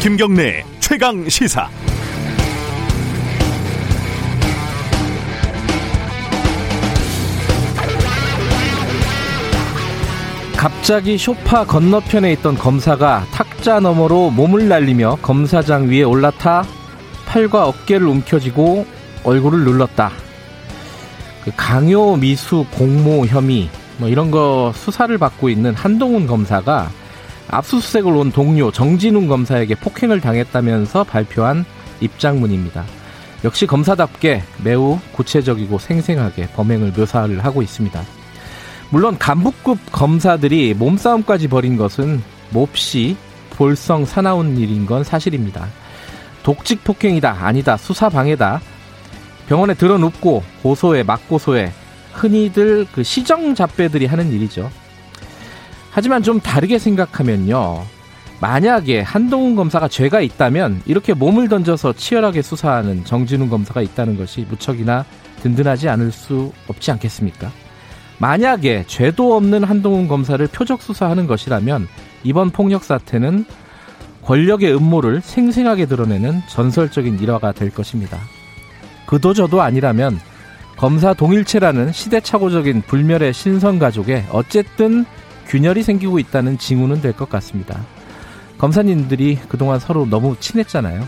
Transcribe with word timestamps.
김경래 0.00 0.64
최강 0.78 1.28
시사. 1.28 1.68
갑자기 10.56 11.18
쇼파 11.18 11.66
건너편에 11.66 12.32
있던 12.32 12.56
검사가 12.56 13.26
탁자 13.30 13.78
너머로 13.80 14.30
몸을 14.30 14.68
날리며 14.68 15.18
검사장 15.20 15.90
위에 15.90 16.02
올라타 16.02 16.64
팔과 17.26 17.68
어깨를 17.68 18.06
움켜쥐고 18.06 18.86
얼굴을 19.24 19.64
눌렀다. 19.64 20.12
그 21.44 21.52
강요 21.54 22.16
미수 22.16 22.64
공모 22.70 23.26
혐의 23.26 23.68
뭐 23.98 24.08
이런 24.08 24.30
거 24.30 24.72
수사를 24.74 25.18
받고 25.18 25.50
있는 25.50 25.74
한동훈 25.74 26.26
검사가 26.26 26.90
압수수색을 27.50 28.12
온 28.14 28.32
동료 28.32 28.70
정진웅 28.70 29.26
검사에게 29.26 29.74
폭행을 29.74 30.20
당했다면서 30.20 31.04
발표한 31.04 31.64
입장문입니다. 32.00 32.84
역시 33.44 33.66
검사답게 33.66 34.42
매우 34.62 34.98
구체적이고 35.12 35.78
생생하게 35.78 36.48
범행을 36.54 36.92
묘사를 36.96 37.42
하고 37.44 37.62
있습니다. 37.62 38.02
물론 38.90 39.18
간부급 39.18 39.78
검사들이 39.92 40.74
몸싸움까지 40.74 41.48
벌인 41.48 41.76
것은 41.76 42.22
몹시 42.50 43.16
볼성 43.50 44.04
사나운 44.04 44.56
일인 44.56 44.86
건 44.86 45.04
사실입니다. 45.04 45.68
독직 46.42 46.82
폭행이다, 46.84 47.36
아니다, 47.40 47.76
수사 47.76 48.08
방해다. 48.08 48.60
병원에 49.48 49.74
들어눕고 49.74 50.42
고소해, 50.62 51.02
맞고소해, 51.02 51.72
흔히들 52.12 52.86
그 52.92 53.02
시정 53.02 53.54
잡배들이 53.54 54.06
하는 54.06 54.32
일이죠. 54.32 54.70
하지만 55.90 56.22
좀 56.22 56.40
다르게 56.40 56.78
생각하면요. 56.78 57.84
만약에 58.40 59.00
한동훈 59.02 59.54
검사가 59.54 59.88
죄가 59.88 60.20
있다면 60.20 60.82
이렇게 60.86 61.12
몸을 61.12 61.48
던져서 61.48 61.92
치열하게 61.92 62.42
수사하는 62.42 63.04
정진훈 63.04 63.50
검사가 63.50 63.82
있다는 63.82 64.16
것이 64.16 64.46
무척이나 64.48 65.04
든든하지 65.42 65.88
않을 65.90 66.10
수 66.10 66.52
없지 66.68 66.90
않겠습니까? 66.92 67.50
만약에 68.18 68.84
죄도 68.86 69.36
없는 69.36 69.64
한동훈 69.64 70.08
검사를 70.08 70.46
표적 70.46 70.82
수사하는 70.82 71.26
것이라면 71.26 71.88
이번 72.22 72.50
폭력 72.50 72.84
사태는 72.84 73.44
권력의 74.24 74.74
음모를 74.74 75.20
생생하게 75.22 75.86
드러내는 75.86 76.42
전설적인 76.48 77.18
일화가 77.18 77.52
될 77.52 77.70
것입니다. 77.70 78.18
그도 79.06 79.34
저도 79.34 79.62
아니라면 79.62 80.20
검사 80.76 81.12
동일체라는 81.12 81.92
시대착오적인 81.92 82.82
불멸의 82.82 83.32
신선 83.34 83.78
가족에 83.78 84.24
어쨌든 84.30 85.04
균열이 85.50 85.82
생기고 85.82 86.18
있다는 86.18 86.58
징후는 86.58 87.00
될 87.00 87.12
것 87.12 87.28
같습니다. 87.28 87.80
검사님들이 88.58 89.38
그동안 89.48 89.78
서로 89.80 90.06
너무 90.06 90.36
친했잖아요. 90.38 91.06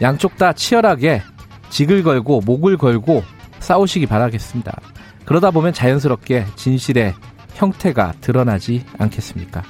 양쪽 0.00 0.36
다 0.38 0.52
치열하게 0.52 1.22
직을 1.68 2.02
걸고 2.02 2.40
목을 2.40 2.78
걸고 2.78 3.22
싸우시기 3.58 4.06
바라겠습니다. 4.06 4.80
그러다 5.26 5.50
보면 5.50 5.72
자연스럽게 5.72 6.46
진실의 6.56 7.14
형태가 7.54 8.14
드러나지 8.20 8.84
않겠습니까? 8.98 9.62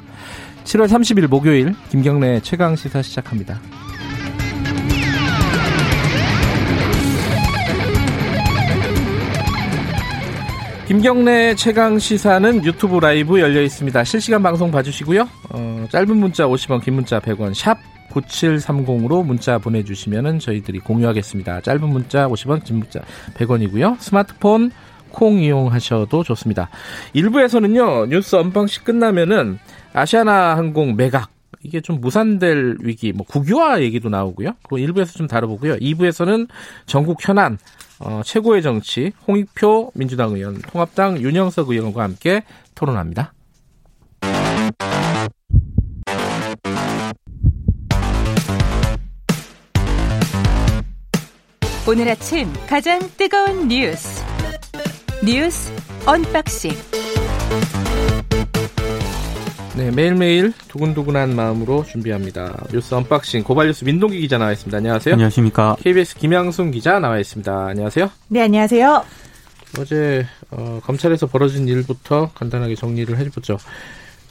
7월 0.64 0.86
30일 0.86 1.26
목요일 1.26 1.74
김경래 1.88 2.40
최강 2.40 2.76
시사 2.76 3.02
시작합니다. 3.02 3.58
김경래 10.90 11.54
최강 11.54 12.00
시사는 12.00 12.64
유튜브 12.64 12.98
라이브 12.98 13.38
열려 13.38 13.62
있습니다. 13.62 14.02
실시간 14.02 14.42
방송 14.42 14.72
봐주시고요. 14.72 15.28
어, 15.50 15.86
짧은 15.88 16.16
문자 16.16 16.48
50원, 16.48 16.82
긴 16.82 16.94
문자 16.94 17.20
100원, 17.20 17.54
샵 17.54 17.78
9730으로 18.10 19.24
문자 19.24 19.58
보내주시면 19.58 20.40
저희들이 20.40 20.80
공유하겠습니다. 20.80 21.60
짧은 21.60 21.88
문자 21.88 22.26
50원, 22.26 22.64
긴 22.64 22.80
문자 22.80 23.02
100원이고요. 23.34 24.00
스마트폰 24.00 24.72
콩 25.12 25.38
이용하셔도 25.38 26.24
좋습니다. 26.24 26.70
1부에서는요, 27.14 28.08
뉴스 28.08 28.34
언방식 28.34 28.82
끝나면은 28.82 29.60
아시아나 29.92 30.56
항공 30.56 30.96
매각, 30.96 31.30
이게 31.62 31.80
좀 31.80 32.00
무산될 32.00 32.78
위기, 32.80 33.12
뭐 33.12 33.26
국유화 33.26 33.82
얘기도 33.82 34.08
나오고요. 34.08 34.52
그리고 34.62 34.92
1부에서 34.92 35.16
좀 35.16 35.26
다뤄보고요. 35.26 35.76
2부에서는 35.76 36.48
정국 36.86 37.26
현안, 37.26 37.58
어, 37.98 38.22
최고의 38.24 38.62
정치 38.62 39.12
홍익표 39.28 39.92
민주당 39.94 40.32
의원, 40.34 40.54
통합당 40.62 41.20
윤영석 41.20 41.68
의원과 41.70 42.02
함께 42.02 42.42
토론합니다. 42.74 43.34
오늘 51.88 52.08
아침 52.08 52.52
가장 52.68 53.00
뜨거운 53.16 53.66
뉴스 53.66 54.22
뉴스 55.24 55.72
unboxing 56.06 56.70
네, 59.80 59.90
매일매일 59.90 60.52
두근두근한 60.68 61.34
마음으로 61.34 61.84
준비합니다. 61.84 62.64
뉴스 62.70 62.94
unboxing 62.94 63.44
고발뉴스 63.44 63.84
민동기 63.84 64.20
기자 64.20 64.36
나와 64.36 64.52
있습니다. 64.52 64.76
안녕하세요. 64.76 65.14
안녕하십니까. 65.14 65.76
KBS 65.80 66.18
김양순 66.18 66.70
기자 66.70 66.98
나와 66.98 67.18
있습니다. 67.18 67.68
안녕하세요. 67.68 68.10
네, 68.28 68.42
안녕하세요. 68.42 69.02
어제 69.78 70.26
어, 70.50 70.80
검찰에서 70.84 71.28
벌어진 71.28 71.66
일부터 71.66 72.30
간단하게 72.34 72.74
정리를 72.74 73.16
해보죠. 73.16 73.56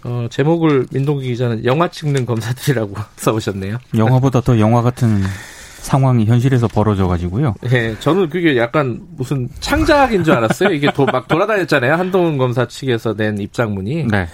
어, 0.04 0.28
제목을 0.30 0.86
민동기 0.92 1.30
기자는 1.30 1.66
영화 1.66 1.88
찍는 1.88 2.28
검사들이라고 2.28 2.94
써오셨네요. 3.18 3.80
영화보다 3.98 4.42
더 4.42 4.60
영화 4.60 4.84
같은 4.84 5.24
상황이 5.80 6.26
현실에서 6.26 6.68
벌어져 6.68 7.08
가지고요. 7.08 7.56
네, 7.62 7.98
저는 8.00 8.30
그게 8.30 8.56
약간 8.56 9.02
무슨 9.18 9.50
창작인 9.62 10.24
줄 10.24 10.36
알았어요. 10.36 10.74
이게 10.74 10.94
도, 10.94 11.08
막 11.08 11.28
돌아다녔잖아요. 11.28 11.96
한동훈 11.96 12.38
검사 12.38 12.68
측에서 12.68 13.16
낸 13.16 13.40
입장문이. 13.40 14.04
네. 14.12 14.28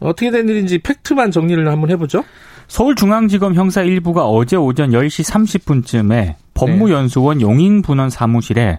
어떻게 0.00 0.30
된 0.30 0.48
일인지 0.48 0.78
팩트만 0.78 1.30
정리를 1.30 1.66
한번 1.70 1.90
해보죠. 1.90 2.24
서울중앙지검 2.68 3.54
형사 3.54 3.82
1부가 3.82 4.22
어제 4.24 4.56
오전 4.56 4.90
10시 4.90 5.28
30분쯤에 5.30 6.36
법무연수원 6.54 7.40
용인분원 7.40 8.10
사무실에 8.10 8.78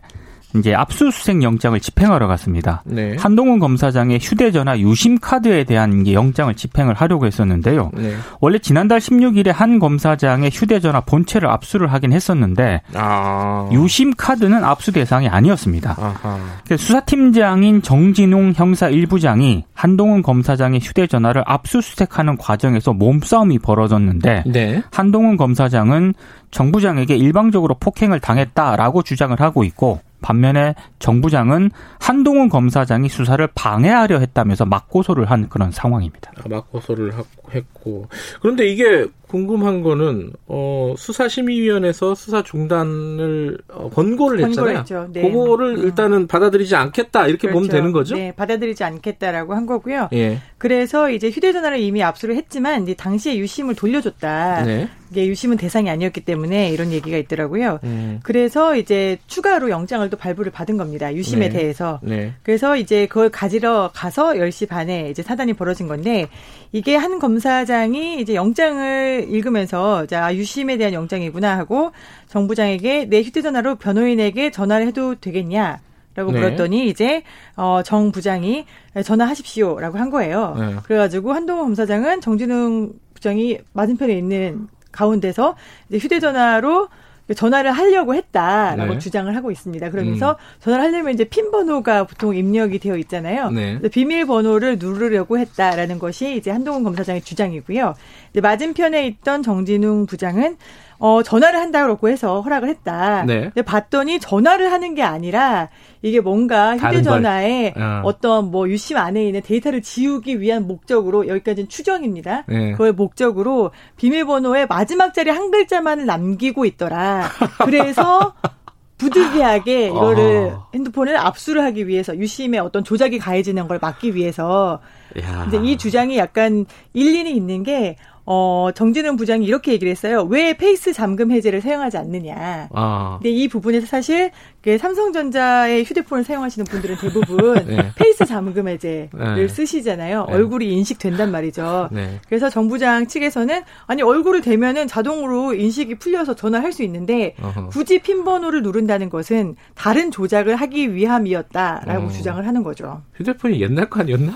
이제 0.56 0.74
압수수색 0.74 1.44
영장을 1.44 1.80
집행하러 1.80 2.28
갔습니다. 2.28 2.84
네. 2.86 3.16
한동훈 3.18 3.60
검사장의 3.60 4.20
휴대전화 4.22 4.80
유심 4.80 5.20
카드에 5.20 5.64
대한 5.64 6.06
영장을 6.08 6.54
집행을 6.54 6.94
하려고 6.94 7.26
했었는데요. 7.26 7.92
네. 7.94 8.16
원래 8.40 8.60
지난달 8.60 9.00
16일에 9.00 9.52
한 9.52 9.80
검사장의 9.80 10.52
휴대전화 10.54 11.02
본체를 11.02 11.50
압수를 11.50 11.92
하긴 11.94 12.14
했었는데 12.14 12.82
아. 12.96 13.70
유심 13.72 14.14
카드는 14.16 14.64
압수 14.64 14.92
대상이 14.92 15.28
아니었습니다. 15.28 15.96
아하. 15.98 16.40
수사팀장인 16.76 17.82
정진웅 17.82 18.54
형사 18.56 18.90
1부장이 18.90 19.64
한동훈 19.74 20.22
검사장의 20.22 20.80
휴대전화를 20.82 21.44
압수수색하는 21.46 22.38
과정에서 22.38 22.94
몸싸움이 22.94 23.60
벌어졌는데 23.60 24.44
네. 24.48 24.84
한동훈 24.92 25.38
검사장은 25.38 26.14
정부장에게 26.52 27.16
일방적으로 27.16 27.76
폭행을 27.80 28.20
당했다라고 28.20 29.04
주장을 29.04 29.40
하고 29.40 29.64
있고 29.64 30.00
반면에 30.22 30.76
정부장은 31.00 31.72
한동훈 32.00 32.50
검사장이 32.50 33.10
수사를 33.10 33.46
방해하려 33.54 34.20
했다면서 34.20 34.66
맞고소를 34.66 35.26
한 35.30 35.50
그런 35.50 35.72
상황입니다. 35.72 36.32
아, 36.38 36.48
맞고소를 36.50 37.14
했고. 37.54 38.08
그런데 38.42 38.68
이게 38.68 39.06
궁금한 39.32 39.82
거는 39.82 40.34
어 40.46 40.94
수사심의위원회에서 40.98 42.16
수사 42.16 42.44
중단을 42.44 43.58
어, 43.70 43.90
권고를 43.90 44.46
했잖아요. 44.46 44.80
했죠. 44.80 45.08
네. 45.14 45.22
그거를 45.22 45.78
음. 45.78 45.84
일단은 45.86 46.28
받아들이지 46.28 46.76
않겠다 46.76 47.28
이렇게 47.28 47.48
보면 47.48 47.70
그렇죠. 47.70 47.78
되는 47.78 47.92
거죠? 47.94 48.16
네, 48.16 48.34
받아들이지 48.34 48.84
않겠다라고 48.84 49.54
한 49.54 49.66
거고요. 49.66 50.10
예. 50.12 50.40
그래서 50.58 51.10
이제 51.10 51.30
휴대전화를 51.30 51.80
이미 51.80 52.04
압수를 52.04 52.36
했지만 52.36 52.84
이제 52.84 52.94
당시에 52.94 53.38
유심을 53.38 53.76
돌려줬다. 53.76 54.64
네. 54.66 54.90
이게 55.12 55.28
유심은 55.28 55.58
대상이 55.58 55.90
아니었기 55.90 56.22
때문에 56.22 56.70
이런 56.70 56.92
얘기가 56.94 57.18
있더라고요. 57.18 57.80
음. 57.84 58.20
그래서 58.24 58.78
이제 58.78 59.18
추가로 59.28 59.70
영장을 59.70 60.10
또 60.10 60.16
발부를 60.16 60.54
받은 60.54 60.78
겁니다. 60.78 61.14
유심에 61.14 61.50
네. 61.50 61.60
대해서. 61.60 62.00
네. 62.02 62.34
그래서 62.44 62.78
이제 62.78 63.08
그걸 63.08 63.30
가지러 63.30 63.92
가서 63.94 64.32
10시 64.32 64.70
반에 64.70 65.10
이제 65.10 65.22
사단이 65.22 65.54
벌어진 65.54 65.88
건데 65.88 66.30
이게 66.72 66.96
한 66.96 67.20
검사장이 67.20 68.22
이제 68.22 68.36
영장을 68.36 69.21
읽으면서 69.24 70.06
자, 70.06 70.26
아, 70.26 70.34
유심에 70.34 70.78
대한 70.78 70.94
영장이구나 70.94 71.58
하고 71.58 71.92
정부장에게 72.28 73.06
내 73.06 73.22
휴대전화로 73.22 73.76
변호인에게 73.76 74.52
전화를 74.52 74.88
해도 74.88 75.16
되겠냐? 75.16 75.80
라고 76.14 76.32
네. 76.32 76.40
물었더니 76.40 76.90
이제 76.90 77.24
어, 77.56 77.82
정 77.84 78.12
부장이 78.12 78.66
전화하십시오라고 79.04 79.98
한 79.98 80.10
거예요. 80.10 80.56
네. 80.60 80.76
그래가지고 80.84 81.32
한동훈 81.32 81.66
검사장은 81.66 82.20
정진웅 82.20 82.94
부장이 83.14 83.60
맞은편에 83.72 84.14
있는 84.18 84.68
가운데서 84.92 85.56
휴대전화로 85.92 86.90
전화를 87.36 87.72
하려고 87.72 88.16
했다라고 88.16 88.94
네. 88.94 89.00
주장을 89.00 89.34
하고 89.36 89.52
있습니다. 89.52 89.90
그러면서 89.90 90.32
음. 90.32 90.36
전화를 90.60 90.86
하려면 90.86 91.14
이제 91.14 91.24
핀 91.24 91.52
번호가 91.52 92.06
보통 92.06 92.36
입력이 92.36 92.80
되어 92.80 92.98
있잖아요. 92.98 93.50
네. 93.52 93.78
그래서 93.78 93.90
비밀 93.90 94.26
번호를 94.26 94.78
누르려고 94.80 95.38
했다라는 95.38 96.00
것이 96.00 96.36
이제 96.36 96.52
한동훈 96.52 96.84
검사장의 96.84 97.22
주장이고요. 97.22 97.94
맞은편에 98.42 99.08
있던 99.08 99.44
정진웅 99.44 100.06
부장은 100.06 100.58
어, 101.02 101.24
전화를 101.24 101.60
한다고 101.60 102.10
해서 102.10 102.42
허락을 102.42 102.70
했다. 102.70 103.24
네. 103.26 103.42
근데 103.46 103.64
봤더니 103.64 104.20
전화를 104.20 104.72
하는 104.72 104.94
게 104.94 105.02
아니라 105.02 105.70
이게 106.04 106.20
뭔가 106.20 106.78
휴대전화에 106.78 107.74
걸. 107.76 107.84
어. 107.84 108.02
어떤 108.06 108.52
뭐 108.52 108.70
유심 108.70 108.98
안에 108.98 109.26
있는 109.26 109.42
데이터를 109.42 109.82
지우기 109.82 110.40
위한 110.42 110.68
목적으로 110.68 111.28
여기까지는 111.28 111.70
추정입니다. 111.70 112.44
네. 112.48 112.74
그걸 112.74 112.94
목적으로 112.94 113.72
비밀번호의 113.98 114.68
마지막 114.68 115.16
자리 115.16 115.32
한 115.32 115.50
글자만을 115.50 116.06
남기고 116.06 116.66
있더라. 116.66 117.28
그래서 117.66 118.36
부득이하게 119.00 119.88
이거를 119.88 120.52
어. 120.54 120.68
핸드폰을 120.76 121.18
압수를 121.18 121.64
하기 121.64 121.88
위해서 121.88 122.16
유심의 122.16 122.60
어떤 122.60 122.84
조작이 122.84 123.18
가해지는 123.18 123.68
걸 123.68 123.80
막기 123.82 124.14
위해서 124.14 124.80
야. 125.20 125.48
근데 125.50 125.68
이 125.68 125.78
주장이 125.78 126.18
약간 126.18 126.68
일리는 126.94 127.32
있는 127.32 127.64
게 127.64 127.96
어, 128.26 128.70
정진웅 128.76 129.16
부장이 129.16 129.46
이렇게 129.46 129.72
얘기를 129.74 129.90
했어요. 129.92 130.24
왜 130.30 130.54
face 130.54 130.94
잠금 130.94 131.32
해제를 131.32 131.62
사용하지 131.62 131.98
않느냐. 131.98 132.70
아. 132.72 133.20
근데 133.22 133.30
이 133.32 133.48
부분에서 133.48 133.88
사실 133.88 134.32
그 134.32 134.32
삼성전자의 134.78 135.84
휴대폰을 135.86 136.24
사용하시는 136.24 136.66
분들은 136.66 136.98
대부분 136.98 137.54
네. 137.66 137.92
face 137.96 138.26
잠금 138.26 138.68
해제를 138.68 139.10
네. 139.36 139.48
쓰시잖아요. 139.48 140.26
네. 140.28 140.34
얼굴이 140.34 140.72
인식된단 140.72 141.32
말이죠. 141.32 141.90
네. 141.92 142.20
그래서 142.28 142.50
정부장 142.50 143.08
측에서는 143.08 143.64
아니 143.88 144.02
얼굴을 144.04 144.42
대면은 144.42 144.88
자동으로 144.88 145.56
인식이 145.56 145.96
풀려서 145.96 146.36
전화할 146.36 146.72
수 146.74 146.84
있는데 146.84 147.36
어허. 147.42 147.70
굳이 147.70 148.00
핀 148.00 148.24
번호를 148.24 148.62
누른다는 148.62 149.10
것은 149.10 149.56
다른 149.74 150.12
조작을 150.12 150.56
하기 150.56 150.94
위함이었다라고 150.94 152.06
어. 152.06 152.10
주장을 152.10 152.46
하는 152.46 152.62
거죠. 152.64 153.02
휴대폰이 153.16 153.60
옛날 153.62 153.90
거 153.90 154.02
아니었나? 154.02 154.34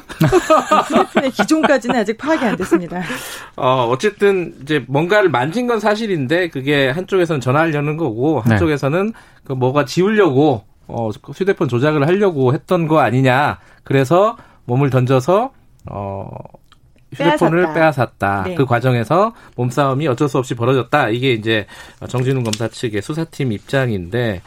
휴대폰의 0.87 1.31
기종까지는 1.31 1.95
아직 1.99 2.17
파악이 2.17 2.43
안 2.43 2.55
됐습니다. 2.57 3.01
어, 3.57 3.87
어쨌든 3.89 4.55
이제 4.63 4.83
뭔가를 4.87 5.29
만진 5.29 5.67
건 5.67 5.79
사실인데 5.79 6.49
그게 6.49 6.89
한쪽에서는 6.89 7.41
전화하려는 7.41 7.97
거고 7.97 8.41
네. 8.45 8.51
한쪽에서는 8.51 9.13
그 9.45 9.53
뭐가 9.53 9.85
지우려고 9.85 10.63
어, 10.87 11.09
휴대폰 11.33 11.67
조작을 11.67 12.07
하려고 12.07 12.53
했던 12.53 12.87
거 12.87 12.99
아니냐. 12.99 13.59
그래서 13.83 14.37
몸을 14.65 14.89
던져서 14.89 15.51
어 15.89 16.29
휴대폰을 17.13 17.73
빼앗았다. 17.73 17.73
빼앗았다. 17.73 18.43
네. 18.43 18.55
그 18.55 18.65
과정에서 18.65 19.33
몸싸움이 19.55 20.07
어쩔 20.07 20.27
수 20.27 20.37
없이 20.37 20.55
벌어졌다. 20.55 21.09
이게 21.09 21.33
이제 21.33 21.65
정진웅 22.07 22.43
검사 22.43 22.67
측의 22.67 23.01
수사팀 23.01 23.51
입장인데 23.51 24.41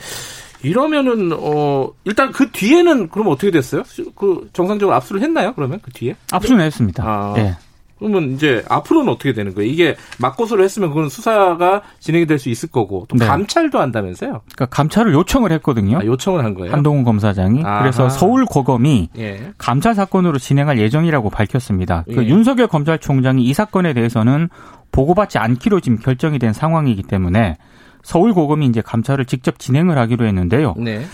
이러면은 0.62 1.32
어 1.32 1.90
일단 2.04 2.32
그 2.32 2.50
뒤에는 2.50 3.08
그럼 3.08 3.28
어떻게 3.28 3.50
됐어요? 3.50 3.84
그 4.16 4.48
정상적으로 4.52 4.96
압수를 4.96 5.22
했나요? 5.22 5.52
그러면 5.54 5.78
그 5.82 5.92
뒤에? 5.92 6.16
압수는 6.32 6.64
했습니다. 6.64 7.04
아. 7.06 7.34
예. 7.38 7.56
그러면 7.98 8.32
이제 8.32 8.64
앞으로는 8.68 9.12
어떻게 9.12 9.32
되는 9.32 9.54
거예요? 9.54 9.70
이게 9.70 9.96
맞고소를 10.18 10.64
했으면 10.64 10.90
그건 10.90 11.08
수사가 11.08 11.82
진행이 12.00 12.26
될 12.26 12.38
수 12.38 12.48
있을 12.50 12.68
거고 12.70 13.04
또 13.08 13.16
네. 13.16 13.26
감찰도 13.26 13.80
한다면서요? 13.80 14.42
그러니까 14.54 14.66
감찰을 14.66 15.12
요청을 15.12 15.50
했거든요. 15.52 15.98
아, 15.98 16.04
요청을 16.04 16.44
한 16.44 16.54
거예요. 16.54 16.72
한동훈 16.72 17.02
검사장이. 17.02 17.64
아하. 17.64 17.80
그래서 17.80 18.08
서울 18.08 18.44
고검이 18.46 19.10
예. 19.18 19.50
감찰 19.58 19.94
사건으로 19.96 20.38
진행할 20.38 20.78
예정이라고 20.78 21.30
밝혔습니다. 21.30 22.04
그 22.06 22.22
예. 22.24 22.28
윤석열 22.28 22.68
검찰총장이 22.68 23.42
이 23.44 23.52
사건에 23.52 23.92
대해서는 23.92 24.48
보고받지 24.92 25.38
않기로 25.38 25.80
지금 25.80 25.98
결정이 25.98 26.38
된 26.38 26.52
상황이기 26.52 27.02
때문에 27.02 27.56
서울 28.02 28.32
고검이 28.34 28.66
이제 28.66 28.80
감찰을 28.80 29.24
직접 29.26 29.58
진행을 29.58 29.98
하기로 29.98 30.26
했는데요. 30.26 30.74
네. 30.78 31.04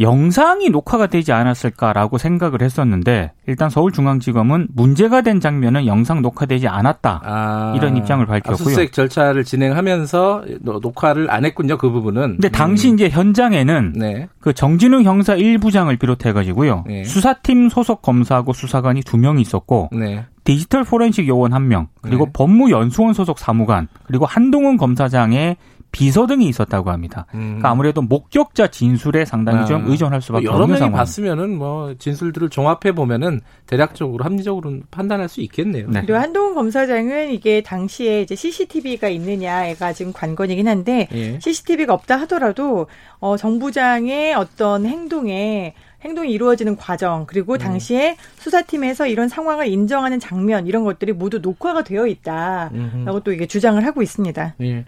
영상이 0.00 0.70
녹화가 0.70 1.06
되지 1.06 1.32
않았을까라고 1.32 2.16
생각을 2.18 2.62
했었는데 2.62 3.32
일단 3.46 3.68
서울중앙지검은 3.68 4.68
문제가 4.74 5.20
된 5.20 5.38
장면은 5.38 5.86
영상 5.86 6.22
녹화되지 6.22 6.66
않았다. 6.66 7.20
아, 7.24 7.74
이런 7.76 7.96
입장을 7.96 8.24
밝혔고요. 8.24 8.52
압수수색 8.54 8.92
절차를 8.92 9.44
진행하면서 9.44 10.44
노- 10.62 10.78
녹화를 10.80 11.30
안 11.30 11.44
했군요. 11.44 11.76
그 11.76 11.90
부분은. 11.90 12.22
근데 12.32 12.48
당시 12.48 12.90
이제 12.90 13.10
현장에는 13.10 13.92
네. 13.96 14.28
그 14.40 14.52
정진웅 14.54 15.04
형사 15.04 15.36
1부장을 15.36 15.96
비롯해가지고요. 15.98 16.84
네. 16.86 17.04
수사팀 17.04 17.68
소속 17.68 18.00
검사하고 18.02 18.52
수사관이 18.54 19.02
두명 19.02 19.38
있었고 19.38 19.90
네. 19.92 20.24
디지털 20.44 20.82
포렌식 20.84 21.28
요원 21.28 21.52
한 21.52 21.68
명, 21.68 21.88
그리고 22.00 22.24
네. 22.24 22.30
법무연수원 22.32 23.12
소속 23.12 23.38
사무관, 23.38 23.86
그리고 24.06 24.26
한동훈 24.26 24.76
검사장의 24.76 25.56
비서 25.92 26.26
등이 26.26 26.48
있었다고 26.48 26.90
합니다. 26.90 27.26
음. 27.34 27.40
그러니까 27.40 27.70
아무래도 27.70 28.02
목격자 28.02 28.68
진술에 28.68 29.24
상당히 29.24 29.60
아. 29.60 29.64
좀 29.66 29.86
의존할 29.86 30.20
수밖에 30.22 30.46
뭐 30.46 30.54
여러 30.54 30.64
없는 30.64 30.78
명이 30.78 30.78
상황. 30.80 30.98
봤으면은 30.98 31.56
뭐 31.56 31.94
진술들을 31.98 32.48
종합해 32.48 32.92
보면은 32.94 33.40
대략적으로 33.66 34.24
합리적으로 34.24 34.80
판단할 34.90 35.28
수 35.28 35.42
있겠네요. 35.42 35.88
네. 35.88 36.00
그리고 36.00 36.18
한동훈 36.18 36.54
검사장은 36.54 37.30
이게 37.30 37.62
당시에 37.62 38.22
이제 38.22 38.34
CCTV가 38.34 39.08
있느냐가 39.08 39.92
지금 39.92 40.12
관건이긴 40.12 40.66
한데 40.66 41.08
예. 41.12 41.38
CCTV가 41.38 41.92
없다 41.92 42.16
하더라도 42.22 42.86
어, 43.20 43.36
정부장의 43.36 44.34
어떤 44.34 44.86
행동에 44.86 45.74
행동이 46.04 46.32
이루어지는 46.32 46.76
과정 46.76 47.26
그리고 47.26 47.58
당시에 47.58 48.16
수사팀에서 48.38 49.06
이런 49.06 49.28
상황을 49.28 49.68
인정하는 49.68 50.18
장면 50.18 50.66
이런 50.66 50.82
것들이 50.84 51.12
모두 51.12 51.38
녹화가 51.38 51.84
되어 51.84 52.06
있다라고 52.08 52.74
음흠. 52.74 53.20
또 53.24 53.32
이게 53.32 53.46
주장을 53.46 53.84
하고 53.84 54.02
있습니다. 54.02 54.54
예. 54.62 54.84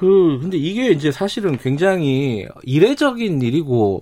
그 0.00 0.38
근데 0.40 0.56
이게 0.56 0.92
이제 0.92 1.12
사실은 1.12 1.58
굉장히 1.58 2.48
이례적인 2.62 3.42
일이고 3.42 4.00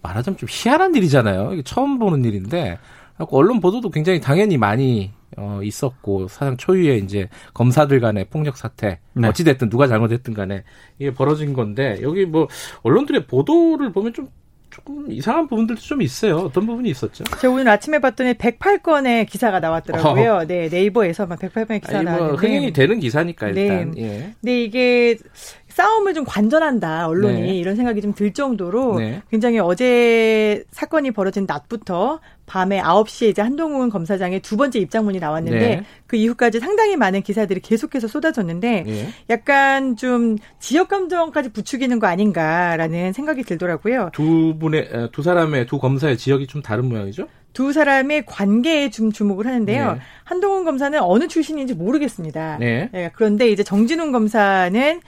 말하자면 0.00 0.38
좀 0.38 0.48
희한한 0.50 0.94
일이잖아요. 0.94 1.52
이게 1.52 1.62
처음 1.62 1.98
보는 1.98 2.24
일인데 2.24 2.78
언론 3.18 3.60
보도도 3.60 3.90
굉장히 3.90 4.22
당연히 4.22 4.56
많이 4.56 5.10
어 5.36 5.60
있었고 5.62 6.28
사상 6.28 6.56
초유의 6.56 7.00
이제 7.04 7.28
검사들 7.52 8.00
간의 8.00 8.24
폭력 8.30 8.56
사태 8.56 9.00
네. 9.12 9.28
어찌 9.28 9.44
됐든 9.44 9.68
누가 9.68 9.86
잘못했든 9.86 10.32
간에 10.32 10.64
이게 10.98 11.12
벌어진 11.12 11.52
건데 11.52 11.98
여기 12.00 12.24
뭐 12.24 12.48
언론들의 12.82 13.26
보도를 13.26 13.92
보면 13.92 14.14
좀 14.14 14.28
조금 14.72 15.10
이상한 15.12 15.46
부분들도 15.48 15.80
좀 15.82 16.00
있어요. 16.00 16.38
어떤 16.38 16.66
부분이 16.66 16.88
있었죠? 16.90 17.24
제가 17.40 17.52
오늘 17.52 17.68
아침에 17.68 17.98
봤더니 17.98 18.34
108건의 18.34 19.28
기사가 19.28 19.60
나왔더라고요. 19.60 20.46
네, 20.46 20.68
네이버에서 20.70 21.26
막 21.26 21.38
108건의 21.38 21.82
기사가 21.82 21.98
아니 21.98 22.04
뭐 22.06 22.16
나왔는데. 22.16 22.46
흥행이 22.46 22.72
되는 22.72 22.98
기사니까 22.98 23.48
일단. 23.48 23.90
네. 23.92 24.02
예. 24.02 24.34
근데 24.40 24.64
이게 24.64 25.18
싸움을 25.72 26.14
좀 26.14 26.24
관전한다 26.24 27.08
언론이 27.08 27.40
네. 27.40 27.56
이런 27.56 27.76
생각이 27.76 28.00
좀 28.00 28.12
들 28.12 28.32
정도로 28.32 28.98
네. 28.98 29.22
굉장히 29.30 29.58
어제 29.58 30.64
사건이 30.70 31.12
벌어진 31.12 31.46
낮부터 31.48 32.20
밤에 32.46 32.80
9시에 32.80 33.30
이제 33.30 33.40
한동훈 33.40 33.88
검사장의 33.88 34.40
두 34.40 34.56
번째 34.58 34.78
입장문이 34.78 35.18
나왔는데 35.18 35.58
네. 35.58 35.84
그 36.06 36.16
이후까지 36.16 36.60
상당히 36.60 36.96
많은 36.96 37.22
기사들이 37.22 37.60
계속해서 37.60 38.06
쏟아졌는데 38.06 38.84
예. 38.86 39.08
약간 39.30 39.96
좀 39.96 40.36
지역 40.60 40.88
감정까지 40.88 41.52
부추기는 41.52 41.98
거 41.98 42.06
아닌가라는 42.06 43.12
생각이 43.14 43.42
들더라고요. 43.44 44.10
두 44.12 44.56
분의 44.60 44.80
에, 44.92 45.08
두 45.10 45.22
사람의 45.22 45.66
두 45.66 45.78
검사의 45.78 46.18
지역이 46.18 46.46
좀 46.48 46.60
다른 46.60 46.88
모양이죠? 46.88 47.28
두 47.54 47.72
사람의 47.72 48.24
관계에 48.26 48.90
좀 48.90 49.10
주목을 49.12 49.46
하는데요. 49.46 49.92
네. 49.94 50.00
한동훈 50.24 50.64
검사는 50.64 50.98
어느 51.02 51.28
출신인지 51.28 51.74
모르겠습니다. 51.74 52.58
네. 52.60 52.90
예, 52.94 53.10
그런데 53.14 53.48
이제 53.50 53.62
정진웅 53.62 54.12
검사는 54.12 55.00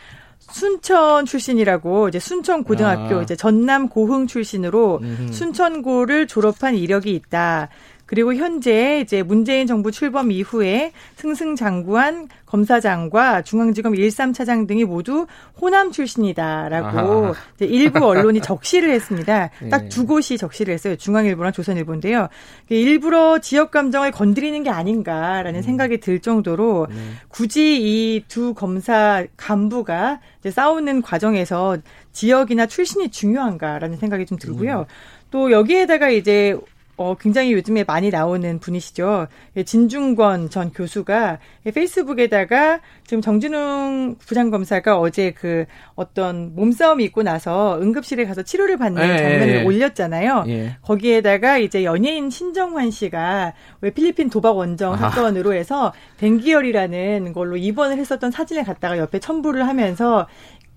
순천 0.52 1.26
출신이라고 1.26 2.08
이제 2.08 2.18
순천 2.18 2.64
고등학교 2.64 3.18
아. 3.18 3.22
이제 3.22 3.36
전남 3.36 3.88
고흥 3.88 4.26
출신으로 4.26 5.00
음흠. 5.02 5.32
순천고를 5.32 6.26
졸업한 6.26 6.74
이력이 6.74 7.14
있다. 7.14 7.68
그리고 8.06 8.34
현재 8.34 9.00
이제 9.00 9.22
문재인 9.22 9.66
정부 9.66 9.90
출범 9.90 10.30
이후에 10.30 10.92
승승장구한 11.16 12.28
검사장과 12.46 13.42
중앙지검 13.42 13.94
13차장 13.94 14.68
등이 14.68 14.84
모두 14.84 15.26
호남 15.60 15.90
출신이다라고. 15.90 17.34
이제 17.56 17.64
일부 17.66 18.04
언론이 18.06 18.40
적시를 18.42 18.90
했습니다. 18.90 19.50
딱 19.70 19.84
예. 19.84 19.88
두 19.88 20.06
곳이 20.06 20.38
적시를 20.38 20.72
했어요. 20.74 20.96
중앙일보랑 20.96 21.52
조선일보인데요. 21.52 22.28
일부러 22.68 23.38
지역 23.40 23.70
감정을 23.70 24.10
건드리는 24.12 24.62
게 24.62 24.70
아닌가라는 24.70 25.62
생각이 25.62 25.98
들 25.98 26.20
정도로 26.20 26.86
네. 26.90 26.96
굳이 27.28 27.78
이 27.80 28.24
두 28.28 28.54
검사 28.54 29.24
간부가 29.36 30.20
싸우는 30.48 31.02
과정에서 31.02 31.78
지역이나 32.12 32.66
출신이 32.66 33.10
중요한가라는 33.10 33.96
생각이 33.96 34.26
좀 34.26 34.38
들고요. 34.38 34.86
또 35.30 35.50
여기에다가 35.50 36.10
이제 36.10 36.56
어, 36.96 37.16
굉장히 37.18 37.52
요즘에 37.52 37.84
많이 37.84 38.10
나오는 38.10 38.58
분이시죠. 38.60 39.26
예, 39.56 39.62
진중권 39.64 40.50
전 40.50 40.70
교수가 40.70 41.38
페이스북에다가 41.74 42.80
지금 43.04 43.20
정진웅 43.20 44.16
부장검사가 44.18 44.98
어제 44.98 45.32
그 45.32 45.64
어떤 45.94 46.54
몸싸움이 46.54 47.02
있고 47.04 47.22
나서 47.22 47.78
응급실에 47.80 48.24
가서 48.26 48.42
치료를 48.42 48.76
받는 48.76 49.02
예, 49.02 49.16
장면을 49.16 49.48
예, 49.48 49.60
예. 49.60 49.64
올렸잖아요. 49.64 50.44
예. 50.48 50.76
거기에다가 50.82 51.58
이제 51.58 51.84
연예인 51.84 52.30
신정환 52.30 52.90
씨가 52.90 53.54
왜 53.80 53.90
필리핀 53.90 54.30
도박 54.30 54.56
원정 54.56 54.94
아하. 54.94 55.10
사건으로 55.10 55.52
해서 55.54 55.92
댕기열이라는 56.18 57.32
걸로 57.32 57.56
입원을 57.56 57.98
했었던 57.98 58.30
사진을 58.30 58.64
갖다가 58.64 58.98
옆에 58.98 59.18
첨부를 59.18 59.66
하면서 59.66 60.26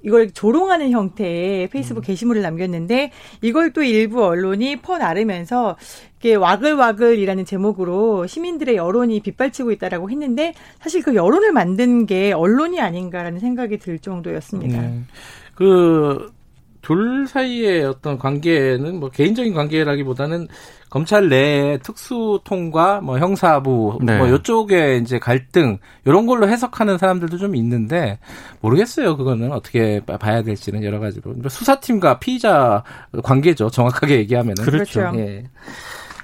이걸 0.03 0.31
조롱하는 0.31 0.91
형태의 0.91 1.67
페이스북 1.67 2.01
게시물을 2.01 2.41
남겼는데 2.41 3.11
이걸 3.41 3.73
또 3.73 3.83
일부 3.83 4.23
언론이 4.23 4.77
퍼나르면서 4.77 5.75
이게 6.19 6.35
와글와글이라는 6.35 7.45
제목으로 7.45 8.25
시민들의 8.25 8.75
여론이 8.75 9.19
빗발치고 9.21 9.71
있다라고 9.73 10.09
했는데 10.09 10.53
사실 10.81 11.03
그 11.03 11.13
여론을 11.15 11.51
만든 11.51 12.05
게 12.05 12.31
언론이 12.33 12.81
아닌가라는 12.81 13.39
생각이 13.39 13.77
들 13.77 13.99
정도였습니다. 13.99 14.81
네. 14.81 15.01
그, 15.55 16.31
둘 16.81 17.27
사이의 17.27 17.83
어떤 17.83 18.17
관계는 18.17 18.99
뭐 18.99 19.09
개인적인 19.09 19.53
관계라기보다는 19.53 20.47
검찰 20.89 21.27
내에 21.27 21.79
특수통과 21.79 23.01
뭐 23.01 23.19
형사부 23.19 23.99
네. 24.03 24.17
뭐 24.17 24.27
이쪽에 24.27 24.97
이제 24.97 25.19
갈등 25.19 25.79
이런 26.05 26.25
걸로 26.25 26.47
해석하는 26.47 26.97
사람들도 26.97 27.37
좀 27.39 27.55
있는데 27.57 28.19
모르겠어요. 28.61 29.17
그거는 29.17 29.51
어떻게 29.51 29.99
봐- 30.05 30.17
봐야 30.17 30.43
될지는 30.43 30.81
여러 30.83 30.99
가지로 30.99 31.33
뭐 31.33 31.49
수사팀과 31.49 32.19
피의자 32.19 32.83
관계죠. 33.21 33.69
정확하게 33.69 34.19
얘기하면은 34.19 34.63
그렇죠. 34.63 34.99
그렇죠. 35.01 35.19
예. 35.19 35.43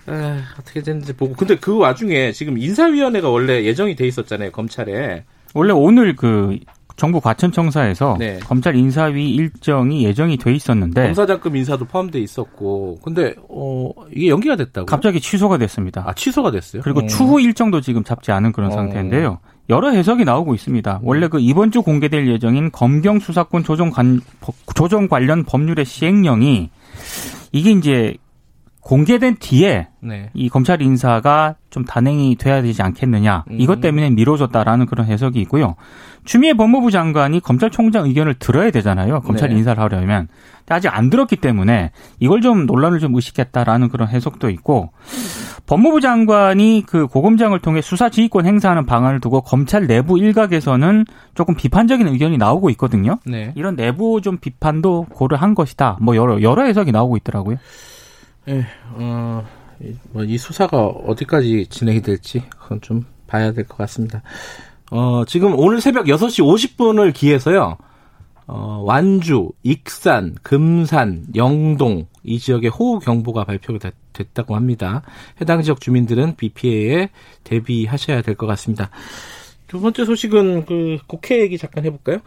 에, 0.10 0.40
어떻게 0.60 0.82
됐는지 0.82 1.14
보고 1.14 1.34
근데 1.34 1.56
그 1.56 1.78
와중에 1.78 2.32
지금 2.32 2.58
인사위원회가 2.58 3.30
원래 3.30 3.64
예정이 3.64 3.96
돼 3.96 4.08
있었잖아요 4.08 4.52
검찰에 4.52 5.24
원래 5.54 5.72
오늘 5.74 6.16
그 6.16 6.58
정부 6.96 7.20
과천청사에서 7.20 8.18
네. 8.20 8.40
검찰 8.40 8.76
인사위 8.76 9.32
일정이 9.32 10.06
예정이 10.06 10.38
돼 10.38 10.54
있었는데 10.54 11.04
검사장급 11.06 11.56
인사도 11.56 11.86
포함돼 11.86 12.20
있었고 12.20 13.00
근데 13.04 13.34
어 13.50 13.90
이게 14.16 14.30
연기가 14.30 14.56
됐다고 14.56 14.86
갑자기 14.86 15.20
취소가 15.20 15.58
됐습니다. 15.58 16.04
아 16.06 16.14
취소가 16.14 16.52
됐어요. 16.52 16.82
그리고 16.84 17.02
어. 17.02 17.08
추후 17.08 17.42
일정도 17.42 17.82
지금 17.82 18.04
잡지 18.04 18.32
않은 18.32 18.52
그런 18.52 18.72
어. 18.72 18.76
상태인데요. 18.76 19.40
여러 19.70 19.90
해석이 19.90 20.26
나오고 20.26 20.54
있습니다. 20.54 21.00
원래 21.04 21.28
그 21.28 21.40
이번 21.40 21.72
주 21.72 21.82
공개될 21.82 22.28
예정인 22.28 22.72
검경 22.72 23.20
수사권 23.20 23.64
조정 23.64 23.90
관 23.90 24.22
조정 24.76 25.08
관련 25.08 25.44
법률의 25.46 25.86
시행령이 25.86 26.70
이게 27.54 27.72
이제 27.72 28.16
공개된 28.84 29.38
뒤에 29.40 29.88
네. 30.02 30.30
이 30.34 30.50
검찰 30.50 30.82
인사가 30.82 31.56
좀 31.70 31.86
단행이 31.86 32.36
돼야 32.36 32.62
되지 32.62 32.82
않겠느냐. 32.82 33.46
음. 33.50 33.58
이것 33.60 33.80
때문에 33.80 34.10
미뤄졌다라는 34.10 34.86
그런 34.88 35.08
해석이 35.08 35.40
있고요. 35.42 35.76
추미애 36.26 36.54
법무부 36.54 36.92
장관이 36.92 37.40
검찰총장 37.40 38.06
의견을 38.06 38.36
들어야 38.36 38.72
되잖아요. 38.72 39.22
검찰 39.22 39.50
네. 39.50 39.56
인사를 39.56 39.82
하려면. 39.82 40.28
아직 40.70 40.88
안 40.96 41.10
들었기 41.10 41.38
때문에 41.38 41.92
이걸 42.20 42.42
좀 42.42 42.66
논란을 42.66 43.00
좀 43.00 43.14
의식했다라는 43.16 43.90
그런 43.90 44.08
해석도 44.08 44.50
있고 44.50 44.92
법무부 45.66 46.02
장관이 46.02 46.84
그 46.88 47.08
고검장을 47.08 47.60
통해 47.60 47.82
수사 47.82 48.10
지휘권 48.10 48.46
행사하는 48.46 48.86
방안을 48.86 49.20
두고 49.20 49.42
검찰 49.42 49.88
내부 49.88 50.18
일각에서는 50.20 51.06
조금 51.36 51.56
비판적인 51.56 52.08
의견이 52.08 52.38
나오고 52.38 52.70
있거든요. 52.72 53.20
네. 53.26 53.54
이런 53.56 53.76
내부 53.76 54.22
좀 54.22 54.38
비판도 54.38 55.08
고려한 55.10 55.54
것이다. 55.54 55.98
뭐 56.02 56.16
여러 56.16 56.42
여러 56.42 56.64
해석이 56.64 56.92
나오고 56.92 57.18
있더라고요. 57.18 57.58
예, 58.50 58.66
어, 58.96 59.46
뭐이 60.12 60.38
수사가 60.38 60.86
어디까지 60.88 61.68
진행이 61.68 62.02
될지 62.02 62.44
그건 62.60 62.82
좀 62.82 63.06
봐야 63.28 63.52
될 63.54 63.66
것 63.66 63.78
같습니다. 63.78 64.22
어, 64.92 65.24
지금 65.26 65.58
오늘 65.58 65.82
새벽 65.82 66.06
6시 66.06 66.44
50분을 66.44 67.14
기해서요. 67.14 67.78
어, 68.46 68.84
완주, 68.86 69.52
익산, 69.64 70.36
금산, 70.44 71.26
영동 71.36 72.08
이 72.24 72.40
지역에 72.40 72.68
호우 72.68 73.00
경보가 73.00 73.46
발표가 73.46 73.80
됐, 73.80 73.94
됐다고 74.12 74.56
합니다. 74.56 75.02
해당 75.42 75.62
지역 75.62 75.80
주민들은 75.82 76.36
비 76.36 76.50
피해에 76.50 77.10
대비하셔야 77.46 78.22
될 78.22 78.36
것 78.36 78.46
같습니다. 78.48 78.90
두 79.68 79.80
번째 79.80 80.06
소식은 80.06 80.66
그 80.66 80.98
국회 81.08 81.42
얘기 81.42 81.58
잠깐 81.58 81.86
해볼까요? 81.86 82.20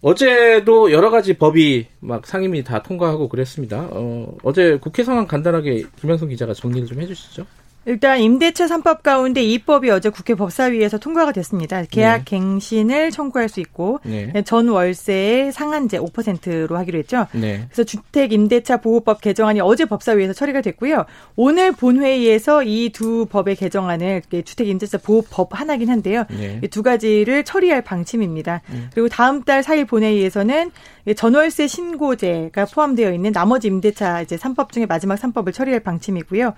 어제도 0.00 0.92
여러 0.92 1.10
가지 1.10 1.34
법이 1.34 1.86
막 2.00 2.26
상임위 2.26 2.64
다 2.64 2.82
통과하고 2.82 3.28
그랬습니다. 3.28 3.88
어, 3.90 4.36
어제 4.42 4.78
국회 4.80 5.02
상황 5.02 5.26
간단하게 5.26 5.84
김영선 6.00 6.28
기자가 6.28 6.54
정리를 6.54 6.86
좀 6.86 7.00
해주시죠. 7.00 7.46
일단 7.86 8.18
임대차 8.18 8.66
3법 8.66 9.02
가운데 9.02 9.42
이 9.42 9.58
법이 9.58 9.90
어제 9.90 10.10
국회 10.10 10.34
법사위에서 10.34 10.98
통과가 10.98 11.30
됐습니다. 11.32 11.84
계약 11.88 12.24
갱신을 12.24 13.12
청구할 13.12 13.48
수 13.48 13.60
있고 13.60 14.00
네. 14.04 14.32
전 14.44 14.68
월세의 14.68 15.52
상한제 15.52 15.98
5%로 16.00 16.76
하기로 16.76 16.98
했죠. 16.98 17.26
네. 17.32 17.64
그래서 17.68 17.84
주택 17.84 18.32
임대차 18.32 18.78
보호법 18.78 19.20
개정안이 19.20 19.60
어제 19.60 19.84
법사위에서 19.84 20.32
처리가 20.32 20.62
됐고요. 20.62 21.04
오늘 21.36 21.72
본회의에서 21.72 22.62
이 22.64 22.90
두 22.96 23.26
법의 23.26 23.56
개정안을 23.56 24.22
주택 24.44 24.68
임대차 24.68 24.98
보호법 24.98 25.58
하나긴 25.58 25.88
한데요. 25.90 26.24
네. 26.30 26.60
이두 26.64 26.82
가지를 26.82 27.44
처리할 27.44 27.82
방침입니다. 27.82 28.62
그리고 28.94 29.08
다음 29.08 29.42
달 29.42 29.62
4일 29.62 29.86
본회의에서는 29.86 30.70
전월세 31.14 31.68
신고제가 31.68 32.64
포함되어 32.66 33.12
있는 33.12 33.32
나머지 33.32 33.68
임대차 33.68 34.22
이제 34.22 34.36
3법 34.36 34.72
중에 34.72 34.86
마지막 34.86 35.16
3법을 35.16 35.52
처리할 35.52 35.80
방침이고요. 35.80 36.54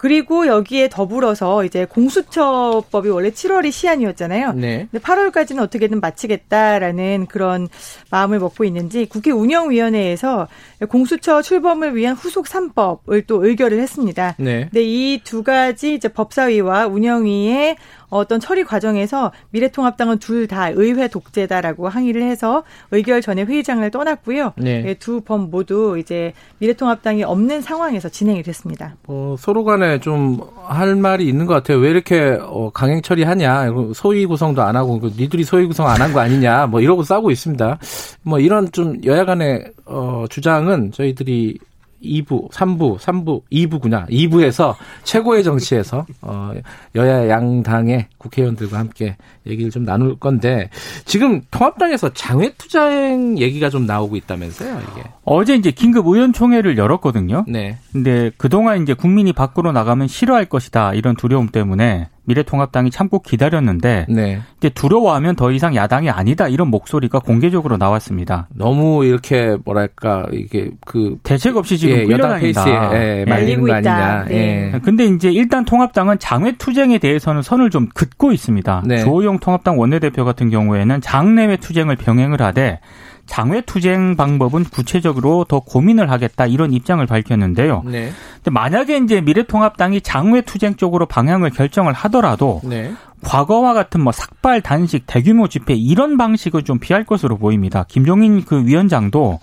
그리고 0.00 0.46
여기에 0.46 0.88
더불어서 0.88 1.62
이제 1.62 1.84
공수처법이 1.84 3.10
원래 3.10 3.28
7월이 3.28 3.70
시한이었잖아요. 3.70 4.54
네. 4.54 4.88
근데 4.90 5.04
8월까지는 5.04 5.60
어떻게든 5.60 6.00
마치겠다라는 6.00 7.26
그런 7.26 7.68
마음을 8.10 8.38
먹고 8.38 8.64
있는지 8.64 9.04
국회 9.04 9.30
운영위원회에서 9.30 10.48
공수처 10.88 11.42
출범을 11.42 11.96
위한 11.96 12.16
후속 12.16 12.46
3법을 12.46 13.26
또 13.26 13.44
의결을 13.44 13.78
했습니다. 13.78 14.36
네. 14.38 14.68
근데 14.70 14.82
이 14.82 15.20
두 15.22 15.42
가지 15.42 15.92
이제 15.92 16.08
법사위와 16.08 16.86
운영위의 16.86 17.76
어떤 18.10 18.38
처리 18.40 18.64
과정에서 18.64 19.32
미래통합당은 19.50 20.18
둘 20.18 20.46
다 20.50 20.68
의회 20.70 21.06
독재다라고 21.06 21.88
항의를 21.88 22.22
해서 22.22 22.64
의결 22.90 23.20
전에 23.22 23.42
회의장을 23.44 23.88
떠났고요. 23.90 24.52
네. 24.56 24.84
예, 24.86 24.94
두법 24.94 25.50
모두 25.50 25.96
이제 25.98 26.32
미래통합당이 26.58 27.22
없는 27.24 27.60
상황에서 27.60 28.08
진행이 28.08 28.42
됐습니다. 28.42 28.96
어, 29.06 29.36
서로 29.38 29.64
간에 29.64 30.00
좀 30.00 30.40
할 30.70 30.94
말이 30.96 31.26
있는 31.28 31.46
것 31.46 31.54
같아요. 31.54 31.78
왜 31.78 31.90
이렇게 31.90 32.38
어, 32.40 32.70
강행 32.72 33.02
처리하냐. 33.02 33.70
소위 33.94 34.24
구성도 34.26 34.62
안 34.62 34.76
하고 34.76 35.00
그 35.00 35.12
니들이 35.18 35.42
소위 35.44 35.66
구성 35.66 35.86
안 35.88 36.00
한 36.00 36.12
거 36.12 36.20
아니냐. 36.20 36.66
뭐 36.68 36.80
이러고 36.80 37.02
싸우고 37.02 37.30
있습니다. 37.32 37.78
뭐 38.22 38.38
이런 38.38 38.70
좀 38.72 38.98
여야 39.04 39.24
간의 39.24 39.64
어, 39.86 40.24
주장은 40.30 40.92
저희들이 40.92 41.58
2부, 42.02 42.50
3부, 42.50 42.98
3부, 42.98 43.42
2부구나. 43.52 44.08
2부에서 44.08 44.74
최고의 45.04 45.44
정치에서 45.44 46.06
어, 46.22 46.52
여야 46.94 47.28
양당의 47.28 48.06
국회의원들과 48.18 48.78
함께 48.78 49.16
얘기를 49.46 49.70
좀 49.70 49.84
나눌 49.84 50.18
건데 50.18 50.70
지금 51.04 51.42
통합당에서 51.50 52.10
장외 52.14 52.52
투쟁 52.58 53.38
얘기가 53.38 53.70
좀 53.70 53.86
나오고 53.86 54.16
있다면서요, 54.16 54.80
이게. 54.80 55.08
어제 55.24 55.54
이제 55.54 55.70
긴급 55.70 56.06
의원총회를 56.06 56.76
열었거든요. 56.78 57.44
네. 57.48 57.78
근데 57.92 58.30
그동안 58.36 58.82
이제 58.82 58.94
국민이 58.94 59.32
밖으로 59.32 59.72
나가면 59.72 60.08
싫어할 60.08 60.46
것이다 60.46 60.94
이런 60.94 61.16
두려움 61.16 61.48
때문에 61.48 62.08
미래통합당이 62.24 62.90
참고 62.90 63.20
기다렸는데 63.20 64.06
네. 64.08 64.40
이제 64.58 64.68
두려워하면 64.68 65.36
더 65.36 65.50
이상 65.50 65.74
야당이 65.74 66.10
아니다 66.10 66.48
이런 66.48 66.68
목소리가 66.68 67.18
공개적으로 67.18 67.76
나왔습니다. 67.76 68.48
너무 68.54 69.04
이렇게 69.04 69.56
뭐랄까 69.64 70.26
이게 70.32 70.70
그 70.84 71.16
대책 71.22 71.56
없이 71.56 71.78
지금 71.78 71.96
예, 71.96 72.08
여당. 72.10 72.38
페이스에 72.40 72.72
예, 72.92 73.20
예. 73.20 73.24
말리는 73.24 73.66
거. 73.66 73.72
아니냐. 73.72 74.24
네. 74.28 74.72
예. 74.74 74.78
근데 74.80 75.04
이제 75.06 75.30
일단 75.30 75.64
통합당은 75.64 76.18
장외 76.18 76.52
투쟁에 76.52 76.98
대해서는 76.98 77.42
선을 77.42 77.70
좀 77.70 77.88
긋고 77.94 78.32
있습니다. 78.32 78.84
네. 78.86 78.98
조호영 78.98 79.38
통합당 79.38 79.78
원내대표 79.78 80.24
같은 80.24 80.50
경우에는 80.50 81.00
장내외 81.00 81.56
투쟁을 81.56 81.96
병행을 81.96 82.40
하되 82.42 82.80
장외 83.30 83.60
투쟁 83.60 84.16
방법은 84.16 84.64
구체적으로 84.64 85.44
더 85.44 85.60
고민을 85.60 86.10
하겠다 86.10 86.46
이런 86.46 86.72
입장을 86.72 87.04
밝혔는데요. 87.06 87.84
네. 87.86 88.10
근데 88.34 88.50
만약에 88.50 88.98
이제 88.98 89.20
미래통합당이 89.20 90.00
장외 90.00 90.40
투쟁 90.40 90.74
쪽으로 90.74 91.06
방향을 91.06 91.50
결정을 91.50 91.92
하더라도 91.92 92.60
네. 92.64 92.92
과거와 93.22 93.72
같은 93.72 94.00
뭐 94.00 94.12
삭발, 94.12 94.62
단식, 94.62 95.06
대규모 95.06 95.46
집회 95.46 95.74
이런 95.74 96.16
방식을 96.16 96.64
좀 96.64 96.80
피할 96.80 97.04
것으로 97.04 97.38
보입니다. 97.38 97.84
김종인 97.88 98.44
그 98.44 98.66
위원장도 98.66 99.38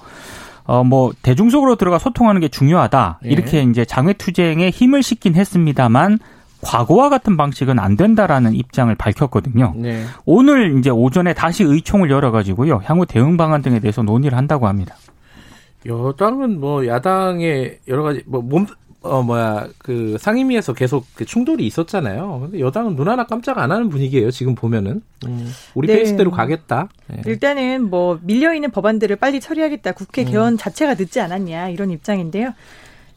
어 0.65 0.84
뭐 0.84 1.13
대중적으로 1.22 1.77
들어가 1.77 1.98
소통하는 1.98 2.41
게 2.41 2.50
중요하다. 2.50 3.22
예. 3.24 3.29
이렇게 3.29 3.62
이제 3.63 3.86
장외 3.86 4.12
투쟁에 4.12 4.70
힘을 4.70 5.01
싣긴 5.01 5.36
했습니다만 5.36 6.20
과거와 6.62 7.10
같은 7.10 7.38
방식은 7.38 7.80
안 7.80 7.96
된다라는 7.96 8.54
입장을 8.54 8.94
밝혔거든요. 8.96 9.74
네. 9.76 10.04
오늘 10.26 10.78
이제 10.80 10.90
오전에 10.90 11.34
다시 11.34 11.64
의총을 11.64 12.10
열어가지고요. 12.10 12.82
향후 12.84 13.06
대응 13.06 13.38
방안 13.38 13.62
등에 13.62 13.80
대해서 13.80 14.02
논의를 14.02 14.38
한다고 14.38 14.68
합니다. 14.68 14.96
여당은 15.86 16.60
뭐 16.60 16.86
야당의 16.88 17.80
여러 17.88 18.04
가지 18.04 18.24
뭐 18.26 18.42
몸 18.42 18.66
어 19.02 19.22
뭐야 19.22 19.68
그 19.78 20.18
상임위에서 20.20 20.74
계속 20.74 21.06
그 21.14 21.24
충돌이 21.24 21.66
있었잖아요. 21.66 22.40
근데 22.42 22.60
여당은 22.60 22.96
눈 22.96 23.08
하나 23.08 23.26
깜짝 23.26 23.58
안 23.60 23.72
하는 23.72 23.90
분위기예요. 23.90 24.32
지금 24.32 24.56
보면은 24.56 25.02
음, 25.26 25.52
우리 25.76 25.88
네. 25.88 25.98
페이스대로 25.98 26.32
가겠다. 26.32 26.90
예. 27.14 27.22
일단은 27.26 27.90
뭐 27.90 28.20
밀려 28.22 28.54
있는 28.54 28.72
법안들을 28.72 29.16
빨리 29.18 29.40
처리하겠다. 29.40 29.94
국회 29.94 30.24
개원 30.24 30.58
자체가 30.58 30.96
늦지 30.96 31.20
않았냐 31.22 31.70
이런 31.70 31.92
입장인데요. 31.92 32.54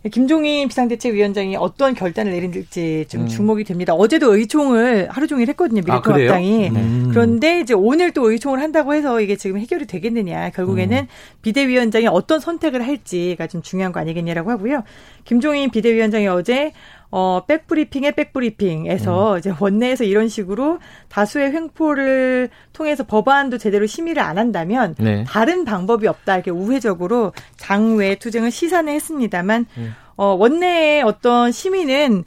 김종인 0.09 0.67
비상대책위원장이 0.69 1.57
어떤 1.57 1.93
결단을 1.95 2.33
내릴지 2.33 3.05
좀 3.09 3.23
음. 3.23 3.29
주목이 3.29 3.65
됩니다. 3.65 3.93
어제도 3.93 4.35
의총을 4.35 5.09
하루 5.11 5.27
종일 5.27 5.49
했거든요. 5.51 5.83
아? 5.89 6.01
미래통합당이. 6.01 6.69
음. 6.69 7.09
그런데 7.11 7.61
이제 7.61 7.75
오늘 7.75 8.13
또 8.13 8.31
의총을 8.31 8.61
한다고 8.61 8.95
해서 8.95 9.21
이게 9.21 9.37
지금 9.37 9.59
해결이 9.59 9.87
되겠느냐. 9.87 10.51
결국에는 10.51 11.01
음. 11.01 11.07
비대위원장이 11.43 12.07
어떤 12.07 12.41
선택을 12.41 12.87
할지가 12.87 13.47
좀 13.47 13.61
중요한 13.61 13.93
거 13.93 14.01
아니겠냐라고 14.01 14.51
하고요. 14.51 14.85
김종인 15.25 15.71
비대위원장이 15.71 16.29
어제 16.29 16.73
어, 17.11 17.45
백브리핑의 17.47 18.13
백브리핑에서 18.13 19.33
음. 19.33 19.39
이제 19.39 19.53
원내에서 19.59 20.05
이런 20.05 20.29
식으로 20.29 20.79
다수의 21.09 21.53
횡포를 21.53 22.51
통해서 22.73 23.05
법안도 23.05 23.59
제대로 23.59 23.87
심의를 23.87 24.23
안 24.23 24.39
한다면 24.39 24.95
네. 24.99 25.25
다른 25.27 25.65
방법이 25.65 26.07
없다 26.07 26.37
이렇게 26.37 26.51
우회적으로 26.51 27.33
장외 27.57 28.17
투쟁을 28.17 28.51
시사는 28.51 28.93
했습니다만 28.93 29.67
음. 29.77 29.95
어, 30.17 30.35
원내의 30.35 31.03
어떤 31.03 31.51
심의는 31.51 32.25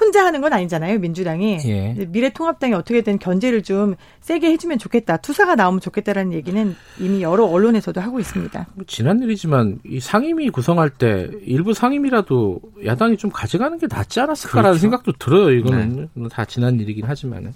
혼자 0.00 0.24
하는 0.24 0.40
건 0.40 0.52
아니잖아요 0.52 0.98
민주당이 0.98 1.58
예. 1.66 2.06
미래통합당이 2.08 2.74
어떻게든 2.74 3.18
견제를 3.18 3.62
좀 3.62 3.94
세게 4.20 4.50
해주면 4.52 4.78
좋겠다 4.78 5.18
투사가 5.18 5.54
나오면 5.54 5.80
좋겠다라는 5.80 6.32
얘기는 6.32 6.74
이미 6.98 7.22
여러 7.22 7.44
언론에서도 7.44 8.00
하고 8.00 8.18
있습니다. 8.18 8.66
뭐 8.74 8.84
지난 8.86 9.22
일이지만 9.22 9.78
이 9.84 10.00
상임위 10.00 10.50
구성할 10.50 10.90
때 10.90 11.28
일부 11.44 11.74
상임위라도 11.74 12.60
야당이 12.84 13.16
좀 13.16 13.30
가져가는 13.30 13.76
게 13.78 13.86
낫지 13.88 14.20
않았을까라는 14.20 14.70
그렇죠. 14.70 14.80
생각도 14.80 15.12
들어요. 15.18 15.50
이거는 15.50 16.08
다 16.30 16.44
지난 16.44 16.80
일이긴 16.80 17.04
하지만은 17.04 17.52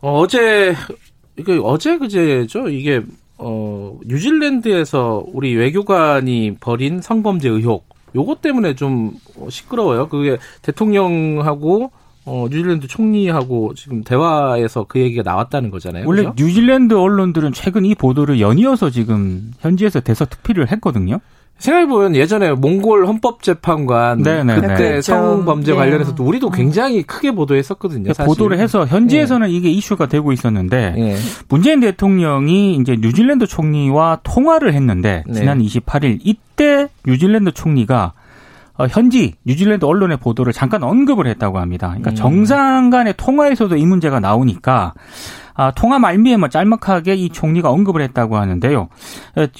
어, 0.00 0.18
어제 0.18 0.74
이게 1.36 1.58
어제 1.62 1.98
그제죠. 1.98 2.68
이게 2.68 3.02
어 3.38 3.98
뉴질랜드에서 4.06 5.24
우리 5.32 5.54
외교관이 5.54 6.56
벌인 6.60 7.00
성범죄 7.00 7.48
의혹 7.48 7.86
요것 8.16 8.40
때문에 8.40 8.74
좀 8.74 9.12
시끄러워요. 9.48 10.08
그게 10.08 10.38
대통령하고 10.62 11.92
어 12.24 12.46
뉴질랜드 12.50 12.88
총리하고 12.88 13.74
지금 13.74 14.02
대화에서 14.02 14.84
그 14.88 14.98
얘기가 14.98 15.22
나왔다는 15.22 15.70
거잖아요. 15.70 16.06
원래 16.08 16.24
그죠? 16.24 16.34
뉴질랜드 16.36 16.94
언론들은 16.94 17.52
최근 17.52 17.84
이 17.84 17.94
보도를 17.94 18.40
연이어서 18.40 18.90
지금 18.90 19.52
현지에서 19.60 20.00
대서 20.00 20.24
특필을 20.24 20.72
했거든요. 20.72 21.20
생각해보면 21.58 22.16
예전에 22.16 22.52
몽골 22.52 23.06
헌법재판관 23.06 24.22
네네. 24.22 24.54
그때 24.56 24.76
그렇죠. 24.76 25.02
성범죄 25.02 25.72
네. 25.72 25.76
관련해서도 25.76 26.22
우리도 26.22 26.50
굉장히 26.50 27.02
크게 27.02 27.30
보도했었거든요. 27.32 28.12
사실. 28.12 28.26
보도를 28.26 28.58
해서 28.58 28.86
현지에서는 28.86 29.48
이게 29.50 29.70
이슈가 29.70 30.06
되고 30.06 30.32
있었는데 30.32 30.94
예. 30.96 31.16
문재인 31.48 31.80
대통령이 31.80 32.76
이제 32.76 32.96
뉴질랜드 33.00 33.46
총리와 33.46 34.20
통화를 34.22 34.74
했는데 34.74 35.24
네. 35.26 35.34
지난 35.34 35.60
28일 35.60 36.18
이때 36.22 36.88
뉴질랜드 37.06 37.52
총리가 37.52 38.12
어, 38.78 38.86
현지 38.90 39.34
뉴질랜드 39.44 39.86
언론의 39.86 40.18
보도를 40.18 40.52
잠깐 40.52 40.82
언급을 40.82 41.26
했다고 41.26 41.58
합니다. 41.58 41.88
그러니까 41.88 42.10
음. 42.10 42.14
정상 42.14 42.90
간의 42.90 43.14
통화에서도 43.16 43.76
이 43.76 43.86
문제가 43.86 44.20
나오니까 44.20 44.92
아, 45.56 45.70
통화 45.70 45.98
말미에 45.98 46.36
뭐 46.36 46.48
짤막하게 46.48 47.14
이 47.14 47.30
총리가 47.30 47.70
언급을 47.70 48.02
했다고 48.02 48.36
하는데요. 48.36 48.88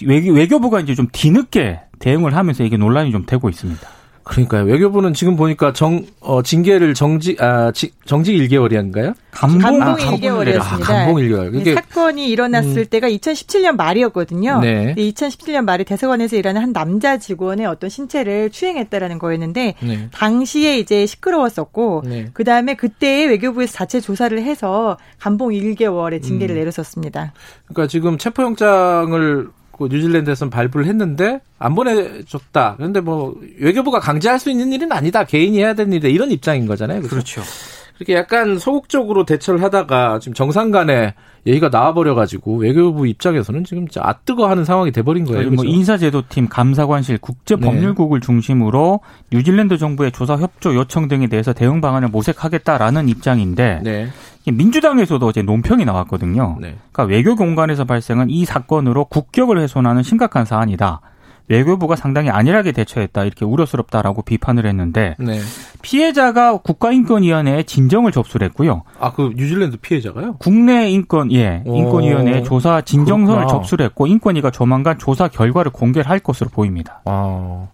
외교부가 0.05 0.81
이제 0.81 0.95
좀 0.95 1.09
뒤늦게 1.11 1.81
대응을 1.99 2.37
하면서 2.37 2.65
이게 2.65 2.76
논란이 2.76 3.12
좀 3.12 3.25
되고 3.25 3.49
있습니다. 3.49 3.81
그러니까요. 4.28 4.64
외교부는 4.64 5.14
지금 5.14 5.37
보니까 5.37 5.73
정, 5.73 6.04
어, 6.21 6.42
징계를 6.42 6.95
정직, 6.95 7.40
아, 7.40 7.71
지- 7.71 7.92
정직 8.06 8.33
1개월이한가요? 8.35 9.14
감봉, 9.30 9.61
감봉이 9.78 10.02
아, 10.04 10.11
1개월이었습니다. 10.16 10.61
아, 10.61 10.78
감봉 10.78 11.16
1개월. 11.16 11.49
이 11.49 11.59
그게, 11.59 11.75
사건이 11.75 12.28
일어났을 12.28 12.87
때가 12.87 13.09
2017년 13.09 13.76
말이었거든요. 13.76 14.59
네. 14.61 14.95
2017년 14.97 15.62
말에 15.64 15.85
대사관에서 15.85 16.35
일하는 16.37 16.61
한 16.61 16.73
남자 16.73 17.18
직원의 17.18 17.66
어떤 17.66 17.88
신체를 17.88 18.50
추행했다라는 18.50 19.21
거였는데 19.21 19.75
네. 19.80 20.09
당시에 20.12 20.76
이제 20.78 21.06
시끄러웠었고 21.06 22.02
네. 22.06 22.26
그 22.33 22.42
다음에 22.42 22.75
그때 22.75 23.26
외교부에서 23.26 23.73
자체 23.75 24.00
조사를 24.00 24.37
해서 24.42 24.99
감봉 25.21 25.50
1개월의 25.50 26.21
징계를 26.23 26.56
음. 26.56 26.59
내렸었습니다. 26.59 27.33
그러니까 27.68 27.87
지금 27.88 28.18
체포영장을 28.18 29.49
그 29.76 29.88
뉴질랜드에서는 29.90 30.50
발부를 30.50 30.87
했는데 30.87 31.40
안 31.59 31.75
보내줬다. 31.75 32.75
그런데 32.76 33.00
뭐 33.00 33.35
외교부가 33.59 34.00
강제할 34.00 34.38
수 34.38 34.50
있는 34.50 34.73
일은 34.73 34.92
아니다. 34.92 35.25
개인이 35.25 35.59
해야 35.59 35.75
되는 35.75 35.92
일이다. 35.92 36.09
이런 36.09 36.30
입장인 36.30 36.66
거잖아요. 36.66 37.02
그렇죠. 37.02 37.40
그렇 37.42 37.86
게 38.05 38.15
약간 38.15 38.59
소극적으로 38.59 39.25
대처를 39.25 39.62
하다가 39.62 40.18
지금 40.18 40.35
정상 40.35 40.70
간에 40.70 41.14
얘기가 41.47 41.68
나와버려가지고 41.68 42.59
외교부 42.59 43.07
입장에서는 43.07 43.64
지금 43.64 43.87
아뜨거하는 43.97 44.64
상황이 44.64 44.90
돼버린 44.90 45.25
거예요. 45.25 45.51
뭐 45.51 45.62
그죠? 45.62 45.68
인사제도팀, 45.68 46.49
감사관실, 46.49 47.18
국제법률국을 47.18 48.20
중심으로 48.20 49.01
뉴질랜드 49.33 49.79
정부의 49.79 50.12
조사 50.12 50.37
협조 50.37 50.75
요청 50.75 51.09
등에 51.09 51.29
대해서 51.29 51.53
대응 51.53 51.81
방안을 51.81 52.09
모색하겠다라는 52.09 53.09
입장인데 53.09 53.81
네. 53.85 54.09
이 54.44 54.53
민주당에서도 54.53 55.25
어제 55.25 55.42
논평이 55.42 55.85
나왔거든요. 55.85 56.59
네. 56.61 56.77
그러니까 56.92 57.14
외교 57.14 57.37
공간에서 57.37 57.85
발생한 57.85 58.31
이 58.31 58.44
사건으로 58.44 59.07
국격을 59.07 59.59
훼손하는 59.59 60.03
심각한 60.03 60.44
사안이다. 60.44 61.01
외교부가 61.48 61.96
상당히 61.96 62.30
안일하게 62.30 62.72
대처했다 62.72 63.24
이렇게 63.24 63.44
우려스럽다라고 63.44 64.22
비판을 64.22 64.66
했는데 64.66 65.14
네. 65.18 65.40
피해자가 65.82 66.59
국가인권위원회에 66.59 67.62
진정을 67.62 68.12
접수를 68.12 68.46
했고요. 68.48 68.82
아, 68.98 69.12
그 69.12 69.32
뉴질랜드 69.37 69.76
피해자가요? 69.78 70.37
국내 70.38 70.90
인권 70.90 71.30
예 71.32 71.62
오. 71.64 71.76
인권위원회에 71.76 72.42
조사 72.42 72.80
진정서를 72.80 73.42
그렇구나. 73.42 73.46
접수를 73.46 73.87
했고 73.87 74.06
인권위가 74.06 74.50
조만간 74.50 74.98
조사 74.98 75.28
결과를 75.28 75.70
공개를 75.70 76.11
할 76.11 76.18
것으로 76.18 76.50
보입니다. 76.50 77.02
아, 77.04 77.66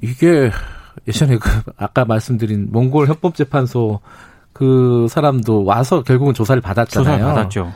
이게 0.00 0.50
예전에 1.06 1.36
그 1.36 1.50
아까 1.76 2.04
말씀드린 2.04 2.68
몽골 2.70 3.08
헌법재판소 3.08 4.00
그 4.52 5.06
사람도 5.10 5.64
와서 5.64 6.02
결국은 6.02 6.34
조사를 6.34 6.60
받았잖아요. 6.62 7.18
조사를 7.18 7.34
받았죠. 7.34 7.72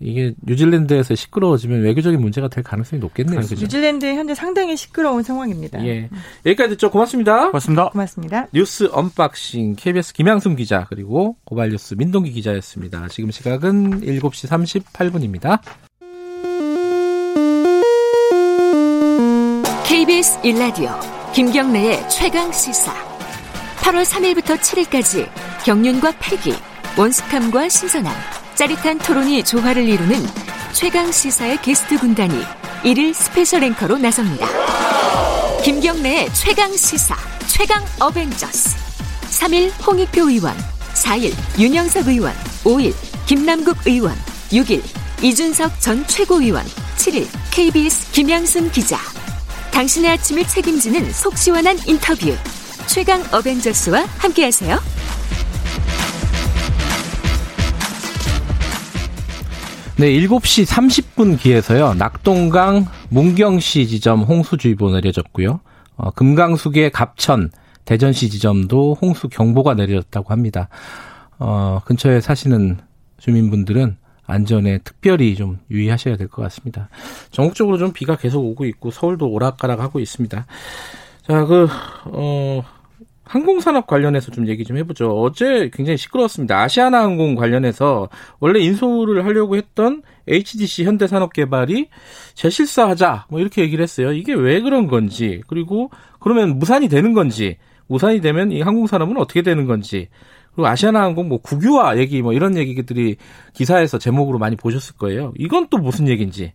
이게 0.00 0.34
뉴질랜드에서 0.42 1.14
시끄러워지면 1.14 1.82
외교적인 1.82 2.20
문제가 2.20 2.48
될 2.48 2.64
가능성이 2.64 3.00
높겠네요. 3.00 3.40
그죠? 3.40 3.54
뉴질랜드 3.54 4.06
현재 4.06 4.34
상당히 4.34 4.76
시끄러운 4.76 5.22
상황입니다. 5.22 5.84
예. 5.86 6.08
여기까지 6.46 6.70
듣죠. 6.70 6.90
고맙습니다. 6.90 7.46
고맙습니다. 7.48 7.90
고맙습니다. 7.90 8.46
뉴스 8.52 8.88
unboxing 8.90 9.76
KBS 9.76 10.14
김양순 10.14 10.56
기자 10.56 10.86
그리고 10.88 11.36
고발뉴스 11.44 11.94
민동기 11.94 12.32
기자였습니다. 12.32 13.08
지금 13.08 13.30
시각은 13.30 14.00
7시 14.00 14.48
38분입니다. 14.92 15.60
KBS 19.86 20.40
1라디오 20.44 20.88
김경래의 21.34 22.08
최강 22.08 22.50
시사 22.52 22.92
8월 23.80 24.04
3일부터 24.04 24.56
7일까지 24.56 25.28
경륜과 25.64 26.12
패기, 26.20 26.52
원숙함과 26.96 27.68
신선함, 27.68 28.12
짜릿한 28.60 28.98
토론이 28.98 29.42
조화를 29.42 29.88
이루는 29.88 30.22
최강 30.74 31.10
시사의 31.10 31.62
게스트 31.62 31.96
군단이 31.96 32.44
일일 32.84 33.14
special 33.14 33.64
앵커로 33.64 33.96
나섭니다. 33.96 34.46
김경래의 35.64 36.28
최강 36.34 36.70
시사, 36.76 37.16
최강 37.46 37.82
어벤져스. 37.98 38.76
3일 39.22 39.72
홍익표 39.86 40.28
의원, 40.28 40.54
4일 40.92 41.32
윤영석 41.58 42.08
의원, 42.08 42.34
5일 42.64 42.94
김남국 43.24 43.78
의원, 43.86 44.14
6일 44.50 44.82
이준석 45.22 45.80
전 45.80 46.06
최고위원, 46.06 46.62
7일 46.98 47.26
KBS 47.52 48.12
김양순 48.12 48.72
기자. 48.72 48.98
당신의 49.70 50.10
아침을 50.10 50.46
책임지는 50.46 51.10
속 51.14 51.38
시원한 51.38 51.78
인터뷰. 51.86 52.36
최강 52.86 53.24
어벤져스와 53.32 54.04
함께하세요. 54.18 55.00
네, 60.00 60.06
7시 60.12 60.64
30분 60.64 61.38
기에서요. 61.38 61.92
낙동강 61.92 62.86
문경시 63.10 63.86
지점 63.86 64.22
홍수주의보 64.22 64.90
내려졌고요. 64.92 65.60
어, 65.96 66.10
금강수계 66.12 66.88
갑천 66.88 67.50
대전시 67.84 68.30
지점도 68.30 68.96
홍수 68.98 69.28
경보가 69.28 69.74
내려졌다고 69.74 70.30
합니다. 70.30 70.70
어, 71.38 71.80
근처에 71.84 72.22
사시는 72.22 72.78
주민분들은 73.18 73.98
안전에 74.26 74.78
특별히 74.78 75.34
좀 75.36 75.58
유의하셔야 75.70 76.16
될 76.16 76.28
것 76.28 76.40
같습니다. 76.44 76.88
전국적으로 77.30 77.76
좀 77.76 77.92
비가 77.92 78.16
계속 78.16 78.42
오고 78.42 78.64
있고 78.64 78.90
서울도 78.90 79.28
오락가락 79.28 79.80
하고 79.80 80.00
있습니다. 80.00 80.46
자, 81.28 81.44
그, 81.44 81.68
어, 82.06 82.62
항공산업 83.30 83.86
관련해서 83.86 84.32
좀 84.32 84.48
얘기 84.48 84.64
좀 84.64 84.76
해보죠. 84.76 85.08
어제 85.22 85.70
굉장히 85.72 85.96
시끄러웠습니다. 85.98 86.62
아시아나 86.62 87.00
항공 87.04 87.36
관련해서 87.36 88.08
원래 88.40 88.58
인수를 88.58 89.24
하려고 89.24 89.54
했던 89.54 90.02
HDC 90.26 90.82
현대산업개발이 90.82 91.90
재실사하자 92.34 93.26
뭐 93.30 93.38
이렇게 93.38 93.62
얘기를 93.62 93.84
했어요. 93.84 94.12
이게 94.12 94.34
왜 94.34 94.60
그런 94.60 94.88
건지 94.88 95.42
그리고 95.46 95.92
그러면 96.18 96.58
무산이 96.58 96.88
되는 96.88 97.12
건지 97.12 97.58
무산이 97.86 98.20
되면 98.20 98.50
이 98.50 98.62
항공산업은 98.62 99.16
어떻게 99.16 99.42
되는 99.42 99.64
건지 99.64 100.08
그리고 100.52 100.66
아시아나 100.66 101.00
항공 101.00 101.28
뭐 101.28 101.38
국유화 101.38 101.98
얘기 101.98 102.22
뭐 102.22 102.32
이런 102.32 102.56
얘기들이 102.56 103.14
기사에서 103.52 103.98
제목으로 103.98 104.40
많이 104.40 104.56
보셨을 104.56 104.96
거예요. 104.96 105.32
이건 105.38 105.68
또 105.70 105.78
무슨 105.78 106.08
얘기인지 106.08 106.46
자, 106.46 106.52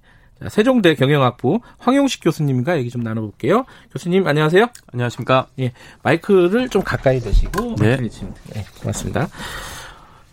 세종대 0.49 0.95
경영학부 0.95 1.60
황용식 1.79 2.23
교수님과 2.23 2.77
얘기 2.77 2.89
좀 2.89 3.01
나눠볼게요. 3.03 3.65
교수님 3.91 4.27
안녕하세요. 4.27 4.67
안녕하십니까. 4.93 5.47
예, 5.60 5.71
마이크를 6.03 6.69
좀 6.69 6.81
가까이 6.84 7.19
대시고 7.19 7.75
네. 7.79 7.97
네, 7.97 8.65
고맙습니다. 8.81 9.27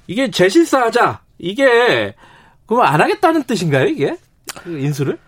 이게 0.06 0.30
재실사하자 0.30 1.20
이게 1.38 2.14
그럼 2.66 2.84
안 2.84 3.00
하겠다는 3.00 3.44
뜻인가요 3.44 3.86
이게 3.86 4.16
그 4.62 4.78
인수를? 4.78 5.18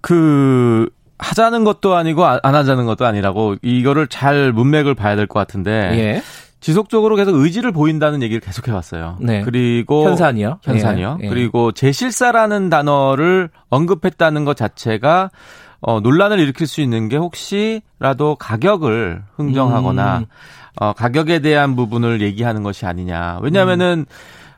그 0.00 0.88
하자는 1.18 1.62
것도 1.64 1.94
아니고 1.94 2.24
안 2.26 2.40
하자는 2.42 2.84
것도 2.86 3.06
아니라고 3.06 3.54
이거를 3.62 4.08
잘 4.08 4.52
문맥을 4.52 4.94
봐야 4.94 5.14
될 5.14 5.26
것 5.28 5.38
같은데 5.38 5.70
예. 5.70 6.22
지속적으로 6.62 7.16
계속 7.16 7.34
의지를 7.34 7.72
보인다는 7.72 8.22
얘기를 8.22 8.40
계속 8.40 8.68
해 8.68 8.72
왔어요. 8.72 9.18
네. 9.20 9.42
그리고 9.42 10.04
현산이요. 10.04 10.60
현산이요. 10.62 11.18
예, 11.20 11.24
예. 11.24 11.28
그리고 11.28 11.72
재실사라는 11.72 12.70
단어를 12.70 13.50
언급했다는 13.68 14.44
것 14.44 14.56
자체가 14.56 15.30
어, 15.80 15.98
논란을 15.98 16.38
일으킬 16.38 16.68
수 16.68 16.80
있는 16.80 17.08
게 17.08 17.16
혹시라도 17.16 18.36
가격을 18.36 19.24
흥정하거나 19.34 20.18
음. 20.18 20.24
어, 20.76 20.92
가격에 20.92 21.40
대한 21.40 21.74
부분을 21.74 22.22
얘기하는 22.22 22.62
것이 22.62 22.86
아니냐. 22.86 23.40
왜냐하면은 23.42 24.06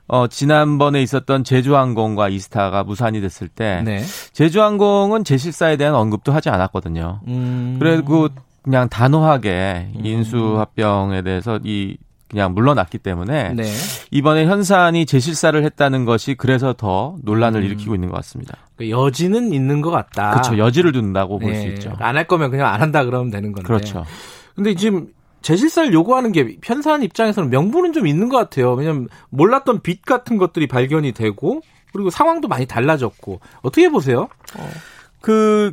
어, 0.06 0.26
지난번에 0.26 1.02
있었던 1.02 1.42
제주항공과 1.42 2.28
이스타가 2.28 2.84
무산이 2.84 3.22
됐을 3.22 3.48
때 3.48 3.80
네. 3.82 4.02
제주항공은 4.34 5.24
재실사에 5.24 5.78
대한 5.78 5.94
언급도 5.94 6.32
하지 6.32 6.50
않았거든요. 6.50 7.20
음. 7.28 7.78
그리고 7.80 8.28
그냥 8.64 8.88
단호하게 8.88 9.90
인수합병에 10.02 11.22
대해서 11.22 11.60
이 11.62 11.96
그냥 12.28 12.54
물러났기 12.54 12.98
때문에 12.98 13.52
네. 13.54 13.64
이번에 14.10 14.46
현산이 14.46 15.06
재실사를 15.06 15.62
했다는 15.62 16.04
것이 16.06 16.34
그래서 16.34 16.72
더 16.72 17.16
논란을 17.22 17.60
음. 17.60 17.66
일으키고 17.66 17.94
있는 17.94 18.08
것 18.08 18.16
같습니다. 18.16 18.56
그 18.76 18.90
여지는 18.90 19.52
있는 19.52 19.82
것 19.82 19.90
같다. 19.90 20.30
그렇죠. 20.30 20.58
여지를 20.58 20.90
둔다고 20.92 21.38
볼수 21.38 21.60
네. 21.60 21.68
있죠. 21.74 21.92
안 22.00 22.16
할 22.16 22.26
거면 22.26 22.50
그냥 22.50 22.66
안 22.72 22.80
한다 22.80 23.04
그러면 23.04 23.30
되는 23.30 23.52
건데. 23.52 23.66
그렇죠. 23.66 24.04
근데 24.56 24.74
지금 24.74 25.08
재실사를 25.42 25.92
요구하는 25.92 26.32
게 26.32 26.56
현산 26.64 27.02
입장에서는 27.02 27.50
명분은 27.50 27.92
좀 27.92 28.06
있는 28.06 28.28
것 28.30 28.38
같아요. 28.38 28.72
왜냐면 28.72 29.08
몰랐던 29.28 29.82
빚 29.82 30.02
같은 30.04 30.38
것들이 30.38 30.66
발견이 30.66 31.12
되고 31.12 31.60
그리고 31.92 32.08
상황도 32.10 32.48
많이 32.48 32.66
달라졌고 32.66 33.40
어떻게 33.62 33.90
보세요? 33.90 34.28
그 35.20 35.72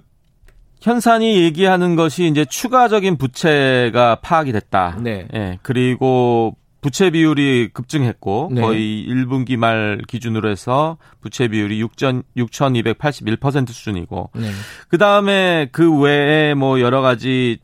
현산이 0.81 1.37
얘기하는 1.43 1.95
것이 1.95 2.25
이제 2.25 2.43
추가적인 2.43 3.17
부채가 3.17 4.15
파악이 4.21 4.51
됐다. 4.51 4.97
네. 4.99 5.27
예. 5.33 5.59
그리고 5.61 6.55
부채 6.81 7.11
비율이 7.11 7.69
급증했고 7.73 8.49
네. 8.53 8.61
거의 8.61 9.05
1분기 9.07 9.55
말 9.55 10.01
기준으로 10.07 10.49
해서 10.49 10.97
부채 11.21 11.47
비율이 11.47 11.79
6 11.79 11.95
6,281% 11.95 13.69
수준이고 13.69 14.31
네. 14.33 14.49
그 14.87 14.97
다음에 14.97 15.69
그 15.71 15.99
외에 15.99 16.55
뭐 16.55 16.81
여러 16.81 17.01
가지 17.01 17.59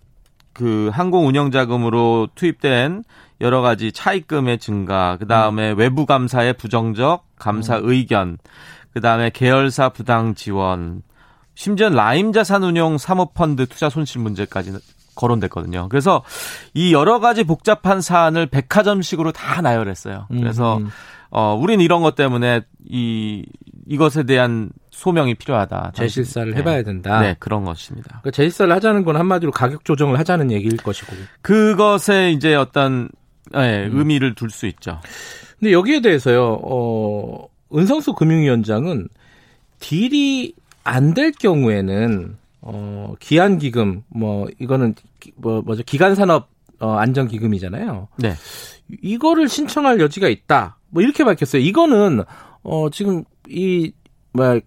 그 0.54 0.92
항공 0.94 1.28
운영 1.28 1.50
자금으로 1.50 2.30
투입된 2.36 3.04
여러 3.42 3.62
가지 3.62 3.92
차입금의 3.92 4.60
증가, 4.60 5.18
그 5.18 5.28
다음에 5.28 5.72
외부 5.72 6.06
감사의 6.06 6.54
부정적 6.54 7.26
감사 7.38 7.80
의견, 7.82 8.38
그 8.94 9.02
다음에 9.02 9.30
계열사 9.32 9.90
부당 9.90 10.34
지원, 10.34 11.04
심지어 11.58 11.90
라임 11.90 12.34
자산 12.34 12.62
운용 12.64 13.00
사모펀드 13.00 13.66
투자 13.66 13.90
손실 13.90 14.22
문제까지 14.22 14.74
거론됐거든요. 15.16 15.90
그래서 15.90 16.24
이 16.76 16.94
여러 16.94 17.20
가지 17.20 17.44
복잡한 17.44 18.00
사안을 18.00 18.46
백화점식으로 18.46 19.32
다 19.32 19.64
나열했어요. 19.64 20.28
그래서 20.30 20.78
음. 20.78 20.90
어 21.32 21.58
우린 21.60 21.82
이런 21.82 22.04
것 22.04 22.14
때문에 22.14 22.62
이 22.88 23.44
이것에 23.88 24.24
대한 24.24 24.70
소명이 24.92 25.34
필요하다. 25.34 25.94
재실사를 25.96 26.52
네. 26.52 26.60
해봐야 26.60 26.84
된다. 26.84 27.22
네, 27.22 27.36
그런 27.40 27.66
것입니다. 27.66 28.22
그 28.24 28.30
재실사를 28.30 28.72
하자는 28.76 29.04
건 29.04 29.16
한마디로 29.16 29.52
가격 29.52 29.84
조정을 29.84 30.20
하자는 30.20 30.52
얘기일 30.52 30.78
것이고. 30.78 31.12
그것에 31.42 32.34
이제 32.34 32.54
어떤 32.54 33.10
예, 33.56 33.88
음. 33.88 33.98
의미를 33.98 34.36
둘 34.36 34.52
수 34.52 34.68
있죠. 34.68 35.02
근데 35.58 35.72
여기에 35.74 36.02
대해서요, 36.02 36.60
어, 36.62 37.48
은성수 37.76 38.14
금융위원장은 38.14 39.08
딜이 39.80 40.54
안 40.88 41.14
될 41.14 41.32
경우에는 41.32 42.38
어, 42.62 43.14
기한 43.20 43.58
기금 43.60 44.04
뭐 44.10 44.48
이거는 44.60 44.96
기- 45.20 45.32
뭐 45.36 45.62
뭐죠 45.62 45.84
기간 45.86 46.16
산업 46.16 46.50
어, 46.80 46.94
안정기금이잖아요. 46.94 48.08
네. 48.18 48.34
이거를 49.02 49.48
신청할 49.50 50.00
여지가 50.00 50.28
있다. 50.30 50.78
뭐 50.90 51.02
이렇게 51.02 51.24
밝혔어요. 51.24 51.62
이거는 51.62 52.24
어 52.64 52.90
지금 52.90 53.24
이뭐 53.50 54.60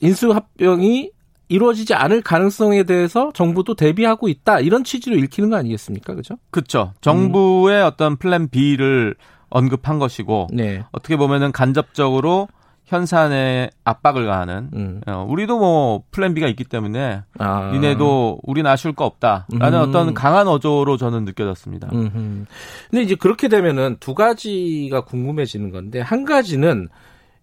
인수 0.00 0.30
합병이 0.32 1.10
이루어지지 1.48 1.94
않을 1.94 2.20
가능성에 2.22 2.82
대해서 2.84 3.30
정부도 3.34 3.74
대비하고 3.74 4.28
있다. 4.28 4.60
이런 4.60 4.84
취지로 4.84 5.16
읽히는 5.16 5.48
거 5.50 5.56
아니겠습니까? 5.56 6.14
그죠? 6.14 6.36
그렇죠. 6.50 6.92
정부의 7.00 7.82
어떤 7.82 8.16
plan 8.16 8.48
B를 8.48 9.14
언급한 9.48 9.98
것이고 9.98 10.48
네. 10.52 10.84
어떻게 10.92 11.16
보면은 11.16 11.52
간접적으로 11.52 12.48
현산에 12.88 13.70
압박을 13.84 14.26
가하는 14.26 14.70
음. 14.72 15.00
어, 15.06 15.24
우리도 15.28 15.58
뭐 15.58 16.02
plan 16.10 16.32
B가 16.32 16.48
있기 16.48 16.64
때문에 16.64 17.22
아. 17.38 17.70
니네도 17.72 18.40
우린 18.42 18.66
아쉬울 18.66 18.94
거 18.94 19.04
없다라는 19.04 19.78
음. 19.78 19.88
어떤 19.88 20.14
강한 20.14 20.48
어조로 20.48 20.96
저는 20.96 21.26
느껴졌습니다. 21.26 21.90
음흠. 21.92 22.46
근데 22.90 23.02
이제 23.02 23.14
그렇게 23.14 23.48
되면은 23.48 23.98
두 24.00 24.14
가지가 24.14 25.02
궁금해지는 25.02 25.70
건데 25.70 26.00
한 26.00 26.24
가지는 26.24 26.88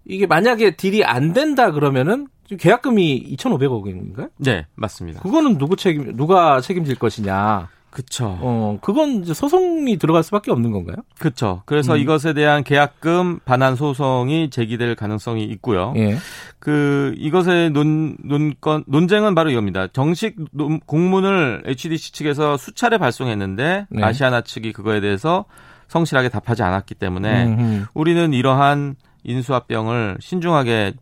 이게 0.03 0.25
만약에 0.25 0.75
deal이 0.75 1.03
안 1.03 1.33
된다 1.33 1.71
그러면은 1.71 2.27
계약금이 2.57 3.35
2,500억 3.37 3.85
원인가요? 3.85 4.29
네, 4.37 4.65
맞습니다. 4.75 5.21
그거는 5.21 5.57
누구 5.57 5.75
책임 5.75 6.15
누가 6.15 6.59
책임질 6.59 6.95
것이냐? 6.95 7.69
그쵸. 7.95 8.37
어, 8.41 8.77
그건 8.81 9.23
이제 9.23 9.33
소송이 9.33 9.95
들어갈 9.97 10.21
수밖에 10.21 10.51
없는 10.51 10.71
건가요? 10.73 10.97
그렇죠. 11.17 11.61
그래서 11.63 11.93
음. 11.95 11.99
이것에 11.99 12.33
대한 12.33 12.61
계약금 12.65 13.39
반환 13.45 13.77
소송이 13.77 14.49
제기될 14.49 14.95
가능성이 14.95 15.45
있고요. 15.45 15.93
예. 15.95 16.17
그 16.59 17.15
이것의 17.17 17.69
논 17.69 18.17
논건 18.21 18.83
논쟁은 18.87 19.33
바로 19.33 19.49
이겁니다. 19.49 19.87
정식 19.87 20.35
논- 20.51 20.81
공문을 20.81 21.63
HDC 21.65 22.11
측에서 22.11 22.57
수차례 22.57 22.97
발송했는데 22.97 23.87
네. 23.89 24.03
아시아나 24.03 24.41
측이 24.41 24.73
그거에 24.73 24.99
대해서 24.99 25.45
성실하게 25.87 26.27
답하지 26.27 26.63
않았기 26.63 26.95
때문에 26.95 27.45
음흠. 27.45 27.85
우리는 27.93 28.33
이러한 28.33 28.95
인수합병을 29.23 30.17
신중하게 30.19 30.95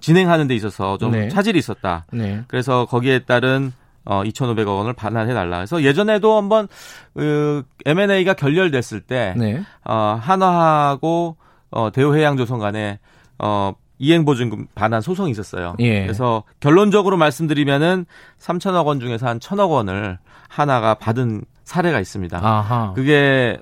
진행하는 0.00 0.46
데 0.46 0.54
있어서 0.54 0.96
좀 0.96 1.10
네. 1.10 1.28
차질이 1.28 1.58
있었다. 1.58 2.06
네. 2.14 2.44
그래서 2.48 2.86
거기에 2.86 3.18
따른 3.26 3.74
어 4.04 4.22
2,500억 4.22 4.76
원을 4.78 4.92
반환해 4.92 5.32
달라. 5.34 5.58
그래서 5.58 5.82
예전에도 5.82 6.36
한번 6.36 6.68
그 7.14 7.62
M&A가 7.86 8.34
결렬됐을 8.34 9.00
때 9.00 9.34
네. 9.36 9.62
어, 9.84 10.18
한화하고 10.20 11.36
어, 11.70 11.90
대우해양조선 11.90 12.58
간에 12.58 12.98
어, 13.38 13.74
이행보증금 13.98 14.66
반환 14.74 15.00
소송이 15.00 15.30
있었어요. 15.30 15.74
예. 15.78 16.02
그래서 16.02 16.42
결론적으로 16.60 17.16
말씀드리면은 17.16 18.06
3천억 18.38 18.86
원 18.86 19.00
중에서 19.00 19.26
한 19.26 19.38
1천억 19.38 19.70
원을 19.70 20.18
하나가 20.48 20.94
받은 20.94 21.44
사례가 21.64 22.00
있습니다. 22.00 22.38
아하. 22.42 22.92
그게 22.94 23.58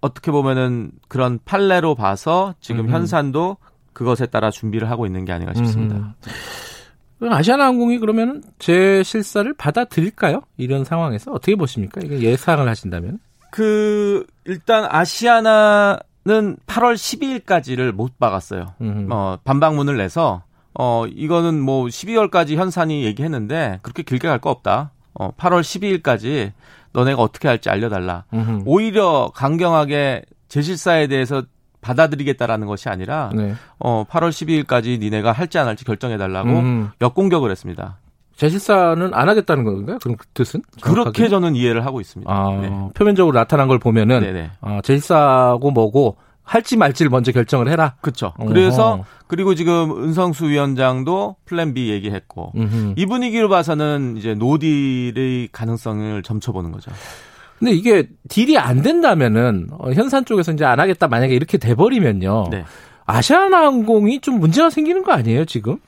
어떻게 0.00 0.30
보면은 0.30 0.90
그런 1.08 1.38
판례로 1.44 1.94
봐서 1.94 2.54
지금 2.60 2.82
음흠. 2.82 2.92
현산도 2.92 3.56
그것에 3.92 4.26
따라 4.26 4.50
준비를 4.50 4.90
하고 4.90 5.06
있는 5.06 5.24
게 5.24 5.32
아닌가 5.32 5.54
싶습니다. 5.54 5.96
음흠. 5.96 6.12
그럼 7.18 7.32
아시아나항공이 7.34 7.98
그러면 7.98 8.42
제 8.58 9.02
실사를 9.02 9.52
받아들일까요? 9.54 10.42
이런 10.56 10.84
상황에서 10.84 11.32
어떻게 11.32 11.56
보십니까? 11.56 12.00
이게 12.04 12.20
예상을 12.20 12.66
하신다면? 12.68 13.18
그 13.50 14.26
일단 14.44 14.86
아시아나는 14.90 16.56
8월 16.66 16.94
12일까지를 16.94 17.92
못 17.92 18.18
박았어요. 18.18 18.74
음. 18.80 19.08
어, 19.10 19.38
반박문을 19.44 19.96
내서 19.96 20.42
어 20.78 21.06
이거는 21.06 21.60
뭐 21.60 21.86
12월까지 21.86 22.56
현산이 22.56 23.04
얘기했는데 23.04 23.78
그렇게 23.82 24.02
길게 24.02 24.28
갈 24.28 24.38
거 24.40 24.50
없다. 24.50 24.90
어 25.14 25.30
8월 25.38 25.62
12일까지 25.62 26.52
너네가 26.92 27.22
어떻게 27.22 27.48
할지 27.48 27.70
알려달라. 27.70 28.24
음흠. 28.34 28.62
오히려 28.66 29.30
강경하게 29.34 30.22
제실사에 30.48 31.06
대해서 31.06 31.42
받아들이겠다라는 31.86 32.66
것이 32.66 32.88
아니라 32.88 33.30
네. 33.34 33.54
어 33.78 34.04
8월 34.08 34.30
12일까지 34.30 34.98
니네가 34.98 35.32
할지 35.32 35.58
안 35.58 35.68
할지 35.68 35.84
결정해 35.84 36.16
달라고 36.18 36.50
음. 36.50 36.90
역공격을 37.00 37.50
했습니다. 37.50 37.98
재실사는 38.36 39.14
안 39.14 39.28
하겠다는 39.28 39.64
건가요? 39.64 39.98
그럼 40.02 40.16
그 40.16 40.26
뜻은? 40.34 40.60
그렇게 40.82 40.94
정확하게? 41.04 41.28
저는 41.28 41.56
이해를 41.56 41.86
하고 41.86 42.02
있습니다. 42.02 42.30
아, 42.30 42.50
네. 42.60 42.70
표면적으로 42.92 43.34
나타난 43.38 43.66
걸 43.66 43.78
보면은. 43.78 44.50
어, 44.60 44.80
재실사고 44.82 45.70
뭐고 45.70 46.16
할지 46.42 46.76
말지를 46.76 47.10
먼저 47.10 47.32
결정을 47.32 47.68
해라. 47.68 47.94
그렇죠. 48.00 48.32
그래서 48.46 49.04
그리고 49.26 49.54
지금 49.54 50.04
은성수 50.04 50.46
위원장도 50.46 51.36
plan 51.44 51.74
B 51.74 51.90
얘기했고 51.90 52.52
음흠. 52.54 52.94
이 52.96 53.06
분위기로 53.06 53.48
봐서는 53.48 54.16
이제 54.16 54.34
no 54.34 54.62
deal의 54.62 55.48
가능성을 55.50 56.22
점쳐보는 56.22 56.70
거죠. 56.70 56.92
근데 57.58 57.72
이게 57.72 58.08
deal이 58.28 58.58
안 58.58 58.82
된다면은 58.82 59.68
어, 59.72 59.90
현산 59.92 60.24
쪽에서 60.24 60.52
이제 60.52 60.64
안 60.64 60.78
하겠다 60.80 61.08
만약에 61.08 61.34
이렇게 61.34 61.58
돼버리면요. 61.58 62.48
네. 62.50 62.64
아시아나항공이 63.06 64.20
좀 64.20 64.40
문제가 64.40 64.68
생기는 64.68 65.02
거 65.02 65.12
아니에요 65.12 65.44
지금? 65.44 65.78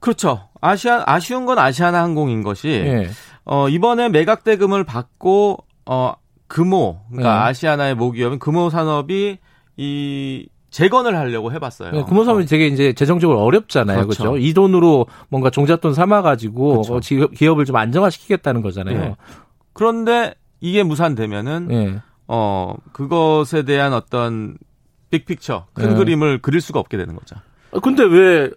그렇죠. 0.00 0.48
아시아 0.60 1.04
아쉬운 1.06 1.46
건 1.46 1.58
아시아나 1.58 2.02
항공인 2.02 2.42
것이 2.42 2.68
예. 2.68 3.08
어 3.44 3.68
이번에 3.68 4.08
매각 4.08 4.42
대금을 4.42 4.84
받고 4.84 5.58
어 5.84 6.14
금호 6.48 7.00
그러니까 7.10 7.34
네. 7.34 7.40
아시아나의 7.50 7.94
모기업인 7.94 8.38
금호 8.38 8.70
산업이 8.70 9.38
이 9.76 10.48
재건을 10.76 11.16
하려고 11.16 11.52
해봤어요. 11.52 11.92
네, 11.92 12.04
금호사업이 12.04 12.44
되게 12.44 12.66
이제 12.66 12.92
재정적으로 12.92 13.40
어렵잖아요. 13.40 14.02
그렇죠. 14.02 14.24
그렇죠? 14.24 14.36
이 14.36 14.52
돈으로 14.52 15.06
뭔가 15.30 15.48
종잣돈 15.48 15.94
삼아가지고 15.94 16.68
그렇죠. 16.68 16.96
어, 16.96 17.00
기업, 17.00 17.32
기업을 17.32 17.64
좀 17.64 17.76
안정화시키겠다는 17.76 18.60
거잖아요. 18.60 18.98
네. 18.98 19.16
그런데 19.72 20.34
이게 20.66 20.82
무산되면은 20.82 21.68
예. 21.70 22.02
어 22.26 22.74
그것에 22.92 23.62
대한 23.62 23.92
어떤 23.92 24.58
빅픽처 25.10 25.66
큰 25.74 25.90
네. 25.90 25.94
그림을 25.94 26.38
그릴 26.42 26.60
수가 26.60 26.80
없게 26.80 26.96
되는 26.96 27.14
거죠. 27.14 27.36
어, 27.70 27.78
근데 27.78 28.02
왜 28.02 28.50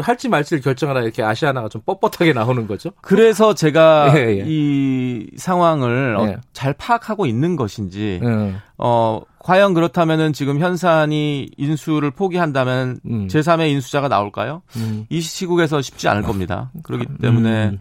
할지 0.00 0.28
말지를 0.28 0.62
결정하나 0.62 1.00
이렇게 1.00 1.24
아시아나가 1.24 1.68
좀 1.68 1.82
뻣뻣하게 1.82 2.32
나오는 2.32 2.68
거죠? 2.68 2.92
그래서 3.00 3.54
제가 3.54 4.12
예, 4.16 4.38
예. 4.38 4.44
이 4.46 5.26
상황을 5.36 6.16
어, 6.16 6.26
예. 6.28 6.36
잘 6.52 6.72
파악하고 6.74 7.26
있는 7.26 7.56
것인지 7.56 8.20
예. 8.22 8.54
어 8.78 9.20
과연 9.40 9.74
그렇다면은 9.74 10.32
지금 10.32 10.60
현산이 10.60 11.50
인수를 11.56 12.12
포기한다면 12.12 13.00
음. 13.04 13.26
제3의 13.26 13.72
인수자가 13.72 14.06
나올까요? 14.06 14.62
음. 14.76 15.06
이 15.08 15.20
시국에서 15.20 15.82
쉽지 15.82 16.06
않을 16.06 16.22
겁니다. 16.22 16.70
그렇기 16.84 17.06
때문에 17.20 17.70
음. 17.70 17.80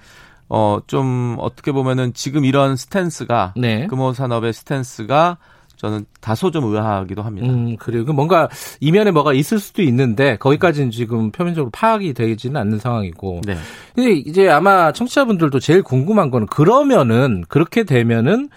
어 0.54 0.82
좀 0.88 1.38
어떻게 1.40 1.72
보면은 1.72 2.14
지금 2.14 2.44
이런 2.44 2.76
스탠스가 2.76 3.54
네. 3.56 3.88
금호 3.88 4.12
산업의 4.12 4.52
스탠스가 4.52 5.38
저는 5.78 6.06
다소 6.20 6.52
좀 6.52 6.66
의아하기도 6.66 7.24
합니다. 7.24 7.48
음, 7.48 7.78
그래요. 7.78 8.04
그 8.06 8.12
뭔가 8.12 8.50
이면에 8.82 9.12
뭐가 9.12 9.34
있을 9.34 9.60
수도 9.60 9.82
있는데 9.82 10.36
거기까지는 10.38 10.92
지금 10.92 11.32
표면적으로 11.32 11.72
파악이 11.72 12.14
되지는 12.14 12.60
않는 12.60 12.80
상황이고. 12.80 13.42
네. 13.48 13.56
근데 13.96 14.12
이제 14.12 14.50
아마 14.50 14.92
청취자분들도 14.92 15.60
제일 15.60 15.82
궁금한 15.82 16.30
거는 16.30 16.48
그러면은 16.48 17.46
그렇게 17.48 17.84
되면은 17.84 18.50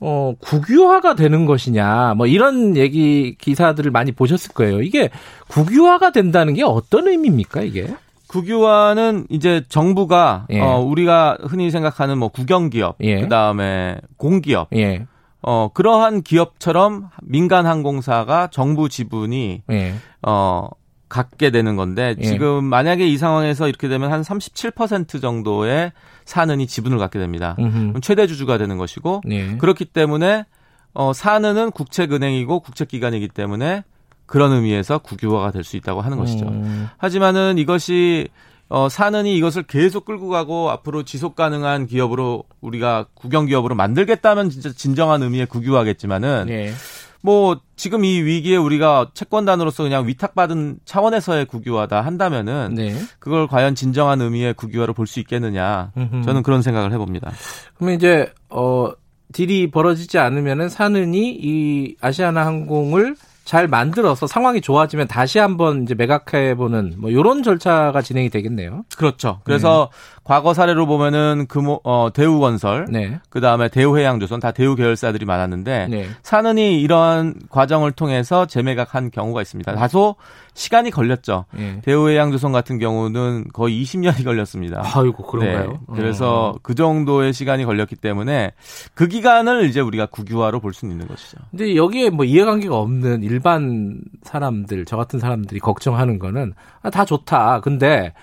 어 0.00 0.34
국유화가 0.40 1.14
되는 1.14 1.44
것이냐 1.44 2.14
뭐 2.16 2.26
이런 2.26 2.76
얘기 2.76 3.36
기사들을 3.38 3.90
많이 3.90 4.12
보셨을 4.12 4.52
거예요. 4.52 4.80
이게 4.80 5.10
국유화가 5.48 6.12
된다는 6.12 6.54
게 6.54 6.62
어떤 6.62 7.08
의미입니까 7.08 7.62
이게? 7.62 7.88
국유화는 8.32 9.26
이제 9.28 9.62
정부가 9.68 10.46
예. 10.50 10.58
어 10.58 10.78
우리가 10.78 11.36
흔히 11.42 11.70
생각하는 11.70 12.16
뭐 12.16 12.28
국영기업, 12.28 12.96
예. 13.00 13.20
그다음에 13.20 13.98
공기업, 14.16 14.68
예, 14.74 15.06
어 15.42 15.68
그러한 15.74 16.22
기업처럼 16.22 17.10
민간 17.22 17.66
항공사가 17.66 18.48
정부 18.50 18.88
지분이 18.88 19.62
예, 19.70 19.94
어 20.22 20.66
갖게 21.10 21.50
되는 21.50 21.76
건데 21.76 22.14
예. 22.18 22.22
지금 22.22 22.64
만약에 22.64 23.06
이 23.06 23.18
상황에서 23.18 23.68
이렇게 23.68 23.88
되면 23.88 24.10
한 24.10 24.22
37% 24.22 25.20
정도의 25.20 25.92
사는이 26.24 26.66
지분을 26.66 26.96
갖게 26.96 27.18
됩니다. 27.18 27.54
음흠. 27.58 28.00
최대 28.00 28.26
주주가 28.26 28.56
되는 28.56 28.78
것이고 28.78 29.20
예, 29.28 29.58
그렇기 29.58 29.84
때문에 29.84 30.46
어 30.94 31.12
사는은 31.12 31.70
국책은행이고 31.72 32.60
국책기관이기 32.60 33.28
때문에 33.28 33.84
그런 34.32 34.50
의미에서 34.52 34.96
국유화가 34.98 35.50
될 35.50 35.62
수 35.62 35.76
있다고 35.76 36.00
하는 36.00 36.16
것이죠. 36.16 36.46
음, 36.46 36.88
하지만은 36.96 37.58
이것이 37.58 38.28
어 38.70 38.88
사는이 38.88 39.36
이것을 39.36 39.64
계속 39.64 40.06
끌고 40.06 40.30
가고 40.30 40.70
앞으로 40.70 41.02
지속 41.02 41.36
가능한 41.36 41.86
기업으로 41.86 42.44
우리가 42.62 43.04
국영 43.12 43.44
기업으로 43.44 43.74
만들겠다면 43.74 44.48
진짜 44.48 44.72
진정한 44.72 45.22
의미의 45.22 45.44
국유화겠지만은 45.44 46.46
예, 46.48 46.72
뭐 47.20 47.60
지금 47.76 48.06
이 48.06 48.22
위기에 48.22 48.56
우리가 48.56 49.10
채권단으로서 49.12 49.82
그냥 49.82 50.06
위탁받은 50.06 50.78
차원에서의 50.86 51.44
국유화다 51.44 52.00
한다면은 52.00 52.72
네. 52.74 52.94
그걸 53.18 53.46
과연 53.46 53.74
진정한 53.74 54.22
의미의 54.22 54.54
국유화로 54.54 54.94
볼 54.94 55.06
수 55.06 55.20
있겠느냐 55.20 55.92
음흠. 55.98 56.22
저는 56.24 56.42
그런 56.42 56.62
생각을 56.62 56.90
해봅니다. 56.92 57.30
그러면 57.76 57.96
이제 57.96 58.32
어 58.48 58.90
딜이 59.34 59.70
벌어지지 59.70 60.16
않으면은 60.18 60.70
사는이 60.70 61.38
이 61.42 61.96
아시아나 62.00 62.46
항공을 62.46 63.16
잘 63.52 63.68
만들어서 63.68 64.26
상황이 64.26 64.62
좋아지면 64.62 65.08
다시 65.08 65.38
한번 65.38 65.82
이제 65.82 65.94
매각해 65.94 66.54
보는 66.54 66.94
뭐 66.96 67.12
요런 67.12 67.42
절차가 67.42 68.00
진행이 68.00 68.30
되겠네요. 68.30 68.86
그렇죠. 68.96 69.40
그래서 69.44 69.90
과거 70.24 70.54
사례로 70.54 70.86
보면은 70.86 71.46
금호 71.48 71.80
어 71.84 72.10
대우건설 72.12 72.86
네. 72.90 73.20
그 73.28 73.40
다음에 73.40 73.68
대우해양조선 73.68 74.40
다 74.40 74.52
대우 74.52 74.76
계열사들이 74.76 75.24
많았는데 75.24 75.88
네. 75.90 76.06
사는이 76.22 76.80
이러한 76.80 77.34
과정을 77.50 77.92
통해서 77.92 78.46
재매각한 78.46 79.10
경우가 79.10 79.42
있습니다. 79.42 79.74
다소 79.74 80.16
시간이 80.54 80.90
걸렸죠. 80.90 81.46
예. 81.58 81.80
대우해양조선 81.82 82.52
같은 82.52 82.78
경우는 82.78 83.46
거의 83.52 83.82
20년이 83.82 84.24
걸렸습니다. 84.24 84.82
아이고 84.94 85.24
그런가요? 85.26 85.70
네. 85.70 85.78
그래서 85.94 86.54
그 86.62 86.74
정도의 86.74 87.32
시간이 87.32 87.64
걸렸기 87.64 87.96
때문에 87.96 88.52
그 88.94 89.08
기간을 89.08 89.64
이제 89.64 89.80
우리가 89.80 90.06
국유화로 90.06 90.60
볼 90.60 90.72
수 90.72 90.86
있는 90.86 91.06
것이죠. 91.06 91.36
근데 91.50 91.76
여기에 91.76 92.10
뭐 92.10 92.24
이해관계가 92.24 92.74
없는 92.78 93.22
일반 93.24 94.00
사람들, 94.22 94.84
저 94.86 94.96
같은 94.96 95.18
사람들이 95.18 95.60
걱정하는 95.60 96.18
거는 96.18 96.54
아, 96.80 96.88
다 96.90 97.04
좋다. 97.04 97.60
근데 97.60 98.14
그 98.14 98.20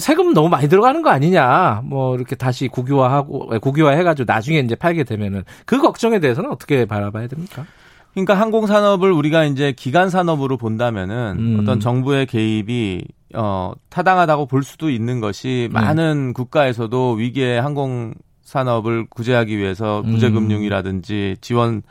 세금 0.00 0.34
너무 0.34 0.48
많이 0.48 0.68
들어가는 0.68 1.02
거 1.02 1.10
아니냐. 1.10 1.82
뭐 1.84 2.16
이렇게 2.16 2.34
다시 2.34 2.68
국유화하고 2.68 3.60
국유화 3.60 3.92
해가지고 3.92 4.30
나중에 4.32 4.58
이제 4.58 4.74
팔게 4.74 5.04
되면은 5.04 5.44
그 5.66 5.78
걱정에 5.78 6.18
대해서는 6.18 6.50
어떻게 6.50 6.84
바라봐야 6.84 7.28
됩니까? 7.28 7.64
그러니까 8.12 8.34
항공 8.34 8.66
산업을 8.66 9.10
우리가 9.12 9.44
이제 9.44 9.72
기간 9.72 10.10
산업으로 10.10 10.56
본다면은 10.56 11.36
음. 11.38 11.58
어떤 11.60 11.80
정부의 11.80 12.26
개입이 12.26 13.04
어 13.34 13.72
타당하다고 13.90 14.46
볼 14.46 14.62
수도 14.62 14.90
있는 14.90 15.20
것이 15.20 15.68
네. 15.72 15.80
많은 15.80 16.32
국가에서도 16.32 17.12
위기의 17.14 17.60
항공 17.60 18.14
산업을 18.42 19.06
구제하기 19.10 19.56
위해서 19.58 20.02
음. 20.04 20.12
구제 20.12 20.30
금융이라든지 20.30 21.36
지원 21.40 21.82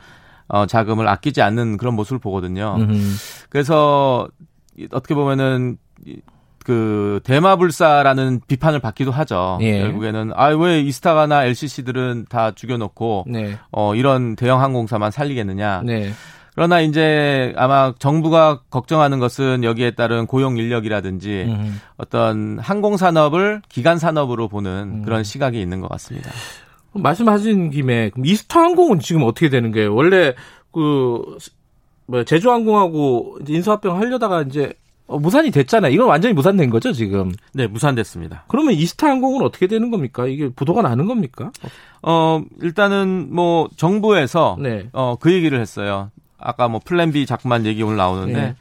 어 0.48 0.64
자금을 0.66 1.06
아끼지 1.08 1.42
않는 1.42 1.76
그런 1.76 1.94
모습을 1.94 2.18
보거든요. 2.18 2.76
음. 2.78 3.14
그래서 3.50 4.28
이- 4.78 4.88
어떻게 4.92 5.14
보면은 5.14 5.76
이- 6.06 6.16
그 6.64 7.20
대마불사라는 7.24 8.40
비판을 8.48 8.80
받기도 8.80 9.12
하죠. 9.12 9.58
예. 9.60 9.80
결국에는 9.80 10.32
아 10.34 10.48
왜 10.54 10.80
이스타가나 10.80 11.44
LCC들은 11.44 12.26
다 12.28 12.52
죽여놓고 12.52 13.26
네. 13.28 13.58
어 13.70 13.94
이런 13.94 14.34
대형 14.34 14.60
항공사만 14.62 15.10
살리겠느냐. 15.10 15.82
네. 15.84 16.10
그러나 16.54 16.80
이제 16.80 17.52
아마 17.56 17.92
정부가 17.98 18.60
걱정하는 18.70 19.18
것은 19.18 19.64
여기에 19.64 19.92
따른 19.92 20.26
고용 20.26 20.56
인력이라든지 20.56 21.46
음. 21.48 21.80
어떤 21.96 22.58
항공 22.60 22.96
산업을 22.96 23.60
기간 23.68 23.98
산업으로 23.98 24.48
보는 24.48 24.70
음. 24.70 25.02
그런 25.02 25.24
시각이 25.24 25.60
있는 25.60 25.80
것 25.80 25.88
같습니다. 25.90 26.30
말씀하신 26.92 27.70
김에 27.70 28.12
이스타 28.24 28.60
항공은 28.60 29.00
지금 29.00 29.24
어떻게 29.24 29.48
되는 29.50 29.72
거예요? 29.72 29.94
원래 29.94 30.34
그 30.72 31.22
뭐, 32.06 32.22
제주항공하고 32.24 33.38
인수합병 33.48 33.98
하려다가 33.98 34.42
이제 34.42 34.72
어, 35.06 35.18
무산이 35.18 35.50
됐잖아요. 35.50 35.92
이건 35.92 36.06
완전히 36.08 36.32
무산된 36.34 36.70
거죠, 36.70 36.92
지금. 36.92 37.32
네, 37.52 37.66
무산됐습니다. 37.66 38.44
그러면 38.48 38.74
이스타 38.74 39.08
항공은 39.08 39.44
어떻게 39.44 39.66
되는 39.66 39.90
겁니까? 39.90 40.26
이게 40.26 40.48
부도가 40.48 40.82
나는 40.82 41.06
겁니까? 41.06 41.50
어, 42.02 42.42
일단은 42.62 43.28
뭐 43.30 43.68
정부에서 43.76 44.56
네. 44.60 44.88
어, 44.92 45.16
그 45.20 45.32
얘기를 45.32 45.60
했어요. 45.60 46.10
아까 46.38 46.68
뭐 46.68 46.80
플랜 46.84 47.12
B 47.12 47.26
자꾸만 47.26 47.66
얘기 47.66 47.82
오늘 47.82 47.96
나오는데 47.96 48.32
네. 48.32 48.54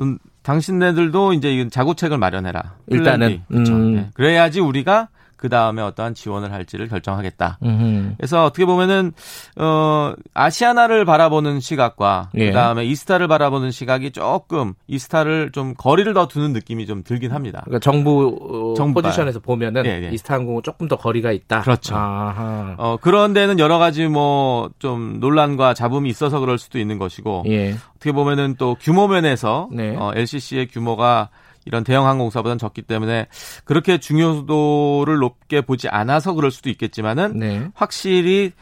음, 0.00 0.18
당신네들도 0.42 1.32
이제 1.32 1.52
이건 1.52 1.70
자구책을 1.70 2.18
마련해라. 2.18 2.74
일단은. 2.88 3.28
B. 3.28 3.40
그렇죠. 3.48 3.72
음. 3.72 3.94
네. 3.94 4.10
그래야지 4.14 4.60
우리가 4.60 5.08
그 5.44 5.50
다음에 5.50 5.82
어떠한 5.82 6.14
지원을 6.14 6.52
할지를 6.52 6.88
결정하겠다. 6.88 7.58
음흠. 7.62 8.14
그래서 8.16 8.46
어떻게 8.46 8.64
보면은 8.64 9.12
어 9.58 10.14
아시아나를 10.32 11.04
바라보는 11.04 11.60
시각과 11.60 12.30
예. 12.36 12.46
그 12.46 12.52
다음에 12.54 12.86
이스타를 12.86 13.28
바라보는 13.28 13.70
시각이 13.70 14.12
조금 14.12 14.72
이스타를 14.86 15.52
좀 15.52 15.74
거리를 15.76 16.14
더 16.14 16.28
두는 16.28 16.54
느낌이 16.54 16.86
좀 16.86 17.02
들긴 17.04 17.32
합니다. 17.32 17.60
그러니까 17.66 17.80
정부 17.80 18.72
어, 18.72 18.74
정부가요. 18.74 19.10
포지션에서 19.10 19.40
보면은 19.40 19.84
예, 19.84 20.04
예. 20.06 20.10
이스타 20.14 20.32
항공은 20.36 20.62
조금 20.62 20.88
더 20.88 20.96
거리가 20.96 21.30
있다. 21.30 21.60
그렇죠. 21.60 21.94
아하. 21.94 22.74
어 22.78 22.96
그런 22.98 23.34
데는 23.34 23.58
여러 23.58 23.76
가지 23.76 24.06
뭐 24.08 24.70
좀 24.78 25.18
논란과 25.20 25.74
잡음이 25.74 26.08
있어서 26.08 26.40
그럴 26.40 26.56
수도 26.56 26.78
있는 26.78 26.98
것이고 26.98 27.44
예. 27.48 27.74
어떻게 27.96 28.12
보면은 28.12 28.54
또 28.56 28.76
규모 28.80 29.08
면에서 29.08 29.68
네. 29.72 29.94
어, 29.94 30.12
LCC의 30.14 30.68
규모가 30.68 31.28
이런 31.64 31.84
대형 31.84 32.06
항공사보다는 32.06 32.58
적기 32.58 32.82
때문에 32.82 33.26
그렇게 33.64 33.98
중요도를 33.98 35.18
높게 35.18 35.60
보지 35.60 35.88
않아서 35.88 36.32
그럴 36.34 36.50
수도 36.50 36.70
있겠지만은 36.70 37.38
네. 37.38 37.68
확실히 37.74 38.52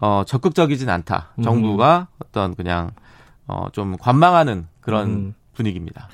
어 0.00 0.24
적극적이진 0.26 0.88
않다. 0.88 1.32
음. 1.38 1.42
정부가 1.42 2.08
어떤 2.18 2.54
그냥 2.54 2.90
어좀 3.46 3.96
관망하는 3.98 4.66
그런 4.80 5.08
음. 5.08 5.34
분위기입니다. 5.54 6.08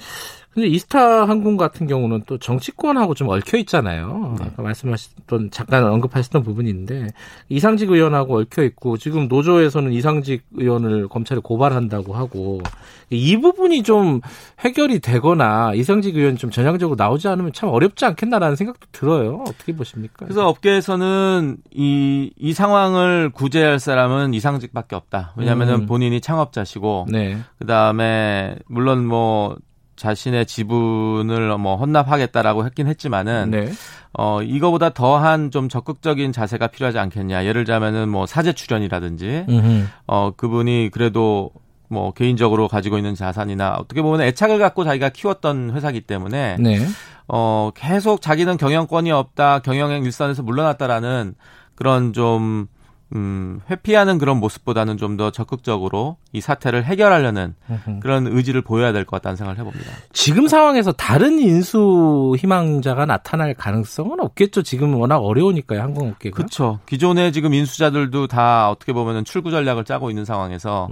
근데 0.59 0.71
이스타 0.71 1.29
항공 1.29 1.57
같은 1.57 1.87
경우는 1.87 2.25
또 2.27 2.37
정치권하고 2.37 3.15
좀 3.15 3.29
얽혀 3.29 3.59
있잖아요. 3.59 4.35
네. 4.41 4.47
아까 4.47 4.63
말씀하셨던 4.65 5.51
잠깐 5.53 5.85
언급하셨던 5.85 6.43
부분인데 6.43 7.11
이상직 7.49 7.93
의원하고 7.93 8.41
얽혀 8.41 8.65
있고 8.65 8.97
지금 8.99 9.29
노조에서는 9.29 9.93
이상직 9.93 10.43
의원을 10.55 11.07
검찰에 11.07 11.39
고발한다고 11.41 12.13
하고 12.13 12.61
이 13.09 13.37
부분이 13.37 13.85
좀 13.85 14.21
해결이 14.59 14.99
되거나 14.99 15.75
이상직 15.75 16.17
의원이 16.17 16.39
좀 16.39 16.51
전향적으로 16.51 16.97
나오지 16.97 17.29
않으면 17.29 17.53
참 17.53 17.69
어렵지 17.69 18.05
않겠나라는 18.05 18.57
생각도 18.57 18.89
들어요. 18.91 19.45
어떻게 19.47 19.77
보십니까? 19.77 20.27
그래서 20.27 20.49
업계에서는 20.49 21.59
이, 21.71 22.33
이 22.37 22.53
상황을 22.53 23.31
구제할 23.31 23.79
사람은 23.79 24.35
이상직밖에 24.35 24.97
없다. 24.97 25.35
왜냐하면 25.37 25.69
음. 25.69 25.87
본인이 25.87 26.21
창업자시고, 26.21 27.07
네. 27.11 27.39
그 27.61 27.67
다음에 27.67 28.57
물론 28.67 29.07
뭐 29.07 29.57
자신의 29.99 30.47
지분을 30.47 31.59
뭐 31.59 31.77
헌납하겠다라고 31.77 32.65
했긴 32.65 32.87
했지만은 32.87 33.51
네. 33.51 33.73
어 34.17 34.43
이거보다 34.43 34.91
더한 34.91 35.51
좀 35.51 35.69
적극적인 35.69 36.33
자세가 36.33 36.69
필요하지 36.69 36.99
않겠냐. 36.99 37.45
예를 37.45 37.65
들자면은 37.65 38.09
뭐 38.09 38.25
사제 38.25 38.53
출연이라든지 38.53 39.45
음흠. 39.49 39.87
어 40.07 40.31
그분이 40.37 40.91
그래도 40.93 41.51
뭐 41.89 42.13
개인적으로 42.13 42.69
가지고 42.69 42.97
있는 42.97 43.15
자산이나 43.15 43.75
어떻게 43.79 44.01
보면 44.01 44.23
애착을 44.23 44.59
갖고 44.59 44.85
자기가 44.85 45.11
키웠던 45.11 45.73
회사기 45.75 46.01
때문에 46.01 46.57
네. 46.59 46.79
어 47.27 47.71
계속 47.75 48.23
자기는 48.23 48.57
경영권이 48.57 49.11
없다, 49.13 49.59
경영행 49.61 50.05
일선에서 50.05 50.43
물러났다라는 50.43 51.35
그런 51.75 52.13
좀 52.13 52.69
음, 53.15 53.61
회피하는 53.71 54.19
그런 54.19 54.39
모습보다는 54.39 54.97
좀 54.97 55.17
더 55.19 55.31
적극적으로 55.31 56.17
이 56.33 56.41
사태를 56.41 56.85
해결하려는. 56.85 57.55
그런 58.01 58.27
의지를 58.27 58.63
보여야 58.63 58.93
될 58.93 59.05
것 59.05 59.17
같다는 59.17 59.37
생각을 59.37 59.59
해봅니다. 59.59 59.91
지금 60.13 60.47
상황에서 60.47 60.93
다른 60.93 61.39
인수 61.41 62.37
희망자가 62.39 63.07
나타날 63.07 63.55
가능성은 63.55 64.21
없겠죠. 64.21 64.63
지금 64.63 64.95
워낙 64.95 65.17
어려우니까요, 65.19 65.81
항공업계가. 65.81 66.37
그렇죠. 66.37 66.79
기존에 66.87 67.31
지금 67.33 67.55
인수자들도 67.55 68.27
다 68.29 68.71
어떻게 68.71 68.93
보면은 68.93 69.25
출구 69.25 69.51
전략을 69.51 69.85
짜고 69.85 70.11
있는 70.11 70.25
상황에서. 70.25 70.89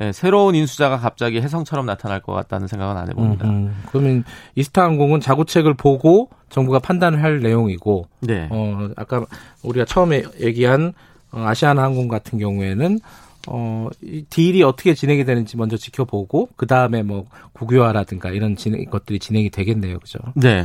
예, 0.00 0.12
새로운 0.12 0.54
인수자가 0.54 0.98
갑자기 0.98 1.40
해성처럼 1.40 1.84
나타날 1.84 2.20
것 2.20 2.32
같다는 2.32 2.68
생각은 2.68 2.96
안 2.96 3.08
해봅니다. 3.10 3.46
음흠. 3.48 3.70
그러면 3.90 4.24
이스타항공은 4.54 5.20
자구책을 5.20 5.74
보고 5.74 6.30
정부가 6.48 6.78
판단을 6.78 7.22
할 7.22 7.40
내용이고, 7.40 8.06
네. 8.20 8.48
어, 8.50 8.88
아까 8.96 9.24
우리가 9.64 9.84
처음에 9.84 10.22
얘기한 10.40 10.88
어, 10.88 10.92
아시아나항공 11.30 12.08
같은 12.08 12.38
경우에는 12.38 13.00
어, 13.48 13.88
이 14.02 14.24
딜이 14.28 14.62
어떻게 14.62 14.94
진행이 14.94 15.24
되는지 15.24 15.56
먼저 15.56 15.76
지켜보고 15.76 16.50
그 16.56 16.66
다음에 16.66 17.02
뭐 17.02 17.26
국유화라든가 17.54 18.30
이런 18.30 18.56
진행, 18.56 18.84
것들이 18.86 19.18
진행이 19.18 19.50
되겠네요, 19.50 19.98
그죠? 20.00 20.18
네. 20.34 20.64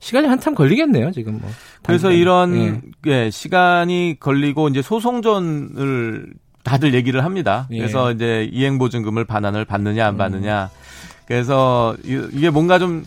시간이 0.00 0.26
한참 0.26 0.54
걸리겠네요, 0.54 1.10
지금 1.12 1.38
뭐. 1.40 1.50
그래서. 1.82 2.10
이런 2.12 2.56
예. 2.56 2.80
예, 3.26 3.30
시간이 3.30 4.16
걸리고 4.20 4.68
이제 4.68 4.80
소송전을 4.82 6.32
다들 6.64 6.94
얘기를 6.94 7.24
합니다. 7.24 7.66
예. 7.72 7.78
그래서 7.78 8.12
이제 8.12 8.48
이행보증금을 8.52 9.24
반환을 9.24 9.64
받느냐 9.64 10.06
안 10.06 10.16
받느냐. 10.16 10.70
그래서 11.26 11.96
이- 12.04 12.28
이게 12.32 12.50
뭔가 12.50 12.78
좀 12.78 13.04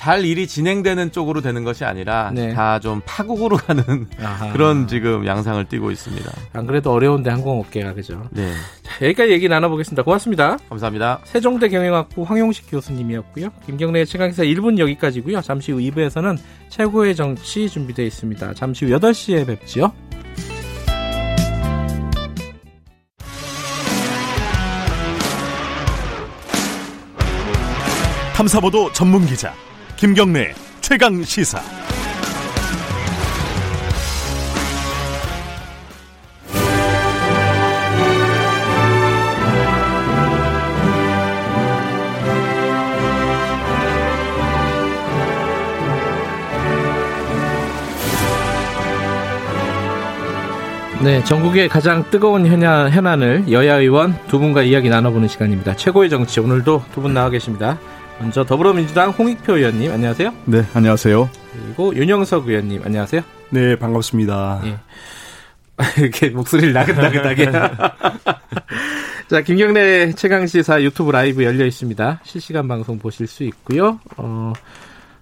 잘 0.00 0.24
일이 0.24 0.46
진행되는 0.46 1.12
쪽으로 1.12 1.42
되는 1.42 1.62
것이 1.62 1.84
아니라 1.84 2.30
네. 2.34 2.54
다좀 2.54 3.02
파국으로 3.04 3.58
가는 3.58 4.08
아하. 4.18 4.50
그런 4.54 4.88
지금 4.88 5.26
양상을 5.26 5.62
띠고 5.66 5.90
있습니다. 5.90 6.32
안 6.54 6.66
그래도 6.66 6.90
어려운데 6.90 7.28
항공업계가 7.28 7.92
그죠? 7.92 8.26
네. 8.30 8.50
자, 8.82 9.04
여기까지 9.04 9.30
얘기 9.32 9.46
나눠보겠습니다. 9.46 10.02
고맙습니다. 10.02 10.56
감사합니다. 10.70 11.20
세종대 11.24 11.68
경영학부 11.68 12.22
황용식 12.22 12.70
교수님이었고요. 12.70 13.50
김경래의 13.66 14.06
최강기사 14.06 14.44
1분 14.44 14.78
여기까지고요. 14.78 15.42
잠시 15.42 15.70
후 15.70 15.78
2부에서는 15.80 16.38
최고의 16.70 17.14
정치 17.14 17.68
준비되어 17.68 18.06
있습니다. 18.06 18.54
잠시 18.54 18.86
후 18.86 18.98
8시에 18.98 19.46
뵙지요. 19.46 19.92
탐사보도 28.34 28.90
전문 28.94 29.26
기자 29.26 29.52
김경래 30.00 30.54
최강 30.80 31.22
시사. 31.22 31.60
네, 51.02 51.22
전국의 51.24 51.68
가장 51.68 52.04
뜨거운 52.10 52.46
현안, 52.46 52.90
현안을 52.90 53.52
여야 53.52 53.76
의원 53.76 54.14
두 54.28 54.38
분과 54.38 54.62
이야기 54.62 54.88
나눠보는 54.88 55.28
시간입니다. 55.28 55.76
최고의 55.76 56.08
정치 56.08 56.40
오늘도 56.40 56.84
두 56.94 57.02
분 57.02 57.12
나와 57.12 57.28
계십니다. 57.28 57.78
먼저 58.20 58.44
더불어민주당 58.44 59.10
홍익표 59.10 59.56
의원님 59.56 59.90
안녕하세요. 59.90 60.34
네, 60.44 60.62
안녕하세요. 60.74 61.30
그리고 61.52 61.96
윤영석 61.96 62.46
의원님 62.46 62.82
안녕하세요. 62.84 63.22
네, 63.48 63.76
반갑습니다. 63.76 64.60
예. 64.66 64.76
이렇게 65.98 66.28
목소리를 66.28 66.74
나긋나긋하게. 66.74 67.50
자, 69.28 69.40
김경래 69.40 70.12
최강시사 70.12 70.82
유튜브 70.82 71.12
라이브 71.12 71.44
열려 71.44 71.64
있습니다. 71.64 72.20
실시간 72.22 72.68
방송 72.68 72.98
보실 72.98 73.26
수 73.26 73.42
있고요. 73.44 73.98
어, 74.18 74.52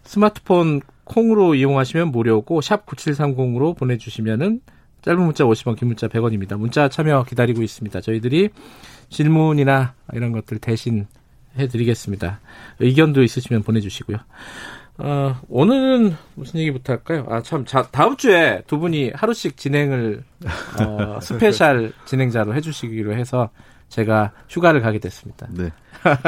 스마트폰 0.02 0.80
콩으로 1.04 1.54
이용하시면 1.54 2.08
무료고 2.08 2.60
샵 2.62 2.84
9730으로 2.84 3.78
보내주시면은 3.78 4.60
짧은 5.02 5.20
문자 5.20 5.44
50원, 5.44 5.76
긴 5.76 5.86
문자 5.86 6.08
100원입니다. 6.08 6.58
문자 6.58 6.88
참여 6.88 7.26
기다리고 7.28 7.62
있습니다. 7.62 8.00
저희들이 8.00 8.50
질문이나 9.08 9.94
이런 10.12 10.32
것들 10.32 10.58
대신 10.58 11.06
해드리겠습니다. 11.58 12.40
의견도 12.80 13.22
있으시면 13.22 13.62
보내주시고요. 13.62 14.18
어, 14.98 15.40
오늘은 15.48 16.16
무슨 16.34 16.58
얘기부터 16.60 16.94
할까요? 16.94 17.24
아, 17.30 17.40
참, 17.40 17.64
자, 17.64 17.86
다음 17.92 18.16
주에 18.16 18.62
두 18.66 18.78
분이 18.78 19.12
하루씩 19.14 19.56
진행을, 19.56 20.24
어, 20.80 21.18
special 21.22 21.92
진행자로 22.04 22.54
해주시기로 22.54 23.14
해서 23.14 23.48
제가 23.88 24.32
휴가를 24.48 24.80
가게 24.80 24.98
됐습니다. 24.98 25.46
네. 25.50 25.70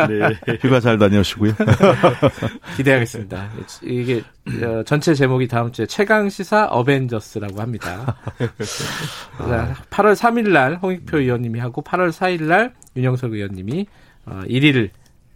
네. 0.09 0.57
휴가 0.63 0.79
잘 0.79 0.99
다녀오시고요. 0.99 1.53
기대하겠습니다. 2.77 3.51
이게, 3.83 4.23
어, 4.63 4.83
전체 4.85 5.15
제목이 5.15 5.49
다음 5.49 5.73
주에 5.73 5.85
최강시사 5.85 6.67
어벤져스라고 6.67 7.61
합니다. 7.61 8.17
자, 9.37 9.75
8월 9.91 10.15
3일 10.15 10.51
날 10.51 10.77
홍익표 10.77 11.19
의원님이 11.19 11.59
하고 11.59 11.83
8월 11.83 12.11
4일 12.11 12.45
날 12.45 12.73
윤영석 12.97 13.33
의원님이, 13.33 13.87
어, 14.27 14.43
1일 14.47 14.91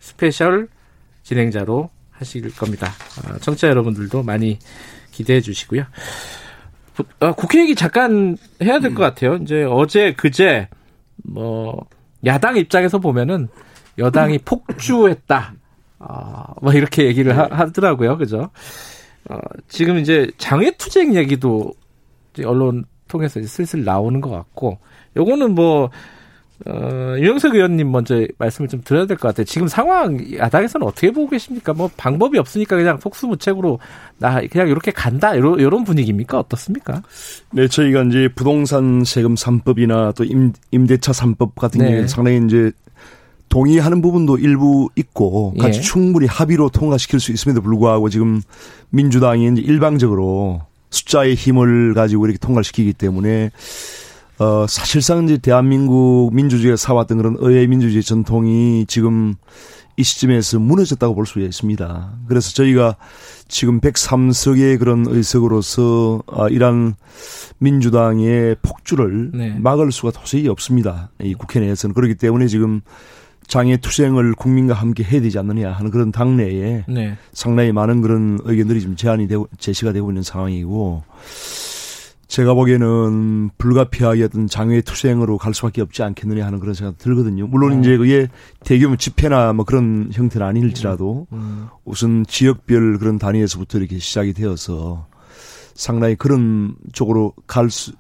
special 0.05 0.69
진행자로 1.23 1.89
하실 2.11 2.55
겁니다. 2.55 2.89
어, 3.27 3.39
청취자 3.39 3.69
여러분들도 3.69 4.23
많이 4.23 4.59
기대해 5.11 5.41
주시고요. 5.41 5.85
부- 6.95 7.05
어, 7.21 7.33
국회 7.33 7.61
얘기 7.63 7.75
잠깐 7.75 8.37
해야 8.63 8.79
될 8.79 8.95
것 8.95 9.03
같아요. 9.03 9.37
이제 9.37 9.65
어제 9.65 10.13
그제 10.13 10.69
뭐 11.25 11.87
야당 12.27 12.57
입장에서 12.59 12.99
보면은 12.99 13.49
여당이 13.99 14.39
폭주했다. 14.45 15.55
아, 16.01 16.45
뭐 16.61 16.73
이렇게 16.75 17.07
얘기를 17.07 17.37
하, 17.37 17.67
더라고요 17.73 18.19
그죠? 18.19 18.51
어, 19.31 19.39
지금 19.69 19.97
이제 19.99 20.31
장외투쟁 20.37 21.15
얘기도 21.15 21.73
언론 22.45 22.85
통해서 23.09 23.41
슬슬 23.43 23.85
나오는 23.85 24.21
것 24.21 24.29
같고 24.31 24.79
요거는 25.17 25.55
뭐 25.55 25.89
어, 26.67 27.17
유영석 27.19 27.55
의원님 27.55 27.91
먼저 27.93 28.27
말씀을 28.39 28.69
좀 28.69 28.81
드려야 28.83 29.07
될 29.07 29.19
것 29.19 29.29
같아요. 29.29 29.45
지금 29.45 29.69
상황 29.69 30.19
야당에서는 30.35 30.87
어떻게 30.87 31.11
보고 31.11 31.29
계십니까? 31.29 31.75
뭐 31.75 31.91
방법이 31.97 32.39
없으니까 32.39 32.77
그냥 32.77 32.99
속수무책으로 33.03 33.79
나 34.19 34.41
그냥 34.51 34.69
이렇게 34.69 34.91
간다 34.91 35.35
이런 35.35 35.61
이런 35.61 35.85
분위기입니까? 35.85 36.39
어떻습니까? 36.39 37.03
네, 37.53 37.69
저희가 37.69 38.05
이제 38.05 38.29
부동산 38.35 39.05
세금 39.05 39.35
3법이나 39.35 40.15
또 40.15 40.25
임, 40.25 40.53
임대차 40.71 41.13
3법 41.13 41.55
같은 41.57 41.81
네. 41.81 41.87
경우에 41.91 42.07
상당히 42.07 42.41
이제 42.47 42.73
동의하는 43.51 44.01
부분도 44.01 44.39
일부 44.39 44.89
있고 44.97 45.55
같이 45.61 45.79
예. 45.79 45.83
충분히 45.83 46.27
합의로 46.27 46.71
통과시킬 46.71 47.21
수 47.21 47.31
있음에도 47.31 47.61
불구하고 47.61 48.09
지금 48.09 48.41
민주당이 48.91 49.49
이제 49.53 49.61
일방적으로 49.63 50.63
숫자의 50.91 51.35
힘을 51.35 51.95
가지고 51.95 52.27
이렇게 52.27 52.39
통과시키기 52.39 52.95
때문에 52.95 53.51
어 54.39 54.67
사실상 54.69 55.25
이제 55.25 55.39
대한민국 55.39 56.31
민주주의가 56.33 56.77
살아왔던 56.77 57.19
그런 57.19 57.37
의회 57.39 57.67
민주주의 57.67 58.03
전통이 58.03 58.85
지금 58.87 59.35
이 59.97 60.03
시점에서 60.03 60.59
무너졌다고 60.59 61.15
볼 61.15 61.25
수 61.25 61.39
있습니다. 61.41 62.13
그래서 62.27 62.53
저희가 62.53 62.97
지금 63.47 63.81
103석의 63.81 64.79
그런 64.81 65.07
의석으로서 65.09 66.23
아, 66.27 66.49
이러한 66.49 66.95
민주당의 67.59 68.57
폭주를 68.61 69.31
네. 69.33 69.57
막을 69.59 69.93
수가 69.93 70.11
도저히 70.11 70.49
없습니다. 70.49 71.11
이 71.23 71.35
국회 71.35 71.61
내에서는 71.61 71.95
그렇기 71.95 72.17
때문에 72.17 72.49
지금 72.49 72.81
장애 73.47 73.77
투쟁을 73.77 74.35
국민과 74.35 74.75
함께 74.75 75.05
해야 75.05 75.21
되지 75.21 75.39
않느냐 75.39 75.71
하는 75.71 75.91
그런 75.93 76.11
당내에 76.11 76.85
네. 76.89 77.17
상당히 77.33 77.71
많은 77.73 78.01
그런 78.01 78.39
의견들이 78.43 78.81
지금 78.81 78.97
제안이 78.97 79.29
되고 79.29 79.49
제시가 79.59 79.93
되고 79.93 80.11
있는 80.11 80.23
상황이고 80.23 81.05
제가 82.27 82.55
보기에는 82.55 83.51
불가피하게 83.59 84.25
어떤 84.25 84.47
장외 84.47 84.81
투쟁으로 84.81 85.39
갈 85.39 85.55
수밖에 85.55 85.83
없지 85.83 86.03
않겠느냐 86.03 86.45
하는 86.45 86.61
그런 86.61 86.75
생각 86.75 86.99
들거든요. 86.99 87.47
물론 87.47 87.73
음. 87.73 87.81
이제 87.81 87.97
그게 87.97 88.29
대규모 88.65 88.97
집회나 88.97 89.53
뭐 89.53 89.65
그런 89.65 90.11
형태는 90.13 90.47
아닐지라도 90.47 91.27
음. 91.33 91.69
우선 91.85 92.25
지역별 92.27 92.99
그런 92.99 93.19
단위에서부터 93.19 93.79
이렇게 93.79 93.99
시작이 93.99 94.33
되어서 94.33 95.07
상당히 95.75 96.15
그런 96.15 96.77
쪽으로 96.93 97.35
갈 97.47 97.69
수, 97.71 97.93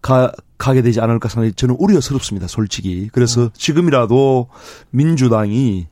가, 0.00 0.32
가게 0.58 0.80
되지 0.82 1.00
않을까 1.00 1.28
상당히 1.28 1.52
저는 1.52 1.76
우려스럽습니다, 1.78 2.46
솔직히. 2.46 3.08
그래서 3.12 3.50
지금이라도 3.54 4.48
민주당이 4.90 5.88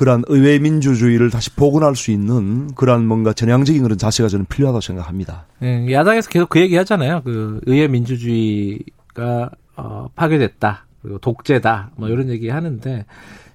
그러한 0.00 0.24
의회 0.28 0.58
민주주의를 0.58 1.28
다시 1.28 1.50
복원할 1.50 1.94
수 1.94 2.10
있는 2.10 2.74
그러한 2.74 3.06
뭔가 3.06 3.34
전향적인 3.34 3.82
그런 3.82 3.98
자세가 3.98 4.30
저는 4.30 4.46
필요하다고 4.46 4.80
생각합니다. 4.80 5.44
예, 5.62 5.92
야당에서 5.92 6.30
계속 6.30 6.48
그 6.48 6.58
얘기 6.58 6.74
하잖아요. 6.76 7.20
그 7.22 7.60
의회 7.66 7.86
민주주의가 7.86 9.50
어, 9.76 10.08
파괴됐다. 10.16 10.86
그리고 11.02 11.18
독재다. 11.18 11.90
뭐 11.96 12.08
이런 12.08 12.30
얘기 12.30 12.48
하는데 12.48 13.04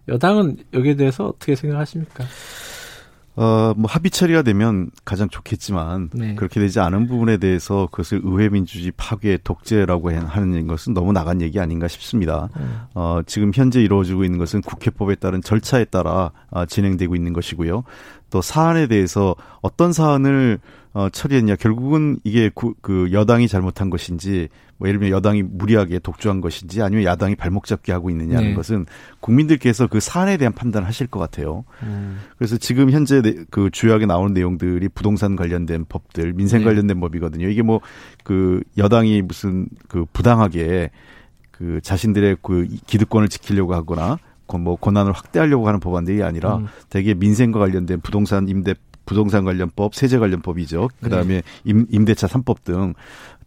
여당은 0.07 0.57
여기에 0.71 0.97
대해서 0.97 1.25
어떻게 1.29 1.55
생각하십니까? 1.55 2.25
어, 3.35 3.73
뭐 3.75 3.89
합의 3.89 4.11
처리가 4.11 4.43
되면 4.43 4.89
가장 5.03 5.27
좋겠지만 5.29 6.09
네. 6.13 6.35
그렇게 6.35 6.59
되지 6.59 6.79
않은 6.79 7.07
부분에 7.07 7.37
대해서 7.37 7.87
그것을 7.91 8.21
의회 8.23 8.49
민주주의 8.49 8.91
파괴 8.95 9.37
독재라고 9.43 10.11
하는 10.11 10.67
것은 10.67 10.93
너무 10.93 11.11
나간 11.11 11.41
얘기 11.41 11.59
아닌가 11.59 11.87
싶습니다. 11.87 12.49
어, 12.93 13.21
지금 13.25 13.51
현재 13.53 13.81
이루어지고 13.81 14.23
있는 14.23 14.39
것은 14.39 14.61
국회법에 14.61 15.15
따른 15.15 15.41
절차에 15.41 15.85
따라 15.85 16.31
아, 16.49 16.65
진행되고 16.65 17.15
있는 17.15 17.33
것이고요. 17.33 17.83
또 18.29 18.41
사안에 18.41 18.87
대해서 18.87 19.35
어떤 19.61 19.91
사안을 19.91 20.59
어, 20.97 21.09
처리했냐 21.09 21.57
결국은 21.57 22.17
이게 22.23 22.49
구, 22.53 22.73
그 22.81 23.09
여당이 23.11 23.49
잘못한 23.49 23.89
것인지 23.89 24.47
뭐 24.77 24.87
예를 24.87 24.97
들면 25.01 25.13
여당이 25.13 25.43
무리하게 25.43 25.99
독주한 25.99 26.39
것인지 26.39 26.81
아니면 26.81 27.03
야당이 27.03 27.35
발목 27.35 27.65
잡기 27.65 27.91
하고 27.91 28.09
있느냐는 28.09 28.49
네. 28.49 28.53
것은 28.53 28.85
국민들께서 29.19 29.87
그 29.87 29.99
사안에 29.99 30.37
대한 30.37 30.53
판단을 30.53 30.87
하실 30.87 31.07
것 31.07 31.19
같아요. 31.19 31.65
음. 31.83 32.19
그래서 32.37 32.55
지금 32.57 32.91
현재 32.91 33.21
내- 33.21 33.43
그 33.51 33.69
주요하게 33.69 34.05
나오는 34.05 34.33
내용들이 34.33 34.87
부동산 34.89 35.35
관련된 35.35 35.83
법들, 35.89 36.31
민생 36.31 36.59
네. 36.59 36.65
관련된 36.65 36.97
법이거든요. 37.01 37.49
이게 37.49 37.61
뭐 37.61 37.81
그 38.23 38.61
여당이 38.77 39.21
무슨 39.21 39.67
그 39.89 40.05
부당하게 40.13 40.91
그 41.51 41.79
자신들의 41.83 42.37
그 42.41 42.67
기득권을 42.87 43.27
지키려고 43.27 43.73
하거나 43.75 44.17
그뭐 44.47 44.75
권한을 44.77 45.11
확대하려고 45.11 45.67
하는 45.67 45.79
법안들이 45.79 46.21
아니라 46.23 46.57
음. 46.57 46.67
대개 46.89 47.13
민생과 47.13 47.59
관련된 47.59 47.99
부동산 48.01 48.47
임대 48.47 48.75
부동산 49.05 49.43
관련법, 49.45 49.95
세제 49.95 50.17
관련법이죠. 50.19 50.81
네. 50.81 51.09
그다음에 51.09 51.41
임, 51.63 51.85
임대차 51.89 52.27
3법 52.27 52.63
등 52.63 52.93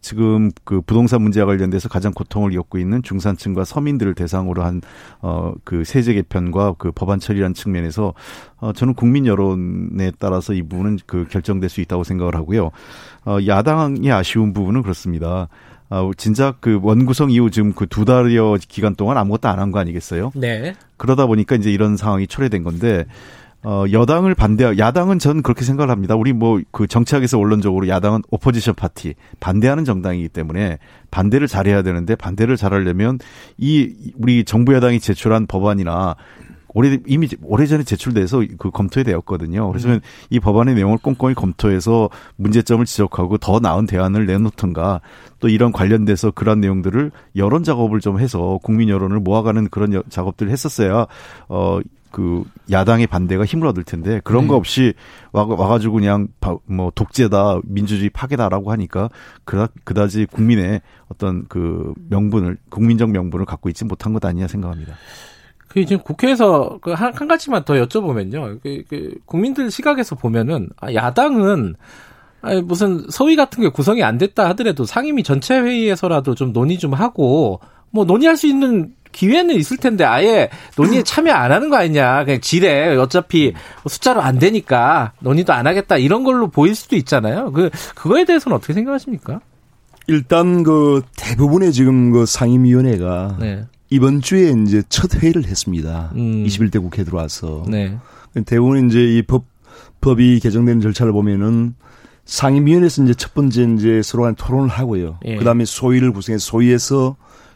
지금 0.01 0.49
그 0.63 0.79
부동산 0.79 1.21
문제와 1.21 1.45
관련돼서 1.45 1.89
가장 1.89 2.13
고통을 2.13 2.51
겪고 2.51 2.77
있는 2.77 3.03
중산층과 3.03 3.65
서민들을 3.65 4.13
대상으로 4.15 4.63
한 4.63 4.81
어 5.21 5.53
그 5.65 5.83
세제 5.83 6.13
개편과 6.13 6.75
그 6.77 6.91
법안 6.93 7.19
처리라는 7.19 7.53
측면에서 7.53 8.13
어 8.57 8.71
저는 8.73 8.93
국민 8.93 9.25
여론에 9.25 10.11
따라서 10.19 10.53
이 10.53 10.61
부분은 10.61 10.99
그 11.05 11.27
결정될 11.29 11.69
수 11.69 11.81
있다고 11.81 12.03
생각을 12.05 12.35
하고요. 12.35 12.71
어 13.25 13.37
야당이 13.45 14.09
아쉬운 14.11 14.53
부분은 14.53 14.83
그렇습니다. 14.83 15.49
아, 15.91 16.07
진작 16.17 16.61
그 16.61 16.79
원구성 16.81 17.31
이후 17.31 17.49
지금 17.51 17.73
그 17.73 17.87
두 17.87 18.05
달여 18.05 18.57
기간 18.67 18.95
동안 18.95 19.17
아무것도 19.17 19.49
안 19.49 19.59
한 19.59 19.71
거 19.71 19.79
아니겠어요? 19.79 20.31
네. 20.35 20.75
그러다 20.97 21.25
보니까 21.25 21.55
이제 21.55 21.71
이런 21.71 21.97
상황이 21.97 22.27
초래된 22.27 22.63
건데 22.63 23.05
어 23.63 23.83
여당을 23.91 24.35
반대 24.35 24.63
야당은 24.77 25.19
전 25.19 25.41
그렇게 25.41 25.65
생각을 25.65 25.91
합니다. 25.91 26.15
우리 26.15 26.31
뭐 26.33 26.59
그 26.71 26.87
정치학에서 26.87 27.37
원론적으로 27.37 27.87
야당은 27.89 28.21
오포지션 28.31 28.75
파티 28.75 29.15
반대하는 29.39 29.83
정당이기 29.85 30.29
때문에 30.29 30.77
반대를 31.11 31.47
잘해야 31.47 31.81
되는데 31.81 32.15
반대를 32.15 32.55
잘하려면 32.55 33.19
이 33.57 34.13
우리 34.17 34.45
정부 34.45 34.73
여당이 34.73 34.99
제출한 35.01 35.45
법안이나 35.45 36.15
오래 36.73 36.99
이미 37.07 37.27
오래전에 37.43 37.83
제출돼서 37.83 38.43
그 38.59 38.69
검토에 38.69 39.03
되었거든요. 39.03 39.67
그래서 39.69 39.89
음. 39.89 39.99
이 40.29 40.39
법안의 40.39 40.75
내용을 40.75 40.99
꼼꼼히 40.99 41.33
검토해서 41.33 42.09
문제점을 42.35 42.85
지적하고 42.85 43.39
더 43.39 43.59
나은 43.59 43.87
대안을 43.87 44.27
내놓든가 44.27 45.01
또 45.39 45.49
이런 45.49 45.71
관련돼서 45.71 46.29
그런 46.31 46.61
내용들을 46.61 47.11
여론 47.37 47.63
작업을 47.63 47.99
좀 48.01 48.19
해서 48.19 48.59
국민 48.61 48.87
여론을 48.87 49.19
모아가는 49.19 49.67
그런 49.69 49.93
여- 49.93 50.03
작업들을 50.09 50.51
했었어야 50.51 51.07
어. 51.49 51.79
그 52.11 52.43
야당의 52.71 53.07
반대가 53.07 53.45
힘을 53.45 53.67
얻을 53.67 53.83
텐데 53.83 54.19
그런 54.23 54.47
거 54.47 54.55
네. 54.55 54.57
없이 54.57 54.93
와, 55.31 55.45
와가지고 55.45 55.95
그냥 55.95 56.27
바- 56.39 56.57
뭐 56.65 56.91
독재다 56.93 57.59
민주주의 57.63 58.09
파괴다라고 58.09 58.71
하니까 58.71 59.09
그다 59.45 59.67
그다지 59.83 60.25
국민의 60.25 60.81
어떤 61.09 61.45
그 61.47 61.93
명분을 62.09 62.57
국민적 62.69 63.11
명분을 63.11 63.45
갖고 63.45 63.69
있지 63.69 63.85
못한 63.85 64.13
것 64.13 64.23
아니냐 64.25 64.47
생각합니다. 64.47 64.93
그 65.67 65.85
지금 65.85 66.03
국회에서 66.03 66.79
그 66.81 66.91
한, 66.93 67.13
한 67.13 67.27
가지만 67.27 67.63
더 67.63 67.75
여쭤보면요. 67.75 68.59
그, 68.63 68.83
그 68.89 69.15
국민들 69.25 69.69
시각에서 69.69 70.15
보면은 70.15 70.69
아, 70.81 70.91
야당은 70.93 71.75
아니, 72.41 72.61
무슨 72.61 73.05
소위 73.09 73.35
같은 73.35 73.61
게 73.61 73.69
구성이 73.69 74.01
안 74.01 74.17
됐다 74.17 74.49
하더라도 74.49 74.85
상임위 74.85 75.23
전체 75.23 75.59
회의에서라도 75.59 76.33
좀 76.35 76.53
논의 76.53 76.79
좀 76.79 76.93
하고 76.93 77.59
뭐 77.91 78.05
논의할 78.05 78.35
수 78.37 78.47
있는 78.47 78.95
기회는 79.11 79.55
있을 79.55 79.77
텐데 79.77 80.03
아예 80.03 80.49
논의에 80.77 81.03
참여 81.03 81.33
안 81.33 81.51
하는 81.51 81.69
거 81.69 81.77
아니냐. 81.77 82.25
그냥 82.25 82.41
지레 82.41 82.95
어차피 82.97 83.53
숫자로 83.87 84.21
안 84.21 84.39
되니까 84.39 85.13
논의도 85.19 85.53
안 85.53 85.67
하겠다 85.67 85.97
이런 85.97 86.23
걸로 86.23 86.49
보일 86.49 86.75
수도 86.75 86.95
있잖아요. 86.95 87.51
그 87.51 87.69
그거에 87.95 88.25
대해서는 88.25 88.55
어떻게 88.55 88.73
생각하십니까? 88.73 89.41
일단 90.07 90.63
그 90.63 91.01
대부분의 91.17 91.71
지금 91.71 92.11
그 92.11 92.25
상임위원회가 92.25 93.37
네. 93.39 93.65
이번 93.89 94.21
주에 94.21 94.53
이제 94.65 94.83
첫 94.89 95.21
회의를 95.21 95.45
했습니다. 95.45 96.11
음. 96.15 96.43
21대 96.45 96.81
국회 96.81 97.03
들어와서. 97.03 97.65
네. 97.67 97.97
대부분 98.45 98.87
이제 98.87 98.99
이 99.03 99.21
법, 99.21 99.45
법이 100.01 100.39
개정되는 100.39 100.81
절차를 100.81 101.11
보면은 101.11 101.75
상임위원회에서 102.25 103.03
이제 103.03 103.13
첫 103.15 103.33
번째 103.33 103.63
이제 103.75 104.01
서로 104.03 104.23
간 104.23 104.35
토론을 104.35 104.69
하고요. 104.69 105.19
예. 105.25 105.35
그 105.37 105.43
다음에 105.43 105.65
소위를 105.65 106.11
구성해서 106.11 106.43
소위에서 106.43 107.15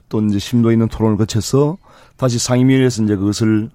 또 0.10 0.22
이제 0.22 0.40
심도 0.40 0.72
있는 0.72 0.88
토론을 0.88 1.18
거쳐서 1.18 1.78
다시 2.18 2.40
상임위원회에서 2.40 3.04
이제 3.04 3.16
그것을 3.16 3.70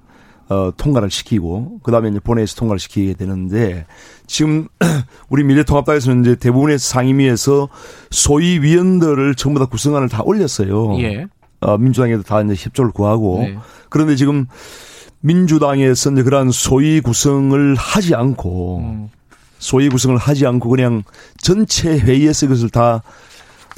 어, 0.50 0.72
통과를 0.74 1.10
시키고, 1.10 1.80
그 1.82 1.92
다음에 1.92 2.08
이제 2.08 2.20
본회의에서 2.20 2.56
통과를 2.56 2.78
시키게 2.78 3.14
되는데, 3.14 3.84
지금, 4.26 4.66
우리 5.28 5.44
미래통합당에서는 5.44 6.22
이제 6.22 6.36
대부분의 6.36 6.78
상임위에서 6.78 7.68
소위 8.10 8.58
위원들을 8.58 9.34
전부 9.34 9.60
다 9.60 9.66
구성안을 9.66 10.08
다 10.08 10.22
올렸어요. 10.24 10.98
예. 11.00 11.26
어, 11.60 11.76
민주당에도 11.76 12.22
다 12.22 12.40
이제 12.40 12.54
협조를 12.56 12.92
구하고, 12.92 13.40
네. 13.42 13.58
그런데 13.90 14.16
지금 14.16 14.46
민주당에서 15.20 16.12
이제 16.12 16.22
그러한 16.22 16.50
소위 16.50 17.00
구성을 17.00 17.74
하지 17.74 18.14
않고 18.14 18.78
음. 18.78 19.08
소위 19.58 19.88
구성을 19.88 20.16
하지 20.16 20.46
않고 20.46 20.68
그냥 20.68 21.02
전체 21.38 21.98
회의에서 21.98 22.46
그것을 22.46 22.70
다 22.70 23.02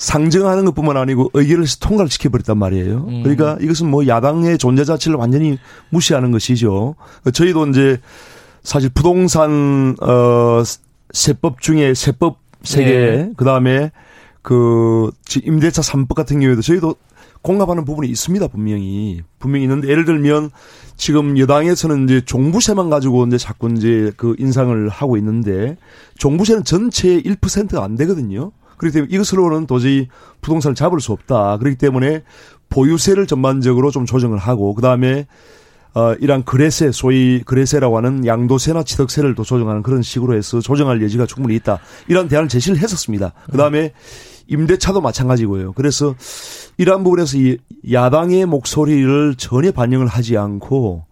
상정하는 0.00 0.64
것뿐만 0.64 0.96
아니고 0.96 1.30
의결을 1.34 1.66
통과를 1.78 2.10
시켜버렸단 2.10 2.56
말이에요. 2.56 3.04
음. 3.06 3.22
그러니까 3.22 3.58
이것은 3.60 3.90
뭐 3.90 4.06
야당의 4.06 4.56
존재 4.56 4.82
자체를 4.82 5.18
완전히 5.18 5.58
무시하는 5.90 6.30
것이죠. 6.30 6.94
저희도 7.30 7.66
이제 7.66 8.00
사실 8.62 8.88
부동산 8.88 9.94
어 10.00 10.62
세법 11.12 11.60
중에 11.60 11.92
세법 11.92 12.38
세 12.62 12.84
개, 12.84 12.90
네. 12.90 13.32
그 13.36 13.44
다음에 13.44 13.90
그 14.40 15.10
임대차 15.44 15.82
3법 15.82 16.14
같은 16.14 16.40
경우에도 16.40 16.62
저희도 16.62 16.94
공감하는 17.42 17.84
부분이 17.84 18.08
있습니다, 18.08 18.48
분명히. 18.48 19.20
분명히 19.38 19.64
있는데 19.64 19.88
예를 19.88 20.06
들면 20.06 20.50
지금 20.96 21.38
여당에서는 21.38 22.04
이제 22.04 22.22
종부세만 22.22 22.88
가지고 22.88 23.26
이제 23.26 23.36
자꾸 23.36 23.70
이제 23.76 24.12
그 24.16 24.34
인상을 24.38 24.88
하고 24.88 25.18
있는데 25.18 25.76
종부세는 26.16 26.64
전체의 26.64 27.22
1%가 27.22 27.84
안 27.84 27.96
되거든요. 27.96 28.52
그렇기 28.80 28.94
때문에 28.94 29.14
이것으로는 29.14 29.66
도저히 29.66 30.08
부동산을 30.40 30.74
잡을 30.74 31.00
수 31.00 31.12
없다. 31.12 31.58
그렇기 31.58 31.76
때문에 31.76 32.22
보유세를 32.70 33.26
전반적으로 33.26 33.90
좀 33.90 34.06
조정을 34.06 34.38
하고 34.38 34.74
그다음에 34.74 35.26
어, 35.92 36.14
이런 36.20 36.44
거래세, 36.44 36.92
소위 36.92 37.42
거래세라고 37.44 37.96
하는 37.98 38.24
양도세나 38.24 38.84
취득세를 38.84 39.34
또 39.34 39.42
조정하는 39.42 39.82
그런 39.82 40.00
식으로 40.00 40.34
해서 40.34 40.60
조정할 40.60 41.02
여지가 41.02 41.26
충분히 41.26 41.56
있다. 41.56 41.78
이런 42.08 42.28
대안을 42.28 42.48
제시를 42.48 42.78
했었습니다. 42.78 43.34
그 43.50 43.58
다음에 43.58 43.92
임대차도 44.46 45.02
마찬가지고요. 45.02 45.72
그래서 45.72 46.14
이러한 46.78 47.04
부분에서 47.04 47.36
이 47.36 47.58
야당의 47.92 48.46
목소리를 48.46 49.34
전혀 49.36 49.72
반영을 49.72 50.06
하지 50.06 50.38
않고 50.38 51.04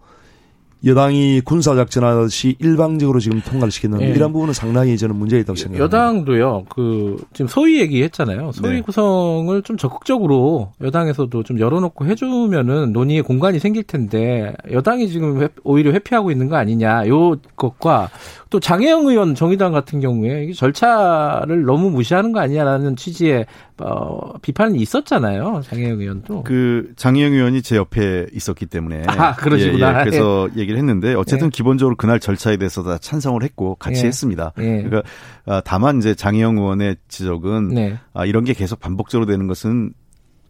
여당이 0.85 1.41
군사작전 1.45 2.05
하듯이 2.05 2.55
일방적으로 2.61 3.18
지금 3.18 3.41
통과를 3.41 3.72
시켰는데 3.72 4.11
예. 4.11 4.11
이런 4.14 4.33
부분은 4.33 4.55
상당히 4.55 4.97
저는 4.97 5.16
문제가 5.16 5.41
있다고 5.41 5.57
생각합니다. 5.57 5.85
여당도요, 5.85 6.66
그, 6.68 7.16
지금 7.33 7.49
소위 7.49 7.81
얘기했잖아요. 7.81 8.53
소위 8.53 8.74
네. 8.74 8.81
구성을 8.83 9.61
좀 9.62 9.76
적극적으로 9.76 10.72
여당에서도 10.81 11.43
좀 11.43 11.59
열어놓고 11.59 12.07
해주면은 12.07 12.93
논의의 12.93 13.22
공간이 13.22 13.59
생길 13.59 13.83
텐데, 13.83 14.55
여당이 14.70 15.09
지금 15.09 15.43
회- 15.43 15.49
오히려 15.64 15.91
회피하고 15.91 16.31
있는 16.31 16.49
거 16.49 16.55
아니냐, 16.57 17.09
요 17.09 17.35
것과 17.57 18.11
또 18.51 18.61
장혜영 18.61 19.07
의원 19.07 19.34
정의당 19.34 19.72
같은 19.72 20.01
경우에 20.01 20.44
이게 20.44 20.53
절차를 20.53 21.64
너무 21.64 21.90
무시하는 21.90 22.32
거 22.32 22.40
아니냐라는 22.40 22.96
취지의 22.96 23.46
어, 23.78 24.38
비판이 24.40 24.78
있었잖아요. 24.78 25.61
장혜영 25.64 26.01
의원도. 26.01 26.44
그 26.44 26.92
장희영 26.96 27.32
의원이 27.34 27.62
제 27.62 27.76
옆에 27.76 28.26
있었기 28.32 28.66
때문에 28.66 29.05
아, 29.07 29.34
그러시구나. 29.34 29.94
예, 29.94 30.01
예. 30.01 30.05
그래서 30.05 30.49
얘기를 30.57 30.78
했는데 30.78 31.14
어쨌든 31.14 31.49
예. 31.49 31.51
기본적으로 31.51 31.96
그날 31.96 32.20
절차에 32.20 32.57
대해서 32.57 32.82
다 32.82 32.96
찬성을 32.99 33.42
했고 33.42 33.74
같이 33.74 34.03
예. 34.03 34.07
했습니다. 34.07 34.53
예. 34.59 34.82
그러니까 34.82 35.03
아, 35.44 35.61
다만 35.64 35.99
이제 35.99 36.14
장희영 36.14 36.57
의원의 36.57 36.96
지적은 37.09 37.68
네. 37.68 37.99
아, 38.14 38.24
이런 38.24 38.44
게 38.44 38.55
계속 38.55 38.80
반복적으로 38.80 39.26
되는 39.26 39.46
것은 39.46 39.92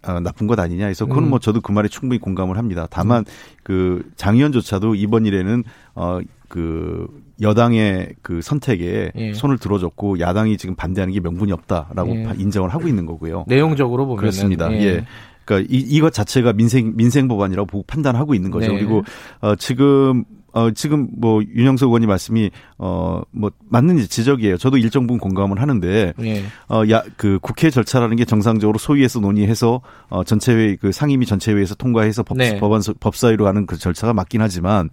아, 0.02 0.20
나쁜 0.20 0.46
것 0.46 0.58
아니냐 0.60 0.86
해서 0.86 1.04
그거는 1.06 1.28
음. 1.28 1.30
뭐 1.30 1.38
저도 1.40 1.60
그 1.60 1.72
말에 1.72 1.88
충분히 1.88 2.20
공감을 2.20 2.56
합니다. 2.56 2.86
다만 2.88 3.24
그장 3.64 4.36
의원조차도 4.36 4.94
이번 4.94 5.26
일에는 5.26 5.64
어 5.96 6.20
그 6.48 7.06
여당의 7.40 8.14
그 8.22 8.40
선택에 8.42 9.12
예. 9.16 9.32
손을 9.34 9.58
들어줬고 9.58 10.18
야당이 10.20 10.56
지금 10.56 10.74
반대하는 10.74 11.12
게 11.14 11.20
명분이 11.20 11.52
없다라고 11.52 12.16
예. 12.16 12.28
인정을 12.38 12.70
하고 12.70 12.88
있는 12.88 13.06
거고요. 13.06 13.44
내용적으로 13.46 14.06
보면 14.06 14.18
그렇습니다. 14.20 14.72
예. 14.72 15.04
그러니까 15.44 15.68
이, 15.72 15.78
이것 15.78 16.12
자체가 16.12 16.52
민생 16.52 16.94
민생 16.96 17.28
법안이라고 17.28 17.66
보고 17.66 17.84
판단하고 17.86 18.34
있는 18.34 18.50
거죠. 18.50 18.72
네. 18.72 18.78
그리고 18.78 19.02
어 19.40 19.54
지금 19.56 20.24
어 20.52 20.70
지금 20.72 21.08
뭐 21.18 21.42
윤영석 21.42 21.88
의원이 21.88 22.06
말씀이 22.06 22.50
어 22.78 23.22
뭐 23.30 23.50
맞는 23.68 23.98
지적이에요. 24.08 24.56
저도 24.58 24.76
일정 24.78 25.06
부분 25.06 25.18
공감을 25.20 25.60
하는데 25.60 26.12
예. 26.20 26.42
어 26.68 26.82
야 26.90 27.02
그 27.16 27.38
국회 27.40 27.70
절차라는 27.70 28.16
게 28.16 28.24
정상적으로 28.24 28.78
소위에서 28.78 29.20
논의해서 29.20 29.80
어 30.10 30.24
전체회의 30.24 30.76
그 30.76 30.92
상임위 30.92 31.24
전체회의에서 31.26 31.74
통과해서 31.76 32.22
법, 32.24 32.36
네. 32.38 32.58
법안 32.58 32.80
소- 32.82 32.94
법사위로 32.94 33.44
가는 33.44 33.64
그 33.66 33.78
절차가 33.78 34.12
맞긴 34.14 34.40
하지만 34.42 34.90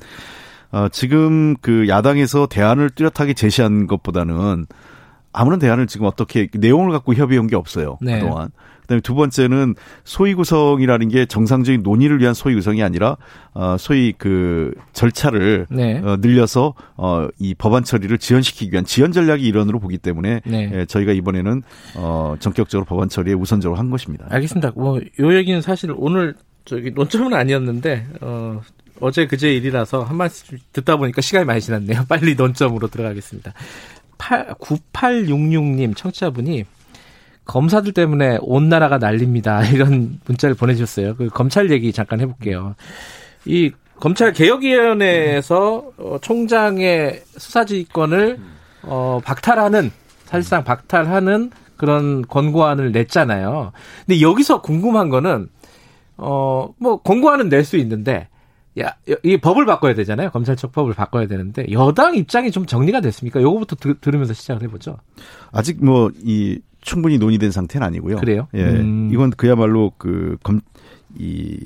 어 0.75 0.89
지금 0.89 1.55
그 1.61 1.87
야당에서 1.87 2.47
대안을 2.47 2.89
뚜렷하게 2.89 3.33
제시한 3.33 3.87
것보다는 3.87 4.65
아무런 5.31 5.57
대안을 5.57 5.87
지금 5.87 6.05
어떻게 6.05 6.49
내용을 6.53 6.91
갖고 6.91 7.13
협의한 7.13 7.47
게 7.47 7.55
없어요. 7.55 7.97
네. 8.01 8.19
그동안. 8.19 8.49
그다음에 8.81 8.99
두 8.99 9.15
번째는 9.15 9.75
소위 10.03 10.33
구성이라는 10.33 11.07
게 11.07 11.25
정상적인 11.27 11.81
논의를 11.81 12.19
위한 12.19 12.33
소위 12.33 12.55
구성이 12.55 12.83
아니라 12.83 13.15
어 13.53 13.77
소위 13.79 14.13
그 14.17 14.73
절차를 14.91 15.67
네. 15.69 16.01
어, 16.03 16.17
늘려서 16.19 16.73
어이 16.97 17.53
법안 17.57 17.85
처리를 17.85 18.17
지연시키기 18.17 18.73
위한 18.73 18.83
지연 18.83 19.13
전략이 19.13 19.47
일환으로 19.47 19.79
보기 19.79 19.97
때문에 19.97 20.41
네. 20.45 20.71
예, 20.73 20.85
저희가 20.85 21.13
이번에는 21.13 21.63
어 21.95 22.35
전격적으로 22.39 22.83
법안 22.85 23.07
처리에 23.07 23.33
우선적으로 23.33 23.79
한 23.79 23.89
것입니다. 23.89 24.27
알겠습니다. 24.29 24.73
뭐, 24.75 24.99
요 24.99 25.35
얘기는 25.35 25.61
사실 25.61 25.93
오늘 25.95 26.35
저기 26.65 26.91
논점은 26.91 27.33
아니었는데, 27.33 28.07
어, 28.21 28.61
어제 29.01 29.27
그제 29.27 29.53
일이라서 29.53 30.03
한 30.03 30.17
말씀 30.17 30.57
듣다 30.73 30.97
보니까 30.97 31.21
시간이 31.21 31.45
많이 31.45 31.61
지났네요. 31.61 32.05
빨리 32.09 32.35
논점으로 32.35 32.87
들어가겠습니다. 32.87 33.53
8, 34.17 34.55
9866님 34.55 35.95
청취자분이 35.95 36.65
검사들 37.45 37.93
때문에 37.93 38.37
온 38.41 38.69
나라가 38.69 38.97
난립니다. 38.97 39.65
이런 39.69 40.19
문자를 40.25 40.55
보내주셨어요. 40.55 41.15
그 41.15 41.27
검찰 41.27 41.69
얘기 41.71 41.91
잠깐 41.91 42.21
해볼게요. 42.21 42.75
이 43.45 43.71
검찰 43.99 44.33
개혁위원회에서 44.33 45.91
어, 45.97 46.17
총장의 46.21 47.23
수사지휘권을 47.37 48.39
어, 48.83 49.19
박탈하는 49.23 49.91
사실상 50.25 50.63
박탈하는 50.63 51.51
그런 51.77 52.21
권고안을 52.27 52.91
냈잖아요. 52.91 53.71
근데 54.05 54.21
여기서 54.21 54.61
궁금한 54.61 55.09
거는 55.09 55.49
어 56.17 56.69
뭐 56.79 56.97
권고안은 57.01 57.49
낼 57.49 57.63
수 57.65 57.77
있는데 57.77 58.27
야, 58.79 58.93
이 59.23 59.37
법을 59.37 59.65
바꿔야 59.65 59.93
되잖아요. 59.95 60.31
검찰청법을 60.31 60.93
바꿔야 60.93 61.27
되는데 61.27 61.65
여당 61.71 62.15
입장이 62.15 62.51
좀 62.51 62.65
정리가 62.65 62.99
됐습니까? 63.01 63.41
요거부터 63.41 63.75
들, 63.77 63.95
들으면서 64.01 64.33
시작을 64.33 64.63
해보죠. 64.63 64.97
아직 65.51 65.83
뭐 65.83 66.09
이 66.23 66.59
충분히 66.81 67.17
논의된 67.17 67.49
상태는 67.51 67.87
아니고요. 67.87 68.17
그래요? 68.17 68.47
예. 68.53 68.63
음. 68.63 69.09
이건 69.11 69.31
그야말로 69.31 69.91
그 69.97 70.37
검 70.43 70.59
이 71.17 71.57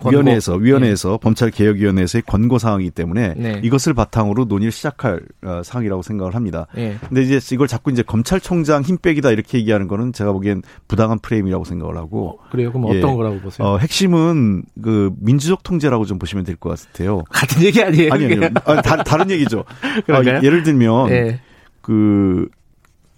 권고. 0.00 0.10
위원회에서 0.10 0.54
위원회에서 0.56 1.18
검찰 1.18 1.50
개혁 1.50 1.76
위원회에서의 1.76 2.22
권고 2.26 2.58
사항이기 2.58 2.90
때문에 2.90 3.34
네. 3.36 3.60
이것을 3.62 3.94
바탕으로 3.94 4.46
논의를 4.46 4.72
시작할 4.72 5.20
어, 5.44 5.62
사항이라고 5.64 6.02
생각을 6.02 6.34
합니다. 6.34 6.66
예. 6.76 6.96
근데 7.08 7.22
이제 7.22 7.38
이걸 7.54 7.68
자꾸 7.68 7.90
이제 7.90 8.02
검찰총장 8.02 8.82
힘 8.82 8.96
빼기다 8.98 9.30
이렇게 9.30 9.58
얘기하는 9.58 9.86
거는 9.88 10.12
제가 10.12 10.32
보기엔 10.32 10.62
부당한 10.88 11.18
프레임이라고 11.20 11.64
생각을 11.64 11.96
하고 11.96 12.40
그래요? 12.50 12.72
그럼 12.72 12.92
예. 12.94 12.98
어떤 12.98 13.16
거라고 13.16 13.38
보세요? 13.40 13.66
어, 13.66 13.78
핵심은 13.78 14.64
그 14.82 15.12
민주적 15.20 15.62
통제라고 15.62 16.04
좀 16.06 16.18
보시면 16.18 16.44
될 16.44 16.56
것 16.56 16.78
같아요. 16.92 17.22
같은 17.30 17.62
얘기 17.62 17.82
아니에요? 17.82 18.12
아니 18.12 18.28
그게? 18.28 18.34
아니요. 18.46 18.50
아, 18.64 18.82
다, 18.82 19.02
다른 19.02 19.30
얘기죠. 19.30 19.60
어, 20.10 20.42
예를 20.42 20.62
들면 20.62 21.10
예. 21.10 21.40
그, 21.80 22.48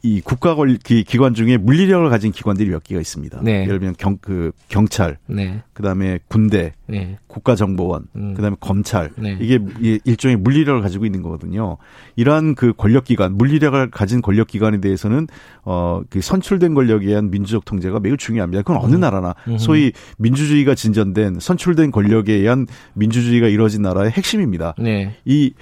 이 0.05 0.21
국가 0.21 0.57
권 0.57 0.77
기- 0.83 1.05
기관 1.05 1.33
중에 1.33 1.57
물리력을 1.59 2.09
가진 2.11 2.33
기관들이 2.33 2.69
몇 2.71 2.83
개가 2.83 3.01
있습니다. 3.01 3.41
네. 3.45 3.63
예를 3.63 3.79
들면 3.79 3.95
경, 3.99 4.19
그, 4.21 4.51
경찰, 4.69 5.17
네. 5.29 5.63
그 5.73 5.85
다음에 5.85 6.19
군대, 6.27 6.73
네. 6.89 7.19
국가정보원, 7.29 8.07
음. 8.17 8.35
그 8.35 8.43
다음에 8.43 8.57
검찰. 8.59 9.11
네. 9.17 9.37
이게 9.41 9.61
이- 9.81 10.01
일종의 10.05 10.39
물리력을 10.39 10.81
가지고 10.83 11.07
있는 11.07 11.23
거거든요. 11.23 11.77
이러한 12.17 12.57
그 12.57 12.73
권력 12.77 13.05
기관, 13.05 13.37
물리력을 13.39 13.93
가진 13.93 14.23
권력 14.23 14.49
기관에 14.49 14.81
대해서는, 14.81 15.29
어, 15.65 16.03
그 16.11 16.21
선출된 16.21 16.75
권력에 16.75 17.07
의한 17.07 17.31
민주적 17.31 17.65
통제가 17.65 18.01
매우 18.01 18.17
중요합니다. 18.17 18.63
그건 18.63 18.83
어느 18.83 18.97
나라나, 18.97 19.37
음. 19.47 19.57
소위 19.59 19.93
민주주의가 20.19 20.75
진전된 20.75 21.39
선출된 21.39 21.93
권력에 21.93 22.33
의한 22.33 22.67
민주주의가 22.95 23.47
이루어진 23.47 23.83
나라의 23.83 24.11
핵심입니다. 24.11 24.75
네. 24.79 25.15
이 25.25 25.53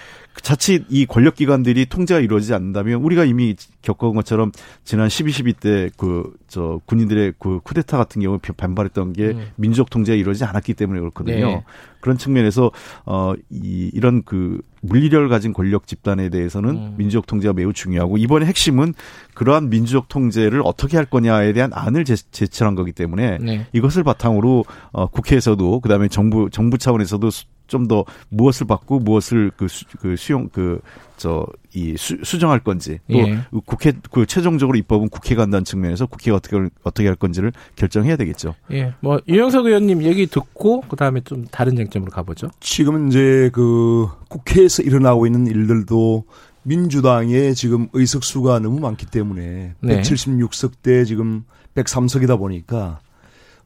자칫 0.42 0.84
이 0.88 1.06
권력기관들이 1.06 1.86
통제가 1.86 2.20
이루어지지 2.20 2.54
않는다면 2.54 3.02
우리가 3.02 3.24
이미 3.24 3.54
겪어온 3.82 4.14
것처럼 4.14 4.52
지난 4.84 5.08
12, 5.08 5.32
12 5.32 5.52
때 5.54 5.90
그 5.96 6.40
저 6.50 6.80
군인들의 6.86 7.34
그 7.38 7.60
쿠데타 7.62 7.96
같은 7.96 8.20
경우에 8.20 8.38
반발했던 8.56 9.12
게 9.12 9.28
음. 9.28 9.46
민주적 9.54 9.88
통제가 9.88 10.16
이루어지지 10.16 10.44
않았기 10.44 10.74
때문에 10.74 10.98
그렇거든요. 10.98 11.46
네. 11.46 11.64
그런 12.00 12.18
측면에서 12.18 12.72
어 13.06 13.34
이 13.50 13.90
이런 13.94 14.22
그 14.24 14.60
물리력을 14.82 15.28
가진 15.28 15.52
권력 15.52 15.86
집단에 15.86 16.28
대해서는 16.28 16.70
음. 16.70 16.94
민주적 16.96 17.26
통제가 17.26 17.52
매우 17.52 17.72
중요하고 17.72 18.16
이번에 18.18 18.46
핵심은 18.46 18.94
그러한 19.34 19.70
민주적 19.70 20.08
통제를 20.08 20.62
어떻게 20.64 20.96
할 20.96 21.06
거냐에 21.06 21.52
대한 21.52 21.70
안을 21.72 22.04
제, 22.04 22.16
제출한 22.16 22.74
거기 22.74 22.90
때문에 22.90 23.38
네. 23.38 23.66
이것을 23.72 24.02
바탕으로 24.02 24.64
어 24.90 25.06
국회에서도 25.06 25.80
그다음에 25.80 26.08
정부 26.08 26.50
정부 26.50 26.78
차원에서도 26.78 27.30
좀 27.70 27.88
더 27.88 28.04
무엇을 28.28 28.66
받고 28.66 28.98
무엇을 29.00 29.50
그, 29.56 29.66
수, 29.68 29.86
그 29.98 30.16
수용 30.16 30.50
그 30.50 30.80
저 31.20 31.46
이 31.72 31.94
수정할 31.96 32.60
건지 32.60 32.98
또 33.08 33.18
예. 33.18 33.38
국회 33.64 33.92
그 34.10 34.26
최종적으로 34.26 34.76
입법은 34.78 35.08
국회가 35.10 35.42
한다는 35.42 35.64
측면에서 35.64 36.06
국회가 36.06 36.38
어떻게 36.38 36.56
어떻게 36.82 37.06
할 37.06 37.14
건지를 37.14 37.52
결정해야 37.76 38.16
되겠죠. 38.16 38.54
예. 38.72 38.94
뭐 39.00 39.20
유영석 39.28 39.66
의원님 39.66 40.02
얘기 40.02 40.26
듣고 40.26 40.80
그다음에 40.80 41.20
좀 41.20 41.44
다른 41.44 41.76
쟁점으로 41.76 42.10
가보죠. 42.10 42.50
지금 42.58 43.08
이제 43.08 43.50
그 43.52 44.08
국회에서 44.28 44.82
일어나고 44.82 45.26
있는 45.26 45.46
일들도 45.46 46.24
민주당의 46.62 47.54
지금 47.54 47.88
의석수가 47.92 48.60
너무 48.60 48.80
많기 48.80 49.06
때문에 49.06 49.74
네. 49.78 50.00
176석 50.00 50.72
대 50.82 51.04
지금 51.04 51.44
103석이다 51.74 52.38
보니까 52.38 52.98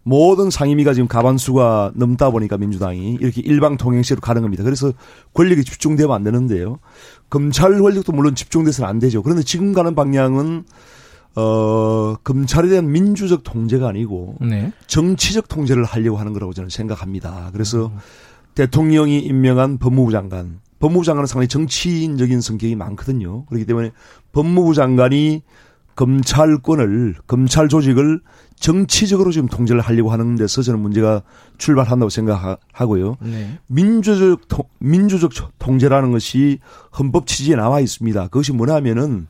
모든 0.04 0.50
상임위가 0.50 0.92
지금 0.92 1.08
가반수가 1.08 1.92
넘다 1.96 2.30
보니까 2.30 2.58
민주당이 2.58 3.18
이렇게 3.20 3.40
일방 3.40 3.76
통행시로 3.76 4.20
가는 4.20 4.42
겁니다. 4.42 4.62
그래서 4.62 4.92
권력이 5.32 5.64
집중되면 5.64 6.14
안 6.14 6.22
되는데요. 6.22 6.78
검찰 7.30 7.80
권력도 7.80 8.12
물론 8.12 8.34
집중돼서는 8.34 8.88
안 8.88 8.98
되죠. 8.98 9.22
그런데 9.22 9.42
지금 9.42 9.72
가는 9.72 9.94
방향은 9.94 10.64
어 11.36 12.14
검찰에 12.22 12.68
대한 12.68 12.92
민주적 12.92 13.42
통제가 13.42 13.88
아니고 13.88 14.36
네. 14.42 14.72
정치적 14.86 15.48
통제를 15.48 15.82
하려고 15.84 16.18
하는 16.18 16.32
거라고 16.32 16.52
저는 16.52 16.68
생각합니다. 16.68 17.50
그래서 17.52 17.90
대통령이 18.54 19.18
임명한 19.20 19.78
법무부 19.78 20.12
장관, 20.12 20.60
법무부 20.78 21.04
장관은 21.04 21.26
상당히 21.26 21.48
정치인적인 21.48 22.40
성격이 22.40 22.76
많거든요. 22.76 23.46
그렇기 23.46 23.64
때문에 23.64 23.90
법무부 24.32 24.74
장관이 24.74 25.42
검찰권을, 25.96 27.16
검찰 27.26 27.68
조직을 27.68 28.20
정치적으로 28.56 29.30
지금 29.32 29.48
통제를 29.48 29.80
하려고 29.80 30.10
하는 30.10 30.36
데서 30.36 30.62
저는 30.62 30.80
문제가 30.80 31.22
출발한다고 31.58 32.08
생각하고요. 32.08 33.16
네. 33.20 33.58
민주적, 33.66 34.48
통- 34.48 34.64
민주적 34.78 35.32
통제라는 35.58 36.12
것이 36.12 36.58
헌법 36.98 37.26
취지에 37.26 37.56
나와 37.56 37.80
있습니다. 37.80 38.22
그것이 38.28 38.52
뭐냐면은 38.52 39.26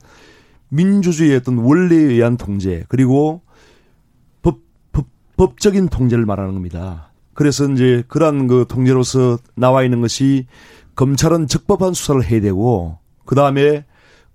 민주주의의 0.69 1.37
어떤 1.37 1.59
원리에 1.59 1.99
의한 1.99 2.37
통제, 2.37 2.85
그리고 2.89 3.43
법, 4.43 4.59
법, 4.93 5.07
법적인 5.37 5.89
통제를 5.89 6.27
말하는 6.27 6.55
겁니다. 6.55 7.11
그래서 7.35 7.69
이제 7.69 8.05
그러한 8.09 8.47
그 8.47 8.65
통제로서 8.69 9.39
나와 9.57 9.83
있는 9.83 10.01
것이 10.01 10.47
검찰은 10.95 11.49
적법한 11.49 11.93
수사를 11.95 12.23
해야 12.25 12.41
되고 12.41 12.99
그 13.25 13.35
다음에 13.35 13.85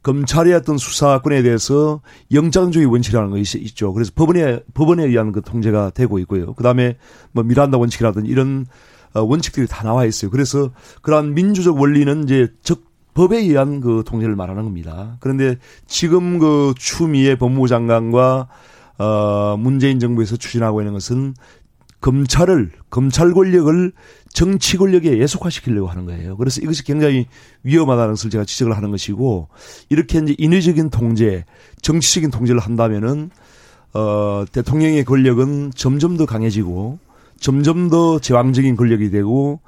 검찰의 0.04 0.54
어떤 0.54 0.78
수사권에 0.78 1.42
대해서 1.42 2.02
영장주의 2.32 2.86
원칙이라는 2.86 3.32
것이 3.32 3.60
있죠. 3.60 3.94
그래서 3.94 4.12
법원에 4.16 4.62
법원에 4.74 5.06
의한 5.06 5.32
그 5.32 5.42
통제가 5.42 5.92
되고 5.92 6.20
있고요. 6.20 6.54
그 6.54 6.64
다음에 6.64 6.98
뭐 7.32 7.44
미란다 7.44 7.78
원칙이라든지 7.78 8.30
이런 8.30 8.66
어, 9.14 9.22
원칙들이 9.22 9.68
다 9.68 9.84
나와 9.84 10.06
있어요. 10.06 10.32
그래서 10.32 10.72
그러한 11.02 11.34
민주적 11.34 11.80
원리는 11.80 12.24
이제 12.24 12.48
적 12.62 12.90
법에 13.14 13.38
의한 13.38 13.82
그 13.82 14.04
통제를 14.06 14.36
말하는 14.36 14.64
겁니다. 14.64 15.18
그런데 15.20 15.58
지금 15.88 16.40
그 16.40 16.74
추미애 16.78 17.36
법무부 17.38 17.68
장관과 17.68 18.48
어 18.98 19.58
문재인 19.58 20.00
정부에서 20.00 20.38
추진하고 20.38 20.82
있는 20.82 20.94
것은 20.94 21.34
검찰을 22.02 22.72
검찰 22.90 23.34
권력을 23.34 23.92
정치 24.32 24.78
권력에 24.78 25.18
예속화시키려고 25.18 25.88
하는 25.88 26.06
거예요. 26.06 26.38
그래서 26.38 26.62
이것이 26.62 26.84
굉장히 26.84 27.28
위험하다는 27.64 28.14
것을 28.14 28.30
제가 28.30 28.46
지적을 28.46 28.76
하는 28.76 28.92
것이고 28.92 29.50
이렇게 29.90 30.20
이제 30.20 30.36
인위적인 30.38 30.90
통제, 30.92 31.46
정치적인 31.82 32.32
통제를 32.32 32.60
한다면은 32.60 33.32
어 33.94 34.46
대통령의 34.52 35.04
권력은 35.04 35.72
점점 35.76 36.16
더 36.16 36.26
강해지고 36.26 37.00
점점 37.40 37.90
더 37.90 38.20
제왕적인 38.20 38.76
권력이 38.76 39.10
되고 39.10 39.62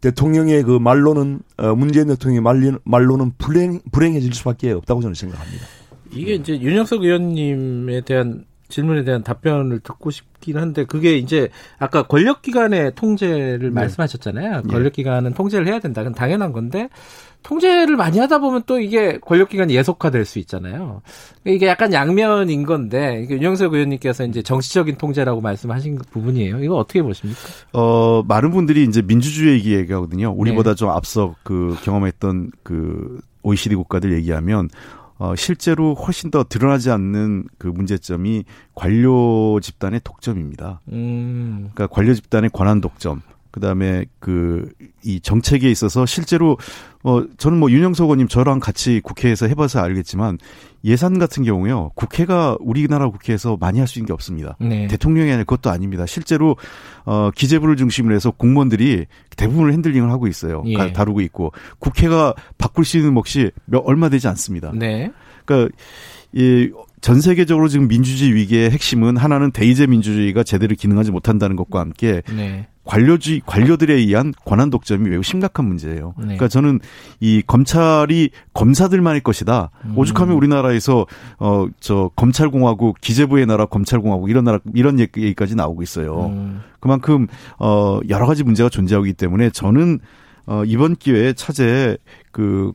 대통령의 0.00 0.62
그 0.62 0.78
말로는 0.78 1.40
어 1.56 1.74
문재인 1.74 2.06
대통령의 2.06 2.78
말로는 2.84 3.32
불행 3.36 3.80
불행해질 3.90 4.32
수밖에 4.32 4.70
없다고 4.70 5.00
저는 5.02 5.14
생각합니다. 5.14 5.66
이게 6.12 6.34
이제 6.34 6.58
윤영석 6.58 7.02
의원님에 7.02 8.02
대한 8.02 8.44
질문에 8.74 9.04
대한 9.04 9.22
답변을 9.22 9.78
듣고 9.80 10.10
싶긴 10.10 10.58
한데 10.58 10.84
그게 10.84 11.16
이제 11.16 11.48
아까 11.78 12.02
권력기관의 12.02 12.96
통제를 12.96 13.60
네. 13.60 13.70
말씀하셨잖아요. 13.70 14.62
네. 14.62 14.68
권력기관은 14.68 15.32
통제를 15.34 15.68
해야 15.68 15.78
된다. 15.78 16.02
그건 16.02 16.12
당연한 16.12 16.50
건데 16.50 16.88
통제를 17.44 17.94
많이 17.96 18.18
하다 18.18 18.38
보면 18.38 18.64
또 18.66 18.80
이게 18.80 19.18
권력기관이 19.20 19.76
예속화될 19.76 20.24
수 20.24 20.40
있잖아요. 20.40 21.02
이게 21.44 21.68
약간 21.68 21.92
양면인 21.92 22.66
건데 22.66 23.28
윤영석 23.30 23.74
의원님께서 23.74 24.24
이제 24.24 24.42
정치적인 24.42 24.96
통제라고 24.96 25.40
말씀하신 25.40 25.98
부분이에요. 26.10 26.64
이거 26.64 26.74
어떻게 26.74 27.00
보십니까? 27.00 27.40
어 27.74 28.24
많은 28.26 28.50
분들이 28.50 28.82
이제 28.82 29.02
민주주의 29.02 29.64
얘기하거든요. 29.64 30.34
우리보다 30.36 30.70
네. 30.70 30.74
좀 30.74 30.88
앞서 30.88 31.36
그 31.44 31.76
경험했던 31.84 32.50
그 32.64 33.20
OECD 33.42 33.76
국가들 33.76 34.14
얘기하면 34.14 34.68
어, 35.18 35.36
실제로 35.36 35.94
훨씬 35.94 36.30
더 36.30 36.44
드러나지 36.44 36.90
않는 36.90 37.44
그 37.58 37.68
문제점이 37.68 38.44
관료 38.74 39.60
집단의 39.60 40.00
독점입니다. 40.02 40.80
음. 40.88 41.70
그러니까 41.74 41.86
관료 41.86 42.14
집단의 42.14 42.50
권한 42.50 42.80
독점. 42.80 43.22
그다음에 43.54 44.04
그 44.18 44.68
이 45.04 45.20
정책에 45.20 45.70
있어서 45.70 46.06
실제로 46.06 46.56
어 47.02 47.22
저는 47.36 47.58
뭐 47.58 47.70
윤영석 47.70 48.04
의원님 48.06 48.26
저랑 48.26 48.58
같이 48.58 49.00
국회에서 49.04 49.46
해봐서 49.46 49.80
알겠지만 49.80 50.38
예산 50.84 51.18
같은 51.18 51.44
경우요 51.44 51.90
국회가 51.94 52.56
우리나라 52.58 53.10
국회에서 53.10 53.58
많이 53.60 53.78
할 53.78 53.86
수 53.86 53.98
있는 53.98 54.06
게 54.06 54.12
없습니다. 54.14 54.56
네. 54.58 54.86
대통령이 54.88 55.28
아니라 55.30 55.44
그것도 55.44 55.68
아닙니다. 55.70 56.06
실제로 56.06 56.56
어 57.04 57.30
기재부를 57.34 57.76
중심으로 57.76 58.14
해서 58.14 58.30
공무원들이 58.30 59.04
대부분을 59.36 59.74
핸들링을 59.74 60.10
하고 60.10 60.26
있어요. 60.26 60.62
예. 60.66 60.92
다루고 60.94 61.20
있고 61.20 61.52
국회가 61.78 62.32
바꿀 62.56 62.86
수 62.86 62.96
있는 62.96 63.12
몫이 63.12 63.50
몇 63.66 63.82
얼마 63.84 64.08
되지 64.08 64.26
않습니다. 64.28 64.72
네. 64.74 65.12
그러니까 65.44 65.76
이 66.32 66.70
전 67.04 67.20
세계적으로 67.20 67.68
지금 67.68 67.86
민주주의 67.86 68.34
위기의 68.34 68.70
핵심은 68.70 69.18
하나는 69.18 69.50
대의제 69.50 69.86
민주주의가 69.86 70.42
제대로 70.42 70.74
기능하지 70.74 71.10
못한다는 71.10 71.54
것과 71.54 71.80
함께 71.80 72.22
네. 72.34 72.66
관료주의 72.84 73.42
관료들에 73.44 73.94
의한 73.94 74.32
권한 74.44 74.70
독점이 74.70 75.08
매우 75.08 75.22
심각한 75.22 75.66
문제예요. 75.66 76.14
네. 76.18 76.24
그러니까 76.24 76.48
저는 76.48 76.80
이 77.20 77.42
검찰이 77.46 78.30
검사들만의 78.52 79.22
것이다. 79.22 79.70
음. 79.84 79.98
오죽하면 79.98 80.36
우리나라에서 80.36 81.06
어 81.38 81.66
저 81.80 82.10
검찰 82.16 82.50
공화국 82.50 83.00
기재부의 83.00 83.46
나라 83.46 83.66
검찰 83.66 84.00
공화국 84.00 84.30
이런 84.30 84.44
나라 84.44 84.58
이런 84.74 84.98
얘기까지 84.98 85.54
나오고 85.54 85.82
있어요. 85.82 86.26
음. 86.26 86.62
그만큼 86.80 87.26
어 87.58 88.00
여러 88.08 88.26
가지 88.26 88.44
문제가 88.44 88.68
존재하기 88.68 89.14
때문에 89.14 89.50
저는 89.50 90.00
어 90.46 90.62
이번 90.66 90.96
기회에 90.96 91.32
차제 91.32 91.96
그 92.30 92.72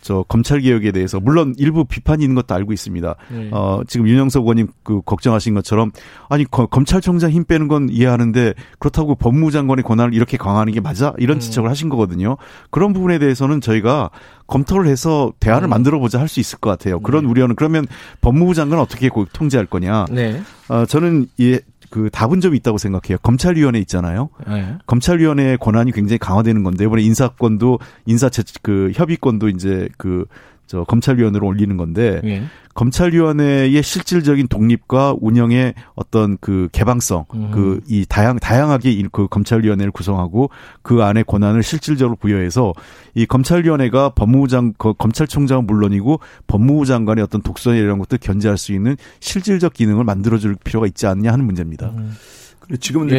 저 0.00 0.24
검찰 0.28 0.60
개혁에 0.60 0.92
대해서 0.92 1.18
물론 1.18 1.54
일부 1.58 1.84
비판이 1.84 2.22
있는 2.22 2.34
것도 2.36 2.54
알고 2.54 2.72
있습니다. 2.72 3.14
네. 3.30 3.48
어 3.52 3.80
지금 3.86 4.06
윤영석 4.06 4.44
의원님 4.44 4.68
그 4.84 5.00
걱정하신 5.04 5.54
것처럼 5.54 5.90
아니 6.28 6.44
거, 6.44 6.66
검찰총장 6.66 7.30
힘 7.30 7.44
빼는 7.44 7.68
건 7.68 7.88
이해하는데 7.90 8.54
그렇다고 8.78 9.16
법무부 9.16 9.50
장관의 9.50 9.82
권한을 9.82 10.14
이렇게 10.14 10.36
강화하는 10.36 10.72
게 10.72 10.80
맞아? 10.80 11.14
이런 11.18 11.38
음. 11.38 11.40
지적을 11.40 11.68
하신 11.68 11.88
거거든요. 11.88 12.36
그런 12.70 12.92
부분에 12.92 13.18
대해서는 13.18 13.60
저희가 13.60 14.10
검토를 14.46 14.86
해서 14.86 15.32
대안을 15.40 15.68
음. 15.68 15.70
만들어 15.70 15.98
보자 15.98 16.18
할 16.20 16.28
수 16.28 16.40
있을 16.40 16.58
것 16.58 16.68
같아요. 16.70 17.00
그런 17.00 17.24
네. 17.24 17.30
우려는 17.30 17.56
그러면 17.56 17.86
법무부 18.20 18.52
장관 18.54 18.78
어떻게 18.78 19.08
통제할 19.32 19.66
거냐? 19.66 20.04
네. 20.10 20.42
어 20.68 20.84
저는 20.84 21.26
이 21.38 21.58
그 21.90 22.10
답은 22.10 22.40
좀 22.40 22.54
있다고 22.54 22.78
생각해요. 22.78 23.18
검찰위원회 23.22 23.78
있잖아요. 23.80 24.30
네. 24.46 24.76
검찰위원회의 24.86 25.58
권한이 25.58 25.92
굉장히 25.92 26.18
강화되는 26.18 26.62
건데 26.62 26.84
이번에 26.84 27.02
인사권도 27.02 27.78
인사 28.06 28.28
그 28.62 28.92
협의권도 28.94 29.48
이제 29.48 29.88
그 29.96 30.26
저 30.68 30.84
검찰위원회로 30.84 31.46
올리는 31.46 31.76
건데 31.78 32.20
네. 32.22 32.44
검찰위원회의 32.74 33.82
실질적인 33.82 34.48
독립과 34.48 35.16
운영의 35.18 35.74
어떤 35.94 36.36
그 36.40 36.68
개방성, 36.70 37.24
음. 37.34 37.50
그이 37.50 38.04
다양 38.06 38.38
다양하게 38.38 39.02
그 39.10 39.26
검찰위원회를 39.28 39.90
구성하고 39.90 40.50
그 40.82 41.02
안에 41.02 41.24
권한을 41.24 41.62
실질적으로 41.62 42.16
부여해서 42.16 42.74
이 43.14 43.26
검찰위원회가 43.26 44.10
법무부장 44.10 44.74
그 44.78 44.92
검찰총장은 44.92 45.66
물론이고 45.66 46.20
법무부 46.46 46.84
장관의 46.84 47.24
어떤 47.24 47.42
독선이나 47.42 47.82
이런 47.82 47.98
것들 47.98 48.18
견제할 48.18 48.58
수 48.58 48.72
있는 48.72 48.96
실질적 49.20 49.72
기능을 49.72 50.04
만들어줄 50.04 50.54
필요가 50.62 50.86
있지 50.86 51.06
않냐 51.06 51.32
하는 51.32 51.46
문제입니다. 51.46 51.88
음. 51.96 52.14
지금 52.78 53.10
예, 53.10 53.16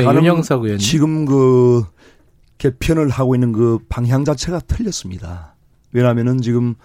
의원님. 0.63 0.77
지금 0.77 1.25
그 1.25 1.83
개편을 2.59 3.09
하고 3.09 3.35
있는 3.35 3.51
그 3.51 3.79
방향 3.89 4.23
자체가 4.23 4.59
틀렸습니다. 4.59 5.55
왜냐하면은 5.91 6.39
지금 6.41 6.75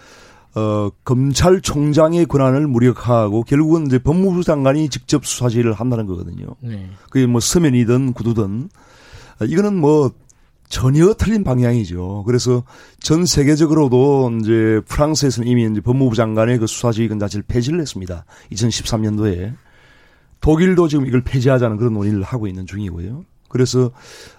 어, 0.57 0.91
검찰총장의 1.05 2.27
권한을 2.27 2.69
무력화하고 2.69 3.43
결국은 3.43 3.87
이제 3.87 3.99
법무부 3.99 4.45
장관이 4.45 4.89
직접 4.89 5.27
수사 5.27 5.49
지휘를 5.49 5.73
한다는 5.73 6.07
거거든요. 6.07 6.47
네. 6.61 6.89
그게 7.11 7.27
뭐 7.27 7.41
서면이든 7.41 8.13
구두든 8.13 8.69
어, 9.41 9.45
이거는 9.45 9.77
뭐 9.77 10.13
전혀 10.69 11.13
틀린 11.15 11.45
방향이죠. 11.45 12.25
그래서 12.27 12.65
전 12.99 13.27
세계적으로도 13.27 14.31
이제 14.41 14.81
프랑스에서는 14.89 15.49
이미 15.49 15.69
이제 15.71 15.81
법무부 15.81 16.17
장관의 16.17 16.59
그 16.59 16.67
수사지휘권 16.67 17.19
자체를 17.19 17.45
폐지를 17.47 17.81
했습니다. 17.81 18.25
2013년도에. 18.53 19.55
독일도 20.41 20.89
지금 20.89 21.07
이걸 21.07 21.23
폐지하자는 21.23 21.77
그런 21.77 21.95
논의를 21.95 22.23
하고 22.23 22.47
있는 22.47 22.67
중이고요. 22.67 23.25
그래서, 23.49 23.93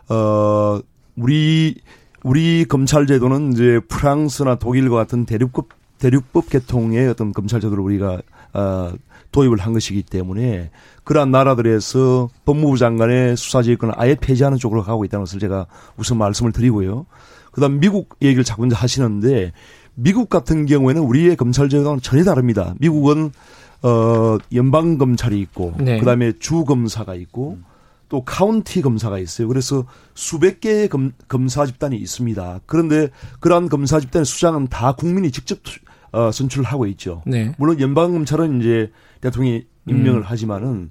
어, 0.10 0.80
우리, 1.16 1.76
우리 2.24 2.66
검찰 2.66 3.08
제도는 3.08 3.54
이제 3.54 3.80
프랑스나 3.88 4.56
독일과 4.56 4.98
같은 4.98 5.26
대륙급 5.26 5.70
대륙법 6.00 6.50
개통의 6.50 7.08
어떤 7.08 7.32
검찰 7.32 7.60
제도를 7.62 7.84
우리가 7.84 8.22
어, 8.54 8.94
도입을 9.32 9.58
한 9.60 9.74
것이기 9.74 10.04
때문에 10.04 10.72
그러한 11.04 11.30
나라들에서 11.32 12.30
법무부 12.46 12.78
장관의 12.78 13.36
수사지휘권을 13.36 13.96
아예 13.98 14.16
폐지하는 14.16 14.58
쪽으로 14.58 14.84
가고 14.84 15.04
있다는 15.06 15.24
것을 15.24 15.40
제가 15.40 15.68
우선 15.98 16.18
말씀을 16.18 16.52
드리고요. 16.52 17.06
그다음 17.52 17.80
미국 17.80 18.16
얘기를 18.22 18.44
자꾸 18.44 18.66
이제 18.66 18.76
하시는데 18.76 19.52
미국 19.94 20.30
같은 20.30 20.66
경우에는 20.66 21.02
우리의 21.02 21.36
검찰 21.36 21.70
제도는 21.70 22.02
전혀 22.02 22.24
다릅니다. 22.24 22.76
미국은 22.80 23.32
어 23.82 24.38
연방 24.54 24.98
검찰이 24.98 25.40
있고 25.42 25.74
네. 25.78 26.00
그다음에 26.00 26.34
주 26.40 26.66
검사가 26.66 27.16
있고 27.16 27.58
또 28.10 28.24
카운티 28.24 28.82
검사가 28.82 29.20
있어요. 29.20 29.48
그래서 29.48 29.86
수백 30.14 30.62
개의 30.62 30.90
검, 30.90 31.12
검사 31.28 31.66
집단이 31.66 31.96
있습니다. 31.98 32.62
그런데 32.66 33.10
그러한 33.40 33.70
검사 33.70 34.00
집단의 34.00 34.26
수장은 34.26 34.68
다 34.68 34.94
국민이 34.94 35.32
직접 35.32 35.60
어, 36.16 36.32
선출을 36.32 36.66
하고 36.66 36.88
있죠. 36.88 37.22
네. 37.26 37.52
물론 37.58 37.82
연방검찰은 37.82 38.62
이제 38.62 38.90
대통령이 39.20 39.66
임명을 39.88 40.22
음. 40.22 40.24
하지만은 40.24 40.90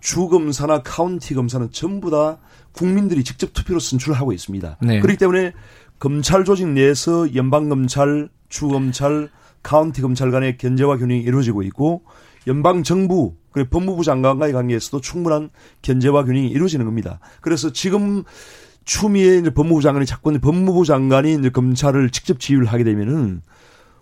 주검사나 0.00 0.82
카운티 0.82 1.34
검사는 1.34 1.66
전부 1.70 2.10
다 2.10 2.38
국민들이 2.72 3.22
직접 3.22 3.52
투표로 3.52 3.78
선출을 3.78 4.18
하고 4.18 4.32
있습니다. 4.32 4.78
네. 4.82 5.00
그렇기 5.00 5.16
때문에 5.16 5.52
검찰 6.00 6.44
조직 6.44 6.66
내에서 6.66 7.36
연방검찰, 7.36 8.28
주검찰, 8.48 9.30
카운티 9.62 10.02
검찰 10.02 10.32
간의 10.32 10.58
견제와 10.58 10.98
균형이 10.98 11.22
이루어지고 11.22 11.62
있고 11.62 12.02
연방 12.48 12.82
정부 12.82 13.36
그리고 13.52 13.70
법무부 13.70 14.02
장관과의 14.02 14.52
관계에서도 14.52 15.00
충분한 15.00 15.50
견제와 15.82 16.24
균형이 16.24 16.48
이루어지는 16.48 16.84
겁니다. 16.84 17.20
그래서 17.40 17.72
지금 17.72 18.24
추미애 18.84 19.38
이제 19.38 19.50
법무부 19.50 19.80
장관이 19.82 20.04
자꾸 20.04 20.36
법무부 20.38 20.84
장관이 20.84 21.34
이제 21.34 21.48
검찰을 21.48 22.10
직접 22.10 22.40
지휘를 22.40 22.66
하게 22.66 22.82
되면은 22.82 23.40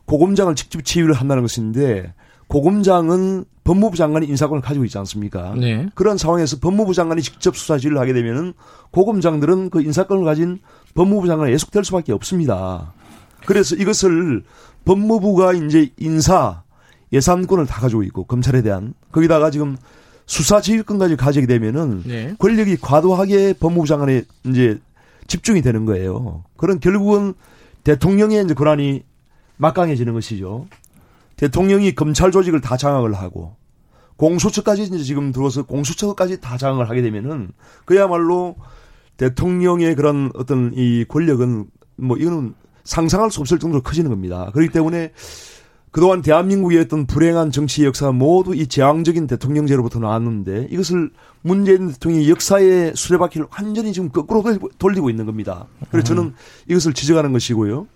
고검장을 0.07 0.55
직접 0.55 0.85
지휘를 0.85 1.15
한다는 1.15 1.43
것인데 1.43 2.15
고검장은 2.49 3.45
법무부 3.65 3.97
장관이 3.97 4.27
인사권을 4.27 4.61
가지고 4.61 4.85
있지 4.85 4.99
않습니까? 4.99 5.55
네. 5.57 5.89
그런 5.95 6.19
상황에서 6.19 6.59
법무부 6.59 6.95
장관이 6.95 7.23
직접 7.23 7.57
수사 7.57 7.79
지휘를 7.79 7.99
하게 7.99 8.13
되면은 8.13 8.55
고검장들은 8.91 9.71
그 9.71 9.81
인사권을 9.81 10.25
가진 10.25 10.59
법무부 10.95 11.27
장관에 11.29 11.53
예속될 11.53 11.85
수밖에 11.85 12.13
없습니다. 12.13 12.93
그래서 13.47 13.77
이것을 13.77 14.43
법무부가 14.85 15.53
이제 15.55 15.91
인사 15.97 16.63
예산권을 17.13 17.67
다 17.67 17.81
가지고 17.81 18.03
있고 18.05 18.25
검찰에 18.25 18.63
대한 18.63 18.95
거기다가 19.13 19.51
지금 19.51 19.77
수사 20.27 20.61
지휘권까지 20.61 21.17
가지게 21.17 21.47
되면은 21.47 22.03
네. 22.07 22.35
권력이 22.39 22.79
과도하게 22.81 23.55
법무부 23.55 23.87
장관에 23.87 24.23
이제 24.47 24.79
집중이 25.27 25.63
되는 25.63 25.87
거예요. 25.87 26.45
그런 26.57 26.81
결국은 26.81 27.35
대통령의 27.85 28.45
이제 28.45 28.55
권한이 28.55 29.03
막강해지는 29.63 30.13
것이죠. 30.13 30.67
대통령이 31.37 31.95
검찰 31.95 32.31
조직을 32.33 32.61
다 32.61 32.77
장악을 32.77 33.15
하고 33.15 33.57
공수처까지 34.17 34.83
이제 34.83 34.99
지금 34.99 35.33
들어서 35.33 35.63
공수처까지 35.63 36.41
다 36.41 36.57
장악을 36.59 36.89
하게 36.91 37.01
되면은 37.03 37.51
그야말로 37.85 38.57
대통령의 39.17 39.95
그런 39.95 40.31
어떤 40.35 40.73
이 40.75 41.05
권력은 41.09 41.67
뭐 41.97 42.17
이거는 42.17 42.55
상상할 42.85 43.31
수 43.31 43.41
없을 43.41 43.59
정도로 43.59 43.83
커지는 43.83 44.11
겁니다. 44.11 44.51
그렇기 44.53 44.73
때문에 44.73 45.13
그동안 45.93 46.23
대한민국의 46.23 46.81
어떤 46.81 47.07
불행한 47.07 47.51
정치 47.53 47.85
역사가 47.85 48.13
모두 48.13 48.55
이 48.55 48.67
제왕적인 48.67 49.27
대통령제로부터 49.27 49.99
나왔는데 49.99 50.69
이것을 50.71 51.11
문재인 51.43 51.89
대통령이 51.93 52.31
역사의 52.31 52.93
수레바퀴를 52.97 53.47
완전히 53.51 53.93
지금 53.93 54.09
거꾸로 54.09 54.43
돌리고- 54.43 54.71
돌리고 54.79 55.11
있는 55.11 55.27
겁니다. 55.27 55.67
그래서 55.91 56.07
저는 56.07 56.35
이것을 56.69 56.95
지적하는 56.95 57.33
것이고요. 57.33 57.87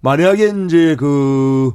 만약에 0.00 0.52
이제 0.64 0.96
그, 0.96 1.72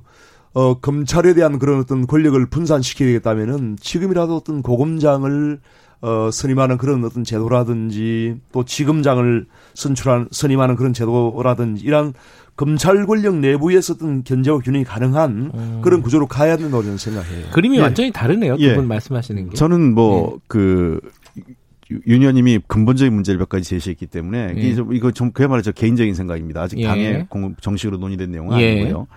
어, 0.53 0.80
검찰에 0.80 1.34
대한 1.34 1.59
그런 1.59 1.80
어떤 1.80 2.05
권력을 2.07 2.45
분산시키겠다면은 2.45 3.78
지금이라도 3.80 4.36
어떤 4.36 4.61
고검장을 4.61 5.59
어, 6.01 6.30
선임하는 6.32 6.78
그런 6.78 7.03
어떤 7.05 7.24
제도라든지 7.24 8.36
또 8.51 8.65
지검장을 8.65 9.45
선출한, 9.74 10.28
선임하는 10.32 10.76
그런 10.76 10.91
제도라든지 10.91 11.86
이런 11.86 12.13
검찰 12.57 13.05
권력 13.05 13.38
내부에서 13.38 13.93
어떤 13.93 14.24
견제와 14.24 14.59
균형이 14.59 14.84
가능한 14.84 15.82
그런 15.82 16.01
구조로 16.01 16.28
가야 16.28 16.57
된다고 16.57 16.84
저는 16.84 16.97
생각해요. 16.97 17.45
그림이 17.53 17.78
예. 17.78 17.82
완전히 17.82 18.11
다르네요. 18.11 18.57
두 18.57 18.63
예. 18.63 18.76
분 18.76 18.88
말씀하시는 18.88 19.49
게. 19.49 19.55
저는 19.55 19.95
뭐그 19.95 20.99
윤현님이 22.07 22.59
근본적인 22.67 23.13
문제를 23.13 23.37
몇 23.39 23.49
가지 23.49 23.65
제시했기 23.69 24.07
때문에 24.07 24.53
예. 24.57 24.75
좀- 24.75 24.93
이거 24.93 25.11
좀 25.11 25.31
그야말로 25.31 25.61
저 25.61 25.71
개인적인 25.71 26.13
생각입니다. 26.15 26.61
아직 26.61 26.79
예. 26.79 26.85
당에 26.85 27.25
공- 27.29 27.55
정식으로 27.61 27.97
논의된 27.97 28.31
내용은 28.31 28.59
예. 28.59 28.71
아니고요. 28.81 29.07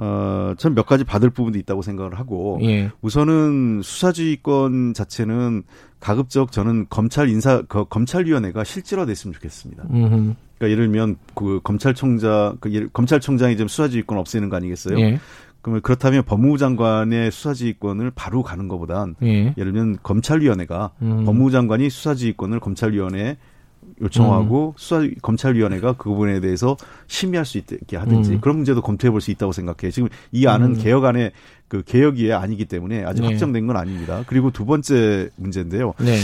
어, 0.00 0.54
전몇 0.56 0.86
가지 0.86 1.02
받을 1.02 1.28
부분도 1.30 1.58
있다고 1.58 1.82
생각을 1.82 2.18
하고 2.18 2.60
예. 2.62 2.90
우선은 3.02 3.80
수사지휘권 3.82 4.94
자체는 4.94 5.64
가급적 6.00 6.52
저는 6.52 6.86
검찰 6.88 7.28
인사 7.28 7.62
그 7.68 7.84
검찰위원회가 7.84 8.62
실질화됐으면 8.62 9.34
좋겠습니다. 9.34 9.84
음흠. 9.90 10.34
그러니까 10.58 10.70
예를 10.70 10.86
들면 10.86 11.16
그 11.34 11.60
검찰총장 11.64 12.58
그 12.60 12.70
예를- 12.70 12.90
검찰총장이 12.92 13.56
지금 13.56 13.66
수사지휘권 13.68 14.18
없애는 14.18 14.48
거 14.48 14.56
아니겠어요? 14.56 14.98
예. 15.00 15.18
그러면 15.62 15.82
그렇다면 15.82 16.22
법무부 16.24 16.58
장관의 16.58 17.30
수사지휘권을 17.30 18.12
바로 18.14 18.42
가는 18.42 18.68
것보단 18.68 19.16
예. 19.22 19.54
예를 19.56 19.72
들면 19.72 19.98
검찰위원회가 20.02 20.92
음. 21.02 21.24
법무부 21.24 21.50
장관이 21.50 21.90
수사지휘권을 21.90 22.60
검찰위원회에 22.60 23.36
요청하고 24.00 24.74
수사 24.76 25.06
검찰위원회가 25.22 25.94
그 25.94 26.10
부분에 26.10 26.40
대해서 26.40 26.76
심의할 27.06 27.44
수 27.44 27.58
있게 27.58 27.96
하든지 27.96 28.32
음. 28.34 28.40
그런 28.40 28.56
문제도 28.56 28.80
검토해 28.80 29.10
볼 29.10 29.20
수 29.20 29.30
있다고 29.30 29.52
생각해요. 29.52 29.90
지금 29.90 30.08
이 30.30 30.46
안은 30.46 30.76
음. 30.76 30.78
개혁안의 30.78 31.32
그 31.66 31.82
개혁이 31.82 32.32
아니기 32.32 32.66
때문에 32.66 33.04
아직 33.04 33.22
네. 33.22 33.28
확정된 33.28 33.66
건 33.66 33.76
아닙니다. 33.76 34.22
그리고 34.26 34.50
두 34.50 34.64
번째 34.64 35.30
문제인데요. 35.36 35.94
네. 35.98 36.16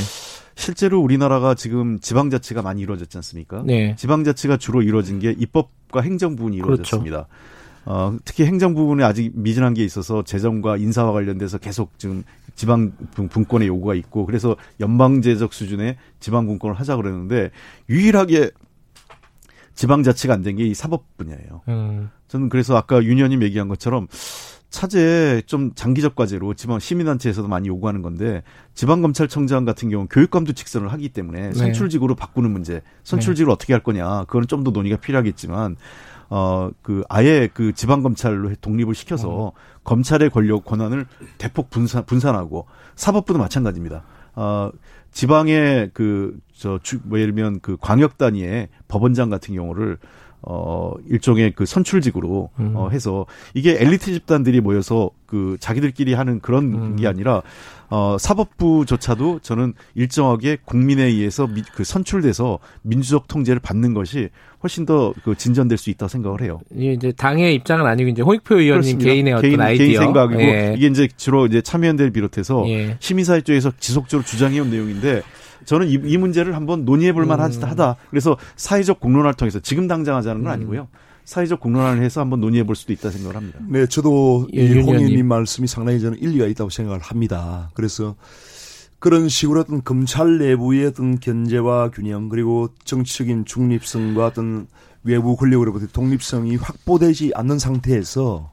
실제로 0.55 1.01
우리나라가 1.01 1.55
지금 1.55 1.99
지방자치가 1.99 2.62
많이 2.62 2.80
이루어졌지 2.82 3.18
않습니까? 3.18 3.62
네. 3.66 3.97
지방자치가 3.97 4.57
주로 4.57 4.82
이루어진 4.82 5.18
게 5.18 5.35
입법과 5.37 6.01
행정 6.03 6.37
부분이 6.37 6.59
그렇죠. 6.59 6.74
이루어졌습니다. 6.74 7.26
어, 7.87 8.16
특히 8.24 8.45
행정 8.45 8.74
부분에 8.74 9.05
아직 9.05 9.32
미진한 9.35 9.74
게 9.74 9.85
있어서 9.85 10.22
재정과 10.24 10.76
인사와 10.78 11.12
관련돼서 11.12 11.59
계속 11.59 11.99
지금 11.99 12.24
지방 12.55 12.93
분- 13.12 13.28
분권의 13.28 13.68
요구가 13.68 13.95
있고 13.95 14.26
그래서 14.26 14.57
연방제적 14.80 15.53
수준의 15.53 15.97
지방 16.20 16.47
분권을 16.47 16.74
하자 16.78 16.97
그러는데 16.97 17.51
유일하게 17.91 18.51
지방자치가 19.74 20.35
안 20.35 20.43
된 20.43 20.57
게 20.57 20.64
이 20.66 20.74
사법 20.74 21.16
분야예요. 21.16 21.62
음. 21.68 22.11
저는 22.28 22.49
그래서 22.49 22.76
아까 22.76 23.03
윤현님 23.03 23.43
얘기한 23.43 23.68
것처럼 23.68 24.07
차제 24.70 25.43
좀 25.47 25.72
장기적 25.74 26.14
과제로 26.16 26.55
지방 26.55 26.78
시민단체에서도 26.80 27.47
많이 27.49 27.68
요구하는 27.68 28.03
건데 28.03 28.43
지방검찰청장 28.74 29.64
같은 29.64 29.89
경우는 29.89 30.09
교육감도 30.09 30.53
직선을 30.53 30.93
하기 30.93 31.11
때문에 31.11 31.49
네. 31.51 31.53
선출직으로 31.55 32.14
바꾸는 32.16 32.51
문제, 32.51 32.82
선출직을 33.05 33.51
어떻게 33.53 33.72
할 33.72 33.82
거냐, 33.82 34.24
그거는 34.24 34.49
좀 34.49 34.64
더 34.64 34.70
논의가 34.70 34.97
필요하겠지만 34.97 35.76
어 36.31 36.70
그 36.83 37.03
아예 37.09 37.49
그 37.53 37.72
지방 37.75 38.03
검찰로 38.03 38.51
해- 38.51 38.57
독립을 38.61 38.95
시켜서 38.95 39.53
검찰의 39.85 40.31
권력 40.31 40.64
권한을 40.64 41.07
대폭 41.39 41.70
분산 41.70 42.05
분산하고 42.07 42.66
사법부도 42.97 43.39
마찬가지입니다. 43.39 44.03
어 44.35 44.70
지방의 45.12 45.91
그저뭐 45.95 46.81
예를 47.20 47.35
들면 47.35 47.61
그 47.61 47.77
광역 47.81 48.18
단위의 48.18 48.68
법원장 48.89 49.31
같은 49.31 49.55
경우를 49.55 49.99
어 50.47 50.92
일종의 51.09 51.53
그 51.57 51.66
선출직으로 51.66 52.51
음. 52.61 52.72
어 52.76 52.88
해서 52.90 53.26
이게 53.55 53.76
엘리트 53.80 54.12
집단들이 54.12 54.61
모여서 54.61 55.11
그 55.26 55.57
자기들끼리 55.59 56.14
하는 56.14 56.40
그런 56.40 56.64
음. 56.74 56.97
게 56.97 57.07
아니라 57.07 57.42
어 57.88 58.16
사법부조차도 58.18 59.40
저는 59.40 59.74
일정하게 59.95 60.59
국민에 60.64 61.05
의해서 61.05 61.47
미, 61.47 61.62
그 61.74 61.84
선출돼서 61.84 62.59
민주적 62.82 63.28
통제를 63.28 63.61
받는 63.61 63.95
것이 63.95 64.28
훨씬 64.62 64.86
더 64.86 65.14
그 65.24 65.34
진전될 65.34 65.78
수 65.78 65.90
있다 65.90 66.07
고 66.07 66.09
생각을 66.09 66.42
해요. 66.42 66.61
이게 66.74 66.92
이제 66.92 67.12
당의 67.12 67.55
입장은 67.55 67.86
아니고 67.86 68.11
이제 68.11 68.22
홍익표 68.22 68.57
의원님 68.57 68.99
그렇습니다. 68.99 69.11
개인의 69.11 69.32
어떤 69.32 69.42
개인, 69.42 69.61
아이디어. 69.61 69.86
개인 69.86 69.99
생각이고 70.01 70.40
예. 70.42 70.74
이게 70.76 70.86
이제 70.86 71.09
주로 71.16 71.47
이제 71.47 71.61
참여연대를 71.62 72.12
비롯해서 72.12 72.64
예. 72.68 72.97
시민사회 73.01 73.40
쪽에서 73.42 73.72
지속적으로 73.78 74.24
주장해온 74.24 74.70
내용인데 74.70 75.22
저는 75.65 75.89
이, 75.89 75.93
이 76.05 76.17
문제를 76.17 76.55
한번 76.55 76.85
논의해볼 76.85 77.23
음. 77.25 77.29
만하다. 77.29 77.97
그래서 78.11 78.37
사회적 78.57 79.01
공론화를 79.01 79.35
통해서 79.35 79.61
지금 79.61 79.89
당장 79.89 80.17
하자는 80.17 80.43
건 80.43 80.53
아니고요. 80.53 80.89
사회적 81.25 81.61
공론화를 81.61 82.03
해서 82.03 82.21
한번 82.21 82.41
논의해 82.41 82.65
볼 82.65 82.77
수도 82.77 82.93
있다 82.93 83.11
생각을 83.11 83.37
합니다. 83.37 83.59
네, 83.67 83.87
저도 83.87 84.49
예, 84.55 84.62
이윤홍 84.65 84.79
의원님. 84.81 84.99
의원님 84.99 85.27
말씀이 85.27 85.67
상당히 85.67 86.01
저는 86.01 86.19
일리가 86.19 86.47
있다고 86.47 86.71
생각을 86.71 87.01
합니다. 87.01 87.71
그래서 87.75 88.15
그런 88.99 89.29
식으로 89.29 89.61
어떤 89.61 89.83
검찰 89.83 90.39
내부의 90.39 90.87
어떤 90.87 91.19
견제와 91.19 91.91
균형 91.91 92.29
그리고 92.29 92.69
정치적인 92.85 93.45
중립성과 93.45 94.27
어떤 94.27 94.67
외부 95.03 95.37
권력으로부터 95.37 95.87
독립성이 95.89 96.57
확보되지 96.57 97.33
않는 97.35 97.59
상태에서 97.59 98.51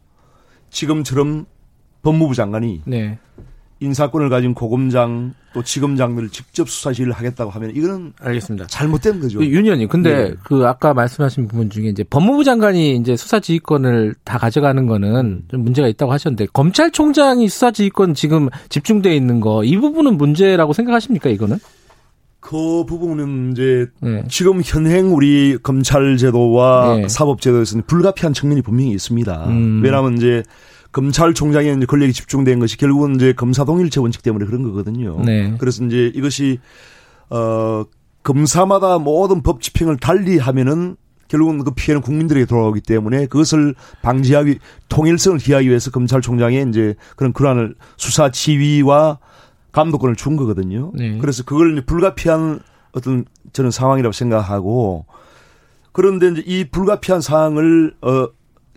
지금처럼 0.70 1.46
법무부 2.04 2.36
장관이 2.36 2.82
네. 2.86 3.20
인사권을 3.82 4.30
가진 4.30 4.54
고검장 4.54 5.34
또 5.54 5.64
지검장들을 5.64 6.30
직접 6.30 6.70
수사실을 6.70 7.12
하겠다고 7.12 7.52
하면 7.52 7.76
이거는 7.76 8.14
알겠습니다. 8.22 8.68
잘못된 8.68 9.20
거죠. 9.20 9.40
그윤 9.40 9.66
의원님, 9.66 9.88
근데 9.90 10.30
네. 10.30 10.34
그 10.44 10.66
아까 10.66 10.94
말씀하신 10.94 11.48
부분 11.48 11.70
중에 11.70 11.88
이제 11.90 12.04
법무부 12.04 12.44
장관이 12.44 12.96
이제 12.98 13.18
수사지휘권을 13.18 14.16
다 14.24 14.38
가져가는 14.38 14.86
거는 14.88 15.44
좀 15.50 15.64
문제가 15.64 15.88
있다고 15.88 16.12
하셨는데 16.14 16.48
검찰총장이 16.54 17.50
수사지휘권 17.50 18.14
지금 18.14 18.50
집중돼 18.70 19.16
있는 19.16 19.40
거 19.42 19.64
이 19.64 19.78
부분은 19.78 20.18
문제라고 20.18 20.74
생각하십니까 20.74 21.30
이거는? 21.30 21.58
그 22.40 22.86
부분은 22.86 23.52
이제 23.52 23.88
네. 24.00 24.24
지금 24.28 24.62
현행 24.64 25.14
우리 25.14 25.58
검찰 25.62 26.18
제도와 26.18 26.98
네. 26.98 27.08
사법 27.08 27.42
제도에서는 27.42 27.84
불가피한 27.86 28.34
측면이 28.34 28.62
분명히 28.62 28.92
있습니다. 28.92 29.46
음. 29.48 29.82
왜냐하면 29.84 30.18
이제 30.18 30.44
검찰총장의 30.92 31.78
이제 31.78 31.86
권력이 31.86 32.14
집중된 32.14 32.60
것이 32.60 32.78
결국은 32.78 33.16
이제 33.16 33.34
검사 33.34 33.64
동일체 33.64 34.00
원칙 34.00 34.22
때문에 34.24 34.46
그런 34.46 34.64
거거든요. 34.64 35.22
네. 35.24 35.56
그래서 35.58 35.84
이제 35.86 36.12
이것이 36.14 36.60
어 37.30 37.86
검사마다 38.24 39.00
모든 39.00 39.42
법 39.42 39.62
집행을 39.62 39.98
달리 39.98 40.38
하면은 40.38 40.98
결국은 41.28 41.64
그 41.64 41.72
피해는 41.72 42.02
국민들에게 42.02 42.46
돌아오기 42.46 42.82
때문에 42.82 43.26
그것을 43.28 43.74
방지하기 44.02 44.60
통일성을 44.90 45.38
기하기 45.38 45.70
위해서 45.70 45.90
검찰총장의 45.90 46.68
이제 46.70 46.96
그런 47.16 47.32
권한을 47.32 47.76
수사 47.96 48.30
지휘와 48.30 49.20
감독권을 49.72 50.18
준 50.18 50.36
거거든요. 50.36 50.92
네. 50.94 51.18
그래서 51.20 51.44
그걸 51.44 51.82
불가피한 51.86 52.60
어떤 52.92 53.24
저는 53.54 53.72
상황이라고 53.72 54.12
생각하고 54.12 55.06
그런데 55.94 56.28
이제 56.30 56.44
이 56.46 56.66
불가피한 56.66 57.22
상황을 57.22 57.94
어 58.02 58.28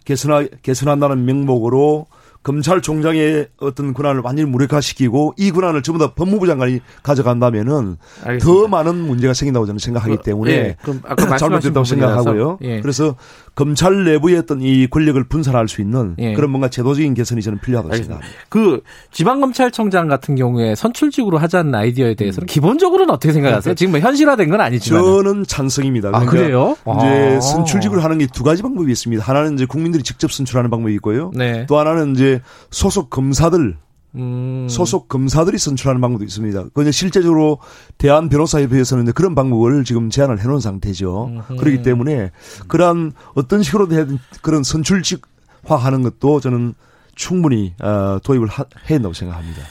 개선하 0.05 0.47
개선한다는 0.63 1.25
명목으로 1.25 2.07
검찰총장의 2.45 3.49
어떤 3.59 3.95
권한을 3.95 4.21
완전히 4.23 4.49
무력화시키고 4.51 5.35
이 5.39 5.51
권한을 5.51 5.83
전부 5.83 5.99
다 5.99 6.13
법무부 6.15 6.47
장관이 6.47 6.81
가져간다면은 7.03 7.97
알겠습니다. 8.25 8.45
더 8.63 8.69
많은 8.69 8.95
문제가 8.95 9.33
생긴다고 9.35 9.67
저는 9.67 9.79
생각하기 9.79 10.19
그, 10.19 10.23
때문에 10.23 10.53
예, 10.53 10.77
그럼 10.83 11.01
아까 11.05 11.25
잘못됐다고 11.39 11.85
생각하고요. 11.85 12.59
예. 12.63 12.81
그래서 12.81 13.17
검찰 13.55 14.05
내부의 14.05 14.37
어떤 14.37 14.61
이 14.61 14.87
권력을 14.87 15.23
분산할 15.25 15.69
수 15.69 15.81
있는 15.81 16.15
예. 16.19 16.35
그런 16.35 16.51
뭔가 16.51 16.69
제도적인 16.69 17.15
개선이 17.15 17.41
저는 17.41 17.61
필요하다고. 17.61 17.95
생각합니다. 17.97 18.33
그 18.51 18.83
지방검찰청장 19.11 20.09
같은 20.09 20.35
경우에 20.35 20.75
선출직으로 20.75 21.39
하자는 21.39 21.75
아이디어에 21.75 22.11
음. 22.11 22.17
대해서는 22.17 22.47
기본적으로는 22.47 23.15
어떻게 23.15 23.33
생각하세요? 23.33 23.75
지금 23.75 23.93
뭐 23.93 24.01
현실화된 24.01 24.51
건 24.51 24.61
아니지만. 24.61 25.03
저는 25.03 25.45
찬성입니다. 25.47 26.11
아, 26.13 26.25
그래요? 26.27 26.77
이제 26.99 27.37
아. 27.37 27.41
선출직으로 27.41 28.01
하는 28.03 28.19
게 28.19 28.27
두 28.35 28.43
가지 28.43 28.63
방법이 28.63 28.91
있습니다. 28.91 29.23
하나는 29.23 29.55
이제 29.55 29.65
국민들이 29.65 30.03
직접 30.03 30.33
선출하는 30.33 30.69
방법이 30.69 30.93
있고요. 30.95 31.31
네. 31.35 31.67
또 31.69 31.79
하나는 31.79 32.15
이제 32.15 32.34
소속 32.71 33.11
검사들 33.11 33.77
음. 34.17 34.69
소속 34.69 35.09
검사들이 35.09 35.59
선출하는 35.59 36.01
방법도 36.01 36.25
있습니다. 36.25 36.67
그 36.73 36.83
이제 36.83 36.93
실제적으로 36.93 37.59
대한 37.99 38.29
변호사협회에서는 38.29 39.05
이제 39.05 39.13
그런 39.13 39.35
방법을 39.35 39.85
지금 39.85 40.09
제안을 40.09 40.39
해놓은 40.41 40.61
상태죠. 40.61 41.27
음흠. 41.27 41.57
그렇기 41.57 41.83
때문에 41.83 42.31
그러한 42.69 43.13
어떤 43.35 43.63
식으로 43.65 43.89
되든 43.89 44.19
그런 44.41 44.63
선출직화하는 44.63 46.03
것도 46.03 46.41
저는 46.41 46.75
충분히 47.17 47.75
어, 47.83 48.19
도입을 48.23 48.47
하, 48.49 48.65
해야 48.89 48.99
된다고 48.99 49.15
생각합니다. 49.15 49.63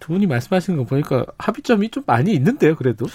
두 0.00 0.14
분이 0.14 0.26
말씀하시는 0.26 0.78
거 0.78 0.84
보니까 0.86 1.26
합의점이 1.38 1.90
좀 1.90 2.02
많이 2.06 2.32
있는데요, 2.34 2.74
그래도. 2.74 3.06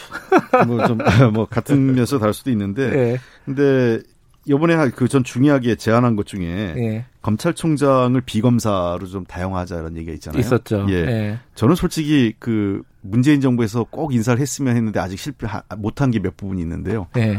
뭐 0.67 0.85
좀 0.87 0.99
뭐 1.33 1.45
같은 1.45 1.87
면에서 1.87 2.19
다를 2.19 2.33
수도 2.33 2.51
있는데 2.51 2.83
예. 3.13 3.19
근데 3.43 4.01
이번에 4.45 4.89
그 4.91 5.07
전 5.07 5.23
중요하게 5.23 5.75
제안한 5.75 6.15
것 6.15 6.25
중에 6.25 6.73
예. 6.77 7.05
검찰총장을 7.21 8.19
비검사로 8.21 9.05
좀 9.07 9.25
다양화하자는 9.25 9.97
얘기가 9.97 10.13
있잖아요. 10.13 10.39
있었죠. 10.39 10.85
예. 10.89 10.93
예. 10.93 11.39
저는 11.55 11.75
솔직히 11.75 12.33
그 12.39 12.81
문재인 13.01 13.41
정부에서 13.41 13.83
꼭 13.83 14.13
인사를 14.13 14.39
했으면 14.39 14.75
했는데 14.75 14.99
아직 14.99 15.17
실패 15.19 15.47
못한 15.77 16.11
게 16.11 16.19
몇 16.19 16.35
부분이 16.37 16.61
있는데요. 16.61 17.07
예. 17.17 17.37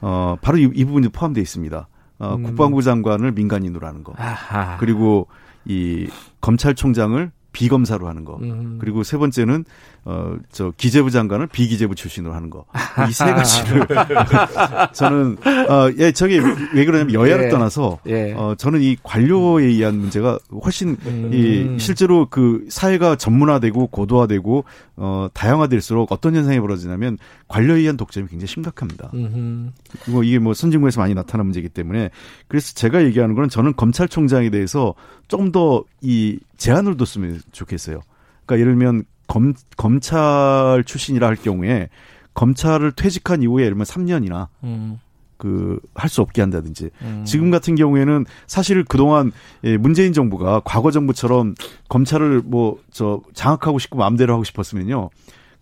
어 0.00 0.36
바로 0.40 0.58
이, 0.58 0.70
이 0.74 0.84
부분이 0.84 1.08
포함되어 1.08 1.42
있습니다. 1.42 1.88
어, 2.20 2.34
음. 2.34 2.42
국방부 2.42 2.82
장관을 2.82 3.32
민간인으로 3.32 3.86
하는 3.86 4.02
거. 4.04 4.12
아하. 4.16 4.76
그리고 4.78 5.26
이 5.64 6.08
검찰총장을 6.40 7.30
비검사로 7.52 8.06
하는 8.08 8.24
거. 8.24 8.38
음. 8.42 8.78
그리고 8.80 9.02
세 9.02 9.16
번째는 9.18 9.64
어 10.04 10.36
저 10.50 10.72
기재부 10.76 11.10
장관을 11.10 11.46
비기재부 11.48 11.94
출신으로 11.94 12.34
하는 12.34 12.50
거. 12.50 12.64
이 13.08 13.12
세 13.12 13.24
가지를 13.32 13.86
저는 14.94 15.36
어예 15.68 16.12
저게 16.12 16.40
왜 16.74 16.84
그러냐면 16.84 17.14
여야를 17.14 17.46
예. 17.46 17.48
떠나서 17.48 17.98
예. 18.06 18.32
어 18.34 18.54
저는 18.56 18.80
이 18.82 18.96
관료에 19.02 19.64
의한 19.64 19.98
문제가 19.98 20.38
훨씬 20.64 20.96
음. 21.06 21.30
이 21.32 21.78
실제로 21.80 22.26
그 22.30 22.64
사회가 22.68 23.16
전문화되고 23.16 23.88
고도화되고 23.88 24.64
어 24.96 25.28
다양화될수록 25.34 26.10
어떤 26.12 26.34
현상이 26.36 26.60
벌어지냐면 26.60 27.18
관료에 27.48 27.80
의한 27.80 27.96
독점이 27.96 28.28
굉장히 28.28 28.48
심각합니다. 28.48 29.10
음흠. 29.14 29.70
뭐 30.10 30.22
이게 30.22 30.38
뭐 30.38 30.54
선진국에서 30.54 31.00
많이 31.00 31.14
나타난 31.14 31.46
문제이기 31.46 31.68
때문에 31.70 32.10
그래서 32.46 32.72
제가 32.74 33.04
얘기하는 33.04 33.34
거는 33.34 33.48
저는 33.48 33.74
검찰총장에 33.76 34.50
대해서 34.50 34.94
좀 35.28 35.52
더 35.52 35.84
이 36.00 36.38
제한을 36.58 36.96
뒀으면 36.98 37.40
좋겠어요. 37.52 38.00
그러니까 38.44 38.60
예를 38.60 38.78
들면 38.78 39.04
검 39.26 39.54
검찰 39.76 40.82
출신이라 40.84 41.26
할 41.26 41.36
경우에 41.36 41.88
검찰을 42.34 42.92
퇴직한 42.92 43.42
이후에 43.42 43.64
예를 43.64 43.74
들면 43.74 43.84
3년이나 43.84 44.48
음. 44.64 45.00
그할 45.38 46.08
수 46.08 46.20
없게 46.20 46.40
한다든지 46.40 46.90
음. 47.02 47.22
지금 47.24 47.50
같은 47.50 47.74
경우에는 47.76 48.26
사실 48.46 48.84
그동안 48.84 49.30
예, 49.64 49.76
문재인 49.76 50.12
정부가 50.12 50.60
과거 50.64 50.90
정부처럼 50.90 51.54
검찰을 51.88 52.42
뭐 52.44 52.78
저 52.90 53.22
장악하고 53.34 53.78
싶고 53.78 53.98
마음대로 53.98 54.32
하고 54.34 54.44
싶었으면요 54.44 55.10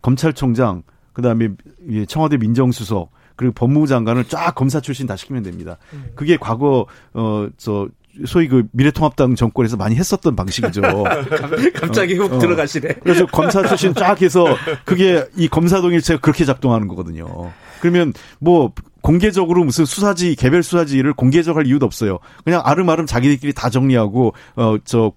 검찰총장 0.01 0.83
그다음에 1.13 1.49
이 1.89 2.07
청와대 2.09 2.37
민정수석 2.39 3.11
그리고 3.37 3.53
법무부 3.53 3.87
장관을 3.87 4.25
쫙 4.25 4.55
검사 4.55 4.81
출신 4.81 5.07
다 5.07 5.17
시키면 5.17 5.43
됩니다. 5.43 5.77
그게 6.15 6.37
과거 6.39 6.87
어저 7.13 7.89
소위 8.25 8.49
그 8.49 8.64
미래통합당 8.73 9.35
정권에서 9.35 9.77
많이 9.77 9.97
했었던 9.97 10.35
방식이죠. 10.37 10.81
갑자기 11.75 12.14
훅 12.14 12.33
어. 12.33 12.39
들어가시네. 12.39 12.95
그래서 13.03 13.27
검사 13.27 13.67
출신 13.67 13.95
쫙 13.95 14.21
해서 14.23 14.47
그게 14.85 15.25
이 15.37 15.49
검사 15.49 15.81
동일체가 15.81 16.21
그렇게 16.21 16.45
작동하는 16.45 16.89
거거든요. 16.89 17.53
그러면 17.81 18.12
뭐 18.41 18.73
공개적으로 19.03 19.64
무슨 19.64 19.85
수사지 19.85 20.35
개별 20.35 20.62
수사지를 20.62 21.12
공개적 21.12 21.57
할 21.57 21.67
이유도 21.67 21.87
없어요. 21.87 22.19
그냥 22.45 22.62
아름아름 22.64 23.07
자기들끼리 23.07 23.53
다 23.53 23.71
정리하고 23.71 24.35
어저 24.55 25.12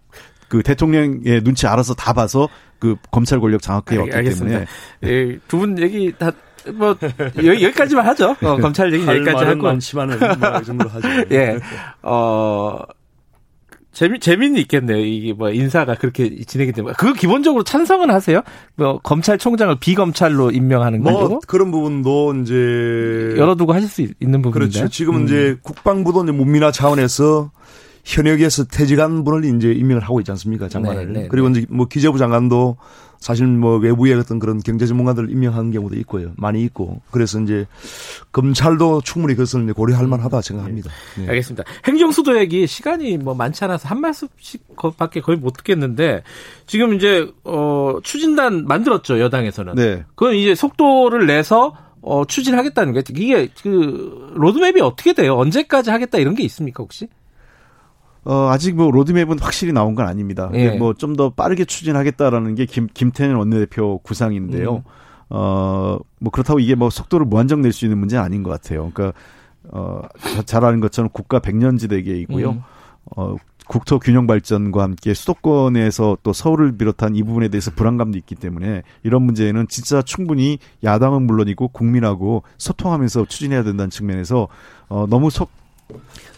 그 0.49 0.61
대통령의 0.63 1.43
눈치 1.43 1.67
알아서 1.67 1.93
다 1.93 2.13
봐서 2.13 2.49
그 2.79 2.95
검찰 3.11 3.39
권력 3.39 3.61
장악해 3.61 3.97
왔기 3.97 4.11
때문에 4.29 4.65
예, 5.03 5.37
두 5.47 5.57
분 5.59 5.77
얘기 5.79 6.13
다, 6.17 6.31
뭐, 6.73 6.95
여기, 7.37 7.63
여기까지만 7.63 8.05
하죠. 8.07 8.35
어, 8.41 8.57
검찰 8.57 8.93
얘기 8.93 9.05
할 9.05 9.17
여기까지 9.17 9.45
하고. 9.45 9.63
많지만은 9.63 10.17
뭐이 10.19 10.63
정도로 10.63 10.89
하죠. 10.89 11.07
예. 11.31 11.59
어, 12.01 12.79
재미, 13.91 14.19
재미는 14.19 14.57
있겠네요. 14.61 14.97
이게 14.97 15.33
뭐 15.33 15.49
인사가 15.49 15.95
그렇게 15.95 16.43
진행이 16.43 16.71
되면. 16.71 16.93
그거 16.93 17.13
기본적으로 17.13 17.63
찬성은 17.63 18.11
하세요? 18.11 18.41
뭐, 18.75 18.99
검찰총장을 18.99 19.75
비검찰로 19.79 20.51
임명하는 20.51 21.03
뭐 21.03 21.13
거고. 21.13 21.39
그런 21.47 21.71
부분도 21.71 22.35
이제 22.35 23.33
열어두고 23.37 23.73
하실 23.73 23.89
수 23.89 24.01
있는 24.01 24.41
부분인데. 24.41 24.79
그렇죠. 24.79 24.89
지금은 24.89 25.21
음. 25.21 25.25
이제 25.25 25.57
국방부도 25.63 26.23
이제 26.23 26.31
문민화 26.31 26.71
차원에서 26.71 27.51
현역에서 28.05 28.65
퇴직한 28.65 29.23
분을 29.23 29.55
이제 29.55 29.71
임명을 29.71 30.03
하고 30.03 30.19
있지 30.19 30.31
않습니까 30.31 30.67
장관을. 30.67 31.13
네, 31.13 31.21
네, 31.21 31.27
그리고 31.27 31.49
이제 31.49 31.65
뭐 31.69 31.87
기재부 31.87 32.17
장관도 32.17 32.77
사실 33.19 33.45
뭐 33.47 33.77
외부의 33.77 34.13
어떤 34.13 34.39
그런 34.39 34.59
경제 34.59 34.85
전문가들을 34.85 35.29
임명하는 35.29 35.71
경우도 35.71 35.95
있고요. 35.97 36.31
많이 36.37 36.63
있고. 36.63 37.01
그래서 37.11 37.39
이제 37.41 37.65
검찰도 38.31 39.01
충분히 39.01 39.33
그것을 39.35 39.63
이제 39.63 39.71
고려할 39.73 40.07
만하다 40.07 40.41
생각합니다. 40.41 40.89
네. 41.17 41.27
알겠습니다. 41.27 41.63
행정수도 41.85 42.39
얘기 42.39 42.65
시간이 42.67 43.17
뭐 43.17 43.33
많지 43.33 43.63
않아서 43.65 43.87
한 43.89 43.99
말씀씩 44.01 44.75
거- 44.75 44.91
밖에 44.91 45.19
거의 45.21 45.37
못 45.37 45.51
듣겠는데 45.53 46.23
지금 46.65 46.93
이제 46.93 47.29
어 47.43 47.97
추진단 48.03 48.65
만들었죠 48.65 49.19
여당에서는. 49.19 49.75
네. 49.75 50.03
그건 50.15 50.35
이제 50.35 50.55
속도를 50.55 51.25
내서 51.25 51.75
어 52.01 52.23
추진하겠다는 52.25 52.93
거예요. 52.93 53.03
이게 53.09 53.49
그 53.61 54.31
로드맵이 54.35 54.79
어떻게 54.81 55.11
돼요? 55.13 55.35
언제까지 55.35 55.89
하겠다 55.89 56.17
이런 56.19 56.35
게 56.35 56.43
있습니까 56.43 56.81
혹시? 56.83 57.07
어, 58.25 58.49
아직 58.51 58.75
뭐 58.75 58.91
로드맵은 58.91 59.39
확실히 59.39 59.73
나온 59.73 59.95
건 59.95 60.07
아닙니다. 60.07 60.49
예. 60.53 60.71
뭐좀 60.77 61.15
더 61.15 61.29
빠르게 61.29 61.65
추진하겠다라는 61.65 62.55
게 62.55 62.65
김, 62.65 62.87
김태년 62.93 63.37
원내대표 63.37 63.99
구상인데요. 63.99 64.75
음. 64.75 64.81
어, 65.29 65.97
뭐 66.19 66.31
그렇다고 66.31 66.59
이게 66.59 66.75
뭐 66.75 66.89
속도를 66.89 67.25
무한정 67.25 67.61
낼 67.61 67.71
수 67.71 67.85
있는 67.85 67.97
문제는 67.97 68.23
아닌 68.23 68.43
것 68.43 68.49
같아요. 68.49 68.91
그러니까, 68.93 69.17
어, 69.69 70.01
자- 70.35 70.41
잘 70.43 70.65
아는 70.65 70.79
것처럼 70.79 71.09
국가 71.13 71.39
백년지대계이고요. 71.39 72.49
음. 72.51 72.61
어, 73.15 73.35
국토 73.67 73.99
균형 73.99 74.25
발전과 74.25 74.81
함께 74.81 75.13
수도권에서 75.13 76.17
또 76.23 76.33
서울을 76.33 76.75
비롯한 76.75 77.15
이 77.15 77.21
부분에 77.21 77.49
대해서 77.49 77.69
불안감도 77.69 78.17
있기 78.17 78.33
때문에 78.33 78.81
이런 79.03 79.21
문제는 79.21 79.67
진짜 79.69 80.01
충분히 80.01 80.57
야당은 80.83 81.21
물론이고 81.27 81.67
국민하고 81.67 82.41
소통하면서 82.57 83.25
추진해야 83.25 83.61
된다는 83.63 83.91
측면에서 83.91 84.47
어, 84.87 85.05
너무 85.07 85.29
속 85.29 85.51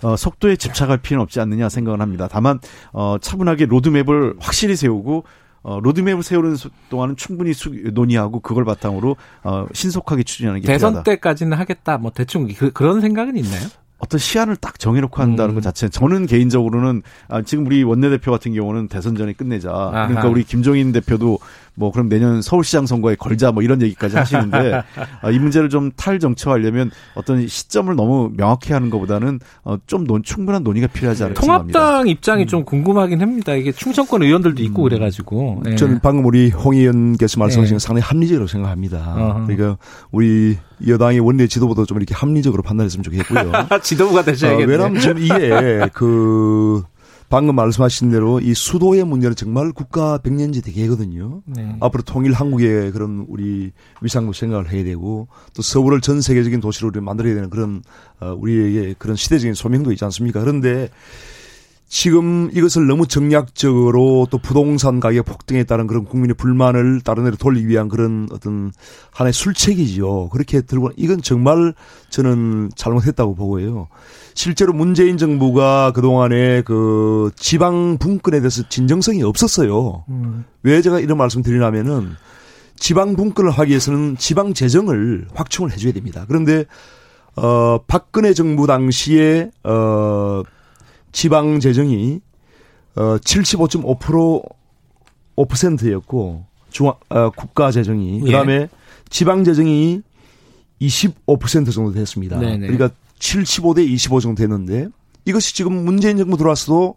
어, 0.04 0.16
속도에 0.16 0.56
집착할 0.56 0.98
필요는 0.98 1.24
없지 1.24 1.40
않느냐 1.40 1.70
생각을 1.70 2.02
합니다. 2.02 2.28
다만 2.32 2.60
어, 2.94 3.18
차분하게 3.22 3.66
로드맵을 3.68 4.36
확실히 4.40 4.76
세우고 4.76 5.26
어, 5.64 5.80
로드맵을 5.80 6.24
세우는 6.24 6.56
수- 6.56 6.70
동안은 6.90 7.16
충분히 7.18 7.54
수, 7.54 7.70
논의하고 7.70 8.40
그걸 8.40 8.66
바탕으로 8.66 9.16
어, 9.44 9.68
신속하게 9.74 10.24
추진하는 10.24 10.60
게 10.60 10.68
대선 10.68 10.92
필요하다. 10.94 11.04
때까지는 11.12 11.58
하겠다. 11.58 11.98
뭐 12.00 12.12
대충 12.12 12.48
그, 12.48 12.72
그런 12.72 13.00
생각은 13.02 13.38
있나요? 13.38 13.62
어떤 14.00 14.18
시한을 14.18 14.56
딱 14.56 14.80
정해놓고 14.80 15.22
한다는 15.22 15.52
음. 15.52 15.56
것 15.56 15.62
자체 15.62 15.88
저는 15.88 16.26
개인적으로는 16.26 17.04
아, 17.28 17.44
지금 17.44 17.68
우리 17.68 17.84
원내대표 17.84 18.32
같은 18.32 18.52
경우는 18.56 18.88
대선 18.88 19.16
전에 19.16 19.34
끝내자. 19.34 19.70
그러니까 19.70 20.22
아하. 20.22 20.28
우리 20.30 20.44
김종인 20.44 20.92
대표도 20.92 21.38
뭐 21.82 21.92
그럼 21.92 22.10
내년 22.10 22.44
서울시장 22.44 22.86
선거에 22.86 23.16
걸자 23.16 23.52
뭐 23.52 23.64
이런 23.64 23.82
얘기까지 23.82 24.16
하시는데 24.16 24.84
아, 25.24 25.32
이 25.32 25.40
문제를 25.40 25.68
좀 25.70 25.92
탈정치화하려면 25.92 26.92
어떤 27.16 27.48
시점을 27.48 27.96
너무 27.96 28.30
명확히 28.38 28.72
하는 28.72 28.92
것보다는 28.92 29.40
어, 29.64 29.78
좀 29.88 30.06
논, 30.06 30.22
충분한 30.22 30.64
논의가 30.64 30.86
필요하지 30.86 31.24
않을까 31.24 31.42
생각합니다. 31.42 31.80
통합당 31.80 32.08
입장이 32.08 32.46
좀 32.46 32.64
궁금하긴 32.64 33.20
합니다. 33.20 33.56
이게 33.56 33.72
충청권 33.72 34.22
의원들도 34.22 34.62
있고 34.62 34.84
그래가지고. 34.84 35.64
예. 35.70 35.76
저는 35.76 36.00
방금 36.04 36.24
우리 36.26 36.52
홍 36.52 36.76
의원께서 36.76 37.40
말씀하신 37.40 37.72
네. 37.72 37.74
건 37.74 37.80
상당히 37.80 38.04
합리적으로 38.06 38.46
생각합니다. 38.46 39.16
어허. 39.18 39.46
그러니까 39.48 39.78
우리 40.12 40.58
여당의 40.88 41.20
원내 41.20 41.48
지도부도 41.48 41.88
좀 41.88 41.98
이렇게 41.98 42.14
합리적으로 42.14 42.62
판단했으면 42.62 43.04
좋겠고요. 43.04 43.52
지도부가 43.82 44.20
어, 44.20 44.24
되셔야겠네요. 44.24 44.68
왜냐하면 44.68 45.02
지금 45.02 45.18
이게 45.18 45.90
그 45.94 46.84
방금 47.32 47.56
말씀하신 47.56 48.12
대로 48.12 48.42
이 48.42 48.54
수도의 48.54 49.06
문제는 49.06 49.38
정말 49.38 49.72
국가 49.72 50.18
백년지 50.18 50.62
대계거든요. 50.62 51.42
네. 51.46 51.78
앞으로 51.80 52.04
통일 52.04 52.34
한국의 52.34 52.92
그런 52.92 53.26
우리 53.30 53.72
위상도 54.02 54.34
생각을 54.34 54.70
해야 54.70 54.84
되고 54.84 55.30
또 55.54 55.62
서울을 55.62 56.02
전 56.02 56.20
세계적인 56.20 56.60
도시로 56.60 56.92
만들어야 57.02 57.34
되는 57.34 57.50
그런 57.50 57.84
어, 58.20 58.36
우리에게 58.38 58.96
그런 58.98 59.16
시대적인 59.16 59.54
소명도 59.54 59.94
있지 59.94 60.04
않습니까? 60.04 60.42
그런데 60.42 60.90
지금 61.92 62.50
이것을 62.54 62.88
너무 62.88 63.06
정략적으로 63.06 64.26
또 64.32 64.38
부동산 64.38 65.02
가격 65.02 65.26
폭등에 65.26 65.66
따른 65.66 65.88
그런 65.88 66.06
국민의 66.06 66.36
불만을 66.36 67.02
다른 67.02 67.26
데로 67.26 67.36
돌리기 67.36 67.68
위한 67.68 67.90
그런 67.90 68.30
어떤 68.32 68.72
하나의 69.12 69.34
술책이지요. 69.34 70.30
그렇게 70.30 70.62
들고 70.62 70.92
이건 70.96 71.22
정말 71.22 71.74
저는 72.10 72.72
잘못했다고 72.78 73.36
보고요. 73.36 73.90
실제로 74.36 74.72
문재인 74.72 75.18
정부가 75.18 75.92
그동안에 75.92 76.62
그 76.62 77.30
지방 77.36 77.98
분권에 77.98 78.40
대해서 78.40 78.64
진정성이 78.70 79.22
없었어요. 79.24 80.06
음. 80.08 80.46
왜 80.64 80.82
제가 80.82 81.02
이런 81.02 81.18
말씀 81.18 81.42
드리냐면은 81.42 82.12
지방 82.78 83.18
분권을 83.18 83.52
하기 83.52 83.70
위해서는 83.70 84.16
지방 84.16 84.54
재정을 84.54 85.28
확충을 85.34 85.74
해줘야 85.74 85.92
됩니다. 85.92 86.24
그런데 86.26 86.64
어 87.36 87.80
박근혜 87.86 88.34
정부 88.34 88.66
당시에 88.66 89.52
어 89.66 90.44
지방 91.12 91.60
재정이 91.60 92.20
어 92.96 93.18
75.5% 93.18 94.44
5%였고 95.36 96.46
중앙 96.70 96.94
어, 97.10 97.30
국가 97.32 97.72
재정이 97.72 98.22
예. 98.22 98.26
그다음에 98.26 98.68
지방 99.10 99.44
재정이 99.44 100.02
25% 100.82 101.72
정도 101.74 101.92
됐습니다. 101.94 102.40
네네. 102.40 102.68
그러니까 102.68 102.90
75 103.20 103.76
대 103.76 103.84
25 103.84 104.20
정도 104.20 104.42
됐는데 104.42 104.88
이것이 105.26 105.56
지금 105.56 105.86
문재인 105.86 106.18
정부 106.18 106.38
들어와서도 106.38 106.96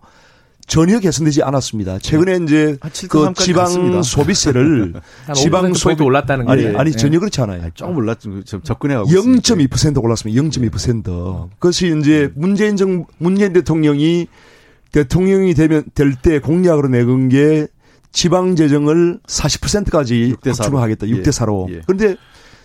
전혀 0.67 0.99
개선되지 0.99 1.43
않았습니다. 1.43 1.99
최근에 1.99 2.39
이제 2.45 2.77
한 2.81 2.91
7대 2.91 3.09
그 3.09 3.19
3까지 3.27 3.39
지방 3.39 3.65
갔습니다. 3.65 4.03
소비세를 4.03 4.95
한 5.27 5.35
지방 5.35 5.71
5% 5.73 5.83
포인트 5.85 6.03
올랐다는 6.03 6.49
아니 6.49 6.63
거예요. 6.63 6.79
아니 6.79 6.91
예. 6.93 6.97
전혀 6.97 7.19
그렇지 7.19 7.41
않아요. 7.43 7.69
조금 7.75 7.97
올랐죠. 7.97 8.43
좀 8.45 8.63
접근해 8.63 8.95
가고 8.95 9.09
있습니다. 9.09 9.55
0.2% 9.55 10.03
올랐습니다. 10.03 10.43
0.2%. 10.43 11.49
그것이 11.59 11.95
이제 12.01 12.31
문재인 12.35 12.77
정 12.77 13.05
문재인 13.19 13.53
대통령이 13.53 14.27
대통령이 14.93 15.55
되면 15.55 15.85
될 15.95 16.15
때 16.15 16.39
공약으로 16.39 16.89
내건 16.89 17.29
게 17.29 17.67
지방 18.13 18.55
재정을 18.57 19.19
40%까지 19.27 20.31
육대 20.31 20.53
사로. 20.53 20.79
확충하겠다. 20.79 21.07
6대 21.07 21.29
4로. 21.29 21.69
예. 21.75 21.81
그런데 21.87 22.17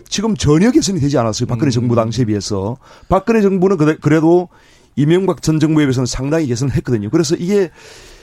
지금 0.07 0.35
전혀 0.35 0.71
개선이 0.71 0.99
되지 0.99 1.17
않았어요. 1.17 1.47
박근혜 1.47 1.71
정부 1.71 1.95
당시에 1.95 2.25
비해서. 2.25 2.77
박근혜 3.09 3.41
정부는 3.41 3.77
그래- 3.77 3.97
그래도 3.99 4.47
이명박 4.95 5.41
전 5.41 5.59
정부에 5.59 5.85
비해서는 5.85 6.05
상당히 6.05 6.47
개선을 6.47 6.75
했거든요. 6.75 7.09
그래서 7.09 7.35
이게 7.35 7.71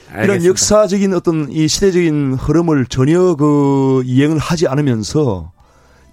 이런 0.09 0.21
알겠습니다. 0.21 0.45
역사적인 0.49 1.13
어떤 1.13 1.51
이 1.51 1.67
시대적인 1.67 2.35
흐름을 2.35 2.85
전혀 2.85 3.35
그 3.35 4.03
이행을 4.05 4.37
하지 4.37 4.67
않으면서 4.67 5.51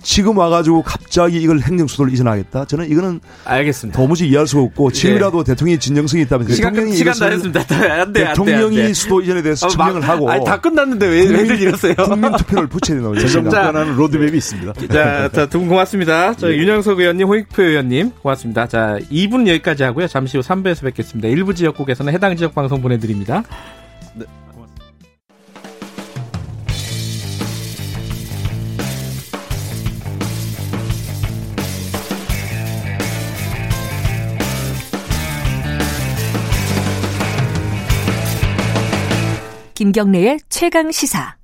지금 0.04 0.36
와가지고 0.38 0.82
갑자기 0.82 1.40
이걸 1.40 1.60
행정수도를 1.60 2.12
이전하겠다? 2.12 2.66
저는 2.66 2.90
이거는 2.90 3.20
알겠습니다. 3.44 3.98
도무지 3.98 4.28
이해할 4.28 4.46
수가 4.46 4.62
없고 4.62 4.92
지금이라도 4.92 5.42
대통령이 5.44 5.80
진정성이 5.80 6.22
있다면 6.24 6.48
예. 6.50 6.54
시간, 6.54 6.72
대통령이 6.74 6.96
시간 6.96 7.14
다 7.14 7.26
이것을 7.26 7.32
했습니다. 7.32 7.60
안 7.60 7.66
돼, 7.66 7.90
안 7.90 8.12
돼, 8.12 8.24
안 8.26 8.28
대통령이 8.34 8.76
돼. 8.76 8.92
수도 8.92 9.20
이전에 9.22 9.42
대해서 9.42 9.66
어, 9.66 9.70
막- 9.76 9.86
증명을 9.88 10.08
하고 10.08 10.30
아니, 10.30 10.44
다 10.44 10.60
끝났는데 10.60 11.06
왜, 11.06 11.20
왜들 11.26 11.58
이러세요? 11.60 11.94
국민 11.96 12.30
투표를 12.36 12.68
붙여야 12.68 12.98
된다고 12.98 13.16
재정. 13.18 13.44
접근하는 13.50 13.96
로드맵이 13.96 14.36
있습니다. 14.36 14.72
자, 14.92 15.28
자, 15.32 15.46
두 15.46 15.58
분 15.58 15.68
고맙습니다. 15.68 16.34
저 16.34 16.52
윤영석 16.52 17.00
의원님, 17.00 17.26
홍익표 17.26 17.62
의원님, 17.62 18.10
고맙습니다. 18.22 18.68
자, 18.68 18.98
2분 19.10 19.48
여기까지 19.48 19.82
하고요. 19.84 20.06
잠시 20.06 20.36
후 20.36 20.42
3부에서 20.42 20.82
뵙겠습니다. 20.82 21.28
일부 21.28 21.54
지역국에서는 21.54 22.12
해당 22.12 22.36
지역 22.36 22.54
방송 22.54 22.82
보내드립니다. 22.82 23.42
김경래의 39.74 40.38
최강 40.48 40.92
시사. 40.92 41.34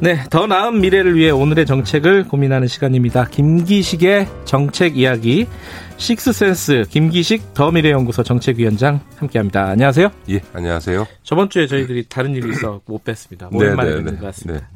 네, 0.00 0.16
더 0.30 0.46
나은 0.46 0.80
미래를 0.80 1.14
위해 1.16 1.28
오늘의 1.30 1.66
정책을 1.66 2.24
고민하는 2.24 2.68
시간입니다. 2.68 3.26
김기식의 3.26 4.28
정책 4.46 4.96
이야기, 4.96 5.46
식스센스 5.98 6.84
김기식 6.88 7.54
더 7.54 7.70
미래연구소 7.72 8.22
정책위원장 8.22 9.00
함께합니다. 9.16 9.66
안녕하세요. 9.66 10.10
예, 10.30 10.40
안녕하세요. 10.54 11.06
저번 11.24 11.50
주에 11.50 11.66
저희들이 11.66 12.06
다른 12.08 12.34
일이 12.34 12.50
있어 12.50 12.80
못 12.86 13.04
뵀습니다. 13.04 13.52
오랜만에 13.52 13.90
네, 13.90 13.96
네, 13.96 13.96
뵙는 13.96 14.14
네. 14.14 14.20
것 14.20 14.26
같습니다. 14.26 14.60
네. 14.60 14.66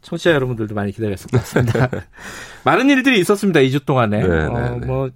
청취자 0.00 0.30
여러분들도 0.30 0.74
많이 0.74 0.92
기다렸을 0.92 1.26
것 1.30 1.38
같습니다. 1.38 1.90
많은 2.64 2.88
일들이 2.88 3.18
있었습니다. 3.20 3.60
2주 3.60 3.84
동안에. 3.84 4.22
네, 4.22 4.44
어, 4.46 4.78
네. 4.80 4.86
뭐 4.86 5.10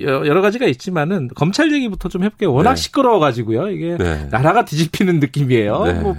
여- 0.00 0.26
여러 0.26 0.40
가지가 0.40 0.66
있지만은 0.66 1.28
검찰 1.34 1.70
얘기부터 1.72 2.08
좀 2.08 2.22
해볼게요. 2.24 2.52
워낙 2.52 2.70
네. 2.70 2.76
시끄러워가지고요. 2.76 3.68
이게 3.68 3.96
네. 3.98 4.26
나라가 4.30 4.64
뒤집히는 4.64 5.20
느낌이에요. 5.20 5.84
네. 5.84 5.92
뭐 6.00 6.16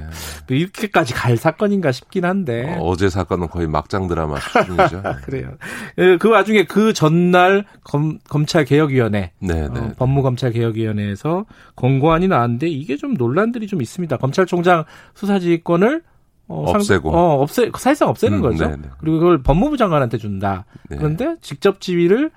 이렇게까지 0.50 1.14
갈 1.14 1.38
사건인가 1.38 1.92
싶긴 1.92 2.26
한데. 2.26 2.76
어, 2.80 2.96
제 2.96 3.10
사건은 3.10 3.48
거의 3.48 3.68
막장 3.68 4.08
드라마 4.08 4.38
수준이죠. 4.40 5.02
그래요. 5.26 5.52
예, 5.98 6.18
그 6.18 6.30
와중에 6.30 6.66
그 6.66 6.94
전날 6.94 7.66
검, 7.84 8.20
검찰개혁위원회, 8.30 9.32
네, 9.40 9.62
어, 9.64 9.70
네. 9.74 9.94
법무검찰개혁위원회에서 9.98 11.46
권고안이 11.76 12.28
나왔는데 12.28 12.68
이게 12.70 12.96
좀 12.98 13.14
논란들이 13.16 13.68
좀 13.68 13.82
있습니다. 13.82 14.18
검찰총장 14.18 14.84
수사지휘권을 15.16 16.02
어, 16.48 16.66
상- 16.68 16.76
없애고. 16.76 17.10
어, 17.10 17.42
없애, 17.42 17.72
사실상 17.78 18.10
없애는 18.10 18.38
음, 18.40 18.42
거죠. 18.42 18.68
네, 18.68 18.76
네. 18.76 18.90
그리고 19.00 19.20
그걸 19.20 19.42
법무부 19.42 19.78
장관한테 19.78 20.18
준다. 20.18 20.66
네. 20.90 20.98
그런데 20.98 21.36
직접 21.42 21.80
지휘를 21.80 22.32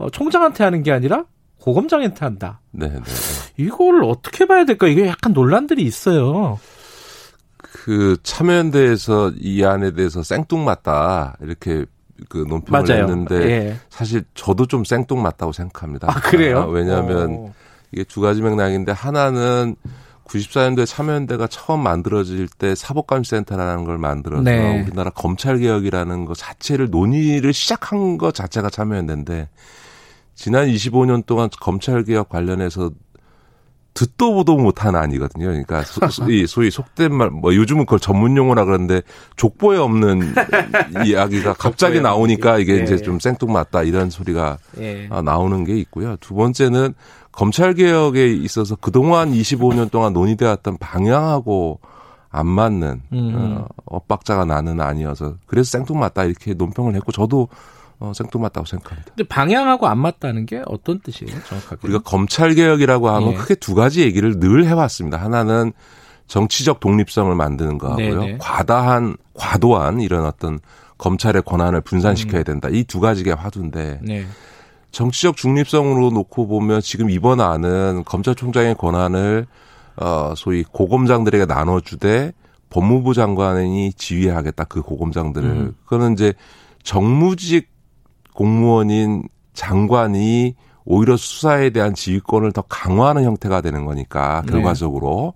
어, 0.00 0.08
총장한테 0.10 0.64
하는 0.64 0.82
게 0.82 0.92
아니라 0.92 1.24
고검장한테 1.60 2.24
한다. 2.24 2.60
네, 2.70 2.88
네. 2.88 3.00
이걸 3.58 4.02
어떻게 4.02 4.46
봐야 4.46 4.64
될까? 4.64 4.88
이게 4.88 5.06
약간 5.06 5.34
논란들이 5.34 5.82
있어요. 5.82 6.58
그 7.58 8.16
참여연대에서 8.22 9.32
이 9.38 9.62
안에 9.62 9.92
대해서 9.92 10.22
생뚱맞다 10.22 11.36
이렇게 11.42 11.84
그 12.30 12.38
논평을 12.48 12.82
맞아요. 12.82 13.02
했는데 13.02 13.34
예. 13.50 13.76
사실 13.90 14.24
저도 14.34 14.66
좀 14.66 14.84
생뚱맞다고 14.84 15.52
생각합니다. 15.52 16.10
아, 16.10 16.14
그래요? 16.20 16.60
아, 16.60 16.64
왜냐하면 16.66 17.36
어. 17.38 17.54
이게 17.92 18.02
두 18.04 18.22
가지 18.22 18.40
맥락인데 18.40 18.92
하나는 18.92 19.76
94년도에 20.24 20.86
참여연대가 20.86 21.46
처음 21.48 21.80
만들어질 21.82 22.48
때 22.48 22.74
사법감시센터라는 22.74 23.84
걸 23.84 23.98
만들어서 23.98 24.42
네. 24.42 24.82
우리나라 24.82 25.10
검찰개혁이라는 25.10 26.24
것 26.24 26.38
자체를 26.38 26.88
논의를 26.90 27.52
시작한 27.52 28.16
것 28.16 28.34
자체가 28.34 28.70
참여연대인데 28.70 29.48
지난 30.40 30.68
25년 30.68 31.26
동안 31.26 31.50
검찰 31.60 32.02
개혁 32.02 32.30
관련해서 32.30 32.90
듣도 33.92 34.32
보도 34.32 34.56
못한 34.56 34.96
안이거든요. 34.96 35.48
그러니까 35.48 35.82
소, 35.84 36.30
이 36.30 36.46
소위 36.46 36.70
속된 36.70 37.14
말, 37.14 37.28
뭐 37.28 37.54
요즘은 37.54 37.84
그걸 37.84 38.00
전문 38.00 38.38
용어라 38.38 38.64
그러는데 38.64 39.02
족보에 39.36 39.76
없는 39.76 40.32
이야기가 41.04 41.52
갑자기 41.52 42.00
나오니까 42.00 42.56
이게 42.56 42.72
얘기. 42.72 42.84
이제 42.84 42.94
예. 42.94 42.96
좀 42.96 43.20
생뚱맞다 43.20 43.82
이런 43.82 44.08
소리가 44.08 44.56
예. 44.78 45.08
아, 45.10 45.20
나오는 45.20 45.62
게 45.64 45.76
있고요. 45.76 46.16
두 46.20 46.34
번째는 46.34 46.94
검찰 47.32 47.74
개혁에 47.74 48.28
있어서 48.28 48.76
그동안 48.76 49.32
25년 49.32 49.90
동안 49.90 50.14
논의되었던 50.14 50.78
방향하고 50.78 51.80
안 52.30 52.46
맞는 52.46 53.02
음. 53.12 53.34
어, 53.36 53.66
엇박자가 53.84 54.46
나는 54.46 54.80
아니어서 54.80 55.34
그래서 55.44 55.70
생뚱맞다 55.72 56.24
이렇게 56.24 56.54
논평을 56.54 56.94
했고 56.94 57.12
저도 57.12 57.48
어, 58.00 58.12
생뚱맞다고 58.14 58.66
생각합니다. 58.66 59.12
근데 59.14 59.28
방향하고 59.28 59.86
안 59.86 59.98
맞다는 59.98 60.46
게 60.46 60.62
어떤 60.66 61.00
뜻이에요, 61.00 61.38
정확하게? 61.44 61.80
우리가 61.82 62.00
검찰 62.00 62.54
개혁이라고 62.54 63.10
하면 63.10 63.32
예. 63.32 63.34
크게 63.34 63.54
두 63.56 63.74
가지 63.74 64.00
얘기를 64.00 64.40
늘 64.40 64.66
해왔습니다. 64.66 65.18
하나는 65.18 65.72
정치적 66.26 66.80
독립성을 66.80 67.34
만드는 67.34 67.76
거하고요. 67.76 68.20
네네. 68.20 68.38
과다한 68.38 69.16
과도한 69.34 70.00
이런 70.00 70.24
어떤 70.24 70.60
검찰의 70.96 71.42
권한을 71.42 71.82
분산시켜야 71.82 72.42
된다. 72.42 72.68
이두 72.70 73.00
가지가 73.00 73.34
화두인데 73.34 74.00
네. 74.02 74.26
정치적 74.92 75.36
중립성으로 75.36 76.10
놓고 76.10 76.46
보면 76.46 76.80
지금 76.80 77.10
이번 77.10 77.40
안은 77.40 78.04
검찰총장의 78.06 78.76
권한을 78.76 79.46
어 79.96 80.32
소위 80.36 80.62
고검장들에게 80.62 81.46
나눠주되 81.46 82.32
법무부 82.70 83.14
장관이 83.14 83.92
지휘하겠다 83.94 84.64
그 84.64 84.82
고검장들을 84.82 85.48
음. 85.48 85.74
그거는 85.84 86.12
이제 86.14 86.32
정무직 86.82 87.69
공무원인 88.34 89.24
장관이 89.52 90.54
오히려 90.84 91.16
수사에 91.16 91.70
대한 91.70 91.94
지휘권을 91.94 92.52
더 92.52 92.62
강화하는 92.62 93.24
형태가 93.24 93.60
되는 93.60 93.84
거니까 93.84 94.42
네. 94.46 94.52
결과적으로 94.52 95.34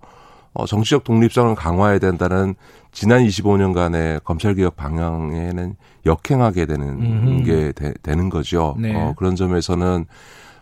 어 0.53 0.65
정치적 0.65 1.03
독립성을 1.03 1.53
강화해야 1.55 1.99
된다는 1.99 2.55
지난 2.91 3.25
25년간의 3.25 4.23
검찰개혁 4.23 4.75
방향에는 4.77 5.75
역행하게 6.05 6.65
되는 6.65 6.87
음흠. 6.89 7.43
게 7.43 7.71
되, 7.73 7.93
는 8.15 8.29
거죠. 8.29 8.75
네. 8.79 8.95
어, 8.95 9.13
그런 9.17 9.35
점에서는 9.35 10.05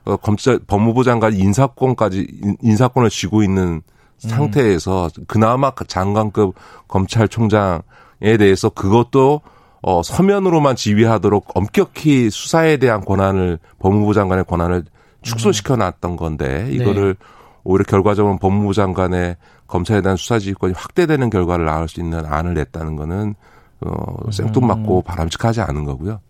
어, 0.06 0.16
검찰 0.18 0.60
법무부 0.66 1.04
장관 1.04 1.34
인사권까지 1.34 2.28
인- 2.42 2.58
인사권을 2.62 3.10
쥐고 3.10 3.44
있는 3.44 3.82
상태에서 4.18 5.10
그나마 5.28 5.72
장관급 5.88 6.56
검찰총장에 6.88 8.38
대해서 8.40 8.70
그것도 8.70 9.42
어 9.84 10.02
서면으로만 10.02 10.76
지휘하도록 10.76 11.52
엄격히 11.56 12.30
수사에 12.30 12.78
대한 12.78 13.04
권한을 13.04 13.60
법무부 13.80 14.14
장관의 14.14 14.46
권한을 14.46 14.86
축소시켜 15.22 15.76
놨던 15.76 16.16
건데 16.16 16.68
이거를 16.72 17.16
오히려 17.64 17.84
결과적으로 17.84 18.38
법무부 18.38 18.74
장관의 18.74 19.36
검찰에 19.68 20.02
대한 20.02 20.18
수사 20.18 20.40
지휘권이 20.40 20.74
확대되는 20.76 21.30
결과를 21.30 21.66
낳을 21.66 21.90
수 21.90 22.00
있는 22.00 22.26
안을 22.26 22.54
냈다는 22.54 22.96
거는 22.96 23.36
어 23.82 24.32
생뚱맞고 24.32 25.02
바람직하지 25.02 25.62
않은 25.62 25.84
거고요. 25.84 26.22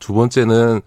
두 0.00 0.12
번째는 0.12 0.80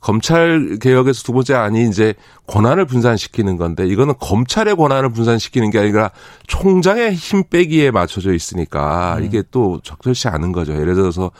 검찰 0.00 0.78
개혁에서 0.80 1.22
두 1.22 1.32
번째 1.32 1.54
안이 1.54 1.88
이제 1.88 2.14
권한을 2.46 2.84
분산시키는 2.84 3.56
건데 3.56 3.86
이거는 3.86 4.14
검찰의 4.20 4.76
권한을 4.76 5.10
분산시키는 5.10 5.70
게 5.70 5.78
아니라 5.80 6.10
총장의 6.46 7.14
힘 7.14 7.42
빼기에 7.44 7.90
맞춰져 7.90 8.32
있으니까 8.32 9.18
이게 9.22 9.42
또 9.50 9.80
적절치 9.82 10.28
않은 10.28 10.52
거죠. 10.52 10.74
예를 10.74 10.94
들어서 10.94 11.30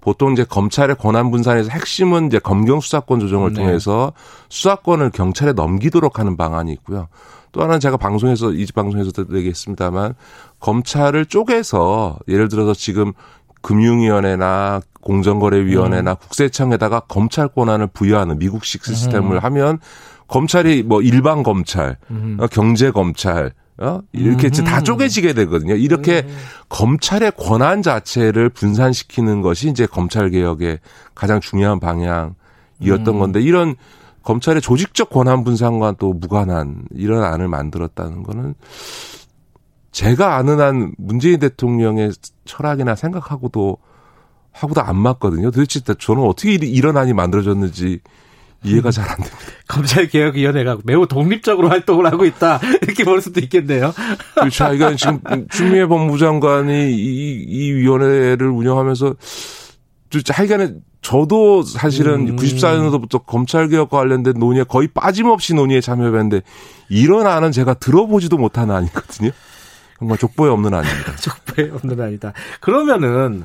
보통 0.00 0.32
이제 0.32 0.44
검찰의 0.44 0.96
권한 0.96 1.30
분산에서 1.30 1.70
핵심은 1.70 2.28
이제 2.28 2.38
검경 2.38 2.80
수사권 2.80 3.20
조정을 3.20 3.52
네. 3.52 3.60
통해서 3.60 4.12
수사권을 4.48 5.10
경찰에 5.10 5.52
넘기도록 5.52 6.18
하는 6.18 6.36
방안이 6.36 6.72
있고요. 6.72 7.08
또 7.52 7.62
하나는 7.62 7.80
제가 7.80 7.96
방송에서 7.96 8.52
이 8.52 8.66
방송에서도 8.66 9.36
얘기했습니다만 9.36 10.14
검찰을 10.60 11.26
쪼개서 11.26 12.18
예를 12.28 12.48
들어서 12.48 12.74
지금 12.74 13.12
금융위원회나 13.62 14.80
공정거래위원회나 15.00 16.14
국세청에다가 16.14 17.00
검찰 17.00 17.48
권한을 17.48 17.88
부여하는 17.88 18.38
미국식 18.38 18.84
시스템을 18.84 19.42
하면 19.44 19.78
검찰이 20.26 20.82
뭐 20.82 21.00
일반 21.00 21.42
검찰, 21.42 21.96
어, 22.38 22.46
경제 22.48 22.90
검찰, 22.90 23.52
어? 23.78 24.00
이렇게 24.12 24.48
이제 24.48 24.64
다 24.64 24.82
쪼개지게 24.82 25.32
되거든요. 25.32 25.74
이렇게 25.74 26.26
검찰의 26.68 27.32
권한 27.38 27.80
자체를 27.80 28.50
분산시키는 28.50 29.40
것이 29.40 29.70
이제 29.70 29.86
검찰 29.86 30.30
개혁의 30.30 30.80
가장 31.14 31.40
중요한 31.40 31.80
방향이었던 31.80 33.18
건데 33.18 33.40
이런 33.40 33.76
검찰의 34.22 34.60
조직적 34.60 35.08
권한 35.08 35.44
분산과 35.44 35.94
또 35.98 36.12
무관한 36.12 36.82
이런 36.94 37.22
안을 37.22 37.48
만들었다는 37.48 38.24
거는 38.24 38.54
제가 39.92 40.36
아는 40.36 40.60
한 40.60 40.92
문재인 40.98 41.38
대통령의 41.38 42.12
철학이나 42.44 42.94
생각하고도 42.94 43.78
하고도 44.52 44.80
안 44.80 44.96
맞거든요. 44.96 45.50
도대체 45.50 45.80
저는 45.80 46.22
어떻게 46.22 46.58
안이 46.96 47.12
만들어졌는지 47.12 48.00
이해가 48.64 48.90
잘 48.90 49.08
안 49.08 49.16
됩니다. 49.16 49.38
검찰개혁위원회가 49.68 50.78
매우 50.84 51.06
독립적으로 51.06 51.68
활동을 51.68 52.06
하고 52.06 52.24
있다. 52.24 52.60
이렇게 52.82 53.04
볼 53.04 53.22
수도 53.22 53.40
있겠네요. 53.40 53.92
그렇죠. 54.34 54.64
그러니까 54.64 54.96
지금 54.96 55.46
추미애 55.48 55.86
법무부 55.86 56.18
장관이 56.18 56.92
이, 56.92 57.44
이 57.46 57.72
위원회를 57.72 58.48
운영하면서 58.48 59.14
하여간에 60.32 60.74
저도 61.02 61.62
사실은 61.62 62.34
94년도부터 62.36 63.24
검찰개혁과 63.24 63.98
관련된 63.98 64.34
논의에 64.38 64.64
거의 64.64 64.88
빠짐없이 64.88 65.54
논의에 65.54 65.80
참여했는데 65.80 66.42
이런 66.88 67.26
안은 67.26 67.52
제가 67.52 67.74
들어보지도 67.74 68.36
못한 68.36 68.70
안이거든요. 68.70 69.30
정말 69.98 70.18
족보에 70.18 70.48
없는 70.50 70.72
안입니다. 70.72 71.16
족보에 71.20 71.70
없는 71.70 72.00
아니다. 72.00 72.32
그러면은 72.60 73.44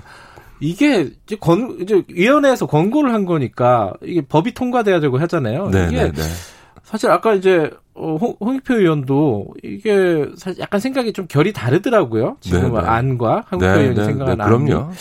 이게 0.59 1.09
이제 1.25 1.35
권 1.39 1.77
이제 1.81 2.03
위원회에서 2.07 2.67
권고를 2.67 3.13
한 3.13 3.25
거니까 3.25 3.93
이게 4.01 4.21
법이 4.21 4.53
통과돼야 4.53 4.99
되고 4.99 5.17
하잖아요. 5.19 5.69
네, 5.69 5.87
이게 5.87 6.03
네, 6.03 6.11
네. 6.11 6.21
사실 6.83 7.09
아까 7.09 7.33
이제 7.33 7.71
어, 7.95 8.17
홍, 8.19 8.35
홍익표 8.39 8.75
의원도 8.75 9.53
이게 9.63 10.25
사실 10.37 10.59
약간 10.61 10.79
생각이 10.79 11.13
좀 11.13 11.27
결이 11.27 11.53
다르더라고요. 11.53 12.37
지금 12.39 12.73
네, 12.73 12.81
네. 12.81 12.87
안과 12.87 13.43
한국표 13.47 13.73
네, 13.73 13.79
의원이 13.79 13.95
네, 13.95 14.05
생각하는 14.05 14.37
네, 14.37 14.43
안이. 14.43 14.65
그럼요. 14.65 14.91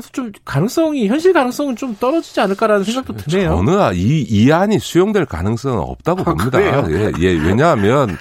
그래서 0.00 0.08
좀 0.12 0.32
가능성이 0.44 1.08
현실 1.08 1.32
가능성은 1.32 1.76
좀 1.76 1.94
떨어지지 1.98 2.40
않을까라는 2.40 2.84
생각도 2.84 3.16
드네요. 3.16 3.50
저는 3.56 3.78
아, 3.78 3.92
이, 3.92 4.22
이 4.22 4.50
안이 4.50 4.78
수용될 4.78 5.26
가능성은 5.26 5.78
없다고 5.78 6.22
아, 6.22 6.24
봅니다. 6.24 6.50
그래요? 6.50 6.86
예, 6.88 7.12
예, 7.20 7.28
왜냐하면, 7.32 8.16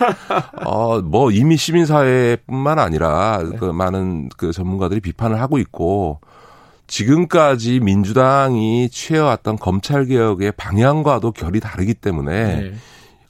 어, 0.65 1.01
뭐 1.01 1.31
이미 1.31 1.55
시민사회뿐만 1.55 2.79
아니라 2.79 3.41
네. 3.49 3.57
그 3.57 3.65
많은 3.65 4.29
그 4.35 4.51
전문가들이 4.51 4.99
비판을 4.99 5.41
하고 5.41 5.57
있고, 5.57 6.19
지금까지 6.87 7.79
민주당이 7.79 8.89
취해왔던 8.89 9.57
검찰 9.57 10.05
개혁의 10.05 10.53
방향과도 10.57 11.31
결이 11.31 11.59
다르기 11.59 11.93
때문에, 11.93 12.61
네. 12.61 12.73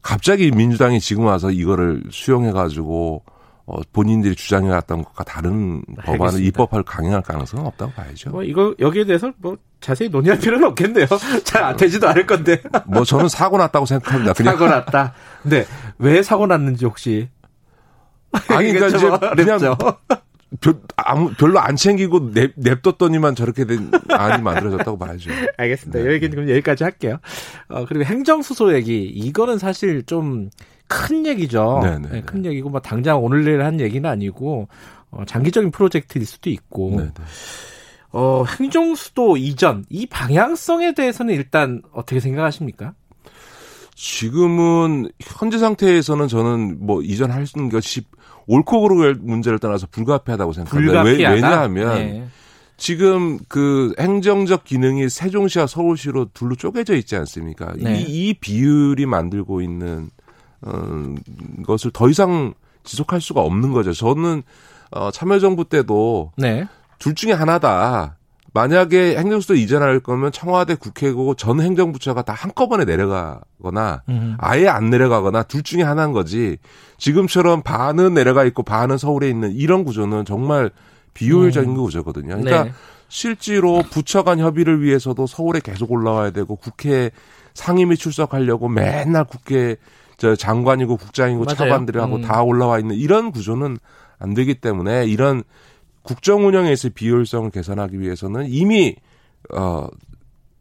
갑자기 0.02 0.50
민주당이 0.50 1.00
지금 1.00 1.26
와서 1.26 1.52
이거를 1.52 2.04
수용해 2.10 2.52
가지고, 2.52 3.22
어, 3.70 3.82
본인들이 3.94 4.36
주장해왔던 4.36 5.04
것과 5.04 5.24
다른 5.24 5.82
법안을 5.98 6.22
알겠습니다. 6.22 6.48
입법할 6.48 6.84
강행할 6.84 7.22
가능성은 7.22 7.68
없다고 7.68 7.92
봐야죠. 7.92 8.32
뭐 8.32 8.44
이거 8.44 8.74
여기에 8.80 9.06
대해서 9.06 9.32
뭐 9.38 9.58
자세히 9.80 10.10
논의할 10.10 10.40
필요는 10.40 10.68
없겠네요. 10.70 11.06
잘 11.46 11.76
되지도 11.76 12.10
않을 12.10 12.26
건데. 12.26 12.62
뭐 12.88 13.04
저는 13.04 13.30
사고 13.30 13.60
났다고 13.60 13.86
생각합니다. 13.86 14.34
그냥 14.34 14.58
사고 14.58 14.68
났다. 14.68 15.14
근데 15.44 15.68
왜 16.00 16.24
사고 16.24 16.48
났는지 16.48 16.86
혹시 16.86 17.30
아니, 18.50 18.74
그러니까 18.74 18.88
이제 18.98 19.08
그냥 19.36 19.60
어렵죠. 19.62 19.78
아무, 20.96 21.32
별로 21.36 21.60
안 21.60 21.76
챙기고 21.76 22.32
냅, 22.32 22.54
냅뒀더니만 22.56 23.36
저렇게 23.36 23.66
된 23.66 23.92
안이 24.10 24.42
만들어졌다고 24.42 24.98
봐야죠. 24.98 25.30
알겠습니다. 25.58 26.00
네. 26.00 26.16
여기는 26.16 26.32
그럼 26.32 26.50
여기까지 26.50 26.84
할게요. 26.84 27.20
어, 27.68 27.86
그리고 27.86 28.06
행정수소 28.06 28.74
얘기 28.74 29.04
이거는 29.04 29.60
사실 29.60 30.04
좀 30.08 30.50
큰 30.90 31.26
얘기죠. 31.26 31.82
네, 31.84 32.00
네, 32.00 32.10
네, 32.12 32.22
큰 32.22 32.44
얘기고 32.44 32.70
뭐 32.70 32.82
당장 32.82 33.24
오늘 33.24 33.46
내일 33.46 33.64
한 33.64 33.80
얘기는 33.80 34.10
아니고 34.10 34.68
어, 35.12 35.24
장기적인 35.26 35.72
프로젝트일 35.72 36.26
수도 36.26 36.50
있고 36.50 36.96
네, 36.98 37.04
네. 37.04 37.24
어, 38.12 38.44
행정수도 38.44 39.38
이전 39.38 39.86
이 39.90 40.08
방향성에 40.08 40.96
대해서는 40.96 41.36
일단 41.36 41.84
어떻게 41.94 42.20
생각하십니까? 42.20 42.94
지금은 43.94 45.10
현재 45.22 45.60
상태에서는 45.60 46.28
저는 46.28 46.78
뭐 46.80 47.04
이전할 47.04 47.46
수 47.46 47.60
있는 47.60 47.70
것이 47.70 48.02
옳고 48.48 48.82
그르고의 48.82 49.16
문제를 49.20 49.60
떠나서 49.60 49.88
불가피하다고 49.92 50.54
생각합니다. 50.54 51.04
왜, 51.04 51.16
불가피하다. 51.18 51.48
왜 51.48 51.56
냐하면 51.56 51.98
네. 52.00 52.28
지금 52.78 53.38
그 53.48 53.94
행정적 54.00 54.64
기능이 54.64 55.08
세종시와 55.08 55.68
서울시로 55.68 56.30
둘로 56.34 56.56
쪼개져 56.56 56.96
있지 56.96 57.16
않습니까? 57.18 57.74
네. 57.78 58.00
이, 58.02 58.30
이 58.30 58.34
비율이 58.34 59.06
만들고 59.06 59.62
있는 59.62 60.10
어, 60.62 61.16
것을 61.66 61.92
더 61.92 62.10
이상 62.10 62.54
지속할 62.84 63.22
수가 63.22 63.42
없는 63.42 63.72
거죠. 63.72 63.94
저는 63.94 64.44
어, 64.92 65.12
참여정부 65.12 65.66
때도 65.66 66.32
네. 66.38 66.68
둘 66.98 67.16
중에 67.16 67.32
하나다. 67.32 68.18
만약에 68.54 69.16
행정수도 69.16 69.56
이전할 69.56 70.00
거면 70.00 70.32
청와대 70.32 70.74
국회고 70.76 71.36
전 71.36 71.62
행정부처가 71.62 72.24
다 72.24 72.34
한꺼번에 72.34 72.84
내려가거나 72.84 74.02
음. 74.10 74.38
아예 74.40 74.68
안 74.68 74.90
내려가거나 74.90 75.44
둘 75.44 75.62
중에 75.62 75.84
하나인 75.84 76.14
거지. 76.14 76.58
지금처럼 76.98 77.62
반은 77.62 78.16
내려가 78.16 78.44
있고 78.46 78.64
반은 78.64 78.98
서울에 78.98 79.30
있는 79.30 79.52
이런 79.52 79.84
구조는 79.84 80.26
정말 80.26 80.72
비효율적인 81.14 81.76
구조거든요. 81.76 82.38
그러니까 82.38 82.64
네. 82.64 82.72
실제로 83.08 83.84
부처 83.90 84.24
간 84.24 84.40
협의를 84.40 84.82
위해서도 84.82 85.28
서울에 85.28 85.60
계속 85.60 85.92
올라와야 85.92 86.32
되고 86.32 86.56
국회 86.56 87.12
상임위 87.54 87.98
출석하려고 87.98 88.68
맨날 88.70 89.26
국회 89.26 89.76
저 90.20 90.36
장관이고 90.36 90.98
국장이고 90.98 91.46
맞아요. 91.46 91.56
차관들하고 91.56 92.18
음. 92.18 92.22
다 92.22 92.44
올라와 92.44 92.78
있는 92.80 92.96
이런 92.96 93.32
구조는 93.32 93.78
안 94.20 94.34
되기 94.34 94.56
때문에 94.56 95.06
이런 95.06 95.44
국정 96.04 96.46
운영에서의 96.46 96.92
비효율성을 96.94 97.50
개선하기 97.52 98.00
위해서는 98.00 98.48
이미 98.50 98.96
어 99.56 99.88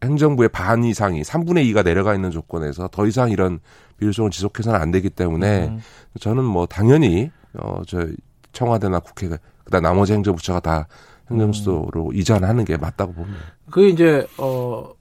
행정부의 0.02 0.50
반 0.50 0.84
이상이 0.84 1.22
3분의 1.22 1.70
2가 1.72 1.84
내려가 1.84 2.14
있는 2.14 2.30
조건에서 2.30 2.88
더 2.88 3.06
이상 3.06 3.30
이런 3.30 3.59
비효율성을 3.98 4.30
지속해서는 4.30 4.80
안 4.80 4.92
되기 4.92 5.11
때문에 5.11 5.66
음. 5.66 5.80
저는 6.20 6.44
뭐 6.44 6.66
당연히 6.66 7.30
어저 7.59 8.06
청와대나 8.52 9.00
국회가 9.00 9.38
그다음 9.64 9.82
나머지 9.82 10.12
행정부처가 10.12 10.61
다 10.61 10.86
행정수도로 11.30 12.12
이전하는 12.14 12.64
게 12.64 12.76
맞다고 12.76 13.12
봅니다. 13.12 13.40
그 13.70 13.88
이제 13.88 14.26
어 14.38 14.92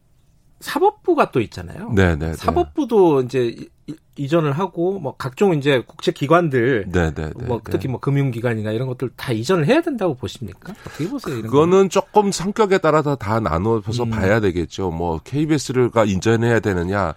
사법부가 0.59 1.31
또 1.31 1.39
있잖아요. 1.41 1.91
네, 1.93 2.15
네. 2.15 2.27
네. 2.27 2.33
사법부도 2.33 3.21
이제 3.21 3.55
이- 3.87 3.95
이전을 4.17 4.51
하고 4.53 4.99
뭐 4.99 5.15
각종 5.17 5.53
이제 5.53 5.83
국제 5.85 6.11
기관들 6.11 6.85
네, 6.89 7.13
네, 7.13 7.29
네. 7.35 7.45
뭐 7.45 7.57
네. 7.63 7.71
특히 7.71 7.87
뭐 7.87 7.99
금융기관이나 7.99 8.71
이런 8.71 8.87
것들 8.87 9.11
다 9.15 9.31
이전을 9.31 9.67
해야 9.67 9.81
된다고 9.81 10.15
보십니까? 10.15 10.73
어떻게 10.87 11.07
보세요? 11.07 11.35
이런 11.37 11.51
그거는 11.51 11.89
조금 11.89 12.31
성격에 12.31 12.79
따라서 12.79 13.15
다 13.15 13.39
나눠서 13.39 14.03
음. 14.03 14.09
봐야 14.09 14.39
되겠죠. 14.39 14.89
뭐 14.89 15.19
KBS가 15.23 16.03
이전해야 16.05 16.59
되느냐. 16.59 17.13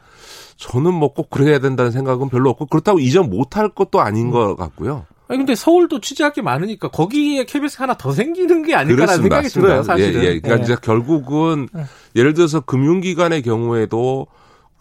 저는 0.59 0.93
뭐 0.93 1.15
꼭 1.15 1.31
그래야 1.31 1.59
된다는 1.59 1.91
생각은 1.91 2.29
별로 2.29 2.51
없고 2.51 2.67
그렇다고 2.67 2.99
이전 3.01 3.31
못할 3.31 3.71
것도 3.71 4.01
아닌 4.01 4.27
음. 4.27 4.31
것 4.31 4.57
같고요. 4.57 5.07
아니 5.31 5.39
근데 5.39 5.55
서울도 5.55 6.01
취재할 6.01 6.33
게 6.33 6.43
많으니까 6.43 6.89
거기에 6.89 7.45
KBS 7.45 7.79
가 7.79 7.85
하나 7.85 7.95
더 7.95 8.11
생기는 8.11 8.63
게 8.65 8.75
아닐까라는 8.75 8.97
그렇습니다. 8.97 9.37
생각이 9.37 9.49
들어요, 9.55 9.83
사실은. 9.85 10.23
예, 10.23 10.27
예. 10.27 10.41
그러니까 10.41 10.59
예. 10.59 10.63
이제 10.65 10.77
결국은 10.83 11.69
네. 11.73 11.85
예를 12.17 12.35
들어서 12.35 12.59
금융기관의 12.59 13.43
경우에도 13.43 14.27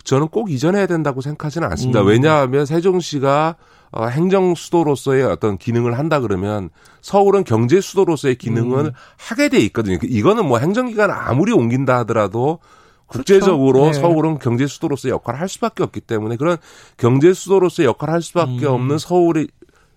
저는 0.04 0.30
꼭 0.30 0.50
이전해야 0.50 0.88
된다고 0.88 1.22
생각하지는 1.22 1.70
않습니다. 1.70 2.02
음. 2.02 2.08
왜냐하면 2.08 2.66
세종시가 2.66 3.58
어, 3.92 4.06
행정 4.08 4.56
수도로서의 4.56 5.24
어떤 5.24 5.60
기능을 5.60 6.00
한다 6.00 6.20
그러면 6.20 6.72
서울은 7.02 7.44
경제 7.44 7.80
수도로서의 7.80 8.36
기능을 8.36 8.86
음. 8.86 8.92
하게 9.18 9.50
돼 9.50 9.60
있거든요. 9.66 10.00
이거는 10.02 10.48
뭐 10.48 10.58
행정기관 10.58 11.12
아무리 11.12 11.52
옮긴다 11.52 11.96
하더라도 12.00 12.58
국제적으로 13.06 13.86
네. 13.86 13.94
서울은 13.94 14.40
경제 14.40 14.66
수도로서의 14.66 15.12
역할을 15.12 15.40
할 15.40 15.48
수밖에 15.48 15.84
없기 15.84 16.02
때문에 16.02 16.38
그런 16.38 16.58
경제 16.98 17.34
수도로서의 17.34 17.88
역할을 17.88 18.14
할 18.14 18.22
수밖에 18.24 18.66
음. 18.66 18.74
없는 18.74 18.98
서울이 18.98 19.48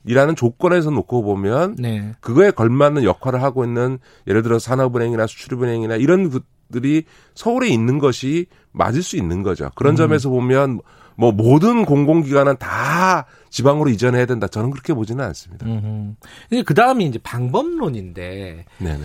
이라는 0.04 0.34
조건에서 0.36 0.90
놓고 0.90 1.22
보면 1.22 1.76
네. 1.78 2.12
그거에 2.20 2.50
걸맞는 2.50 3.04
역할을 3.04 3.42
하고 3.42 3.64
있는 3.64 3.98
예를 4.26 4.42
들어 4.42 4.58
산업은행이나 4.58 5.26
수출은행이나 5.26 5.96
이런 5.96 6.30
것들이 6.30 7.04
서울에 7.34 7.68
있는 7.68 7.98
것이 7.98 8.46
맞을 8.72 9.02
수 9.02 9.16
있는 9.16 9.42
거죠. 9.42 9.70
그런 9.74 9.94
음. 9.94 9.96
점에서 9.96 10.28
보면 10.28 10.80
뭐 11.16 11.30
모든 11.30 11.84
공공기관은 11.84 12.56
다 12.58 13.26
지방으로 13.50 13.90
이전해야 13.90 14.26
된다. 14.26 14.48
저는 14.48 14.70
그렇게 14.70 14.94
보지는 14.94 15.24
않습니다. 15.26 15.66
음. 15.66 16.16
근데 16.48 16.62
그 16.62 16.74
다음이 16.74 17.04
이제 17.04 17.18
방법론인데 17.22 18.64
네네. 18.78 19.04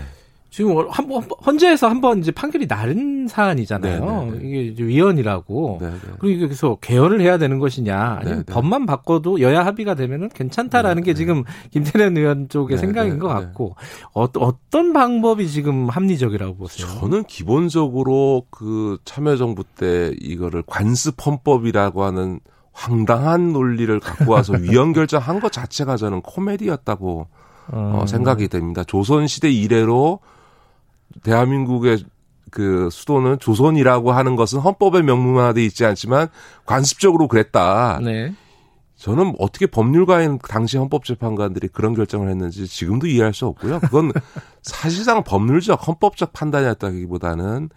지금 0.57 0.75
한 0.89 1.07
번 1.07 1.21
헌재에서 1.45 1.87
한 1.87 2.01
번 2.01 2.17
이제 2.17 2.31
판결이 2.31 2.65
나른 2.67 3.27
사안이잖아요. 3.27 3.99
네, 3.99 4.31
네, 4.31 4.31
네. 4.31 4.47
이게 4.47 4.61
이제 4.71 4.83
위헌이라고. 4.83 5.77
네네. 5.79 5.93
그리고 6.17 6.27
이게 6.29 6.47
그래서 6.47 6.77
개헌을 6.81 7.21
해야 7.21 7.37
되는 7.37 7.59
것이냐, 7.59 8.17
아니면 8.21 8.39
네, 8.39 8.43
네. 8.43 8.53
법만 8.53 8.87
바꿔도 8.87 9.41
여야 9.41 9.63
합의가 9.67 9.93
되면은 9.93 10.29
괜찮다라는 10.29 11.03
게 11.03 11.13
지금 11.13 11.43
김태년 11.69 12.17
의원 12.17 12.49
쪽의 12.49 12.77
네, 12.77 12.81
생각인 12.81 13.13
네, 13.13 13.19
것 13.19 13.27
네. 13.27 13.33
같고 13.35 13.75
어, 14.15 14.25
어떤 14.39 14.93
방법이 14.93 15.47
지금 15.47 15.89
합리적이라고 15.89 16.55
보세요? 16.55 16.87
저는 16.87 17.25
기본적으로 17.25 18.45
그 18.49 18.97
참여정부 19.05 19.63
때 19.75 20.15
이거를 20.19 20.63
관습 20.65 21.23
헌법이라고 21.23 22.03
하는 22.03 22.39
황당한 22.71 23.53
논리를 23.53 23.99
갖고 23.99 24.31
와서 24.31 24.53
위헌 24.59 24.93
결정한 24.93 25.39
것 25.39 25.51
자체가 25.51 25.97
저는 25.97 26.21
코미디였다고 26.21 27.27
어, 27.69 28.05
생각이 28.07 28.47
됩니다. 28.47 28.83
조선시대 28.83 29.51
이래로 29.51 30.19
대한민국의 31.23 32.03
그 32.49 32.89
수도는 32.91 33.39
조선이라고 33.39 34.11
하는 34.11 34.35
것은 34.35 34.59
헌법에 34.59 35.01
명문화돼 35.01 35.63
있지 35.65 35.85
않지만 35.85 36.27
관습적으로 36.65 37.27
그랬다. 37.27 37.99
네. 38.03 38.33
저는 38.95 39.35
어떻게 39.37 39.67
법률가인 39.67 40.39
당시 40.39 40.77
헌법재판관들이 40.77 41.67
그런 41.67 41.93
결정을 41.93 42.29
했는지 42.29 42.67
지금도 42.67 43.05
이해할 43.07 43.33
수 43.33 43.45
없고요. 43.45 43.79
그건 43.81 44.11
사실상 44.63 45.23
법률적 45.23 45.87
헌법적 45.87 46.33
판단이었다기보다는 46.33 47.69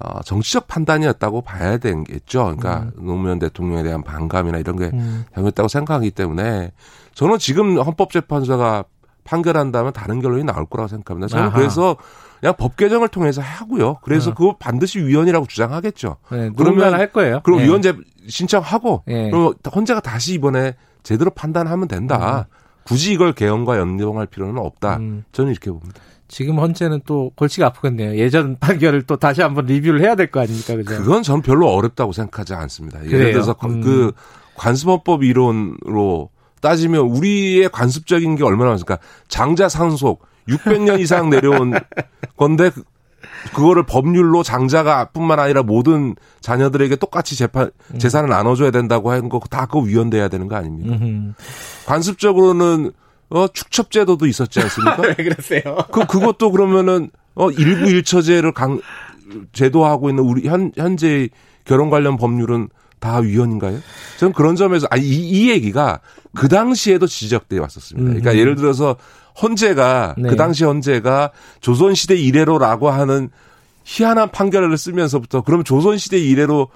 어, 0.00 0.22
정치적 0.22 0.66
판단이었다고 0.66 1.42
봐야 1.42 1.78
되겠죠. 1.78 2.56
그러니까 2.56 2.90
노무현 2.96 3.38
대통령에 3.38 3.84
대한 3.84 4.02
반감이나 4.02 4.58
이런 4.58 4.76
게 4.76 4.90
음. 4.92 5.24
잘못됐다고 5.34 5.68
생각하기 5.68 6.10
때문에 6.10 6.72
저는 7.14 7.38
지금 7.38 7.78
헌법재판소가 7.78 8.84
판결한다면 9.22 9.92
다른 9.92 10.20
결론이 10.20 10.42
나올 10.42 10.66
거라고 10.66 10.88
생각합니다. 10.88 11.28
저는 11.28 11.44
아하. 11.44 11.56
그래서 11.56 11.96
그냥 12.44 12.56
법 12.58 12.76
개정을 12.76 13.08
통해서 13.08 13.40
하고요. 13.40 14.00
그래서 14.02 14.32
어. 14.32 14.34
그거 14.34 14.56
반드시 14.58 14.98
위헌이라고 14.98 15.46
주장하겠죠. 15.46 16.16
네, 16.30 16.50
그러면- 16.54 16.92
할 16.92 17.10
거예요. 17.10 17.40
그럼 17.42 17.60
네. 17.60 17.64
위헌재 17.64 17.94
신청하고 18.28 19.04
예. 19.08 19.30
그럼 19.30 19.54
헌재가 19.74 20.00
다시 20.00 20.34
이번에 20.34 20.74
제대로 21.02 21.30
판단하면 21.30 21.88
된다. 21.88 22.46
굳이 22.84 23.14
이걸 23.14 23.32
개헌과 23.32 23.78
연동할 23.78 24.26
필요는 24.26 24.58
없다. 24.58 24.98
음. 24.98 25.24
저는 25.32 25.52
이렇게 25.52 25.70
봅니다. 25.70 26.02
지금 26.28 26.58
헌재는 26.58 27.00
또 27.06 27.30
골치가 27.34 27.68
아프겠네요. 27.68 28.16
예전 28.18 28.58
판결을 28.60 29.04
또 29.04 29.16
다시 29.16 29.40
한번 29.40 29.64
리뷰를 29.64 30.02
해야 30.02 30.14
될 30.14 30.30
거 30.30 30.40
아닙니까, 30.40 30.76
그죠? 30.76 30.96
그건 31.02 31.22
전 31.22 31.40
별로 31.40 31.68
어렵다고 31.70 32.12
생각하지 32.12 32.52
않습니다. 32.52 32.98
그래요? 33.00 33.14
예를 33.20 33.32
들어서 33.32 33.56
음. 33.64 33.80
그 33.80 34.12
관습헌법 34.56 35.22
이론으로 35.24 36.28
따지면 36.60 37.00
우리의 37.06 37.70
관습적인 37.70 38.36
게 38.36 38.44
얼마나 38.44 38.70
많습니까? 38.70 38.98
장자 39.28 39.70
상속 39.70 40.26
600년 40.48 41.00
이상 41.00 41.30
내려온 41.30 41.72
건데 42.36 42.70
그- 42.70 42.82
그거를 43.54 43.84
법률로 43.84 44.42
장자가 44.42 45.06
뿐만 45.06 45.38
아니라 45.38 45.62
모든 45.62 46.14
자녀들에게 46.40 46.96
똑같이 46.96 47.36
재판 47.36 47.70
음. 47.92 47.98
재산을 47.98 48.28
나눠줘야 48.30 48.70
된다고 48.70 49.10
하는 49.10 49.28
거 49.28 49.40
다 49.50 49.66
그거 49.66 49.80
위헌돼야 49.80 50.28
되는 50.28 50.48
거 50.48 50.56
아닙니까? 50.56 50.94
음흠. 50.96 51.32
관습적으로는 51.86 52.92
어 53.30 53.46
축첩제도도 53.48 54.26
있었지 54.26 54.60
않습니까? 54.60 55.00
왜 55.02 55.14
그러세요? 55.14 55.76
그 55.92 56.06
그것도 56.06 56.50
그러면은 56.52 57.10
어 57.34 57.50
일부 57.50 57.88
일처제를 57.88 58.52
강 58.52 58.80
제도하고 59.52 60.10
있는 60.10 60.22
우리 60.24 60.46
현 60.48 60.70
현재 60.76 61.28
결혼 61.64 61.90
관련 61.90 62.16
법률은 62.16 62.68
다 63.00 63.18
위헌인가요? 63.18 63.78
저는 64.18 64.32
그런 64.34 64.56
점에서 64.56 64.86
아니 64.90 65.04
이, 65.06 65.28
이 65.30 65.50
얘기가 65.50 66.00
그 66.34 66.48
당시에도 66.48 67.06
지적돼 67.06 67.58
왔었습니다. 67.58 68.06
그러니까 68.08 68.32
음. 68.32 68.36
예를 68.36 68.54
들어서 68.56 68.96
헌재가 69.40 70.14
네. 70.18 70.28
그 70.28 70.36
당시 70.36 70.64
헌재가 70.64 71.30
조선 71.60 71.94
시대 71.94 72.14
이래로라고 72.16 72.90
하는 72.90 73.30
희한한 73.84 74.30
판결을 74.30 74.76
쓰면서부터 74.78 75.42
그럼 75.42 75.64
조선 75.64 75.98
시대 75.98 76.18
이래로 76.18 76.68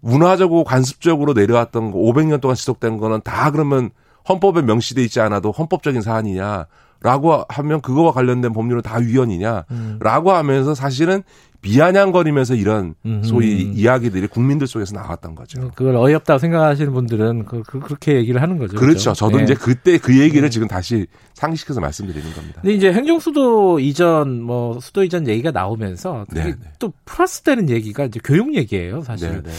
문화적으로 0.00 0.64
관습적으로 0.64 1.32
내려왔던 1.32 1.90
거 1.90 1.98
500년 1.98 2.40
동안 2.40 2.54
지속된 2.54 2.98
거는 2.98 3.20
다 3.24 3.50
그러면 3.50 3.90
헌법에 4.28 4.62
명시돼 4.62 5.02
있지 5.02 5.20
않아도 5.20 5.50
헌법적인 5.50 6.00
사안이냐 6.00 6.66
라고 7.06 7.44
하면 7.48 7.80
그거와 7.80 8.10
관련된 8.10 8.52
법률은 8.52 8.82
다 8.82 8.96
위헌이냐 8.98 9.64
라고 10.00 10.32
하면서 10.32 10.74
사실은 10.74 11.22
비아냥거리면서 11.60 12.54
이런 12.54 12.94
음. 13.04 13.22
소위 13.22 13.62
이야기들이 13.62 14.26
국민들 14.26 14.66
속에서 14.66 14.94
나왔던 14.94 15.36
거죠. 15.36 15.70
그걸 15.74 15.96
어이없다고 15.96 16.38
생각하시는 16.38 16.92
분들은 16.92 17.44
그, 17.44 17.62
그, 17.62 17.80
그렇게 17.80 18.14
얘기를 18.14 18.42
하는 18.42 18.58
거죠. 18.58 18.76
그렇죠. 18.76 19.12
저도 19.12 19.38
네. 19.38 19.44
이제 19.44 19.54
그때 19.54 19.98
그 19.98 20.18
얘기를 20.18 20.48
지금 20.50 20.68
다시 20.68 21.06
상식해서 21.34 21.80
말씀드리는 21.80 22.32
겁니다. 22.34 22.60
근데 22.60 22.74
이제 22.74 22.92
행정수도 22.92 23.80
이전, 23.80 24.42
뭐, 24.42 24.78
수도 24.80 25.02
이전 25.02 25.26
얘기가 25.26 25.50
나오면서 25.50 26.26
네, 26.32 26.44
네. 26.44 26.54
또 26.78 26.92
플러스 27.04 27.42
되는 27.42 27.68
얘기가 27.70 28.04
이제 28.04 28.20
교육 28.22 28.54
얘기예요, 28.54 29.02
사실. 29.02 29.30
네, 29.30 29.42
네, 29.42 29.42
네. 29.42 29.52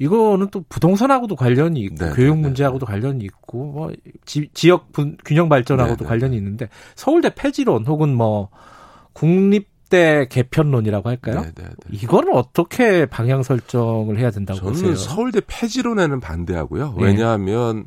이거는 0.00 0.48
또 0.50 0.64
부동산하고도 0.68 1.36
관련이 1.36 1.78
있고, 1.80 1.94
네, 2.06 2.10
교육 2.14 2.30
네, 2.34 2.36
네, 2.36 2.40
문제하고도 2.48 2.86
관련이 2.86 3.22
있고, 3.24 3.64
뭐, 3.66 3.92
지, 4.24 4.48
지역 4.54 4.90
분- 4.92 5.16
균형 5.24 5.48
발전하고도 5.48 5.96
네, 5.98 6.02
네, 6.04 6.08
관련이 6.08 6.36
있는데, 6.38 6.68
서울대 6.96 7.32
폐지론 7.34 7.86
혹은 7.86 8.14
뭐, 8.16 8.48
국립대 9.12 10.26
개편론이라고 10.30 11.08
할까요? 11.08 11.40
네, 11.42 11.52
네, 11.54 11.64
네. 11.64 11.74
이거는 11.90 12.34
어떻게 12.34 13.06
방향 13.06 13.42
설정을 13.42 14.18
해야 14.18 14.30
된다고 14.30 14.58
저는 14.58 14.72
보세요? 14.72 14.94
서울대 14.96 15.40
폐지론에는 15.46 16.20
반대하고요. 16.20 16.94
네. 16.98 17.04
왜냐하면 17.04 17.84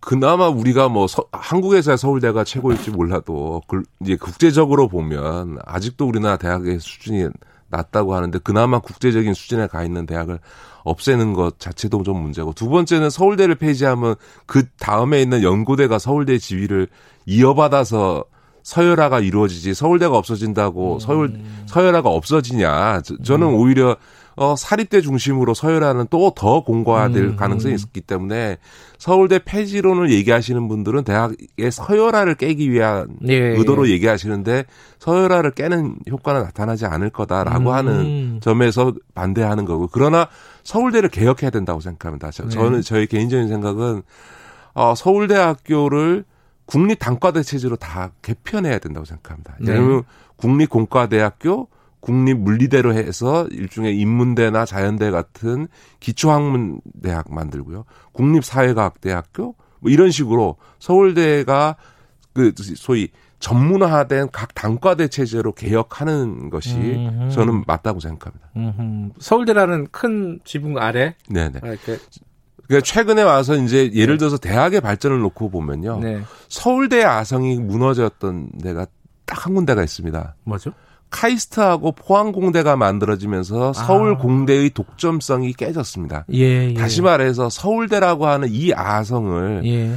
그나마 0.00 0.48
우리가 0.48 0.88
뭐 0.90 1.06
서- 1.06 1.24
한국에서야 1.32 1.96
서울대가 1.96 2.44
최고일지 2.44 2.90
몰라도 2.90 3.62
그 3.68 3.82
이제 4.02 4.16
국제적으로 4.16 4.88
보면 4.88 5.56
아직도 5.64 6.06
우리나라 6.06 6.36
대학의 6.36 6.78
수준이 6.80 7.28
낮다고 7.68 8.14
하는데 8.14 8.38
그나마 8.38 8.78
국제적인 8.78 9.34
수준에 9.34 9.66
가 9.66 9.84
있는 9.84 10.06
대학을 10.06 10.38
없애는 10.84 11.32
것 11.32 11.58
자체도 11.58 12.02
좀 12.02 12.20
문제고 12.20 12.52
두 12.52 12.68
번째는 12.68 13.10
서울대를 13.10 13.54
폐지하면 13.56 14.16
그 14.46 14.68
다음에 14.78 15.22
있는 15.22 15.42
연고대가 15.42 15.98
서울대 15.98 16.38
지위를 16.38 16.88
이어받아서 17.26 18.24
서열화가 18.62 19.20
이루어지지 19.20 19.74
서울대가 19.74 20.16
없어진다고 20.16 20.98
서울 20.98 21.38
서열화가 21.66 22.08
없어지냐. 22.08 23.02
저, 23.02 23.16
저는 23.22 23.48
오히려 23.48 23.96
어 24.36 24.56
사립대 24.56 25.00
중심으로 25.00 25.54
서열화는 25.54 26.08
또 26.10 26.32
더 26.34 26.64
공고화될 26.64 27.24
음. 27.24 27.36
가능성이 27.36 27.74
있기 27.74 28.00
때문에 28.00 28.58
서울대 28.98 29.38
폐지론을 29.38 30.10
얘기하시는 30.10 30.68
분들은 30.68 31.04
대학의 31.04 31.70
서열화를 31.70 32.34
깨기 32.34 32.70
위한 32.70 33.08
예, 33.28 33.34
의도로 33.34 33.88
예. 33.88 33.92
얘기하시는데 33.92 34.64
서열화를 34.98 35.52
깨는 35.52 35.96
효과는 36.10 36.42
나타나지 36.42 36.86
않을 36.86 37.10
거다라고 37.10 37.70
음. 37.70 37.74
하는 37.74 38.40
점에서 38.40 38.92
반대하는 39.14 39.64
거고 39.64 39.88
그러나 39.92 40.28
서울대를 40.64 41.10
개혁해야 41.10 41.50
된다고 41.50 41.80
생각합니다. 41.80 42.30
저, 42.30 42.44
네. 42.44 42.50
저는 42.50 42.82
저의 42.82 43.06
개인적인 43.06 43.48
생각은 43.48 44.02
어, 44.74 44.94
서울대학교를 44.96 46.24
국립 46.66 46.98
단과대 46.98 47.42
체제로 47.42 47.76
다 47.76 48.10
개편해야 48.22 48.78
된다고 48.78 49.04
생각합니다. 49.04 49.56
네. 49.60 49.72
예를 49.72 49.82
들면 49.82 50.02
국립 50.36 50.70
공과대학교, 50.70 51.68
국립물리대로 52.04 52.92
해서 52.92 53.46
일종의 53.50 53.98
인문대나 53.98 54.66
자연대 54.66 55.10
같은 55.10 55.68
기초학문대학 56.00 57.32
만들고요. 57.32 57.84
국립사회과학대학교 58.12 59.54
뭐 59.80 59.90
이런 59.90 60.10
식으로 60.10 60.56
서울대가 60.78 61.76
그 62.34 62.52
소위 62.76 63.08
전문화된 63.38 64.28
각 64.32 64.54
단과대 64.54 65.08
체제로 65.08 65.52
개혁하는 65.52 66.50
것이 66.50 66.76
음흠. 66.76 67.30
저는 67.30 67.64
맞다고 67.66 68.00
생각합니다. 68.00 68.50
음흠. 68.56 69.12
서울대라는 69.18 69.88
큰 69.90 70.40
지붕 70.44 70.78
아래 70.78 71.14
네네. 71.28 71.60
이렇게 71.62 71.98
그러니까 72.66 72.84
최근에 72.84 73.22
와서 73.22 73.56
이제 73.56 73.90
예를 73.92 74.18
들어서 74.18 74.36
대학의 74.36 74.80
발전을 74.80 75.20
놓고 75.20 75.50
보면요. 75.50 76.00
네 76.00 76.22
서울대 76.48 77.02
아성이 77.02 77.58
무너졌던 77.58 78.58
데가 78.62 78.86
딱 79.26 79.46
한 79.46 79.54
군데가 79.54 79.82
있습니다. 79.82 80.36
뭐죠? 80.44 80.72
카이스트하고 81.18 81.92
포항공대가 81.92 82.74
만들어지면서 82.76 83.72
서울 83.72 84.14
아. 84.14 84.18
공대의 84.18 84.70
독점성이 84.70 85.52
깨졌습니다. 85.52 86.24
예, 86.32 86.70
예. 86.70 86.74
다시 86.74 87.02
말해서 87.02 87.48
서울대라고 87.50 88.26
하는 88.26 88.48
이 88.50 88.72
아성을 88.74 89.62
예. 89.64 89.96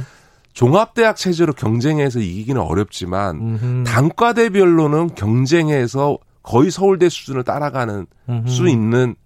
종합대학 0.52 1.16
체제로 1.16 1.52
경쟁해서 1.52 2.20
이기기는 2.20 2.60
어렵지만 2.60 3.36
음흠. 3.36 3.84
단과대별로는 3.84 5.14
경쟁해서 5.16 6.18
거의 6.42 6.70
서울대 6.70 7.08
수준을 7.08 7.42
따라가는 7.42 8.06
음흠. 8.28 8.48
수 8.48 8.68
있는 8.68 9.16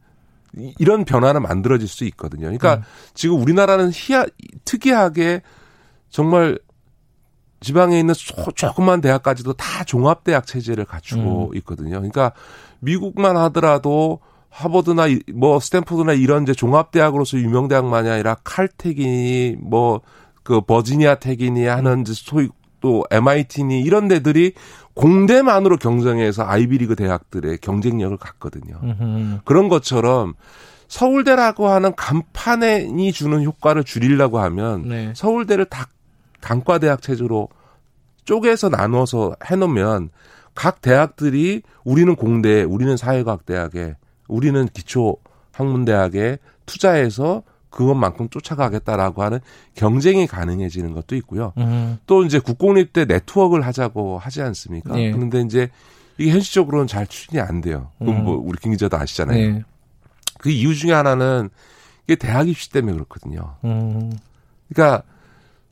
이- 0.56 0.74
이런 0.78 1.04
변화는 1.04 1.42
만들어질 1.42 1.88
수 1.88 2.04
있거든요. 2.06 2.42
그러니까 2.42 2.76
음. 2.76 2.82
지금 3.14 3.40
우리나라는 3.40 3.90
희야, 3.92 4.24
특이하게 4.64 5.42
정말 6.10 6.58
지방에 7.62 7.98
있는 7.98 8.14
조, 8.14 8.50
조그만 8.52 9.00
대학까지도 9.00 9.54
다 9.54 9.84
종합대학 9.84 10.46
체제를 10.46 10.84
갖추고 10.84 11.50
음. 11.52 11.56
있거든요. 11.58 11.92
그러니까 11.96 12.32
미국만 12.80 13.36
하더라도 13.36 14.20
하버드나 14.50 15.06
이- 15.06 15.20
뭐 15.32 15.58
스탠포드나 15.60 16.12
이런 16.12 16.42
이제 16.42 16.52
종합대학으로서 16.52 17.38
유명 17.38 17.68
대학만이 17.68 18.08
아니라 18.10 18.36
칼텍이니 18.44 19.56
뭐 19.60 20.00
그 20.44 20.60
버지니아 20.60 21.20
텍이니 21.20 21.66
하는 21.66 22.00
이제 22.00 22.12
소위 22.16 22.48
또 22.80 23.04
MIT니 23.12 23.80
이런 23.82 24.08
데들이 24.08 24.54
공대만으로 24.94 25.76
경쟁해서 25.76 26.42
아이비리그 26.44 26.96
대학들의 26.96 27.58
경쟁력을 27.58 28.16
갖거든요. 28.16 28.74
음흠. 28.82 29.38
그런 29.44 29.68
것처럼 29.68 30.34
서울대라고 30.88 31.68
하는 31.68 31.94
간판이 31.94 33.12
주는 33.12 33.42
효과를 33.44 33.84
줄이려고 33.84 34.40
하면 34.40 34.88
네. 34.88 35.12
서울대를 35.14 35.66
다 35.66 35.86
단과대학 36.42 37.00
체제로 37.00 37.48
쪼개서 38.24 38.68
나눠서 38.68 39.36
해놓으면 39.44 40.10
각 40.54 40.82
대학들이 40.82 41.62
우리는 41.84 42.14
공대, 42.14 42.62
우리는 42.62 42.96
사회과학대학에, 42.96 43.96
우리는 44.28 44.68
기초 44.68 45.16
학문대학에 45.52 46.38
투자해서 46.66 47.42
그것만큼 47.70 48.28
쫓아가겠다라고 48.28 49.22
하는 49.22 49.40
경쟁이 49.74 50.26
가능해지는 50.26 50.92
것도 50.92 51.16
있고요. 51.16 51.54
음. 51.56 51.98
또 52.06 52.22
이제 52.24 52.38
국공립대 52.38 53.06
네트워크를 53.06 53.64
하자고 53.66 54.18
하지 54.18 54.42
않습니까? 54.42 54.94
네. 54.94 55.10
그런데 55.10 55.40
이제 55.40 55.70
이게 56.18 56.30
현실적으로는 56.30 56.86
잘 56.86 57.06
추진이 57.06 57.40
안 57.40 57.62
돼요. 57.62 57.90
그건 57.98 58.16
음. 58.16 58.24
뭐 58.24 58.36
우리 58.36 58.58
김 58.58 58.72
기자도 58.72 58.98
아시잖아요. 58.98 59.36
네. 59.36 59.62
그 60.38 60.50
이유 60.50 60.74
중에 60.74 60.92
하나는 60.92 61.48
이게 62.04 62.16
대학 62.16 62.48
입시 62.48 62.70
때문에 62.70 62.92
그렇거든요. 62.92 63.54
음. 63.64 64.12
그러니까 64.68 65.02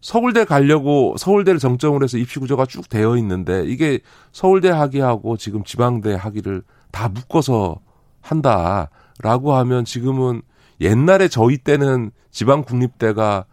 서울대 0.01 0.45
가려고 0.45 1.15
서울대를 1.19 1.61
정점으로 1.61 2.05
해서 2.05 2.17
입시 2.17 2.39
구조가 2.39 2.67
쭉 2.67 2.89
되어 2.89 3.17
있는데 3.19 3.65
이게 3.67 4.01
서울대 4.33 4.71
학위하고 4.71 5.37
지금 5.37 5.63
지방대 5.65 6.15
학위를 6.15 6.63
다 6.91 7.09
묶어서 7.09 7.81
한다라고 8.21 9.55
하면 9.55 9.85
지금은 9.85 10.43
옛날에 10.81 11.29
저희 11.29 11.59
때는 11.59 12.11
지방 12.31 12.63
국립대가 12.63 13.45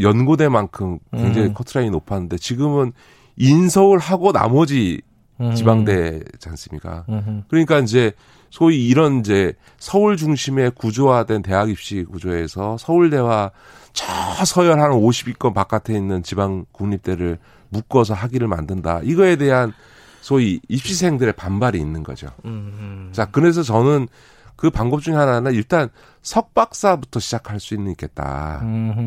연고대만큼 0.00 0.98
굉장히 1.12 1.48
음. 1.48 1.54
커트라인이 1.54 1.90
높았는데 1.90 2.36
지금은 2.36 2.92
인서울 3.36 3.98
하고 3.98 4.32
나머지 4.32 5.00
음. 5.40 5.54
지방대지 5.54 6.48
않습니까? 6.48 7.04
음흠. 7.08 7.42
그러니까 7.48 7.78
이제 7.78 8.12
소위 8.50 8.86
이런 8.86 9.20
이제 9.20 9.54
서울 9.78 10.16
중심의 10.16 10.72
구조화된 10.72 11.42
대학 11.42 11.70
입시 11.70 12.04
구조에서 12.04 12.76
서울대와 12.78 13.52
저 13.98 14.44
서열 14.44 14.80
한 14.80 14.90
50위권 14.90 15.54
바깥에 15.54 15.94
있는 15.94 16.22
지방 16.22 16.64
국립대를 16.72 17.38
묶어서 17.70 18.14
학위를 18.14 18.46
만든다. 18.48 19.00
이거에 19.02 19.36
대한 19.36 19.72
소위 20.20 20.60
입시생들의 20.68 21.32
반발이 21.34 21.78
있는 21.78 22.02
거죠. 22.02 22.28
음. 22.44 23.10
자, 23.12 23.26
그래서 23.26 23.62
저는 23.62 24.08
그 24.56 24.70
방법 24.70 25.02
중에 25.02 25.14
하나는 25.14 25.52
일단 25.54 25.88
석박사부터 26.22 27.20
시작할 27.20 27.60
수 27.60 27.74
있는 27.74 27.92
있겠다. 27.92 28.60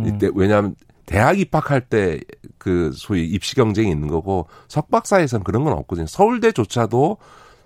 이때 0.08 0.30
왜냐하면 0.34 0.76
대학 1.06 1.40
입학할 1.40 1.82
때 1.82 2.20
그 2.62 2.92
소위 2.94 3.26
입시 3.26 3.56
경쟁이 3.56 3.90
있는 3.90 4.08
거고 4.08 4.46
석박사에서는 4.68 5.44
그런 5.44 5.64
건 5.64 5.74
없거든요. 5.74 6.06
서울대조차도 6.06 7.18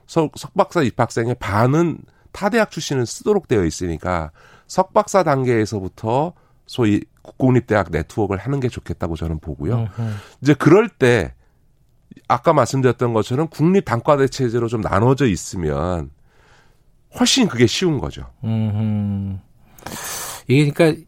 석, 0.08 0.32
석박사 0.38 0.84
입학생의 0.84 1.36
반은 1.36 1.98
타 2.32 2.48
대학 2.48 2.72
출신을 2.72 3.06
쓰도록 3.06 3.50
되어 3.50 3.66
있으니까 3.66 4.32
석박사 4.68 5.24
단계에서부터 5.24 6.32
소위 6.66 7.02
국공립대학 7.22 7.90
네트워크를 7.92 8.40
하는 8.42 8.60
게 8.60 8.70
좋겠다고 8.70 9.16
저는 9.16 9.40
보고요. 9.40 9.90
음흠. 9.98 10.14
이제 10.42 10.54
그럴 10.54 10.90
때 10.90 11.34
아까 12.28 12.54
말씀드렸던 12.54 13.14
것처럼 13.14 13.48
국립 13.48 13.86
단과대 13.86 14.28
체제로 14.28 14.68
좀 14.68 14.82
나눠져 14.82 15.28
있으면 15.28 16.12
훨씬 17.20 17.48
그게 17.48 17.68
쉬운 17.68 18.00
거죠. 18.00 18.30
음흠. 18.44 19.38
이게 20.48 20.72
그러니까 20.72 21.02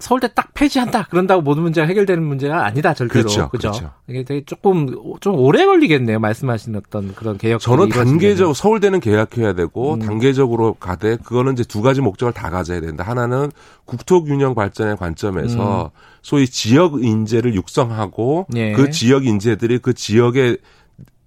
서울대 0.00 0.28
딱 0.34 0.52
폐지한다 0.54 1.06
그런다고 1.10 1.42
모든 1.42 1.62
문제가 1.62 1.86
해결되는 1.86 2.22
문제가 2.22 2.64
아니다 2.64 2.94
절대로 2.94 3.22
그렇죠, 3.22 3.48
그죠? 3.50 3.70
그렇죠. 3.70 3.92
이게 4.08 4.24
되게 4.24 4.44
조금 4.44 4.88
좀 5.20 5.38
오래 5.38 5.64
걸리겠네요 5.64 6.18
말씀하신 6.18 6.74
어떤 6.74 7.14
그런 7.14 7.38
개혁 7.38 7.60
저는 7.60 7.90
단계적 7.90 8.56
서울대는 8.56 9.00
계약해야 9.00 9.52
되고 9.52 9.94
음. 9.94 9.98
단계적으로 10.00 10.74
가되 10.74 11.16
그거는 11.16 11.52
이제 11.52 11.64
두 11.64 11.82
가지 11.82 12.00
목적을 12.00 12.32
다 12.32 12.50
가져야 12.50 12.80
된다. 12.80 13.04
하나는 13.04 13.50
국토 13.84 14.24
균형 14.24 14.54
발전의 14.54 14.96
관점에서 14.96 15.90
소위 16.22 16.46
지역 16.46 17.02
인재를 17.02 17.54
육성하고 17.54 18.46
음. 18.50 18.56
예. 18.56 18.72
그 18.72 18.90
지역 18.90 19.26
인재들이 19.26 19.78
그 19.78 19.94
지역에 19.94 20.56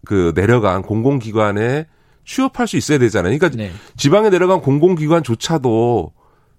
그 0.06 0.34
내려간 0.36 0.82
공공기관에 0.82 1.88
취업할 2.26 2.68
수 2.68 2.78
있어야 2.78 2.98
되잖아요. 3.00 3.38
그러니까 3.38 3.58
네. 3.58 3.72
지방에 3.98 4.30
내려간 4.30 4.62
공공기관조차도 4.62 6.12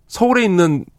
서울에 0.06 0.44
있는 0.44 0.84
저 0.84 0.93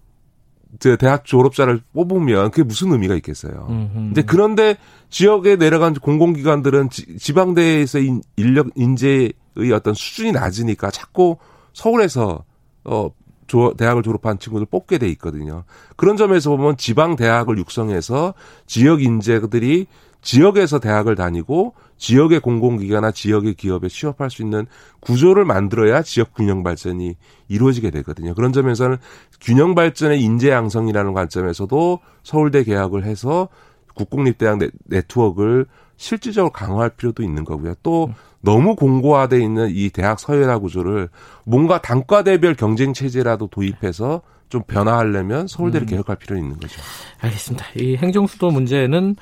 대학 0.79 1.25
졸업자를 1.25 1.81
뽑으면 1.93 2.51
그게 2.51 2.63
무슨 2.63 2.91
의미가 2.91 3.15
있겠어요. 3.15 3.67
음흠. 3.69 3.93
근데 3.93 4.21
그런데 4.21 4.77
지역에 5.09 5.55
내려간 5.55 5.93
공공기관들은 5.95 6.89
지, 6.89 7.17
지방대에서 7.17 7.99
인, 7.99 8.21
인력 8.35 8.67
인재의 8.75 9.33
어떤 9.73 9.93
수준이 9.93 10.31
낮으니까 10.31 10.91
자꾸 10.91 11.37
서울에서 11.73 12.43
어 12.85 13.09
조, 13.47 13.73
대학을 13.75 14.03
졸업한 14.03 14.39
친구들 14.39 14.65
뽑게 14.65 14.97
돼 14.97 15.07
있거든요. 15.09 15.63
그런 15.95 16.17
점에서 16.17 16.49
보면 16.49 16.77
지방 16.77 17.15
대학을 17.15 17.57
육성해서 17.59 18.33
지역 18.65 19.03
인재들이 19.03 19.87
지역에서 20.25 20.79
대학을 20.79 21.15
다니고 21.15 21.75
지역의 21.97 22.39
공공기관이나 22.39 23.11
지역의 23.11 23.53
기업에 23.53 23.87
취업할 23.87 24.31
수 24.31 24.41
있는 24.41 24.65
구조를 24.99 25.45
만들어야 25.45 26.01
지역 26.01 26.33
균형 26.33 26.63
발전이 26.63 27.15
이루어지게 27.47 27.91
되거든요. 27.91 28.33
그런 28.33 28.51
점에서는 28.51 28.97
균형 29.39 29.75
발전의 29.75 30.19
인재 30.19 30.49
양성이라는 30.49 31.13
관점에서도 31.13 31.99
서울대 32.23 32.63
계약을 32.63 33.05
해서 33.05 33.49
국공립대학 33.93 34.57
네, 34.57 34.69
네트워크를 34.85 35.67
실질적으로 35.95 36.51
강화할 36.51 36.89
필요도 36.89 37.21
있는 37.21 37.45
거고요. 37.45 37.75
또 37.83 38.11
너무 38.41 38.75
공고화돼 38.75 39.39
있는 39.39 39.69
이 39.71 39.91
대학 39.91 40.19
서열화 40.19 40.57
구조를 40.57 41.07
뭔가 41.43 41.79
단과대별 41.79 42.55
경쟁 42.55 42.93
체제라도 42.93 43.47
도입해서 43.47 44.23
좀 44.49 44.63
변화하려면 44.63 45.47
서울대를 45.47 45.85
개혁할 45.85 46.15
필요는 46.15 46.43
있는 46.43 46.59
거죠. 46.59 46.81
알겠습니다. 47.21 47.65
이 47.77 47.95
행정수도 47.95 48.49
문제는 48.49 49.15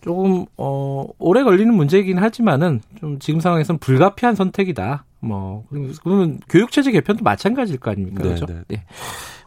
조금 0.00 0.46
어 0.56 1.06
오래 1.18 1.42
걸리는 1.42 1.72
문제이긴 1.74 2.18
하지만은 2.18 2.80
좀 2.98 3.18
지금 3.18 3.40
상황에서는 3.40 3.78
불가피한 3.78 4.34
선택이다. 4.34 5.04
뭐 5.20 5.64
그러면 6.02 6.40
교육 6.48 6.70
체제 6.70 6.90
개편도 6.90 7.22
마찬가지일 7.22 7.78
거 7.78 7.90
아닙니까? 7.90 8.22
네, 8.22 8.28
그렇죠? 8.30 8.46
네. 8.46 8.62
네. 8.68 8.84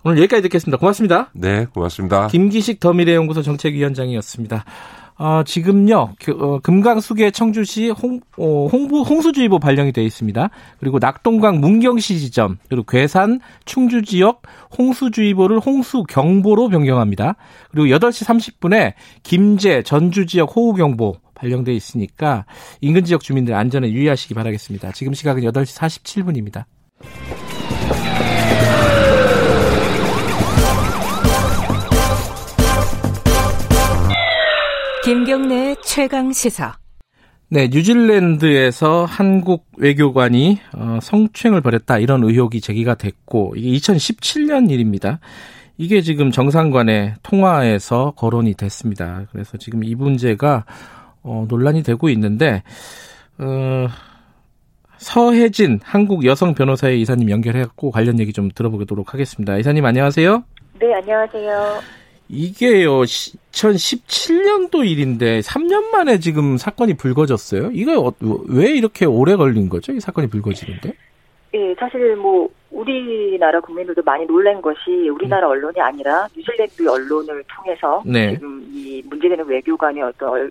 오늘 0.04 0.18
여기까지 0.20 0.44
듣겠습니다. 0.44 0.78
고맙습니다. 0.78 1.30
네, 1.34 1.66
고맙습니다. 1.66 2.28
김기식 2.28 2.80
더미래연구소 2.80 3.42
정책위원장이었습니다. 3.42 4.66
어, 5.24 5.41
지금요, 5.45 6.16
그, 6.20 6.32
어, 6.34 6.60
금강수계 6.60 7.32
청주시 7.32 7.91
홍, 7.91 8.20
어, 8.38 8.68
홍부, 8.70 9.04
홍수주의보 9.04 9.58
발령이 9.58 9.94
되어 9.94 10.04
있습니다. 10.04 10.50
그리고 10.82 11.00
낙동강 11.00 11.62
문경시 11.62 12.20
지점, 12.20 12.58
그리고 12.68 12.84
괴산, 12.84 13.40
충주 13.64 14.02
지역 14.02 14.41
홍수주의보를 14.78 15.60
홍수경보로 15.60 16.68
변경합니다. 16.68 17.38
그리고 17.72 17.88
8시 17.88 18.26
30분에 18.26 18.95
김제, 19.24 19.84
전주 19.84 20.26
지역 20.26 20.54
호우경보 20.58 21.16
발령돼 21.36 21.74
있으니까 21.74 22.45
인근 22.82 23.06
지역 23.06 23.22
주민들 23.22 23.54
안전에 23.54 23.91
유의하시기 23.91 24.34
바라겠습니다. 24.34 24.91
지금 24.91 25.14
시각은 25.14 25.44
8시 25.44 26.04
47분입니다. 26.04 26.66
김경래 35.04 35.76
최강 35.84 36.32
시사. 36.32 36.78
네, 37.50 37.68
뉴질랜드에서 37.68 39.04
한국 39.04 39.66
외교관이 39.78 40.60
어, 40.78 41.00
성추행을 41.02 41.60
벌였다 41.60 42.00
이런 42.00 42.24
의혹이 42.24 42.62
제기가 42.62 42.96
됐고 42.96 43.54
이게 43.58 43.78
2017년 43.78 44.72
일입니다. 44.72 45.20
이게 45.78 46.00
지금 46.00 46.32
정상관의 46.32 47.16
통화에서 47.22 48.14
거론이 48.16 48.54
됐습니다. 48.54 49.26
그래서 49.34 49.58
지금 49.58 49.84
이 49.84 49.94
문제가 49.94 50.64
어, 51.22 51.46
논란이 51.50 51.84
되고 51.84 52.08
있는데 52.08 52.64
어, 53.40 53.88
서혜진 55.00 55.82
한국 55.84 56.24
여성 56.24 56.54
변호사의 56.54 57.02
이사님 57.02 57.30
연결해갖고 57.30 57.92
관련 57.92 58.20
얘기 58.20 58.32
좀 58.32 58.50
들어보도록 58.56 59.14
하겠습니다. 59.14 59.58
이사님 59.58 59.86
안녕하세요. 59.86 60.46
네, 60.80 60.94
안녕하세요. 60.94 62.03
이게요, 62.30 63.02
2017년도 63.02 64.86
일인데 64.90 65.40
3년 65.41 65.86
만에 65.91 66.20
지금 66.20 66.58
사건이 66.58 66.95
불거졌어요. 66.95 67.72
이거 67.74 68.00
어- 68.00 68.14
왜 68.50 68.72
이렇게 68.72 69.06
오래 69.06 69.36
걸린 69.36 69.70
거죠? 69.70 69.91
이 69.94 70.00
사건이 70.00 70.28
불거지는데? 70.30 70.94
예, 71.56 71.76
사실 71.80 72.16
뭐 72.16 72.50
우리나라 72.72 73.60
국민들도 73.62 74.02
많이 74.04 74.26
놀란 74.26 74.60
것이 74.62 75.08
우리나라 75.10 75.48
언론이 75.48 75.80
아니라 75.80 76.28
뉴질랜드 76.36 76.88
언론을 76.88 77.44
통해서 77.56 78.02
네. 78.06 78.34
지금 78.34 78.66
이 78.74 79.04
문제되는 79.06 79.45
외교관의 79.45 80.02
어떤 80.02 80.50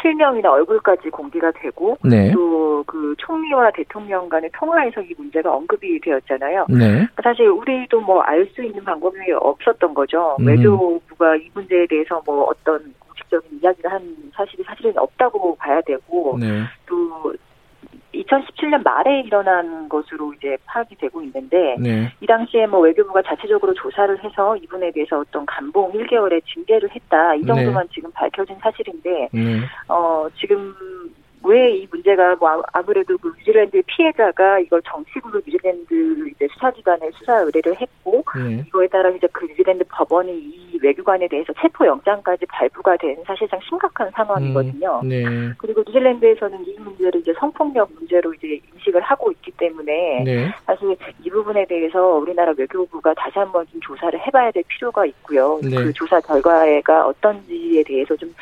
실명이나 0.00 0.50
얼굴까지 0.50 1.10
공개가 1.10 1.50
되고 1.52 1.96
네. 2.02 2.32
또그 2.32 3.14
총리와 3.18 3.70
대통령 3.72 4.28
간의 4.28 4.50
통화에서 4.54 5.00
이 5.02 5.14
문제가 5.16 5.54
언급이 5.54 6.00
되었잖아요. 6.00 6.66
네. 6.70 7.06
사실 7.22 7.46
우리도 7.48 8.00
뭐 8.00 8.22
알 8.22 8.46
수 8.54 8.62
있는 8.62 8.84
방법이 8.84 9.18
없었던 9.32 9.94
거죠. 9.94 10.36
음. 10.40 10.46
외교부가 10.46 11.36
이 11.36 11.48
문제에 11.54 11.86
대해서 11.86 12.20
뭐 12.26 12.44
어떤 12.44 12.92
공식적인 12.98 13.60
이야기를 13.62 13.90
한 13.90 14.16
사실이 14.34 14.62
사실은 14.64 14.92
없다고 14.96 15.56
봐야 15.56 15.80
되고 15.82 16.36
네. 16.40 16.62
또 16.86 17.32
2017년 18.14 18.82
말에 18.82 19.22
일어난 19.22 19.88
것으로 19.88 20.32
이제 20.34 20.56
파악이 20.66 20.96
되고 20.96 21.22
있는데 21.22 21.76
네. 21.78 22.12
이 22.20 22.26
당시에 22.26 22.66
뭐 22.66 22.80
외교부가 22.80 23.22
자체적으로 23.22 23.72
조사를 23.74 24.22
해서 24.22 24.56
이분에 24.56 24.90
대해서 24.92 25.20
어떤 25.20 25.46
감봉 25.46 25.92
1개월의 25.92 26.42
징계를 26.44 26.90
했다 26.94 27.34
이 27.34 27.44
정도만 27.44 27.88
지금 27.92 28.10
밝혀진 28.12 28.56
사실인데 28.60 29.28
네. 29.32 29.60
어 29.88 30.26
지금 30.38 30.74
왜 31.44 31.72
이 31.82 31.88
문제가 31.90 32.36
뭐 32.36 32.48
아- 32.50 32.62
아무래도 32.72 33.16
그 33.18 33.32
뉴질랜드 33.38 33.82
피해자가 33.86 34.58
이걸 34.60 34.80
정식으로 34.82 35.40
뉴질랜드 35.46 36.28
이제 36.28 36.46
수사기관에 36.52 37.10
수사 37.14 37.38
의뢰를 37.40 37.80
했고 37.80 38.22
네. 38.36 38.64
이거에 38.66 38.86
따라 38.88 39.10
이제 39.10 39.26
그 39.32 39.46
뉴질랜드 39.46 39.84
법원이 39.88 40.32
이 40.32 40.78
외교관에 40.82 41.28
대해서 41.28 41.52
체포 41.60 41.86
영장까지 41.86 42.46
발부가 42.46 42.96
된 42.96 43.16
사실상 43.26 43.58
심각한 43.68 44.10
상황이거든요. 44.10 45.00
음, 45.02 45.08
네. 45.08 45.24
그리고 45.58 45.82
뉴질랜드에서는 45.86 46.66
이 46.66 46.76
문제를 46.78 47.20
이제 47.20 47.32
성폭력 47.38 47.90
문제로 47.94 48.32
이제 48.34 48.60
인식을 48.74 49.00
하고 49.00 49.30
있기 49.32 49.50
때문에 49.52 50.22
네. 50.24 50.54
사실 50.66 50.96
이 51.24 51.30
부분에 51.30 51.64
대해서 51.66 52.16
우리나라 52.16 52.52
외교부가 52.56 53.14
다시 53.14 53.38
한번 53.38 53.66
좀 53.70 53.80
조사를 53.80 54.18
해봐야 54.26 54.50
될 54.50 54.62
필요가 54.68 55.06
있고요. 55.06 55.58
네. 55.62 55.76
그 55.76 55.92
조사 55.92 56.20
결과가 56.20 57.06
어떤지에 57.06 57.82
대해서 57.84 58.14
좀 58.16 58.32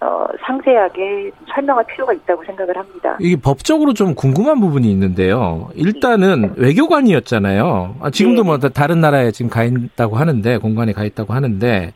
어, 0.00 0.26
상세하게 0.46 1.30
설명할 1.52 1.84
필요가 1.86 2.12
있다고 2.12 2.44
생각을 2.44 2.76
합니다. 2.76 3.16
이게 3.20 3.36
법적으로 3.36 3.94
좀 3.94 4.14
궁금한 4.14 4.60
부분이 4.60 4.88
있는데요. 4.92 5.70
일단은 5.74 6.54
외교관이었잖아요. 6.56 7.96
아, 8.00 8.10
지금도 8.10 8.44
뭐 8.44 8.58
다른 8.58 9.00
나라에 9.00 9.32
지금 9.32 9.50
가 9.50 9.64
있다고 9.64 10.16
하는데 10.16 10.58
공간에 10.58 10.92
가 10.92 11.04
있다고 11.04 11.32
하는데 11.34 11.92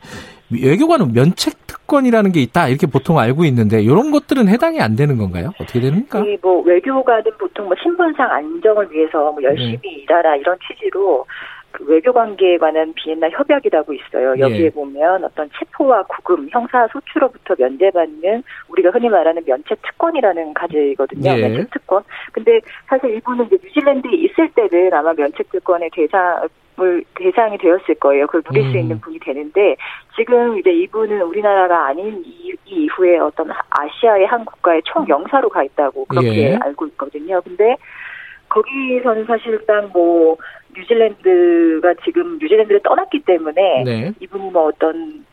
외교관은 0.49 1.13
면책 1.13 1.65
특권이라는 1.65 2.31
게 2.31 2.41
있다 2.41 2.67
이렇게 2.67 2.87
보통 2.87 3.19
알고 3.19 3.45
있는데 3.45 3.81
이런 3.81 4.11
것들은 4.11 4.47
해당이 4.49 4.81
안 4.81 4.95
되는 4.95 5.17
건가요? 5.17 5.51
어떻게 5.59 5.79
됩니까? 5.79 6.19
이뭐 6.19 6.61
외교관은 6.61 7.23
보통 7.39 7.67
뭐 7.67 7.75
신분상 7.81 8.29
안정을 8.29 8.91
위해서 8.91 9.31
뭐 9.31 9.41
열심히 9.41 9.79
네. 9.81 9.89
일하라 10.03 10.35
이런 10.35 10.57
취지로 10.67 11.25
그 11.73 11.83
외교 11.85 12.13
관계에 12.13 12.57
관한 12.57 12.93
비엔나 12.93 13.29
협약이라고 13.31 13.93
있어요. 13.93 14.37
여기에 14.37 14.65
예. 14.65 14.69
보면 14.69 15.23
어떤 15.25 15.49
체포와 15.57 16.03
구금, 16.03 16.47
형사 16.51 16.87
소추로부터 16.87 17.55
면제받는 17.57 18.43
우리가 18.69 18.91
흔히 18.91 19.09
말하는 19.09 19.41
면책 19.45 19.81
특권이라는 19.81 20.53
가지거든요. 20.53 21.31
예. 21.31 21.41
면책 21.41 21.71
특권. 21.71 22.03
근데 22.31 22.61
사실 22.87 23.09
일본은 23.09 23.47
이제 23.47 23.57
뉴질랜드에 23.63 24.11
있을 24.13 24.49
때는 24.51 24.93
아마 24.93 25.13
면책 25.13 25.49
특권의 25.51 25.89
대상 25.91 26.47
을 26.81 27.03
대상이 27.13 27.55
되었을 27.59 27.93
거예요. 27.99 28.25
그걸 28.25 28.41
누릴 28.41 28.63
수 28.71 28.77
음. 28.77 28.79
있는 28.79 28.99
분이 28.99 29.19
되는데 29.19 29.75
지금 30.15 30.57
이제 30.57 30.71
이분은 30.71 31.21
우리나라가 31.21 31.85
아닌 31.85 32.23
이, 32.25 32.51
이 32.65 32.85
이후에 32.85 33.19
어떤 33.19 33.51
아시아의 33.69 34.25
한 34.25 34.43
국가의 34.43 34.81
총 34.83 35.07
영사로 35.07 35.49
가 35.49 35.63
있다고 35.63 36.05
그렇게 36.05 36.35
예. 36.35 36.55
알고 36.55 36.87
있거든요. 36.87 37.39
근데 37.41 37.75
거기서는 38.49 39.25
사실상 39.25 39.89
뭐 39.93 40.35
뉴질랜드가 40.75 41.93
지금 42.03 42.37
뉴질랜드를 42.39 42.81
떠났기 42.83 43.21
때문에 43.25 43.83
네. 43.83 44.11
이분이 44.19 44.51
뭐 44.51 44.67
어떤 44.67 45.25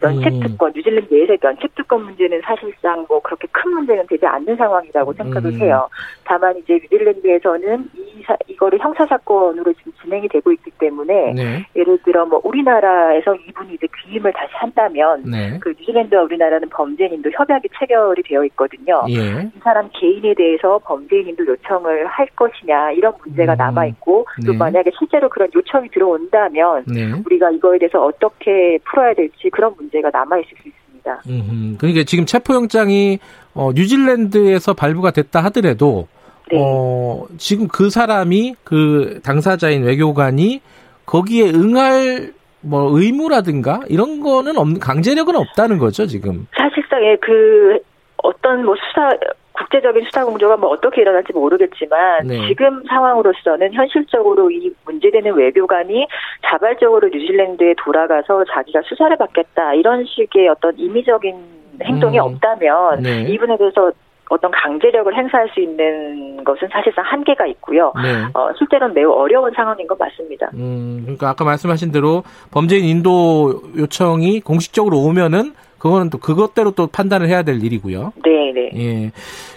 면책 0.00 0.34
음. 0.34 0.40
특권, 0.40 0.72
뉴질랜드 0.74 1.12
내에서의 1.12 1.38
면책 1.42 1.74
특권 1.74 2.04
문제는 2.04 2.40
사실상 2.42 3.04
뭐 3.08 3.20
그렇게 3.20 3.46
큰 3.52 3.72
문제는 3.72 4.06
되지 4.08 4.26
않는 4.26 4.56
상황이라고 4.56 5.12
생각을 5.14 5.52
음. 5.52 5.60
해요. 5.60 5.88
다만 6.24 6.56
이제 6.58 6.74
뉴질랜드에서는 6.74 7.90
이 7.94 8.22
사, 8.26 8.36
이거를 8.48 8.78
형사 8.80 9.06
사건으로 9.06 9.72
지금 9.74 9.92
진행이 10.02 10.28
되고 10.28 10.52
있기 10.52 10.70
때문에 10.78 11.32
네. 11.34 11.66
예를 11.76 11.98
들어 12.04 12.26
뭐 12.26 12.40
우리나라에서 12.44 13.34
이분이 13.34 13.74
이제 13.74 13.86
귀임을 14.04 14.32
다시 14.32 14.52
한다면 14.54 15.22
네. 15.24 15.58
그 15.60 15.70
뉴질랜드와 15.70 16.22
우리나라는 16.22 16.68
범죄인도 16.70 17.30
협약이 17.32 17.68
체결이 17.78 18.22
되어 18.24 18.44
있거든요. 18.44 19.04
예. 19.08 19.42
이 19.42 19.58
사람 19.62 19.88
개인에 19.92 20.34
대해서 20.34 20.78
범죄인도 20.84 21.46
요청을 21.46 22.06
할 22.06 22.26
것이냐 22.36 22.92
이런 22.92 23.12
문제가 23.24 23.54
음. 23.54 23.56
남아 23.58 23.86
있고 23.86 24.26
또 24.44 24.52
네. 24.52 24.58
만약에 24.58 24.90
실제로 24.98 25.28
그런 25.28 25.48
요청이 25.54 25.88
들어온다면 25.90 26.84
네. 26.86 27.12
우리가 27.24 27.50
이거에 27.50 27.78
대해서 27.78 28.04
어떻게 28.04 28.78
풀어야 28.84 29.14
될지 29.14 29.50
그런 29.50 29.74
문제 29.76 29.85
가 30.02 30.10
남아 30.12 30.38
있을 30.38 30.50
수 30.62 30.68
있습니다. 30.68 31.22
음흠. 31.28 31.76
그러니까 31.78 32.04
지금 32.04 32.26
체포영장이 32.26 33.18
어, 33.54 33.70
뉴질랜드에서 33.74 34.74
발부가 34.74 35.10
됐다 35.10 35.42
하더라도 35.44 36.08
네. 36.50 36.58
어, 36.60 37.26
지금 37.38 37.68
그 37.68 37.90
사람이 37.90 38.54
그 38.64 39.20
당사자인 39.24 39.84
외교관이 39.84 40.60
거기에 41.04 41.50
응할 41.50 42.32
뭐 42.60 42.98
의무라든가 42.98 43.80
이런 43.88 44.20
거는 44.20 44.58
없는 44.58 44.80
강제력은 44.80 45.36
없다는 45.36 45.78
거죠 45.78 46.06
지금. 46.06 46.46
사실상 46.56 47.02
예, 47.04 47.16
그 47.20 47.78
어떤 48.18 48.64
뭐 48.64 48.74
수사 48.76 49.10
국제적인 49.56 50.04
수사 50.04 50.24
공조가 50.24 50.56
뭐 50.56 50.70
어떻게 50.70 51.02
일어날지 51.02 51.32
모르겠지만 51.32 52.26
네. 52.26 52.48
지금 52.48 52.82
상황으로서는 52.88 53.72
현실적으로 53.72 54.50
이 54.50 54.72
문제되는 54.84 55.34
외교관이 55.34 56.06
자발적으로 56.44 57.08
뉴질랜드에 57.08 57.74
돌아가서 57.84 58.44
자기가 58.52 58.82
수사를 58.84 59.16
받겠다 59.16 59.74
이런 59.74 60.04
식의 60.04 60.48
어떤 60.48 60.78
임의적인 60.78 61.34
행동이 61.82 62.18
음. 62.18 62.24
없다면 62.24 63.02
네. 63.02 63.22
이분에 63.28 63.56
대해서 63.56 63.92
어떤 64.28 64.50
강제력을 64.50 65.14
행사할 65.14 65.48
수 65.54 65.60
있는 65.60 66.42
것은 66.42 66.68
사실상 66.72 67.04
한계가 67.04 67.46
있고요. 67.46 67.92
네. 68.02 68.24
어, 68.34 68.52
실제로는 68.58 68.94
매우 68.94 69.12
어려운 69.12 69.52
상황인 69.54 69.86
건 69.86 69.96
맞습니다. 69.98 70.50
음, 70.54 71.00
그러니까 71.02 71.28
아까 71.28 71.44
말씀하신 71.44 71.92
대로 71.92 72.24
범죄인 72.50 72.84
인도 72.84 73.62
요청이 73.76 74.40
공식적으로 74.40 74.98
오면은 74.98 75.52
그거는 75.78 76.10
또 76.10 76.18
그것대로 76.18 76.72
또 76.72 76.86
판단을 76.86 77.28
해야 77.28 77.42
될 77.42 77.62
일이고요. 77.62 78.12
네, 78.24 78.52
네. 78.52 78.70
예. 78.74 79.12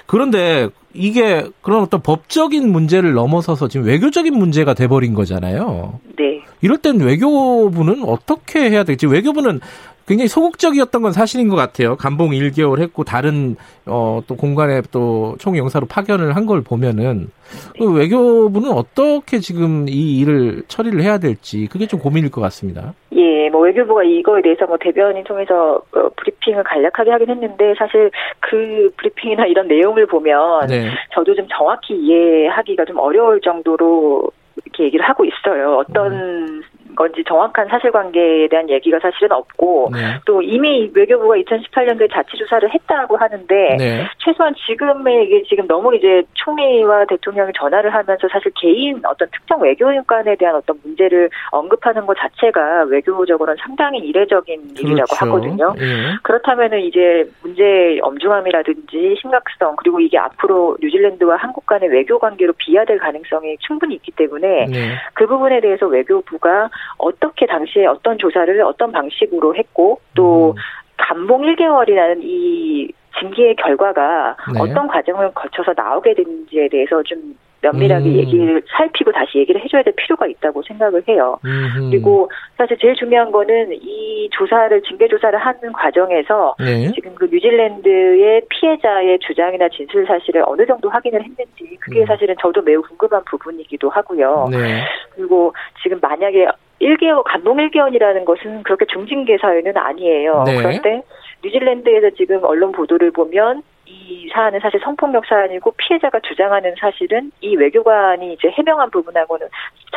그런데 0.05 0.69
이게 0.93 1.45
그런 1.61 1.81
어떤 1.81 2.01
법적인 2.01 2.71
문제를 2.71 3.13
넘어서서 3.13 3.67
지금 3.67 3.85
외교적인 3.85 4.33
문제가 4.33 4.73
돼버린 4.73 5.13
거잖아요. 5.13 5.99
네. 6.17 6.41
이럴 6.61 6.77
땐 6.79 6.99
외교부는 6.99 8.03
어떻게 8.03 8.69
해야 8.69 8.83
될지 8.83 9.05
외교부는 9.05 9.61
굉장히 10.09 10.27
소극적이었던 10.27 11.01
건 11.03 11.11
사실인 11.13 11.47
것 11.49 11.55
같아요. 11.55 11.95
감봉 11.95 12.31
1개월 12.31 12.79
했고 12.81 13.03
다른 13.03 13.55
어 13.85 14.21
또 14.27 14.35
공간에 14.35 14.81
또 14.91 15.35
총영사로 15.39 15.85
파견을 15.85 16.35
한 16.35 16.45
걸 16.49 16.61
보면은 16.63 17.29
그 17.77 17.93
외교부는 17.93 18.71
어떻게 18.71 19.37
지금 19.39 19.87
이 19.87 20.17
일을 20.19 20.63
처리를 20.67 21.01
해야 21.03 21.19
될지 21.19 21.67
그게 21.71 21.85
좀 21.85 21.99
고민일 21.99 22.31
것 22.31 22.41
같습니다. 22.41 22.93
예, 23.15 23.49
뭐 23.49 23.61
외교부가 23.61 24.03
이거에 24.03 24.41
대해서 24.41 24.65
뭐 24.65 24.77
대변인 24.79 25.23
통해서 25.25 25.75
어, 25.95 26.09
브리핑을 26.15 26.63
간략하게 26.63 27.11
하긴 27.11 27.29
했는데 27.29 27.75
사실 27.77 28.09
그 28.39 28.91
브리핑이나 28.97 29.45
이런 29.45 29.67
내용을 29.67 30.07
보면 30.07 30.67
네. 30.67 30.89
저도 31.13 31.35
좀 31.35 31.47
정확히 31.55 31.93
이해하기가 31.93 32.85
좀 32.85 32.97
어려울 32.97 33.39
정도로 33.41 34.31
이렇게 34.65 34.85
얘기를 34.85 35.07
하고 35.07 35.23
있어요. 35.25 35.77
어떤 35.77 36.63
건지 36.95 37.23
정확한 37.27 37.67
사실관계에 37.67 38.47
대한 38.47 38.69
얘기가 38.69 38.99
사실은 38.99 39.31
없고 39.31 39.89
네. 39.93 40.19
또 40.25 40.41
이미 40.41 40.89
외교부가 40.93 41.35
2018년도에 41.35 42.11
자체 42.11 42.37
조사를 42.37 42.73
했다고 42.73 43.17
하는데 43.17 43.75
네. 43.77 44.07
최소한 44.17 44.53
지금의 44.65 45.25
이게 45.25 45.43
지금 45.43 45.67
너무 45.67 45.95
이제 45.95 46.23
총리와 46.33 47.05
대통령이 47.05 47.51
전화를 47.55 47.93
하면서 47.93 48.27
사실 48.31 48.51
개인 48.55 49.01
어떤 49.05 49.27
특정 49.31 49.61
외교관에 49.61 50.35
대한 50.35 50.55
어떤 50.55 50.77
문제를 50.83 51.29
언급하는 51.51 52.05
것 52.05 52.17
자체가 52.17 52.83
외교적으로는 52.83 53.57
상당히 53.61 53.99
이례적인 53.99 54.75
일이라고 54.77 55.15
그렇죠. 55.15 55.25
하거든요. 55.25 55.73
예. 55.79 56.15
그렇다면은 56.23 56.81
이제 56.81 57.29
문제의 57.41 57.99
엄중함이라든지 58.01 59.15
심각성 59.21 59.75
그리고 59.77 59.99
이게 59.99 60.17
앞으로 60.17 60.77
뉴질랜드와 60.81 61.37
한국 61.37 61.65
간의 61.65 61.89
외교 61.89 62.19
관계로 62.19 62.53
비화될 62.57 62.99
가능성이 62.99 63.57
충분히 63.59 63.95
있기 63.95 64.11
때문에 64.11 64.65
네. 64.65 64.95
그 65.13 65.27
부분에 65.27 65.61
대해서 65.61 65.87
외교부가 65.87 66.69
어떻게 66.97 67.45
당시에 67.45 67.85
어떤 67.85 68.17
조사를 68.17 68.61
어떤 68.61 68.91
방식으로 68.91 69.55
했고 69.55 69.99
또 70.15 70.51
음. 70.51 70.55
감봉 70.97 71.43
1개월이라는 71.43 72.21
이 72.23 72.91
징계의 73.19 73.55
결과가 73.55 74.35
네. 74.53 74.59
어떤 74.59 74.87
과정을 74.87 75.31
거쳐서 75.33 75.73
나오게 75.75 76.13
되는지에 76.13 76.69
대해서 76.69 77.01
좀 77.03 77.35
면밀하게 77.61 78.09
음. 78.09 78.15
얘기를 78.15 78.61
살피고 78.77 79.11
다시 79.11 79.39
얘기를 79.39 79.61
해줘야 79.61 79.83
될 79.83 79.93
필요가 79.95 80.27
있다고 80.27 80.61
생각을 80.63 81.03
해요. 81.07 81.37
음흠. 81.43 81.89
그리고 81.89 82.31
사실 82.57 82.77
제일 82.79 82.95
중요한 82.95 83.31
거는 83.31 83.73
이 83.73 84.29
조사를 84.31 84.81
징계 84.83 85.07
조사를 85.07 85.37
하는 85.37 85.73
과정에서 85.73 86.55
네. 86.59 86.91
지금 86.93 87.13
그 87.15 87.27
뉴질랜드의 87.31 88.41
피해자의 88.49 89.19
주장이나 89.19 89.67
진술 89.69 90.05
사실을 90.05 90.43
어느 90.45 90.65
정도 90.65 90.89
확인을 90.89 91.21
했는지 91.21 91.77
그게 91.79 92.01
음. 92.01 92.05
사실은 92.05 92.35
저도 92.41 92.61
매우 92.61 92.81
궁금한 92.81 93.23
부분이기도 93.25 93.89
하고요. 93.89 94.47
네. 94.51 94.83
그리고 95.15 95.53
지금 95.83 95.99
만약에 96.01 96.47
1개월 96.81 97.23
감봉 97.25 97.57
1개월이라는 97.57 98.25
것은 98.25 98.63
그렇게 98.63 98.85
중징계 98.85 99.37
사유는 99.37 99.75
아니에요. 99.75 100.43
네. 100.45 100.55
그런데 100.55 101.01
뉴질랜드에서 101.43 102.11
지금 102.11 102.43
언론 102.43 102.71
보도를 102.71 103.11
보면 103.11 103.63
이 103.89 104.29
사안은 104.31 104.59
사실 104.61 104.79
성폭력 104.83 105.25
사안이고 105.25 105.71
피해자가 105.77 106.19
주장하는 106.19 106.75
사실은 106.79 107.31
이 107.41 107.55
외교관이 107.55 108.33
이제 108.33 108.49
해명한 108.49 108.91
부분하고는 108.91 109.47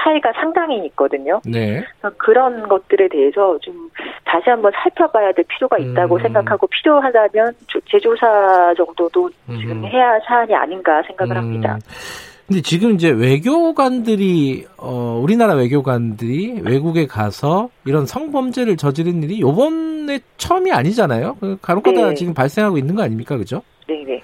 차이가 0.02 0.32
상당히 0.32 0.84
있거든요. 0.86 1.40
네. 1.44 1.84
그런 2.16 2.66
것들에 2.68 3.08
대해서 3.08 3.58
좀 3.60 3.90
다시 4.24 4.48
한번 4.48 4.72
살펴봐야 4.74 5.32
될 5.32 5.44
필요가 5.46 5.76
있다고 5.78 6.16
음. 6.16 6.22
생각하고 6.22 6.66
필요하다면 6.68 7.52
조- 7.66 7.80
재조사 7.90 8.72
정도도 8.76 9.28
지금 9.46 9.84
음. 9.84 9.84
해야 9.84 10.08
할 10.08 10.20
사안이 10.26 10.54
아닌가 10.54 11.02
생각을 11.06 11.36
합니다. 11.36 11.78
근데 12.48 12.60
지금 12.62 12.92
이제 12.92 13.10
외교관들이 13.10 14.66
어 14.78 15.20
우리나라 15.22 15.54
외교관들이 15.54 16.60
외국에 16.64 17.06
가서 17.06 17.68
이런 17.84 18.04
성범죄를 18.06 18.76
저지른 18.76 19.22
일이 19.22 19.40
요번에 19.40 20.18
처음이 20.38 20.72
아니잖아요. 20.72 21.36
그 21.40 21.58
간혹가다 21.62 22.08
네. 22.08 22.14
지금 22.14 22.34
발생하고 22.34 22.78
있는 22.78 22.94
거 22.94 23.02
아닙니까, 23.02 23.36
그죠? 23.36 23.62
네네. 23.88 24.22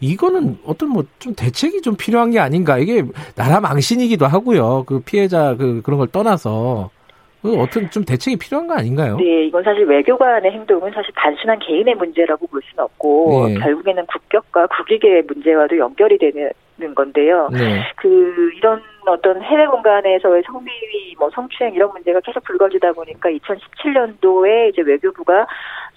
이거는 0.00 0.58
어떤 0.64 0.90
뭐 0.90 1.04
좀 1.18 1.34
대책이 1.34 1.82
좀 1.82 1.96
필요한 1.96 2.30
게 2.30 2.38
아닌가. 2.38 2.78
이게 2.78 3.04
나라 3.34 3.60
망신이기도 3.60 4.26
하고요. 4.26 4.84
그 4.86 5.00
피해자 5.00 5.54
그 5.56 5.80
그런 5.82 5.98
걸 5.98 6.08
떠나서 6.08 6.90
그 6.94 6.97
어떤 7.42 7.88
좀 7.90 8.04
대책이 8.04 8.36
필요한 8.38 8.66
거 8.66 8.74
아닌가요? 8.74 9.16
네, 9.16 9.46
이건 9.46 9.62
사실 9.62 9.84
외교관의 9.84 10.50
행동은 10.50 10.90
사실 10.92 11.12
단순한 11.14 11.58
개인의 11.60 11.94
문제라고 11.94 12.46
볼 12.48 12.60
수는 12.62 12.84
없고 12.84 13.48
네. 13.48 13.54
결국에는 13.54 14.06
국격과 14.06 14.66
국익의 14.66 15.22
문제와도 15.22 15.78
연결이 15.78 16.18
되는 16.18 16.94
건데요. 16.94 17.48
네. 17.52 17.84
그 17.96 18.52
이런 18.56 18.82
어떤 19.06 19.40
해외 19.42 19.66
공간에서의 19.66 20.42
성비위, 20.46 21.14
뭐 21.18 21.30
성추행 21.30 21.74
이런 21.74 21.90
문제가 21.92 22.20
계속 22.20 22.42
불거지다 22.44 22.92
보니까 22.92 23.30
2017년도에 23.30 24.70
이제 24.70 24.82
외교부가 24.82 25.46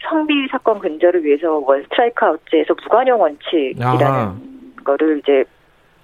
성비위 0.09 0.47
사건 0.49 0.79
근절을 0.79 1.23
위해서 1.23 1.57
원 1.57 1.83
스트라이크 1.83 2.25
아웃제에서 2.25 2.75
무관용 2.83 3.21
원칙이라는 3.21 4.05
아하. 4.05 4.35
거를 4.83 5.19
이제 5.19 5.43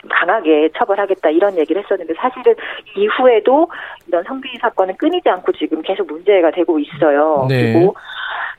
강하게 0.07 0.69
처벌하겠다 0.77 1.29
이런 1.29 1.57
얘기를 1.57 1.81
했었는데 1.83 2.13
사실은 2.15 2.55
이후에도 2.95 3.67
이런 4.07 4.23
성비위 4.23 4.57
사건은 4.59 4.95
끊이지 4.97 5.27
않고 5.29 5.51
지금 5.53 5.81
계속 5.81 6.07
문제가 6.07 6.51
되고 6.51 6.79
있어요. 6.79 7.45
네. 7.49 7.73
그리고 7.73 7.95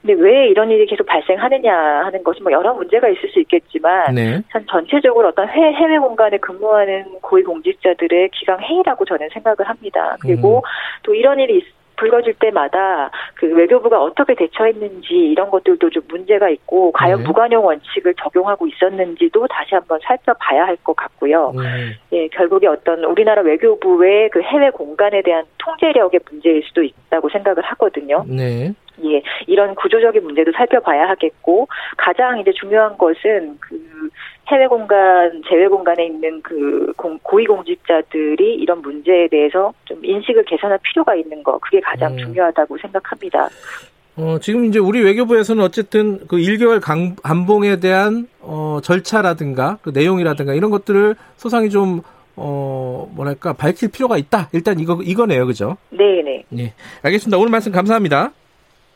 근데 0.00 0.14
왜 0.22 0.46
이런 0.48 0.70
일이 0.70 0.86
계속 0.86 1.04
발생하느냐 1.06 1.74
하는 2.04 2.22
것이 2.22 2.40
뭐 2.42 2.52
여러 2.52 2.72
문제가 2.72 3.08
있을 3.08 3.28
수 3.30 3.40
있겠지만 3.40 4.14
네. 4.14 4.40
전 4.52 4.64
전체적으로 4.70 5.28
어떤 5.28 5.48
해외, 5.48 5.72
해외 5.72 5.98
공간에 5.98 6.38
근무하는 6.38 7.04
고위공직자들의 7.20 8.30
기강 8.32 8.60
회의라고 8.60 9.04
저는 9.04 9.28
생각을 9.32 9.68
합니다. 9.68 10.16
그리고 10.20 10.58
음. 10.58 10.62
또 11.02 11.14
이런 11.14 11.40
일이 11.40 11.58
있- 11.58 11.77
불거질 11.98 12.34
때마다 12.40 13.10
그 13.34 13.46
외교부가 13.46 14.02
어떻게 14.02 14.34
대처했는지 14.34 15.14
이런 15.14 15.50
것들도 15.50 15.90
좀 15.90 16.02
문제가 16.08 16.48
있고 16.48 16.92
과연 16.92 17.20
네. 17.20 17.26
무관용 17.26 17.64
원칙을 17.66 18.14
적용하고 18.14 18.66
있었는지도 18.66 19.46
다시 19.48 19.74
한번 19.74 19.98
살펴봐야 20.02 20.66
할 20.66 20.78
것 20.82 20.94
같고요. 20.96 21.52
음. 21.56 21.92
예, 22.12 22.28
결국에 22.28 22.66
어떤 22.66 23.04
우리나라 23.04 23.42
외교부의 23.42 24.30
그 24.30 24.40
해외 24.40 24.70
공간에 24.70 25.22
대한 25.22 25.44
통제력의 25.58 26.20
문제일 26.30 26.62
수도 26.62 26.82
있다고 26.82 27.28
생각을 27.28 27.62
하거든요. 27.62 28.24
네. 28.26 28.72
예, 29.04 29.22
이런 29.46 29.74
구조적인 29.74 30.22
문제도 30.24 30.50
살펴봐야 30.52 31.08
하겠고 31.08 31.68
가장 31.96 32.40
이제 32.40 32.52
중요한 32.52 32.96
것은 32.98 33.58
그 33.60 33.78
해외 34.50 34.66
공간, 34.66 35.42
제외 35.48 35.68
공간에 35.68 36.06
있는 36.06 36.40
그 36.42 36.92
공- 36.96 37.18
고위 37.22 37.44
공직자들이 37.46 38.54
이런 38.54 38.80
문제에 38.80 39.28
대해서 39.28 39.72
좀 39.84 40.02
인식을 40.02 40.44
개선할 40.46 40.78
필요가 40.82 41.14
있는 41.14 41.42
거 41.42 41.58
그게 41.58 41.80
가장 41.80 42.12
음. 42.14 42.18
중요하다고 42.18 42.78
생각합니다. 42.78 43.48
어, 44.16 44.38
지금 44.40 44.64
이제 44.64 44.78
우리 44.78 45.00
외교부에서는 45.02 45.62
어쨌든 45.62 46.26
그 46.26 46.36
1개월 46.38 46.80
강, 46.82 47.14
감봉에 47.16 47.78
대한 47.78 48.26
어, 48.40 48.78
절차라든가 48.82 49.78
그 49.82 49.90
내용이라든가 49.90 50.54
이런 50.54 50.70
것들을 50.70 51.14
소상히 51.36 51.68
좀 51.70 52.00
어, 52.34 53.10
뭐랄까 53.14 53.52
밝힐 53.52 53.90
필요가 53.90 54.16
있다. 54.16 54.48
일단 54.52 54.80
이거 54.80 54.98
이거네요. 55.02 55.46
그죠? 55.46 55.76
네, 55.90 56.22
네. 56.22 56.44
예. 56.58 56.72
알겠습니다. 57.02 57.36
오늘 57.36 57.50
말씀 57.50 57.70
감사합니다. 57.70 58.32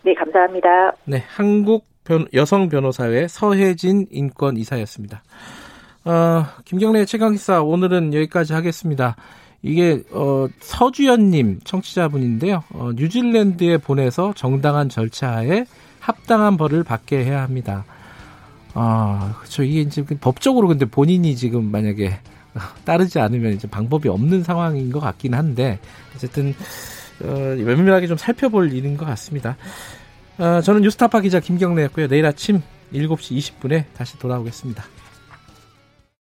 네, 0.02 0.14
감사합니다. 0.14 0.92
네, 1.04 1.22
한국 1.28 1.84
변- 1.84 1.91
여성 2.34 2.68
변호사회 2.68 3.28
서혜진 3.28 4.06
인권 4.10 4.56
이사였습니다. 4.56 5.22
어, 6.04 6.44
김경래 6.64 7.04
최강기사 7.04 7.62
오늘은 7.62 8.12
여기까지 8.12 8.52
하겠습니다. 8.52 9.16
이게 9.62 10.02
어, 10.10 10.48
서주연님 10.60 11.60
청취자분인데요. 11.62 12.64
어, 12.70 12.90
뉴질랜드에 12.96 13.78
보내서 13.78 14.32
정당한 14.34 14.88
절차에 14.88 15.64
합당한 16.00 16.56
벌을 16.56 16.82
받게 16.82 17.24
해야 17.24 17.42
합니다. 17.42 17.84
아, 18.74 19.36
그렇죠. 19.38 19.62
이게 19.62 19.82
이제 19.82 20.02
그 20.02 20.16
법적으로 20.16 20.66
근데 20.66 20.84
본인이 20.84 21.36
지금 21.36 21.70
만약에 21.70 22.18
따르지 22.84 23.20
않으면 23.20 23.52
이제 23.52 23.68
방법이 23.68 24.08
없는 24.08 24.42
상황인 24.42 24.90
것 24.90 24.98
같긴 24.98 25.34
한데 25.34 25.78
어쨌든 26.16 26.54
어, 27.22 27.28
면밀하게 27.28 28.08
좀 28.08 28.16
살펴볼 28.16 28.72
일인 28.72 28.96
것 28.96 29.04
같습니다. 29.04 29.56
어, 30.42 30.60
저는 30.60 30.80
뉴스타파 30.80 31.20
기자 31.20 31.38
김경래였고요. 31.38 32.08
내일 32.08 32.26
아침 32.26 32.62
7시 32.92 33.60
20분에 33.60 33.84
다시 33.94 34.18
돌아오겠습니다. 34.18 34.82